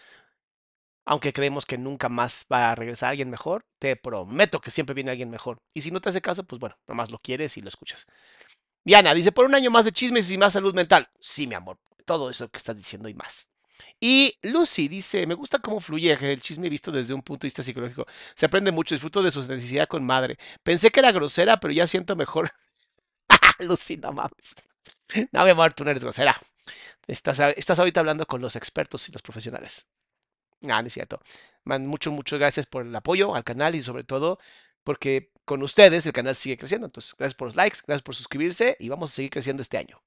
aunque 1.04 1.32
creemos 1.32 1.66
que 1.66 1.78
nunca 1.78 2.08
más 2.08 2.46
va 2.52 2.70
a 2.70 2.74
regresar 2.74 3.10
alguien 3.10 3.30
mejor. 3.30 3.64
Te 3.78 3.96
prometo 3.96 4.60
que 4.60 4.70
siempre 4.70 4.94
viene 4.94 5.10
alguien 5.10 5.30
mejor. 5.30 5.58
Y 5.74 5.82
si 5.82 5.90
no 5.90 6.00
te 6.00 6.10
hace 6.10 6.20
caso, 6.20 6.44
pues 6.44 6.60
bueno, 6.60 6.76
nomás 6.86 7.10
lo 7.10 7.18
quieres 7.18 7.56
y 7.56 7.60
lo 7.60 7.68
escuchas. 7.68 8.06
Diana 8.84 9.14
dice, 9.14 9.32
por 9.32 9.46
un 9.46 9.54
año 9.54 9.70
más 9.70 9.84
de 9.84 9.92
chismes 9.92 10.30
y 10.30 10.38
más 10.38 10.52
salud 10.52 10.74
mental. 10.74 11.08
Sí, 11.20 11.46
mi 11.46 11.54
amor, 11.54 11.78
todo 12.06 12.30
eso 12.30 12.48
que 12.48 12.58
estás 12.58 12.76
diciendo 12.76 13.08
y 13.10 13.14
más. 13.14 13.50
Y 14.00 14.38
Lucy 14.42 14.88
dice, 14.88 15.26
me 15.26 15.34
gusta 15.34 15.58
cómo 15.58 15.80
fluye 15.80 16.12
el 16.12 16.40
chisme 16.40 16.68
visto 16.68 16.90
desde 16.90 17.14
un 17.14 17.22
punto 17.22 17.42
de 17.42 17.48
vista 17.48 17.62
psicológico. 17.62 18.06
Se 18.34 18.46
aprende 18.46 18.72
mucho, 18.72 18.94
disfruto 18.94 19.22
de 19.22 19.30
su 19.30 19.40
necesidad 19.40 19.88
con 19.88 20.04
madre. 20.04 20.38
Pensé 20.62 20.90
que 20.90 21.00
era 21.00 21.12
grosera, 21.12 21.58
pero 21.60 21.72
ya 21.74 21.86
siento 21.86 22.16
mejor. 22.16 22.52
Lucy, 23.58 23.96
no 23.98 24.12
mames. 24.12 24.54
No, 25.32 25.44
mi 25.44 25.50
amor, 25.50 25.74
tú 25.74 25.84
no 25.84 25.90
eres 25.90 26.02
grosera. 26.02 26.40
Estás, 27.06 27.38
estás 27.56 27.78
ahorita 27.78 28.00
hablando 28.00 28.26
con 28.26 28.40
los 28.40 28.56
expertos 28.56 29.08
y 29.08 29.12
los 29.12 29.22
profesionales. 29.22 29.86
Ah, 30.62 30.80
no 30.82 30.88
es 30.88 30.94
cierto. 30.94 31.20
Man, 31.64 31.86
mucho, 31.86 32.10
muchas 32.12 32.38
gracias 32.38 32.66
por 32.66 32.86
el 32.86 32.94
apoyo 32.94 33.34
al 33.34 33.44
canal 33.44 33.74
y 33.74 33.82
sobre 33.82 34.04
todo 34.04 34.38
porque 34.84 35.32
con 35.44 35.62
ustedes 35.62 36.06
el 36.06 36.12
canal 36.12 36.34
sigue 36.34 36.56
creciendo. 36.56 36.86
Entonces, 36.86 37.14
gracias 37.16 37.34
por 37.36 37.48
los 37.48 37.56
likes, 37.56 37.78
gracias 37.86 38.02
por 38.02 38.14
suscribirse 38.14 38.76
y 38.80 38.88
vamos 38.88 39.12
a 39.12 39.14
seguir 39.16 39.30
creciendo 39.30 39.62
este 39.62 39.78
año. 39.78 40.02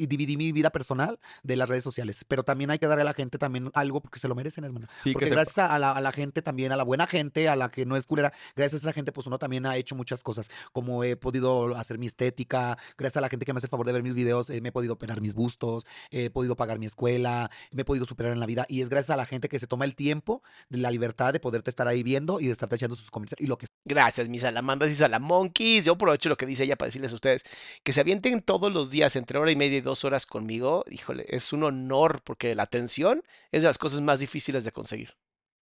Y 0.00 0.06
dividí 0.06 0.38
mi 0.38 0.50
vida 0.50 0.70
personal 0.70 1.18
de 1.42 1.56
las 1.56 1.68
redes 1.68 1.84
sociales. 1.84 2.24
Pero 2.26 2.42
también 2.42 2.70
hay 2.70 2.78
que 2.78 2.86
darle 2.86 3.02
a 3.02 3.04
la 3.04 3.12
gente 3.12 3.36
también 3.36 3.70
algo 3.74 4.00
porque 4.00 4.18
se 4.18 4.28
lo 4.28 4.34
merecen, 4.34 4.64
hermana. 4.64 4.88
Sí, 4.96 5.12
Porque 5.12 5.26
que 5.26 5.32
gracias 5.32 5.58
a 5.58 5.78
la, 5.78 5.92
a 5.92 6.00
la 6.00 6.10
gente 6.10 6.40
también, 6.40 6.72
a 6.72 6.76
la 6.76 6.84
buena 6.84 7.06
gente, 7.06 7.50
a 7.50 7.56
la 7.56 7.70
que 7.70 7.84
no 7.84 7.96
es 7.96 8.06
culera, 8.06 8.32
gracias 8.56 8.82
a 8.82 8.88
esa 8.88 8.92
gente, 8.94 9.12
pues 9.12 9.26
uno 9.26 9.38
también 9.38 9.66
ha 9.66 9.76
hecho 9.76 9.94
muchas 9.94 10.22
cosas. 10.22 10.48
Como 10.72 11.04
he 11.04 11.16
podido 11.16 11.76
hacer 11.76 11.98
mi 11.98 12.06
estética, 12.06 12.78
gracias 12.96 13.18
a 13.18 13.20
la 13.20 13.28
gente 13.28 13.44
que 13.44 13.52
me 13.52 13.58
hace 13.58 13.66
el 13.66 13.70
favor 13.70 13.84
de 13.84 13.92
ver 13.92 14.02
mis 14.02 14.16
videos, 14.16 14.48
eh, 14.48 14.62
me 14.62 14.70
he 14.70 14.72
podido 14.72 14.94
operar 14.94 15.20
mis 15.20 15.34
bustos, 15.34 15.86
he 16.10 16.30
podido 16.30 16.56
pagar 16.56 16.78
mi 16.78 16.86
escuela, 16.86 17.50
me 17.70 17.82
he 17.82 17.84
podido 17.84 18.06
superar 18.06 18.32
en 18.32 18.40
la 18.40 18.46
vida. 18.46 18.64
Y 18.68 18.80
es 18.80 18.88
gracias 18.88 19.10
a 19.10 19.16
la 19.16 19.26
gente 19.26 19.50
que 19.50 19.58
se 19.58 19.66
toma 19.66 19.84
el 19.84 19.96
tiempo, 19.96 20.42
de 20.70 20.78
la 20.78 20.90
libertad 20.90 21.34
de 21.34 21.40
poderte 21.40 21.68
estar 21.68 21.86
ahí 21.88 22.02
viendo 22.02 22.40
y 22.40 22.46
de 22.46 22.52
estarte 22.52 22.76
echando 22.76 22.96
sus 22.96 23.10
comentarios 23.10 23.44
y 23.44 23.48
lo 23.48 23.58
que 23.58 23.66
Gracias, 23.84 24.28
mis 24.28 24.42
salamandas 24.42 24.90
y 24.90 24.94
salamonquis. 24.94 25.84
Yo 25.86 25.92
aprovecho 25.92 26.28
lo 26.28 26.36
que 26.36 26.46
dice 26.46 26.64
ella 26.64 26.76
para 26.76 26.88
decirles 26.88 27.12
a 27.12 27.14
ustedes 27.14 27.44
que 27.82 27.92
se 27.92 28.00
avienten 28.00 28.42
todos 28.42 28.72
los 28.72 28.90
días 28.90 29.16
entre 29.16 29.38
hora 29.38 29.50
y 29.50 29.56
media 29.56 29.78
y 29.78 29.80
dos 29.80 30.04
horas 30.04 30.26
conmigo. 30.26 30.84
Híjole, 30.90 31.24
es 31.28 31.52
un 31.52 31.64
honor 31.64 32.20
porque 32.22 32.54
la 32.54 32.64
atención 32.64 33.22
es 33.50 33.62
de 33.62 33.68
las 33.68 33.78
cosas 33.78 34.02
más 34.02 34.20
difíciles 34.20 34.64
de 34.64 34.72
conseguir. 34.72 35.16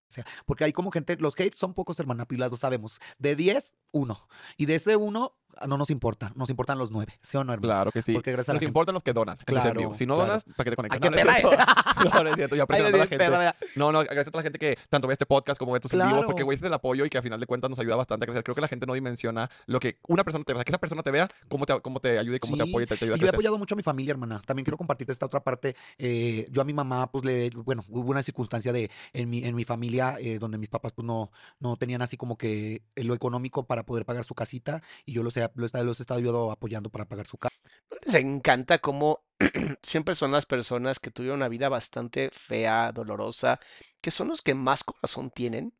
sea. 0.09 0.27
Porque 0.47 0.65
hay 0.65 0.73
como 0.73 0.91
gente, 0.91 1.17
los 1.19 1.35
hates 1.35 1.57
son 1.57 1.75
pocos, 1.75 1.99
hermana, 2.01 2.27
y 2.29 2.37
las 2.37 2.51
dos 2.51 2.61
sabemos. 2.61 3.01
De 3.19 3.37
10, 3.37 3.75
uno. 3.93 4.29
Y 4.57 4.67
de 4.67 4.77
ese 4.77 4.97
uno, 4.97 5.37
no 5.67 5.77
nos 5.79 5.91
importa, 5.91 6.33
nos 6.35 6.51
importan 6.51 6.79
los 6.79 6.91
nueve. 6.91 7.15
¿Sí 7.23 7.37
o 7.37 7.45
no, 7.45 7.53
hermana? 7.53 7.75
Claro 7.75 7.93
que 7.93 8.03
sí. 8.03 8.13
Porque 8.13 8.33
gracias 8.33 8.51
a 8.51 8.53
Nos 8.55 8.61
gente. 8.61 8.69
importan 8.71 8.93
los 8.95 9.03
que 9.03 9.13
donan. 9.13 9.37
Claro. 9.45 9.95
Si 9.95 10.07
no 10.07 10.15
claro. 10.15 10.29
donas, 10.31 10.45
¿para 10.57 10.65
qué 10.65 10.71
te 10.71 10.77
conectas? 10.77 11.01
Ay, 11.03 11.11
No, 11.11 11.17
qué 11.17 11.25
no 11.25 11.51
perra. 11.51 11.67
No, 12.19 12.23
no 12.25 12.31
es 12.31 12.37
cierto. 12.37 12.55
Yo 12.57 12.63
Ay, 12.63 12.65
aprecio 12.65 12.85
le 12.91 12.95
a 12.95 12.99
la 12.99 13.07
gente. 13.07 13.17
perra. 13.19 13.55
No, 13.75 13.93
no, 13.93 14.01
gracias 14.01 14.29
a 14.33 14.37
la 14.37 14.43
gente 14.43 14.59
que 14.59 14.79
tanto 14.89 15.09
ve 15.09 15.15
este 15.15 15.27
podcast 15.27 15.59
como 15.59 15.73
ve 15.73 15.79
estos 15.79 15.93
en 15.93 15.99
vivo, 16.01 16.17
porque 16.25 16.27
Claro. 16.39 16.45
güey, 16.47 16.57
es 16.57 16.63
el 16.63 16.73
apoyo 16.73 17.05
y 17.05 17.11
que 17.11 17.19
a 17.19 17.23
final 17.23 17.41
de 17.41 17.47
cuentas 17.47 17.69
nos 17.71 17.79
ayuda 17.79 17.97
bastante 17.97 18.25
a 18.25 18.27
crecer. 18.27 18.45
Creo 18.45 18.55
que 18.55 18.61
la 18.61 18.69
gente 18.69 18.87
no 18.87 18.95
dimensiona 18.95 19.51
lo 19.67 19.81
que 19.81 19.99
una 20.07 20.23
persona 20.25 20.45
te 20.45 20.53
vea, 20.55 20.65
que 20.65 20.71
esa 20.71 20.79
persona 20.79 21.03
te 21.03 21.11
vea, 21.11 21.29
cómo 21.49 21.67
te, 21.67 21.81
cómo 21.81 22.01
te 22.01 22.19
ayuda 22.19 22.37
y 22.37 22.39
cómo 22.39 22.57
te 22.57 22.63
apoya 22.63 22.85
y 22.85 22.87
te, 22.87 22.97
te 22.97 23.05
ayuda 23.05 23.17
a 23.17 23.19
yo 23.19 23.27
he 23.27 23.31
apoyado 23.31 23.59
mucho 23.59 23.75
a 23.75 23.77
mi 23.77 23.83
familia, 23.83 24.13
hermana. 24.13 24.41
También 24.47 24.65
quiero 24.65 24.77
compartirte 24.77 25.13
esta 25.13 25.27
otra 25.27 25.41
parte. 25.41 25.75
Eh, 25.99 26.47
yo 26.51 26.63
a 26.63 26.65
mi 26.65 26.73
mamá, 26.73 27.11
pues 27.11 27.25
le, 27.25 27.51
bueno, 27.51 27.85
hubo 27.89 28.11
una 28.11 28.23
circunstancia 28.23 28.73
de 28.73 28.91
en 29.13 29.29
mi, 29.29 29.45
en 29.45 29.55
mi 29.55 29.65
familia 29.65 30.17
eh, 30.21 30.39
donde 30.39 30.59
mis 30.59 30.69
papás, 30.71 30.93
pues 30.93 31.05
no, 31.07 31.31
no 31.61 31.77
tenían 31.77 32.03
así 32.03 32.17
como 32.17 32.37
que 32.39 32.83
lo 32.97 33.15
económico 33.15 33.67
para 33.67 33.85
poder 33.85 34.05
pagar 34.05 34.25
su 34.25 34.35
casita 34.35 34.83
y 35.05 35.13
yo 35.13 35.23
los 35.23 35.37
he, 35.37 35.48
los, 35.55 35.75
he- 35.75 35.85
los 35.85 36.01
he 36.01 36.03
estado 36.03 36.21
yo 36.21 36.51
apoyando 36.51 36.91
para 36.91 37.07
pagar 37.07 37.27
su 37.27 37.39
casa. 37.39 37.59
¿No 37.91 37.97
les 38.05 38.15
encanta 38.15 38.79
cómo 38.79 39.25
siempre 39.83 40.15
son 40.15 40.33
las 40.33 40.47
personas 40.47 41.01
que 41.01 41.11
tuvieron 41.11 41.39
una 41.39 41.49
vida 41.49 41.69
bastante 41.69 42.31
fea, 42.33 42.93
dolorosa, 42.93 43.61
que 44.01 44.11
son 44.11 44.29
los 44.29 44.43
que 44.43 44.55
más 44.55 44.85
corazón 44.85 45.31
tienen? 45.31 45.75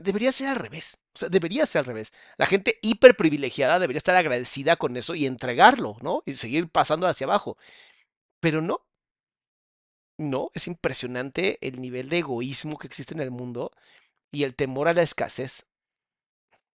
Debería 0.00 0.32
ser 0.32 0.48
al 0.48 0.56
revés. 0.56 1.02
O 1.14 1.18
sea, 1.18 1.28
debería 1.28 1.66
ser 1.66 1.80
al 1.80 1.84
revés. 1.84 2.12
La 2.38 2.46
gente 2.46 2.78
hiper 2.82 3.14
privilegiada 3.16 3.78
debería 3.78 3.98
estar 3.98 4.16
agradecida 4.16 4.76
con 4.76 4.96
eso 4.96 5.14
y 5.14 5.26
entregarlo, 5.26 5.96
¿no? 6.00 6.22
Y 6.24 6.34
seguir 6.34 6.68
pasando 6.70 7.06
hacia 7.06 7.26
abajo. 7.26 7.58
Pero 8.40 8.62
no. 8.62 8.86
No, 10.16 10.50
es 10.54 10.68
impresionante 10.68 11.58
el 11.60 11.80
nivel 11.82 12.08
de 12.08 12.18
egoísmo 12.18 12.78
que 12.78 12.86
existe 12.86 13.12
en 13.12 13.20
el 13.20 13.30
mundo 13.30 13.72
y 14.32 14.44
el 14.44 14.54
temor 14.56 14.88
a 14.88 14.94
la 14.94 15.02
escasez. 15.02 15.66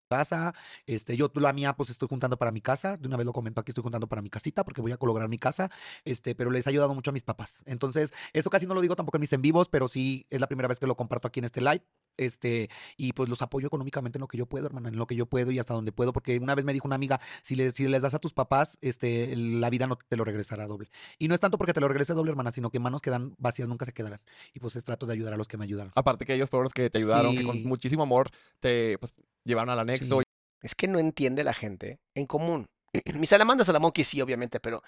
Casa. 0.08 0.54
Este, 0.86 1.16
yo 1.16 1.32
la 1.36 1.54
mía, 1.54 1.74
pues 1.74 1.90
estoy 1.90 2.08
juntando 2.08 2.38
para 2.38 2.52
mi 2.52 2.62
casa. 2.62 2.98
De 2.98 3.08
una 3.08 3.18
vez 3.18 3.26
lo 3.26 3.34
comento 3.34 3.62
aquí, 3.62 3.72
estoy 3.72 3.84
juntando 3.84 4.08
para 4.08 4.22
mi 4.22 4.30
casita 4.30 4.64
porque 4.66 4.82
voy 4.82 4.92
a 4.92 4.98
lograr 5.02 5.30
mi 5.30 5.38
casa. 5.38 5.70
Este, 6.06 6.36
pero 6.36 6.50
les 6.50 6.68
ha 6.68 6.70
ayudado 6.70 6.94
mucho 6.96 7.12
a 7.12 7.14
mis 7.14 7.24
papás. 7.24 7.64
Entonces, 7.66 8.14
eso 8.34 8.50
casi 8.50 8.66
no 8.66 8.74
lo 8.74 8.82
digo 8.82 8.96
tampoco 8.96 9.18
en 9.18 9.22
mis 9.22 9.34
en 9.34 9.42
vivos, 9.42 9.70
pero 9.70 9.88
sí 9.88 10.26
es 10.30 10.42
la 10.42 10.48
primera 10.48 10.68
vez 10.68 10.80
que 10.80 10.88
lo 10.88 10.96
comparto 10.96 11.28
aquí 11.28 11.40
en 11.40 11.46
este 11.46 11.62
live. 11.62 11.84
Este, 12.18 12.70
y 12.98 13.14
pues 13.14 13.30
los 13.30 13.42
apoyo 13.42 13.68
económicamente 13.68 14.18
en 14.18 14.22
lo 14.22 14.28
que 14.28 14.38
yo 14.38 14.46
puedo, 14.46 14.66
hermana, 14.66 14.90
en 14.90 14.98
lo 14.98 15.08
que 15.08 15.16
yo 15.16 15.26
puedo 15.28 15.52
y 15.52 15.60
hasta 15.60 15.74
donde 15.74 15.92
puedo, 15.92 16.14
porque 16.14 16.38
una 16.40 16.56
vez 16.56 16.66
me 16.66 16.74
dijo 16.74 16.88
una 16.88 16.96
amiga, 16.96 17.22
si, 17.42 17.56
le- 17.56 17.72
si 17.72 17.88
les 17.88 18.02
das 18.02 18.14
a 18.14 18.20
tus 18.20 18.34
papás, 18.34 18.78
este, 18.82 19.36
la 19.36 19.70
vida 19.70 19.88
no 19.88 19.98
te 19.98 20.18
lo 20.18 20.24
regresará 20.26 20.68
doble. 20.68 20.90
Y 21.18 21.28
no 21.28 21.34
es 21.36 21.40
tanto 21.40 21.58
porque 21.58 21.74
te 21.74 21.80
lo 21.82 21.88
regrese 21.88 22.14
doble, 22.14 22.32
hermana, 22.32 22.52
sino 22.52 22.70
que 22.70 22.80
manos 22.80 23.02
que 23.02 23.10
dan 23.10 23.36
vacías 23.38 23.68
nunca 23.68 23.86
se 23.86 23.94
quedarán. 23.94 24.20
Y 24.54 24.60
pues 24.60 24.76
es 24.76 24.84
trato 24.84 25.06
de 25.06 25.14
ayudar 25.14 25.34
a 25.34 25.38
los 25.38 25.48
que 25.48 25.58
me 25.58 25.64
ayudaron. 25.66 25.92
Aparte 25.96 26.26
que 26.26 26.34
ellos 26.34 26.50
fueron 26.50 26.64
los 26.66 26.74
que 26.74 26.90
te 26.90 26.98
ayudaron, 26.98 27.36
que 27.36 27.44
con 27.44 27.64
muchísimo 27.64 28.04
amor 28.04 28.30
te 28.60 28.98
pues, 29.00 29.14
llevaron 29.44 29.70
al 29.70 29.80
anexo. 29.80 30.20
Sí. 30.20 30.24
Es 30.62 30.74
que 30.74 30.88
no 30.88 30.98
entiende 31.00 31.44
la 31.44 31.54
gente 31.54 32.00
en 32.16 32.26
común. 32.26 32.66
Mi 33.16 33.26
salamandra 33.28 33.64
salamonqui 33.66 34.04
sí, 34.04 34.20
obviamente, 34.22 34.60
pero 34.60 34.82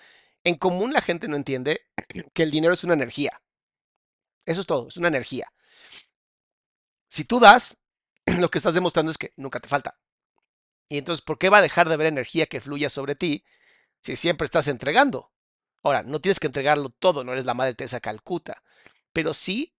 en 0.44 0.56
común 0.56 0.92
la 0.94 1.02
gente 1.02 1.28
no 1.28 1.36
entiende 1.36 1.82
que 2.34 2.44
el 2.44 2.50
dinero 2.52 2.74
es 2.74 2.84
una 2.84 2.96
energía. 2.96 3.40
Eso 4.46 4.62
es 4.62 4.68
todo, 4.68 4.88
es 4.88 4.98
una 4.98 5.10
energía. 5.10 5.52
Si 7.10 7.26
tú 7.26 7.42
das, 7.42 7.82
lo 8.40 8.50
que 8.50 8.60
estás 8.60 8.76
demostrando 8.76 9.12
es 9.12 9.18
que 9.18 9.34
nunca 9.36 9.60
te 9.60 9.68
falta. 9.68 10.00
Y 10.88 10.98
entonces, 10.98 11.24
¿por 11.24 11.38
qué 11.38 11.50
va 11.50 11.58
a 11.58 11.62
dejar 11.62 11.88
de 11.88 11.96
haber 11.96 12.08
energía 12.08 12.46
que 12.46 12.62
fluya 12.62 12.90
sobre 12.90 13.16
ti 13.16 13.44
si 14.00 14.16
siempre 14.16 14.46
estás 14.46 14.68
entregando? 14.70 15.32
Ahora, 15.84 16.04
no 16.04 16.22
tienes 16.22 16.40
que 16.40 16.48
entregarlo 16.48 16.90
todo, 16.90 17.24
no 17.24 17.34
eres 17.34 17.46
la 17.46 17.54
Madre 17.54 17.74
Teresa 17.74 18.00
Calcuta, 18.00 18.64
pero 19.12 19.34
sí 19.34 19.74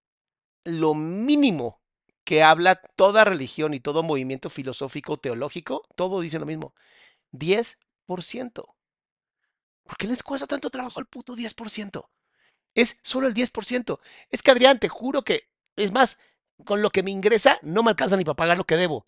lo 0.65 0.95
mínimo 0.95 1.81
que 2.25 2.43
habla 2.43 2.77
toda 2.77 3.25
religión 3.25 3.75
y 3.75 3.81
todo 3.81 4.03
movimiento 4.03 4.51
filosófico 4.51 5.19
teológico, 5.19 5.87
todo 5.97 6.21
dice 6.21 6.39
lo 6.39 6.47
mismo, 6.47 6.75
10%. 7.33 7.77
¿Por 9.83 9.97
qué 9.97 10.07
les 10.07 10.23
cuesta 10.23 10.47
tanto 10.47 10.71
trabajo 10.71 11.01
el 11.01 11.07
puto 11.07 11.35
10%? 11.35 12.09
Es 12.75 12.99
solo 13.03 13.27
el 13.27 13.35
10%. 13.35 13.99
Es 14.31 14.43
que 14.43 14.51
Adrián, 14.51 14.79
te 14.79 14.89
juro 14.89 15.23
que, 15.23 15.49
es 15.77 15.91
más, 15.91 16.21
con 16.65 16.83
lo 16.83 16.91
que 16.91 17.03
me 17.03 17.11
ingresa 17.11 17.59
no 17.63 17.83
me 17.83 17.91
alcanza 17.91 18.17
ni 18.17 18.25
para 18.25 18.37
pagar 18.37 18.57
lo 18.59 18.65
que 18.65 18.77
debo. 18.77 19.05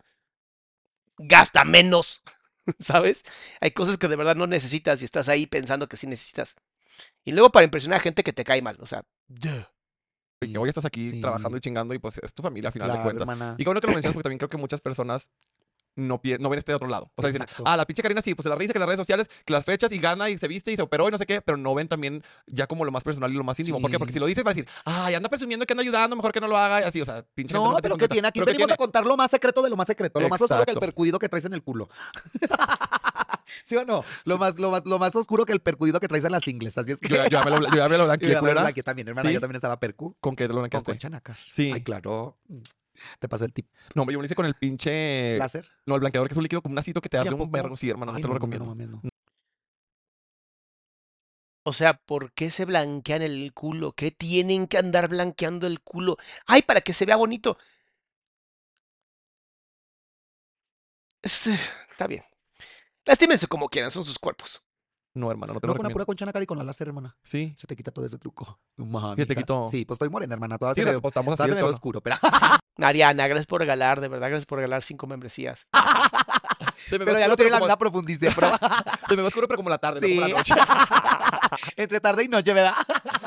Gasta 1.19 1.65
menos, 1.65 2.23
¿sabes? 2.79 3.25
Hay 3.61 3.71
cosas 3.73 3.99
que 3.99 4.09
de 4.09 4.17
verdad 4.17 4.37
no 4.37 4.47
necesitas 4.47 5.03
y 5.03 5.05
estás 5.05 5.29
ahí 5.29 5.47
pensando 5.47 5.89
que 5.89 5.97
sí 5.97 6.07
necesitas. 6.07 6.57
Y 7.25 7.33
luego 7.33 7.51
para 7.51 7.65
impresionar 7.65 7.99
a 7.99 8.03
gente 8.03 8.23
que 8.23 8.33
te 8.33 8.45
cae 8.45 8.63
mal, 8.63 8.77
o 8.81 8.87
sea, 8.87 9.03
duh. 9.29 9.65
Y 10.41 10.57
hoy 10.57 10.69
estás 10.69 10.85
aquí 10.85 11.11
Sí. 11.11 11.21
trabajando 11.21 11.57
y 11.57 11.61
chingando 11.61 11.95
y 11.95 11.99
pues 12.01 12.19
es 12.19 12.35
tu 12.35 12.43
familia 12.43 12.71
a 12.71 12.73
final 12.73 12.91
de 12.91 13.01
cuentas. 13.03 13.23
hermana. 13.29 13.55
Y 13.59 13.65
con 13.65 13.75
lo 13.75 13.81
que 13.81 13.87
lo 13.87 13.93
mencionas 13.93 14.15
porque 14.15 14.25
también 14.25 14.39
creo 14.39 14.49
que 14.49 14.57
muchas 14.57 14.81
personas 14.81 15.31
no, 15.95 16.21
no 16.39 16.49
ven 16.51 16.59
este 16.59 16.75
otro 16.75 16.89
lado. 16.89 17.11
O 17.17 17.23
sea, 17.23 17.31
dicen, 17.31 17.47
ah, 17.65 17.77
la 17.77 17.85
pinche 17.87 18.03
Karina 18.03 18.23
sí, 18.23 18.35
pues 18.35 18.45
se 18.45 18.49
la 18.49 18.55
risa 18.57 18.73
que 18.73 18.79
las 18.79 18.87
redes 18.87 18.99
sociales, 19.01 19.29
que 19.45 19.53
las 19.53 19.65
fechas 19.65 19.93
y 19.93 19.99
gana 19.99 20.31
y 20.31 20.39
se 20.39 20.49
viste 20.49 20.73
y 20.73 20.77
se 20.77 20.83
operó 20.83 21.09
y 21.09 21.11
no 21.11 21.19
sé 21.19 21.27
qué, 21.27 21.43
pero 21.43 21.57
no 21.59 21.75
ven 21.75 21.89
también 21.89 22.23
ya 22.47 22.67
como 22.67 22.85
lo 22.85 22.91
más 22.93 23.05
personal 23.05 23.31
y 23.31 23.35
lo 23.35 23.45
más 23.45 23.59
íntimo. 23.61 23.81
¿Por 23.81 23.91
qué? 23.91 23.97
Sí. 23.97 23.99
Porque 23.99 24.13
si 24.13 24.19
lo 24.19 24.27
dices 24.27 24.45
va 24.45 24.51
a 24.51 24.55
decir, 24.55 24.69
ay, 24.85 25.15
anda 25.15 25.29
presumiendo 25.29 25.67
que 25.67 25.73
anda 25.75 25.83
ayudando, 25.83 26.17
mejor 26.17 26.33
que 26.33 26.41
no 26.41 26.49
lo 26.49 26.57
haga 26.57 26.81
y 26.81 26.85
así, 26.85 27.01
o 27.01 27.05
sea, 27.05 27.25
pinche 27.35 27.55
No, 27.55 27.77
te 27.77 27.83
pero 27.83 27.97
¿qué 27.97 28.09
tiene? 28.09 28.29
Aquí 28.29 28.41
¿Pero 28.41 28.47
qué 28.47 28.53
venimos 28.53 28.71
a 28.73 28.77
contar 28.77 29.05
lo 29.05 29.17
más 29.17 29.31
secreto 29.31 29.63
de 29.63 29.71
lo 29.71 29.77
más 29.77 29.87
secreto. 29.87 30.19
Lo 30.21 30.29
más 30.29 30.41
oscuro 30.41 30.65
que 30.65 30.73
el 30.73 30.79
percudido 30.81 31.19
que 31.19 31.29
traes 31.29 31.45
en 31.45 31.53
el 31.55 31.63
culo. 31.63 31.89
¿Sí 33.65 33.77
o 33.77 33.85
no? 33.85 34.05
Lo 34.25 34.39
más, 34.39 34.59
lo 34.59 34.71
más, 34.71 34.85
lo 34.87 34.99
más 34.99 35.15
oscuro 35.15 35.45
que 35.45 35.53
el 35.53 35.61
percudido 35.61 36.01
que 36.01 36.09
traes 36.09 36.25
en 36.25 36.33
las 36.33 36.47
ingles. 36.49 36.77
Así 36.77 36.93
es 36.93 36.99
que... 36.99 37.09
Yo, 37.09 37.17
ya- 37.17 37.25
yo 37.29 37.39
ya 37.39 37.45
me 37.45 37.51
lo, 37.51 37.59
yo 37.69 37.77
ya 37.77 37.89
me 37.89 37.99
lo 37.99 38.05
blanqueé, 38.63 38.83
también, 38.83 39.09
hermana, 39.09 39.29
¿Sí? 39.29 39.35
yo 39.35 39.41
también 39.41 39.57
estaba 39.57 39.79
percu. 39.79 40.17
¿Con 40.21 40.35
qué 40.37 40.45
te 40.45 40.49
lo 40.49 40.55
Con 40.55 40.63
blanqueaste? 40.63 40.91
concha 40.93 41.11
nacas. 41.11 41.39
Sí. 41.53 41.71
Ay, 41.73 41.83
claro. 41.83 42.39
Te 43.19 43.29
pasó 43.29 43.45
el 43.45 43.53
tip. 43.53 43.67
No, 43.95 44.03
hombre, 44.03 44.15
yo 44.15 44.19
me 44.19 44.23
lo 44.23 44.27
hice 44.27 44.35
con 44.35 44.47
el 44.47 44.55
pinche... 44.55 45.37
¿Láser? 45.39 45.69
No, 45.87 45.95
el 45.95 46.01
blanqueador 46.01 46.29
que 46.29 46.35
es 46.35 46.37
un 46.37 46.43
líquido 46.45 46.63
como 46.63 46.73
un 46.75 46.79
acito 46.79 47.01
que 47.01 47.09
te 47.09 47.17
¿Y 47.17 47.21
a 47.21 47.23
hace 47.23 47.35
un 47.35 47.51
vergo. 47.51 47.77
Sí, 47.77 47.91
hermano, 47.91 48.13
no 48.13 48.17
te 48.19 48.23
lo 48.23 48.29
no, 48.29 48.35
recomiendo. 48.35 48.65
no 48.65 48.71
mames, 48.71 48.89
no. 48.89 49.03
O 51.65 51.73
sea, 51.73 51.95
¿por 51.95 52.33
qué 52.33 52.51
se 52.51 52.65
blanquean 52.65 53.23
el 53.23 53.53
culo? 53.55 53.93
¿Qué 53.93 54.11
tienen 54.11 54.67
que 54.67 54.79
andar 54.79 55.09
blanqueando 55.09 55.67
el 55.67 55.81
culo? 55.81 56.17
¡Ay, 56.47 56.63
para 56.63 56.81
que 56.81 56.93
se 56.93 57.07
vea 57.07 57.17
bonito! 57.17 57.57
Este, 61.23 61.55
está 61.91 62.07
bien. 62.07 62.23
Lastímense 63.07 63.47
como 63.49 63.69
quieran, 63.69 63.91
son 63.91 64.05
sus 64.05 64.19
cuerpos. 64.19 64.65
No, 65.15 65.31
hermano, 65.31 65.53
no 65.53 65.61
te 65.61 65.67
No, 65.67 65.73
lo 65.73 65.75
con 65.75 65.85
recomiendo. 65.85 65.93
pura 65.95 66.05
concha 66.07 66.25
nacar 66.27 66.43
y 66.43 66.47
con 66.47 66.57
la 66.59 66.65
láser, 66.65 66.89
hermana. 66.89 67.15
Sí. 67.23 67.55
Se 67.59 67.67
te 67.67 67.77
quita 67.77 67.91
todo 67.91 68.05
ese 68.07 68.19
truco. 68.19 68.59
Mami, 68.77 69.17
¿Qué 69.17 69.27
te 69.27 69.37
quitó? 69.37 69.69
Sí, 69.71 69.85
pues 69.85 69.97
estoy 69.97 70.09
morena, 70.09 70.35
hermana. 70.35 70.57
Toda 70.59 70.75
Sí, 70.75 70.83
se 70.83 70.91
me, 70.93 71.01
pues, 71.01 71.15
así 71.17 71.49
se 71.51 71.55
me 71.55 71.63
oscuro, 71.63 72.01
pero, 72.01 72.17
Ariana, 72.79 73.27
gracias 73.27 73.47
por 73.47 73.61
regalar, 73.61 74.01
de 74.01 74.09
verdad, 74.09 74.29
gracias 74.29 74.47
por 74.47 74.57
regalar 74.59 74.83
cinco 74.83 75.07
membresías. 75.07 75.69
Me 76.91 76.99
pero 76.99 77.19
ya 77.19 77.29
no 77.29 77.37
tiene 77.37 77.51
la 77.51 77.61
como- 77.61 77.79
profundidad. 77.79 78.33
Pero... 78.35 78.51
Se 79.09 79.17
me 79.17 79.23
oscuro, 79.23 79.47
pero 79.49 79.57
como 79.57 79.71
la 79.71 79.79
tarde, 79.79 80.01
Sí. 80.07 80.15
no 80.17 80.23
como 80.23 80.29
la 80.35 80.39
noche. 80.39 80.55
Entre 81.77 82.01
tarde 82.01 82.25
y 82.25 82.29
noche, 82.29 82.53
¿verdad? 82.53 82.75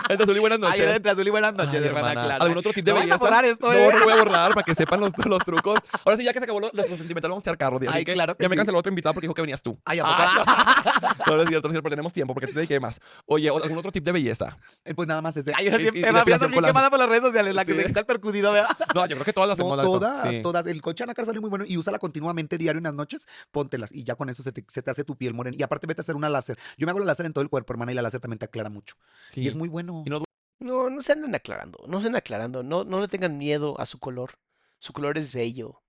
Entre 0.10 0.24
azul 0.24 0.36
y 0.38 0.40
buenas 0.40 0.60
Ay, 0.62 0.70
noches. 0.80 0.96
entre 0.96 1.12
azul 1.12 1.28
y 1.28 1.30
buenas 1.32 1.54
noches, 1.56 1.74
Ay, 1.82 1.88
hermana, 1.88 2.10
hermana. 2.10 2.26
claro. 2.28 2.44
¿Algún 2.44 2.58
otro 2.58 2.74
tip 2.74 2.86
de 2.86 2.92
No 2.92 2.96
vayas 3.00 3.12
a 3.12 3.14
belleza? 3.16 3.26
borrar 3.26 3.46
esto, 3.46 3.68
No, 3.68 3.74
¿eh? 3.74 3.90
no 3.98 4.04
voy 4.04 4.14
a 4.14 4.16
borrar 4.18 4.54
para 4.54 4.64
que 4.64 4.76
sepan 4.76 5.00
los, 5.00 5.12
los 5.26 5.44
trucos. 5.46 5.80
Ahora 6.04 6.18
sí, 6.18 6.24
ya 6.24 6.34
que 6.34 6.40
se 6.40 6.44
acabó 6.46 6.60
lo, 6.60 6.70
lo 6.74 6.84
sentimental, 6.84 7.32
vamos 7.32 7.42
a 7.44 7.50
echar 7.50 7.58
carro. 7.58 7.78
Así 7.78 7.88
Ay, 7.92 8.06
que 8.06 8.14
claro 8.14 8.36
que 8.38 8.44
ya 8.44 8.50
me 8.50 8.56
sí. 8.56 8.58
canceló 8.58 8.78
otro 8.80 8.90
invitado 8.90 9.14
porque 9.14 9.26
dijo 9.26 9.34
que 9.34 9.42
venías 9.42 9.62
tú. 9.62 9.78
Ay, 9.86 10.00
¿a 10.00 10.04
Ah, 10.06 11.16
no, 11.28 11.36
no 11.38 11.42
es 11.42 11.50
cierto, 11.50 11.68
no 11.68 11.72
es 11.72 11.74
cierto, 11.74 11.84
pero 11.84 11.90
tenemos 11.90 12.14
tiempo 12.14 12.34
porque 12.34 12.48
te 12.48 12.54
dediqué 12.54 12.80
más. 12.80 13.00
Oye, 13.26 13.50
¿algún 13.50 13.78
otro 13.78 13.92
tip 13.92 14.04
de 14.04 14.12
belleza? 14.12 14.58
Eh, 14.84 14.94
Pues 14.94 15.08
nada 15.08 15.22
más 15.22 15.36
ese. 15.38 15.52
Ay, 15.56 15.66
yo 15.66 15.78
siempre 15.78 16.12
me 16.12 16.24
bien 16.24 16.40
quemada 16.64 16.90
por 16.90 17.00
las 17.00 17.10
redes 17.10 17.24
sociales, 17.24 17.56
la 17.56 17.66
que 17.66 17.74
Sí. 17.74 17.80
se 17.82 17.86
quita 17.88 18.00
el 18.02 18.06
percudido, 18.06 18.52
¿verdad? 18.52 18.70
No, 18.96 19.02
yo 19.08 19.16
creo 19.16 19.26
que 19.26 19.34
todas 19.34 19.50
las 19.50 19.58
No, 19.60 19.66
hacemos, 19.74 19.78
neta. 19.78 19.88
todas, 19.90 20.30
Sí. 20.30 20.42
todas. 20.42 20.66
El 20.68 20.82
concha 20.82 21.06
nácar 21.06 21.26
sale 21.26 21.40
muy 21.40 21.50
bueno 21.50 21.66
y 21.68 21.78
úsala 21.78 22.00
continuamente 22.00 22.58
diario 22.58 22.78
en 22.78 22.84
las 22.86 22.94
noches, 22.94 23.28
póntelas 23.52 23.92
y 23.92 24.04
ya 24.04 24.16
con 24.16 24.30
eso 24.30 24.44
se 24.44 24.52
te, 24.52 24.64
se 24.70 24.82
te 24.82 24.92
hace 24.92 25.04
tu 25.04 25.16
piel 25.18 25.34
morena. 25.34 25.56
Y 25.60 25.64
aparte 25.64 25.88
vete 25.88 26.02
a 26.02 26.04
hacer 26.04 26.16
una 26.16 26.30
láser. 26.30 26.58
Yo 26.78 26.86
me 26.86 26.92
hago 26.92 27.00
la 27.00 27.06
láser 27.06 27.26
en 27.26 27.34
todo 27.34 27.42
el 27.42 27.50
cuerpo, 27.50 27.74
hermana, 27.74 27.92
y 27.92 27.96
la 27.96 28.02
láser 28.02 28.20
también 28.22 28.40
te 28.40 28.46
aclara 28.46 28.70
mucho. 28.70 28.96
Y 29.36 29.48
es 29.48 29.56
muy 29.56 29.68
no 29.86 30.24
No, 30.60 31.02
se 31.02 31.14
anden 31.14 31.36
aclarando, 31.36 31.84
no 31.88 32.02
se 32.02 32.08
anden 32.08 32.18
aclarando, 32.18 32.64
no, 32.64 32.84
no 32.84 33.00
le 33.00 33.08
tengan 33.08 33.38
miedo 33.38 33.80
a 33.80 33.86
su 33.86 34.00
color. 34.00 34.40
Su 34.80 34.94
color 34.94 35.18
es 35.18 35.34
bello. 35.34 35.82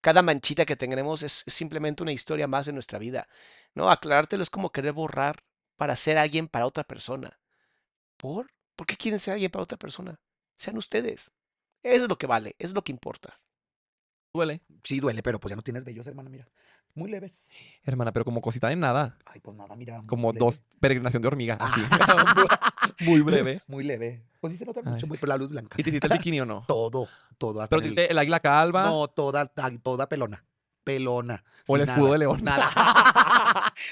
Cada 0.00 0.22
manchita 0.22 0.66
que 0.66 0.76
tengamos 0.76 1.22
es, 1.22 1.42
es 1.46 1.54
simplemente 1.54 2.02
una 2.02 2.12
historia 2.12 2.46
más 2.46 2.66
de 2.66 2.72
nuestra 2.72 2.98
vida. 2.98 3.28
No, 3.74 3.90
aclarártelo 3.90 4.42
es 4.42 4.50
como 4.50 4.70
querer 4.70 4.92
borrar 4.92 5.36
para 5.76 5.96
ser 5.96 6.18
alguien 6.18 6.48
para 6.48 6.66
otra 6.66 6.84
persona. 6.84 7.40
¿Por? 8.16 8.52
¿Por 8.76 8.86
qué 8.86 8.96
quieren 8.96 9.18
ser 9.18 9.34
alguien 9.34 9.50
para 9.50 9.62
otra 9.62 9.78
persona? 9.78 10.20
Sean 10.56 10.76
ustedes. 10.76 11.32
Eso 11.82 12.04
es 12.04 12.08
lo 12.08 12.18
que 12.18 12.26
vale, 12.26 12.50
eso 12.58 12.68
es 12.68 12.74
lo 12.74 12.82
que 12.84 12.92
importa. 12.92 13.40
Duele. 14.34 14.60
Sí 14.82 15.00
duele, 15.00 15.22
pero 15.22 15.38
pues 15.40 15.50
ya 15.50 15.56
no 15.56 15.62
tienes 15.62 15.84
vellos, 15.84 16.06
hermana, 16.06 16.28
mira. 16.28 16.46
Muy 16.94 17.10
leves. 17.10 17.32
Hermana, 17.84 18.12
pero 18.12 18.24
como 18.24 18.40
cosita 18.40 18.68
de 18.68 18.76
nada. 18.76 19.16
Ay, 19.24 19.40
pues 19.40 19.56
nada, 19.56 19.74
mira. 19.76 20.02
Como 20.06 20.28
leve. 20.32 20.38
dos 20.44 20.60
peregrinación 20.80 21.22
de 21.22 21.28
hormiga. 21.28 21.56
Así. 21.58 21.80
Muy 23.04 23.20
breve. 23.22 23.62
Muy 23.66 23.84
leve. 23.84 24.24
Pues 24.40 24.52
sí 24.52 24.58
se 24.58 24.66
nota 24.66 24.80
Ay. 24.84 24.92
mucho, 24.92 25.06
muy 25.06 25.16
por 25.18 25.28
la 25.28 25.36
luz 25.36 25.50
blanca. 25.50 25.74
¿Y 25.78 25.82
te 25.82 25.90
hiciste 25.90 26.06
el 26.08 26.12
bikini 26.18 26.40
o 26.40 26.46
no? 26.46 26.64
Todo, 26.68 27.08
todo. 27.38 27.62
Hasta 27.62 27.70
Pero 27.70 27.80
te 27.82 27.86
el- 27.88 27.92
hiciste 27.94 28.12
el 28.12 28.18
águila 28.18 28.40
calva 28.40 28.84
No, 28.84 29.08
toda, 29.08 29.46
toda 29.46 30.08
pelona. 30.08 30.44
Pelona. 30.84 31.42
o 31.66 31.76
el 31.76 31.82
escudo 31.82 32.04
nada, 32.04 32.12
de 32.12 32.18
león. 32.18 32.44
Nada. 32.44 32.70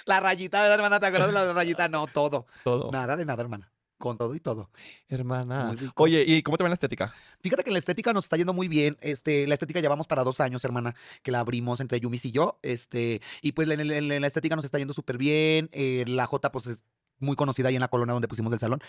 la 0.04 0.20
rayita, 0.20 0.60
¿verdad, 0.60 0.74
hermana? 0.76 1.00
¿Te 1.00 1.06
acuerdas 1.06 1.28
de 1.28 1.34
la 1.34 1.52
rayita? 1.54 1.88
No, 1.88 2.06
todo. 2.06 2.46
Todo. 2.64 2.90
Nada 2.92 3.16
de 3.16 3.24
nada, 3.24 3.42
hermana. 3.42 3.72
Con 4.02 4.18
todo 4.18 4.34
y 4.34 4.40
todo. 4.40 4.68
Hermana. 5.08 5.76
Oye, 5.94 6.24
¿y 6.26 6.42
cómo 6.42 6.56
te 6.56 6.64
va 6.64 6.68
la 6.68 6.74
estética? 6.74 7.14
Fíjate 7.40 7.62
que 7.62 7.70
la 7.70 7.78
estética 7.78 8.12
nos 8.12 8.24
está 8.24 8.36
yendo 8.36 8.52
muy 8.52 8.66
bien. 8.66 8.98
Este, 9.00 9.46
la 9.46 9.54
estética 9.54 9.78
llevamos 9.78 10.08
para 10.08 10.24
dos 10.24 10.40
años, 10.40 10.64
hermana, 10.64 10.96
que 11.22 11.30
la 11.30 11.38
abrimos 11.38 11.78
entre 11.78 12.00
Yumis 12.00 12.24
y 12.24 12.32
yo. 12.32 12.58
Este, 12.62 13.20
y 13.42 13.52
pues 13.52 13.68
en, 13.70 13.78
el- 13.78 13.92
en 13.92 14.20
la 14.20 14.26
estética 14.26 14.56
nos 14.56 14.64
está 14.64 14.78
yendo 14.78 14.92
súper 14.92 15.18
bien. 15.18 15.68
Eh, 15.70 16.02
la 16.08 16.26
J, 16.26 16.50
pues 16.50 16.66
es 16.66 16.82
muy 17.20 17.36
conocida 17.36 17.68
ahí 17.68 17.76
en 17.76 17.80
la 17.80 17.86
colonia 17.86 18.12
donde 18.12 18.26
pusimos 18.26 18.52
el 18.52 18.58
salón. 18.58 18.80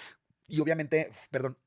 Y 0.48 0.60
obviamente, 0.62 1.12
perdón. 1.30 1.60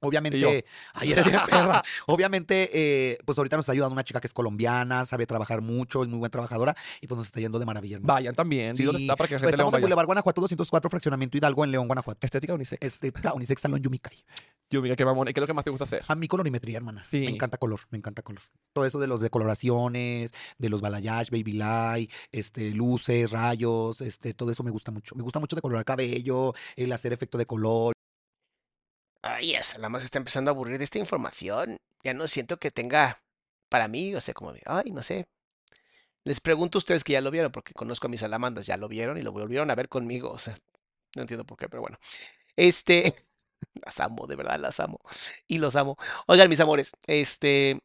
Obviamente, 0.00 0.64
ay, 0.94 1.12
eres 1.12 1.26
bien 1.26 1.40
perra. 1.46 1.82
Obviamente, 2.06 2.70
eh, 2.72 3.18
pues 3.24 3.36
ahorita 3.38 3.56
nos 3.56 3.64
está 3.64 3.72
ayudando 3.72 3.92
una 3.92 4.04
chica 4.04 4.20
que 4.20 4.26
es 4.26 4.32
colombiana, 4.32 5.04
sabe 5.04 5.26
trabajar 5.26 5.60
mucho, 5.60 6.02
es 6.02 6.08
muy 6.08 6.18
buena 6.18 6.30
trabajadora 6.30 6.76
y 7.00 7.06
pues 7.06 7.18
nos 7.18 7.26
está 7.26 7.40
yendo 7.40 7.58
de 7.58 7.66
maravilla. 7.66 7.96
hermano. 7.96 8.12
Vayan 8.14 8.34
también. 8.34 8.76
Sí, 8.76 8.84
¿dónde 8.84 9.02
está 9.02 9.16
para 9.16 9.28
que 9.28 9.34
la 9.34 9.40
Pues 9.40 9.50
gente 9.50 9.56
le 9.56 9.60
estamos 9.62 9.72
en 9.74 9.76
vaya? 9.76 9.82
Boulevard 9.82 10.06
Guanajuato 10.06 10.40
204, 10.40 10.90
Fraccionamiento 10.90 11.36
Hidalgo, 11.36 11.64
en 11.64 11.72
León, 11.72 11.86
Guanajuato. 11.86 12.18
Estética 12.26 12.54
unisex. 12.54 12.84
Estética 12.84 13.34
Unisex 13.34 13.60
Salón 13.60 13.80
Yumicay. 13.80 14.24
Yo, 14.70 14.80
mira, 14.80 14.94
qué 14.94 15.04
mamón. 15.04 15.28
¿Y 15.28 15.32
qué 15.32 15.40
es 15.40 15.42
lo 15.42 15.46
que 15.48 15.52
más 15.54 15.64
te 15.64 15.70
gusta 15.70 15.84
hacer? 15.84 16.04
A 16.06 16.14
mí 16.14 16.28
colorimetría, 16.28 16.76
hermana. 16.76 17.02
Sí. 17.04 17.20
Me 17.20 17.30
encanta 17.30 17.58
color, 17.58 17.80
me 17.90 17.98
encanta 17.98 18.22
color. 18.22 18.42
Todo 18.72 18.84
eso 18.86 19.00
de 19.00 19.08
los 19.08 19.20
decoloraciones, 19.20 20.32
de 20.58 20.68
los 20.68 20.80
balayage, 20.80 21.30
baby 21.32 21.54
light, 21.54 22.10
este, 22.30 22.70
luces, 22.70 23.30
rayos, 23.32 24.00
este, 24.00 24.32
todo 24.32 24.50
eso 24.52 24.62
me 24.62 24.70
gusta 24.70 24.92
mucho. 24.92 25.16
Me 25.16 25.22
gusta 25.24 25.40
mucho 25.40 25.56
decolorar 25.56 25.84
cabello, 25.84 26.54
el 26.76 26.92
hacer 26.92 27.12
efecto 27.12 27.36
de 27.36 27.46
color. 27.46 27.94
Ay, 29.22 29.54
esa 29.54 29.78
nada 29.78 29.88
más 29.90 30.04
está 30.04 30.18
empezando 30.18 30.50
a 30.50 30.52
aburrir 30.54 30.78
de 30.78 30.84
esta 30.84 30.98
información. 30.98 31.78
Ya 32.02 32.14
no 32.14 32.26
siento 32.28 32.58
que 32.58 32.70
tenga 32.70 33.18
para 33.68 33.88
mí, 33.88 34.14
o 34.14 34.20
sea, 34.20 34.34
como 34.34 34.52
de, 34.52 34.62
ay, 34.66 34.90
no 34.92 35.02
sé. 35.02 35.26
Les 36.24 36.40
pregunto 36.40 36.78
a 36.78 36.80
ustedes 36.80 37.04
que 37.04 37.12
ya 37.14 37.20
lo 37.20 37.30
vieron, 37.30 37.52
porque 37.52 37.72
conozco 37.74 38.06
a 38.06 38.10
mis 38.10 38.20
salamandas, 38.20 38.66
ya 38.66 38.76
lo 38.76 38.88
vieron 38.88 39.18
y 39.18 39.22
lo 39.22 39.32
volvieron 39.32 39.70
a 39.70 39.74
ver 39.74 39.88
conmigo. 39.88 40.30
O 40.30 40.38
sea, 40.38 40.56
no 41.16 41.22
entiendo 41.22 41.44
por 41.46 41.58
qué, 41.58 41.68
pero 41.68 41.82
bueno. 41.82 41.98
Este, 42.56 43.14
las 43.74 44.00
amo, 44.00 44.26
de 44.26 44.36
verdad, 44.36 44.60
las 44.60 44.80
amo. 44.80 45.00
Y 45.48 45.58
los 45.58 45.76
amo. 45.76 45.96
Oigan, 46.26 46.48
mis 46.50 46.60
amores, 46.60 46.92
este, 47.06 47.80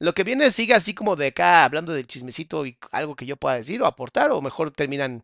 lo 0.00 0.14
que 0.14 0.24
viene 0.24 0.50
sigue 0.52 0.74
así 0.74 0.94
como 0.94 1.16
de 1.16 1.28
acá, 1.28 1.64
hablando 1.64 1.92
del 1.94 2.06
chismecito 2.08 2.66
y 2.66 2.78
algo 2.92 3.16
que 3.16 3.26
yo 3.26 3.36
pueda 3.38 3.56
decir 3.56 3.82
o 3.82 3.86
aportar, 3.86 4.32
o 4.32 4.42
mejor 4.42 4.72
terminan 4.72 5.22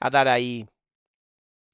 a 0.00 0.10
dar 0.10 0.28
ahí 0.28 0.68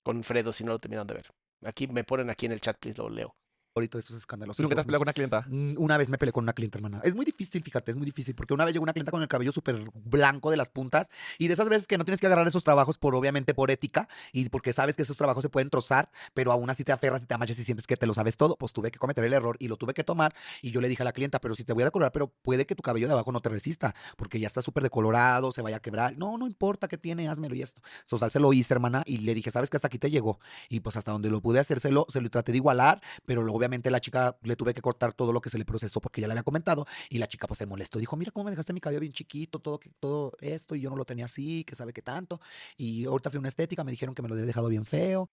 con 0.03 0.25
Fredo 0.25 0.51
si 0.53 0.65
no 0.65 0.73
lo 0.73 0.81
terminan 0.81 1.07
de 1.07 1.15
ver. 1.15 1.27
Aquí 1.65 1.87
me 1.89 2.05
ponen 2.05 2.31
aquí 2.31 2.47
en 2.47 2.53
el 2.53 2.61
chat, 2.61 2.77
please, 2.79 3.01
lo 3.01 3.09
leo. 3.09 3.35
Ahorita 3.79 3.99
esos 3.99 4.17
escándalos. 4.17 4.57
¿Tú 4.57 4.63
nunca 4.65 4.75
te 4.75 4.81
has 4.81 4.87
peleado 4.87 5.01
con 5.01 5.07
una 5.07 5.13
clienta? 5.13 5.47
Una 5.79 5.97
vez 5.97 6.09
me 6.09 6.19
peleé 6.19 6.33
con 6.33 6.45
una 6.45 6.53
clienta, 6.53 6.79
hermana. 6.79 7.01
Es 7.05 7.15
muy 7.15 7.25
difícil, 7.25 7.63
fíjate, 7.63 7.93
es 7.93 7.97
muy 7.97 8.07
difícil, 8.07 8.35
porque 8.35 8.55
una 8.55 8.65
vez 8.65 8.75
llegó 8.75 8.83
una 8.83 8.93
clienta 8.93 9.13
con 9.13 9.23
el 9.23 9.29
cabello 9.29 9.53
súper 9.53 9.89
blanco 9.95 10.51
de 10.51 10.57
las 10.57 10.71
puntas 10.71 11.11
y 11.39 11.47
de 11.47 11.55
esas 11.55 11.69
veces 11.69 11.87
que 11.87 11.97
no 11.97 12.05
tienes 12.05 12.21
que 12.21 12.27
agarrar 12.27 12.47
esos 12.49 12.65
trabajos 12.65 12.99
por, 12.99 13.15
obviamente, 13.15 13.55
por 13.55 13.71
ética 13.71 14.09
y 14.33 14.49
porque 14.49 14.73
sabes 14.73 14.97
que 14.97 15.03
esos 15.03 15.17
trabajos 15.17 15.43
se 15.43 15.49
pueden 15.49 15.71
trozar, 15.71 16.11
pero 16.35 16.53
aún 16.53 16.69
así 16.71 16.85
te 16.85 16.93
aferras 16.93 17.23
y 17.23 17.27
te 17.27 17.35
amachas 17.35 17.59
y 17.59 17.65
sientes 17.65 17.87
que 17.87 17.97
te 17.97 18.07
lo 18.07 18.15
sabes 18.15 18.37
todo, 18.37 18.57
pues 18.57 18.73
tuve 18.73 18.91
que 18.91 18.99
cometer 18.99 19.25
el 19.25 19.33
error 19.33 19.57
y 19.61 19.69
lo 19.69 19.77
tuve 19.77 19.95
que 19.95 20.05
tomar 20.05 20.35
y 20.63 20.71
yo 20.71 20.81
le 20.81 20.89
dije 20.89 21.03
a 21.03 21.05
la 21.05 21.13
clienta, 21.13 21.41
pero 21.41 21.55
si 21.55 21.65
te 21.65 21.73
voy 21.73 21.83
a 21.83 21.87
decolorar, 21.87 22.13
pero 22.13 22.29
puede 22.43 22.67
que 22.67 22.75
tu 22.75 22.83
cabello 22.83 23.07
de 23.07 23.13
abajo 23.13 23.33
no 23.33 23.41
te 23.41 23.49
resista, 23.49 23.95
porque 24.17 24.41
ya 24.41 24.47
está 24.47 24.63
súper 24.63 24.83
decolorado, 24.83 25.53
se 25.53 25.63
vaya 25.63 25.77
a 25.77 25.81
quebrar. 25.81 26.17
No, 26.17 26.39
no 26.39 26.47
importa 26.47 26.89
qué 26.89 26.99
tiene, 26.99 27.29
házmelo 27.29 27.55
y 27.55 27.63
esto. 27.63 27.81
Sosal 28.05 28.31
se 28.31 28.41
lo 28.41 28.53
hice, 28.53 28.75
hermana, 28.75 29.03
y 29.07 29.19
le 29.19 29.35
dije, 29.35 29.51
sabes 29.51 29.71
que 29.71 29.77
hasta 29.77 29.89
aquí 29.89 29.99
te 29.99 30.11
llegó. 30.11 30.41
Y 30.69 30.81
pues 30.81 30.97
hasta 30.97 31.13
donde 31.13 31.31
lo 31.31 31.41
pude 31.41 31.61
hacérselo, 31.61 32.07
se 32.09 32.21
lo 32.21 32.31
traté 32.31 32.53
de 32.53 32.59
igualar, 32.59 33.01
pero 33.27 33.43
luego, 33.43 33.59
la 33.91 34.01
chica 34.01 34.37
le 34.43 34.57
tuve 34.57 34.75
que 34.75 34.81
cortar 34.83 35.13
todo 35.13 35.33
lo 35.33 35.41
que 35.41 35.51
se 35.51 35.59
le 35.59 35.65
procesó 35.65 36.01
porque 36.01 36.21
ya 36.21 36.27
le 36.29 36.33
había 36.33 36.43
comentado 36.43 36.87
y 37.09 37.19
la 37.19 37.27
chica 37.29 37.47
pues 37.47 37.59
se 37.59 37.67
molestó. 37.67 37.99
Dijo, 37.99 38.17
mira 38.17 38.33
cómo 38.33 38.45
me 38.45 38.51
dejaste 38.51 38.73
mi 38.73 38.81
cabello 38.81 39.01
bien 39.01 39.13
chiquito, 39.13 39.59
todo, 39.61 39.79
que- 39.79 39.91
todo 40.01 40.33
esto 40.41 40.75
y 40.75 40.81
yo 40.81 40.91
no 40.91 40.97
lo 40.97 41.05
tenía 41.05 41.27
así, 41.27 41.65
que 41.65 41.75
sabe 41.75 41.93
qué 41.93 42.03
tanto. 42.03 42.41
Y 42.77 43.05
ahorita 43.07 43.31
fui 43.31 43.39
una 43.39 43.49
estética, 43.49 43.85
me 43.85 43.91
dijeron 43.91 44.15
que 44.15 44.23
me 44.23 44.29
lo 44.29 44.35
había 44.35 44.47
dejado 44.47 44.69
bien 44.69 44.85
feo. 44.87 45.31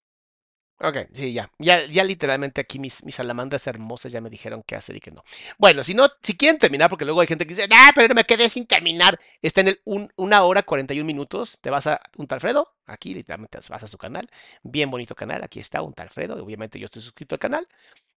Ok, 0.78 0.98
sí, 1.14 1.32
ya. 1.32 1.50
Ya, 1.58 1.86
ya 1.86 2.04
literalmente 2.04 2.60
aquí 2.60 2.80
mis, 2.80 3.06
mis 3.06 3.16
salamandras 3.16 3.66
hermosas 3.66 4.12
ya 4.12 4.20
me 4.20 4.30
dijeron 4.30 4.62
qué 4.68 4.76
hacer 4.76 4.98
y 4.98 5.00
qué 5.00 5.10
no. 5.10 5.24
Bueno, 5.58 5.86
si 5.86 5.94
no, 5.94 6.06
si 6.22 6.36
quieren 6.36 6.60
terminar, 6.60 6.90
porque 6.90 7.06
luego 7.06 7.22
hay 7.22 7.28
gente 7.28 7.46
que 7.46 7.54
dice, 7.56 7.66
ah, 7.72 7.92
pero 7.96 8.14
me 8.14 8.26
quedé 8.26 8.50
sin 8.50 8.66
terminar. 8.68 9.18
Está 9.42 9.62
en 9.62 9.70
el 9.70 9.82
un- 9.86 10.12
una 10.18 10.44
hora 10.44 10.64
41 10.64 11.06
minutos. 11.08 11.60
Te 11.62 11.70
vas 11.70 11.88
a 11.88 12.02
un 12.18 12.28
Alfredo, 12.30 12.74
aquí 12.88 13.14
literalmente 13.14 13.58
vas 13.70 13.84
a 13.84 13.88
su 13.88 13.98
canal. 13.98 14.30
Bien 14.64 14.92
bonito 14.92 15.16
canal, 15.16 15.42
aquí 15.44 15.62
está 15.62 15.82
un 15.82 15.94
Alfredo. 15.96 16.44
Obviamente 16.44 16.78
yo 16.78 16.86
estoy 16.86 17.02
suscrito 17.02 17.36
al 17.36 17.40
canal. 17.40 17.68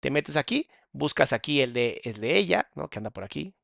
Te 0.01 0.11
metes 0.11 0.37
aquí, 0.37 0.69
buscas 0.93 1.33
aquí 1.33 1.61
el 1.61 1.73
de, 1.73 2.01
el 2.05 2.21
de 2.21 2.37
ella, 2.39 2.69
¿no? 2.75 2.89
Que 2.89 2.99
anda 2.99 3.11
por 3.11 3.23
aquí. 3.25 3.55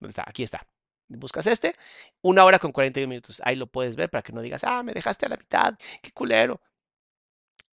¿Dónde 0.00 0.10
está? 0.10 0.24
Aquí 0.26 0.42
está. 0.42 0.60
Buscas 1.08 1.46
este, 1.46 1.74
una 2.22 2.44
hora 2.44 2.58
con 2.58 2.72
41 2.72 3.08
minutos. 3.10 3.40
Ahí 3.44 3.56
lo 3.56 3.66
puedes 3.66 3.96
ver 3.96 4.10
para 4.10 4.22
que 4.22 4.32
no 4.32 4.40
digas, 4.42 4.64
ah, 4.64 4.82
me 4.82 4.92
dejaste 4.94 5.26
a 5.26 5.28
la 5.28 5.36
mitad, 5.36 5.74
qué 6.02 6.10
culero 6.12 6.60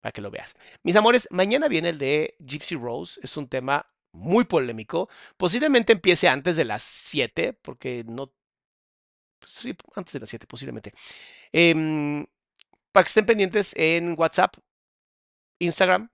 para 0.07 0.13
que 0.13 0.21
lo 0.21 0.31
veas. 0.31 0.55
Mis 0.83 0.95
amores, 0.95 1.27
mañana 1.31 1.67
viene 1.67 1.89
el 1.89 1.97
de 1.97 2.37
Gypsy 2.39 2.75
Rose. 2.75 3.19
Es 3.21 3.35
un 3.35 3.49
tema 3.49 3.85
muy 4.13 4.45
polémico. 4.45 5.09
Posiblemente 5.35 5.91
empiece 5.91 6.29
antes 6.29 6.55
de 6.55 6.63
las 6.63 6.81
7, 6.81 7.51
porque 7.61 8.05
no... 8.07 8.33
Sí, 9.45 9.75
antes 9.95 10.13
de 10.13 10.21
las 10.21 10.29
7, 10.29 10.47
posiblemente. 10.47 10.93
Em, 11.51 12.25
para 12.93 13.03
que 13.03 13.09
estén 13.09 13.25
pendientes 13.25 13.73
en 13.75 14.15
WhatsApp, 14.17 14.55
Instagram, 15.59 16.09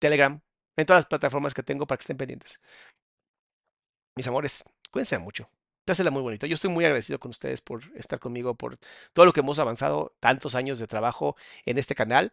Telegram, 0.00 0.40
en 0.76 0.86
todas 0.86 1.04
las 1.04 1.06
plataformas 1.06 1.54
que 1.54 1.62
tengo 1.62 1.86
para 1.86 1.98
que 1.98 2.02
estén 2.02 2.16
pendientes. 2.16 2.58
Mis 4.16 4.26
amores, 4.26 4.64
cuídense 4.90 5.18
mucho. 5.18 5.48
Pásela 5.84 6.10
muy 6.10 6.22
bonito. 6.22 6.46
Yo 6.46 6.54
estoy 6.54 6.70
muy 6.70 6.84
agradecido 6.84 7.20
con 7.20 7.30
ustedes 7.30 7.62
por 7.62 7.80
estar 7.96 8.18
conmigo, 8.18 8.56
por 8.56 8.76
todo 9.12 9.24
lo 9.24 9.32
que 9.32 9.40
hemos 9.40 9.60
avanzado, 9.60 10.16
tantos 10.20 10.56
años 10.56 10.80
de 10.80 10.88
trabajo 10.88 11.36
en 11.64 11.78
este 11.78 11.94
canal. 11.94 12.32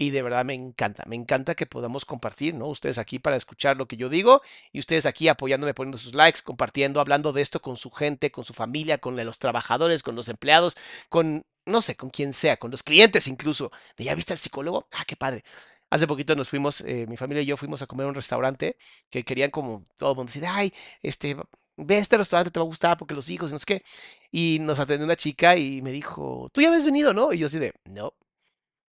Y 0.00 0.10
de 0.12 0.22
verdad 0.22 0.46
me 0.46 0.54
encanta, 0.54 1.04
me 1.06 1.14
encanta 1.14 1.54
que 1.54 1.66
podamos 1.66 2.06
compartir, 2.06 2.54
¿no? 2.54 2.68
Ustedes 2.68 2.96
aquí 2.96 3.18
para 3.18 3.36
escuchar 3.36 3.76
lo 3.76 3.86
que 3.86 3.98
yo 3.98 4.08
digo 4.08 4.40
y 4.72 4.78
ustedes 4.78 5.04
aquí 5.04 5.28
apoyándome, 5.28 5.74
poniendo 5.74 5.98
sus 5.98 6.14
likes, 6.14 6.40
compartiendo, 6.42 7.00
hablando 7.00 7.34
de 7.34 7.42
esto 7.42 7.60
con 7.60 7.76
su 7.76 7.90
gente, 7.90 8.30
con 8.30 8.46
su 8.46 8.54
familia, 8.54 8.96
con 8.96 9.14
los 9.14 9.38
trabajadores, 9.38 10.02
con 10.02 10.14
los 10.16 10.30
empleados, 10.30 10.74
con, 11.10 11.44
no 11.66 11.82
sé, 11.82 11.96
con 11.96 12.08
quien 12.08 12.32
sea, 12.32 12.56
con 12.56 12.70
los 12.70 12.82
clientes 12.82 13.28
incluso. 13.28 13.70
De 13.94 14.04
ya 14.04 14.14
viste 14.14 14.32
al 14.32 14.38
psicólogo, 14.38 14.88
ah, 14.92 15.04
qué 15.06 15.16
padre. 15.16 15.44
Hace 15.90 16.06
poquito 16.06 16.34
nos 16.34 16.48
fuimos, 16.48 16.80
eh, 16.80 17.04
mi 17.06 17.18
familia 17.18 17.42
y 17.42 17.46
yo 17.46 17.58
fuimos 17.58 17.82
a 17.82 17.86
comer 17.86 18.06
a 18.06 18.08
un 18.08 18.14
restaurante 18.14 18.78
que 19.10 19.22
querían 19.22 19.50
como 19.50 19.84
todo 19.98 20.12
el 20.12 20.16
mundo 20.16 20.30
decir, 20.32 20.46
ay, 20.48 20.72
este, 21.02 21.36
ve 21.76 21.98
este 21.98 22.16
restaurante, 22.16 22.50
te 22.50 22.58
va 22.58 22.64
a 22.64 22.66
gustar 22.66 22.96
porque 22.96 23.14
los 23.14 23.28
hijos 23.28 23.50
y 23.50 23.52
no 23.52 23.58
sé 23.58 23.66
qué. 23.66 23.82
Y 24.32 24.58
nos 24.62 24.80
atendió 24.80 25.04
una 25.04 25.16
chica 25.16 25.56
y 25.58 25.82
me 25.82 25.92
dijo, 25.92 26.48
tú 26.54 26.62
ya 26.62 26.68
habías 26.68 26.86
venido, 26.86 27.12
¿no? 27.12 27.34
Y 27.34 27.38
yo 27.40 27.46
así 27.48 27.58
de, 27.58 27.74
no. 27.84 28.14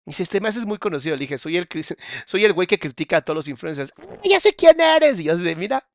Y 0.06 0.10
dice, 0.10 0.22
este 0.22 0.40
me 0.40 0.48
haces 0.48 0.64
muy 0.66 0.78
conocido. 0.78 1.16
Le 1.16 1.20
dije, 1.20 1.38
soy 1.38 1.56
el, 1.56 1.68
soy 2.26 2.44
el 2.44 2.52
güey 2.52 2.66
que 2.66 2.78
critica 2.78 3.18
a 3.18 3.22
todos 3.22 3.36
los 3.36 3.48
influencers. 3.48 3.92
"Ah, 3.98 4.18
Ya 4.24 4.40
sé 4.40 4.54
quién 4.54 4.80
eres. 4.80 5.20
Y 5.20 5.24
yo 5.24 5.32
así 5.34 5.42
de, 5.42 5.56
mira, 5.56 5.86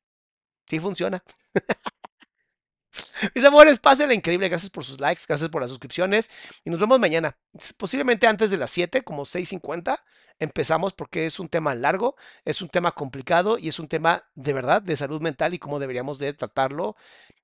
sí 0.68 0.80
funciona. 0.80 1.22
Mis 3.34 3.44
amores, 3.44 3.78
pásenla 3.78 4.12
increíble. 4.14 4.48
Gracias 4.48 4.70
por 4.70 4.84
sus 4.84 5.00
likes, 5.00 5.22
gracias 5.26 5.48
por 5.48 5.62
las 5.62 5.70
suscripciones. 5.70 6.30
Y 6.64 6.70
nos 6.70 6.78
vemos 6.80 7.00
mañana. 7.00 7.36
Posiblemente 7.76 8.26
antes 8.26 8.50
de 8.50 8.56
las 8.58 8.70
7, 8.70 9.02
como 9.02 9.24
6.50, 9.24 9.98
empezamos 10.38 10.92
porque 10.92 11.26
es 11.26 11.40
un 11.40 11.48
tema 11.48 11.74
largo, 11.74 12.16
es 12.44 12.60
un 12.60 12.68
tema 12.68 12.92
complicado 12.92 13.58
y 13.58 13.68
es 13.68 13.78
un 13.78 13.88
tema 13.88 14.24
de 14.34 14.52
verdad 14.52 14.82
de 14.82 14.96
salud 14.96 15.22
mental 15.22 15.54
y 15.54 15.58
cómo 15.58 15.78
deberíamos 15.78 16.18
de 16.18 16.34
tratarlo 16.34 16.96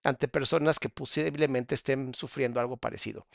ante 0.03 0.29
personas 0.29 0.79
que 0.79 0.89
posiblemente 0.91 1.75
estén 1.75 2.13
sufriendo 2.15 2.61
algo 2.61 2.77
parecido. 2.77 3.27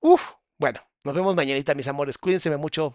Uf, 0.00 0.32
bueno, 0.58 0.80
nos 1.04 1.14
vemos 1.14 1.34
mañanita, 1.34 1.74
mis 1.74 1.88
amores. 1.88 2.18
Cuídense 2.18 2.54
mucho. 2.56 2.94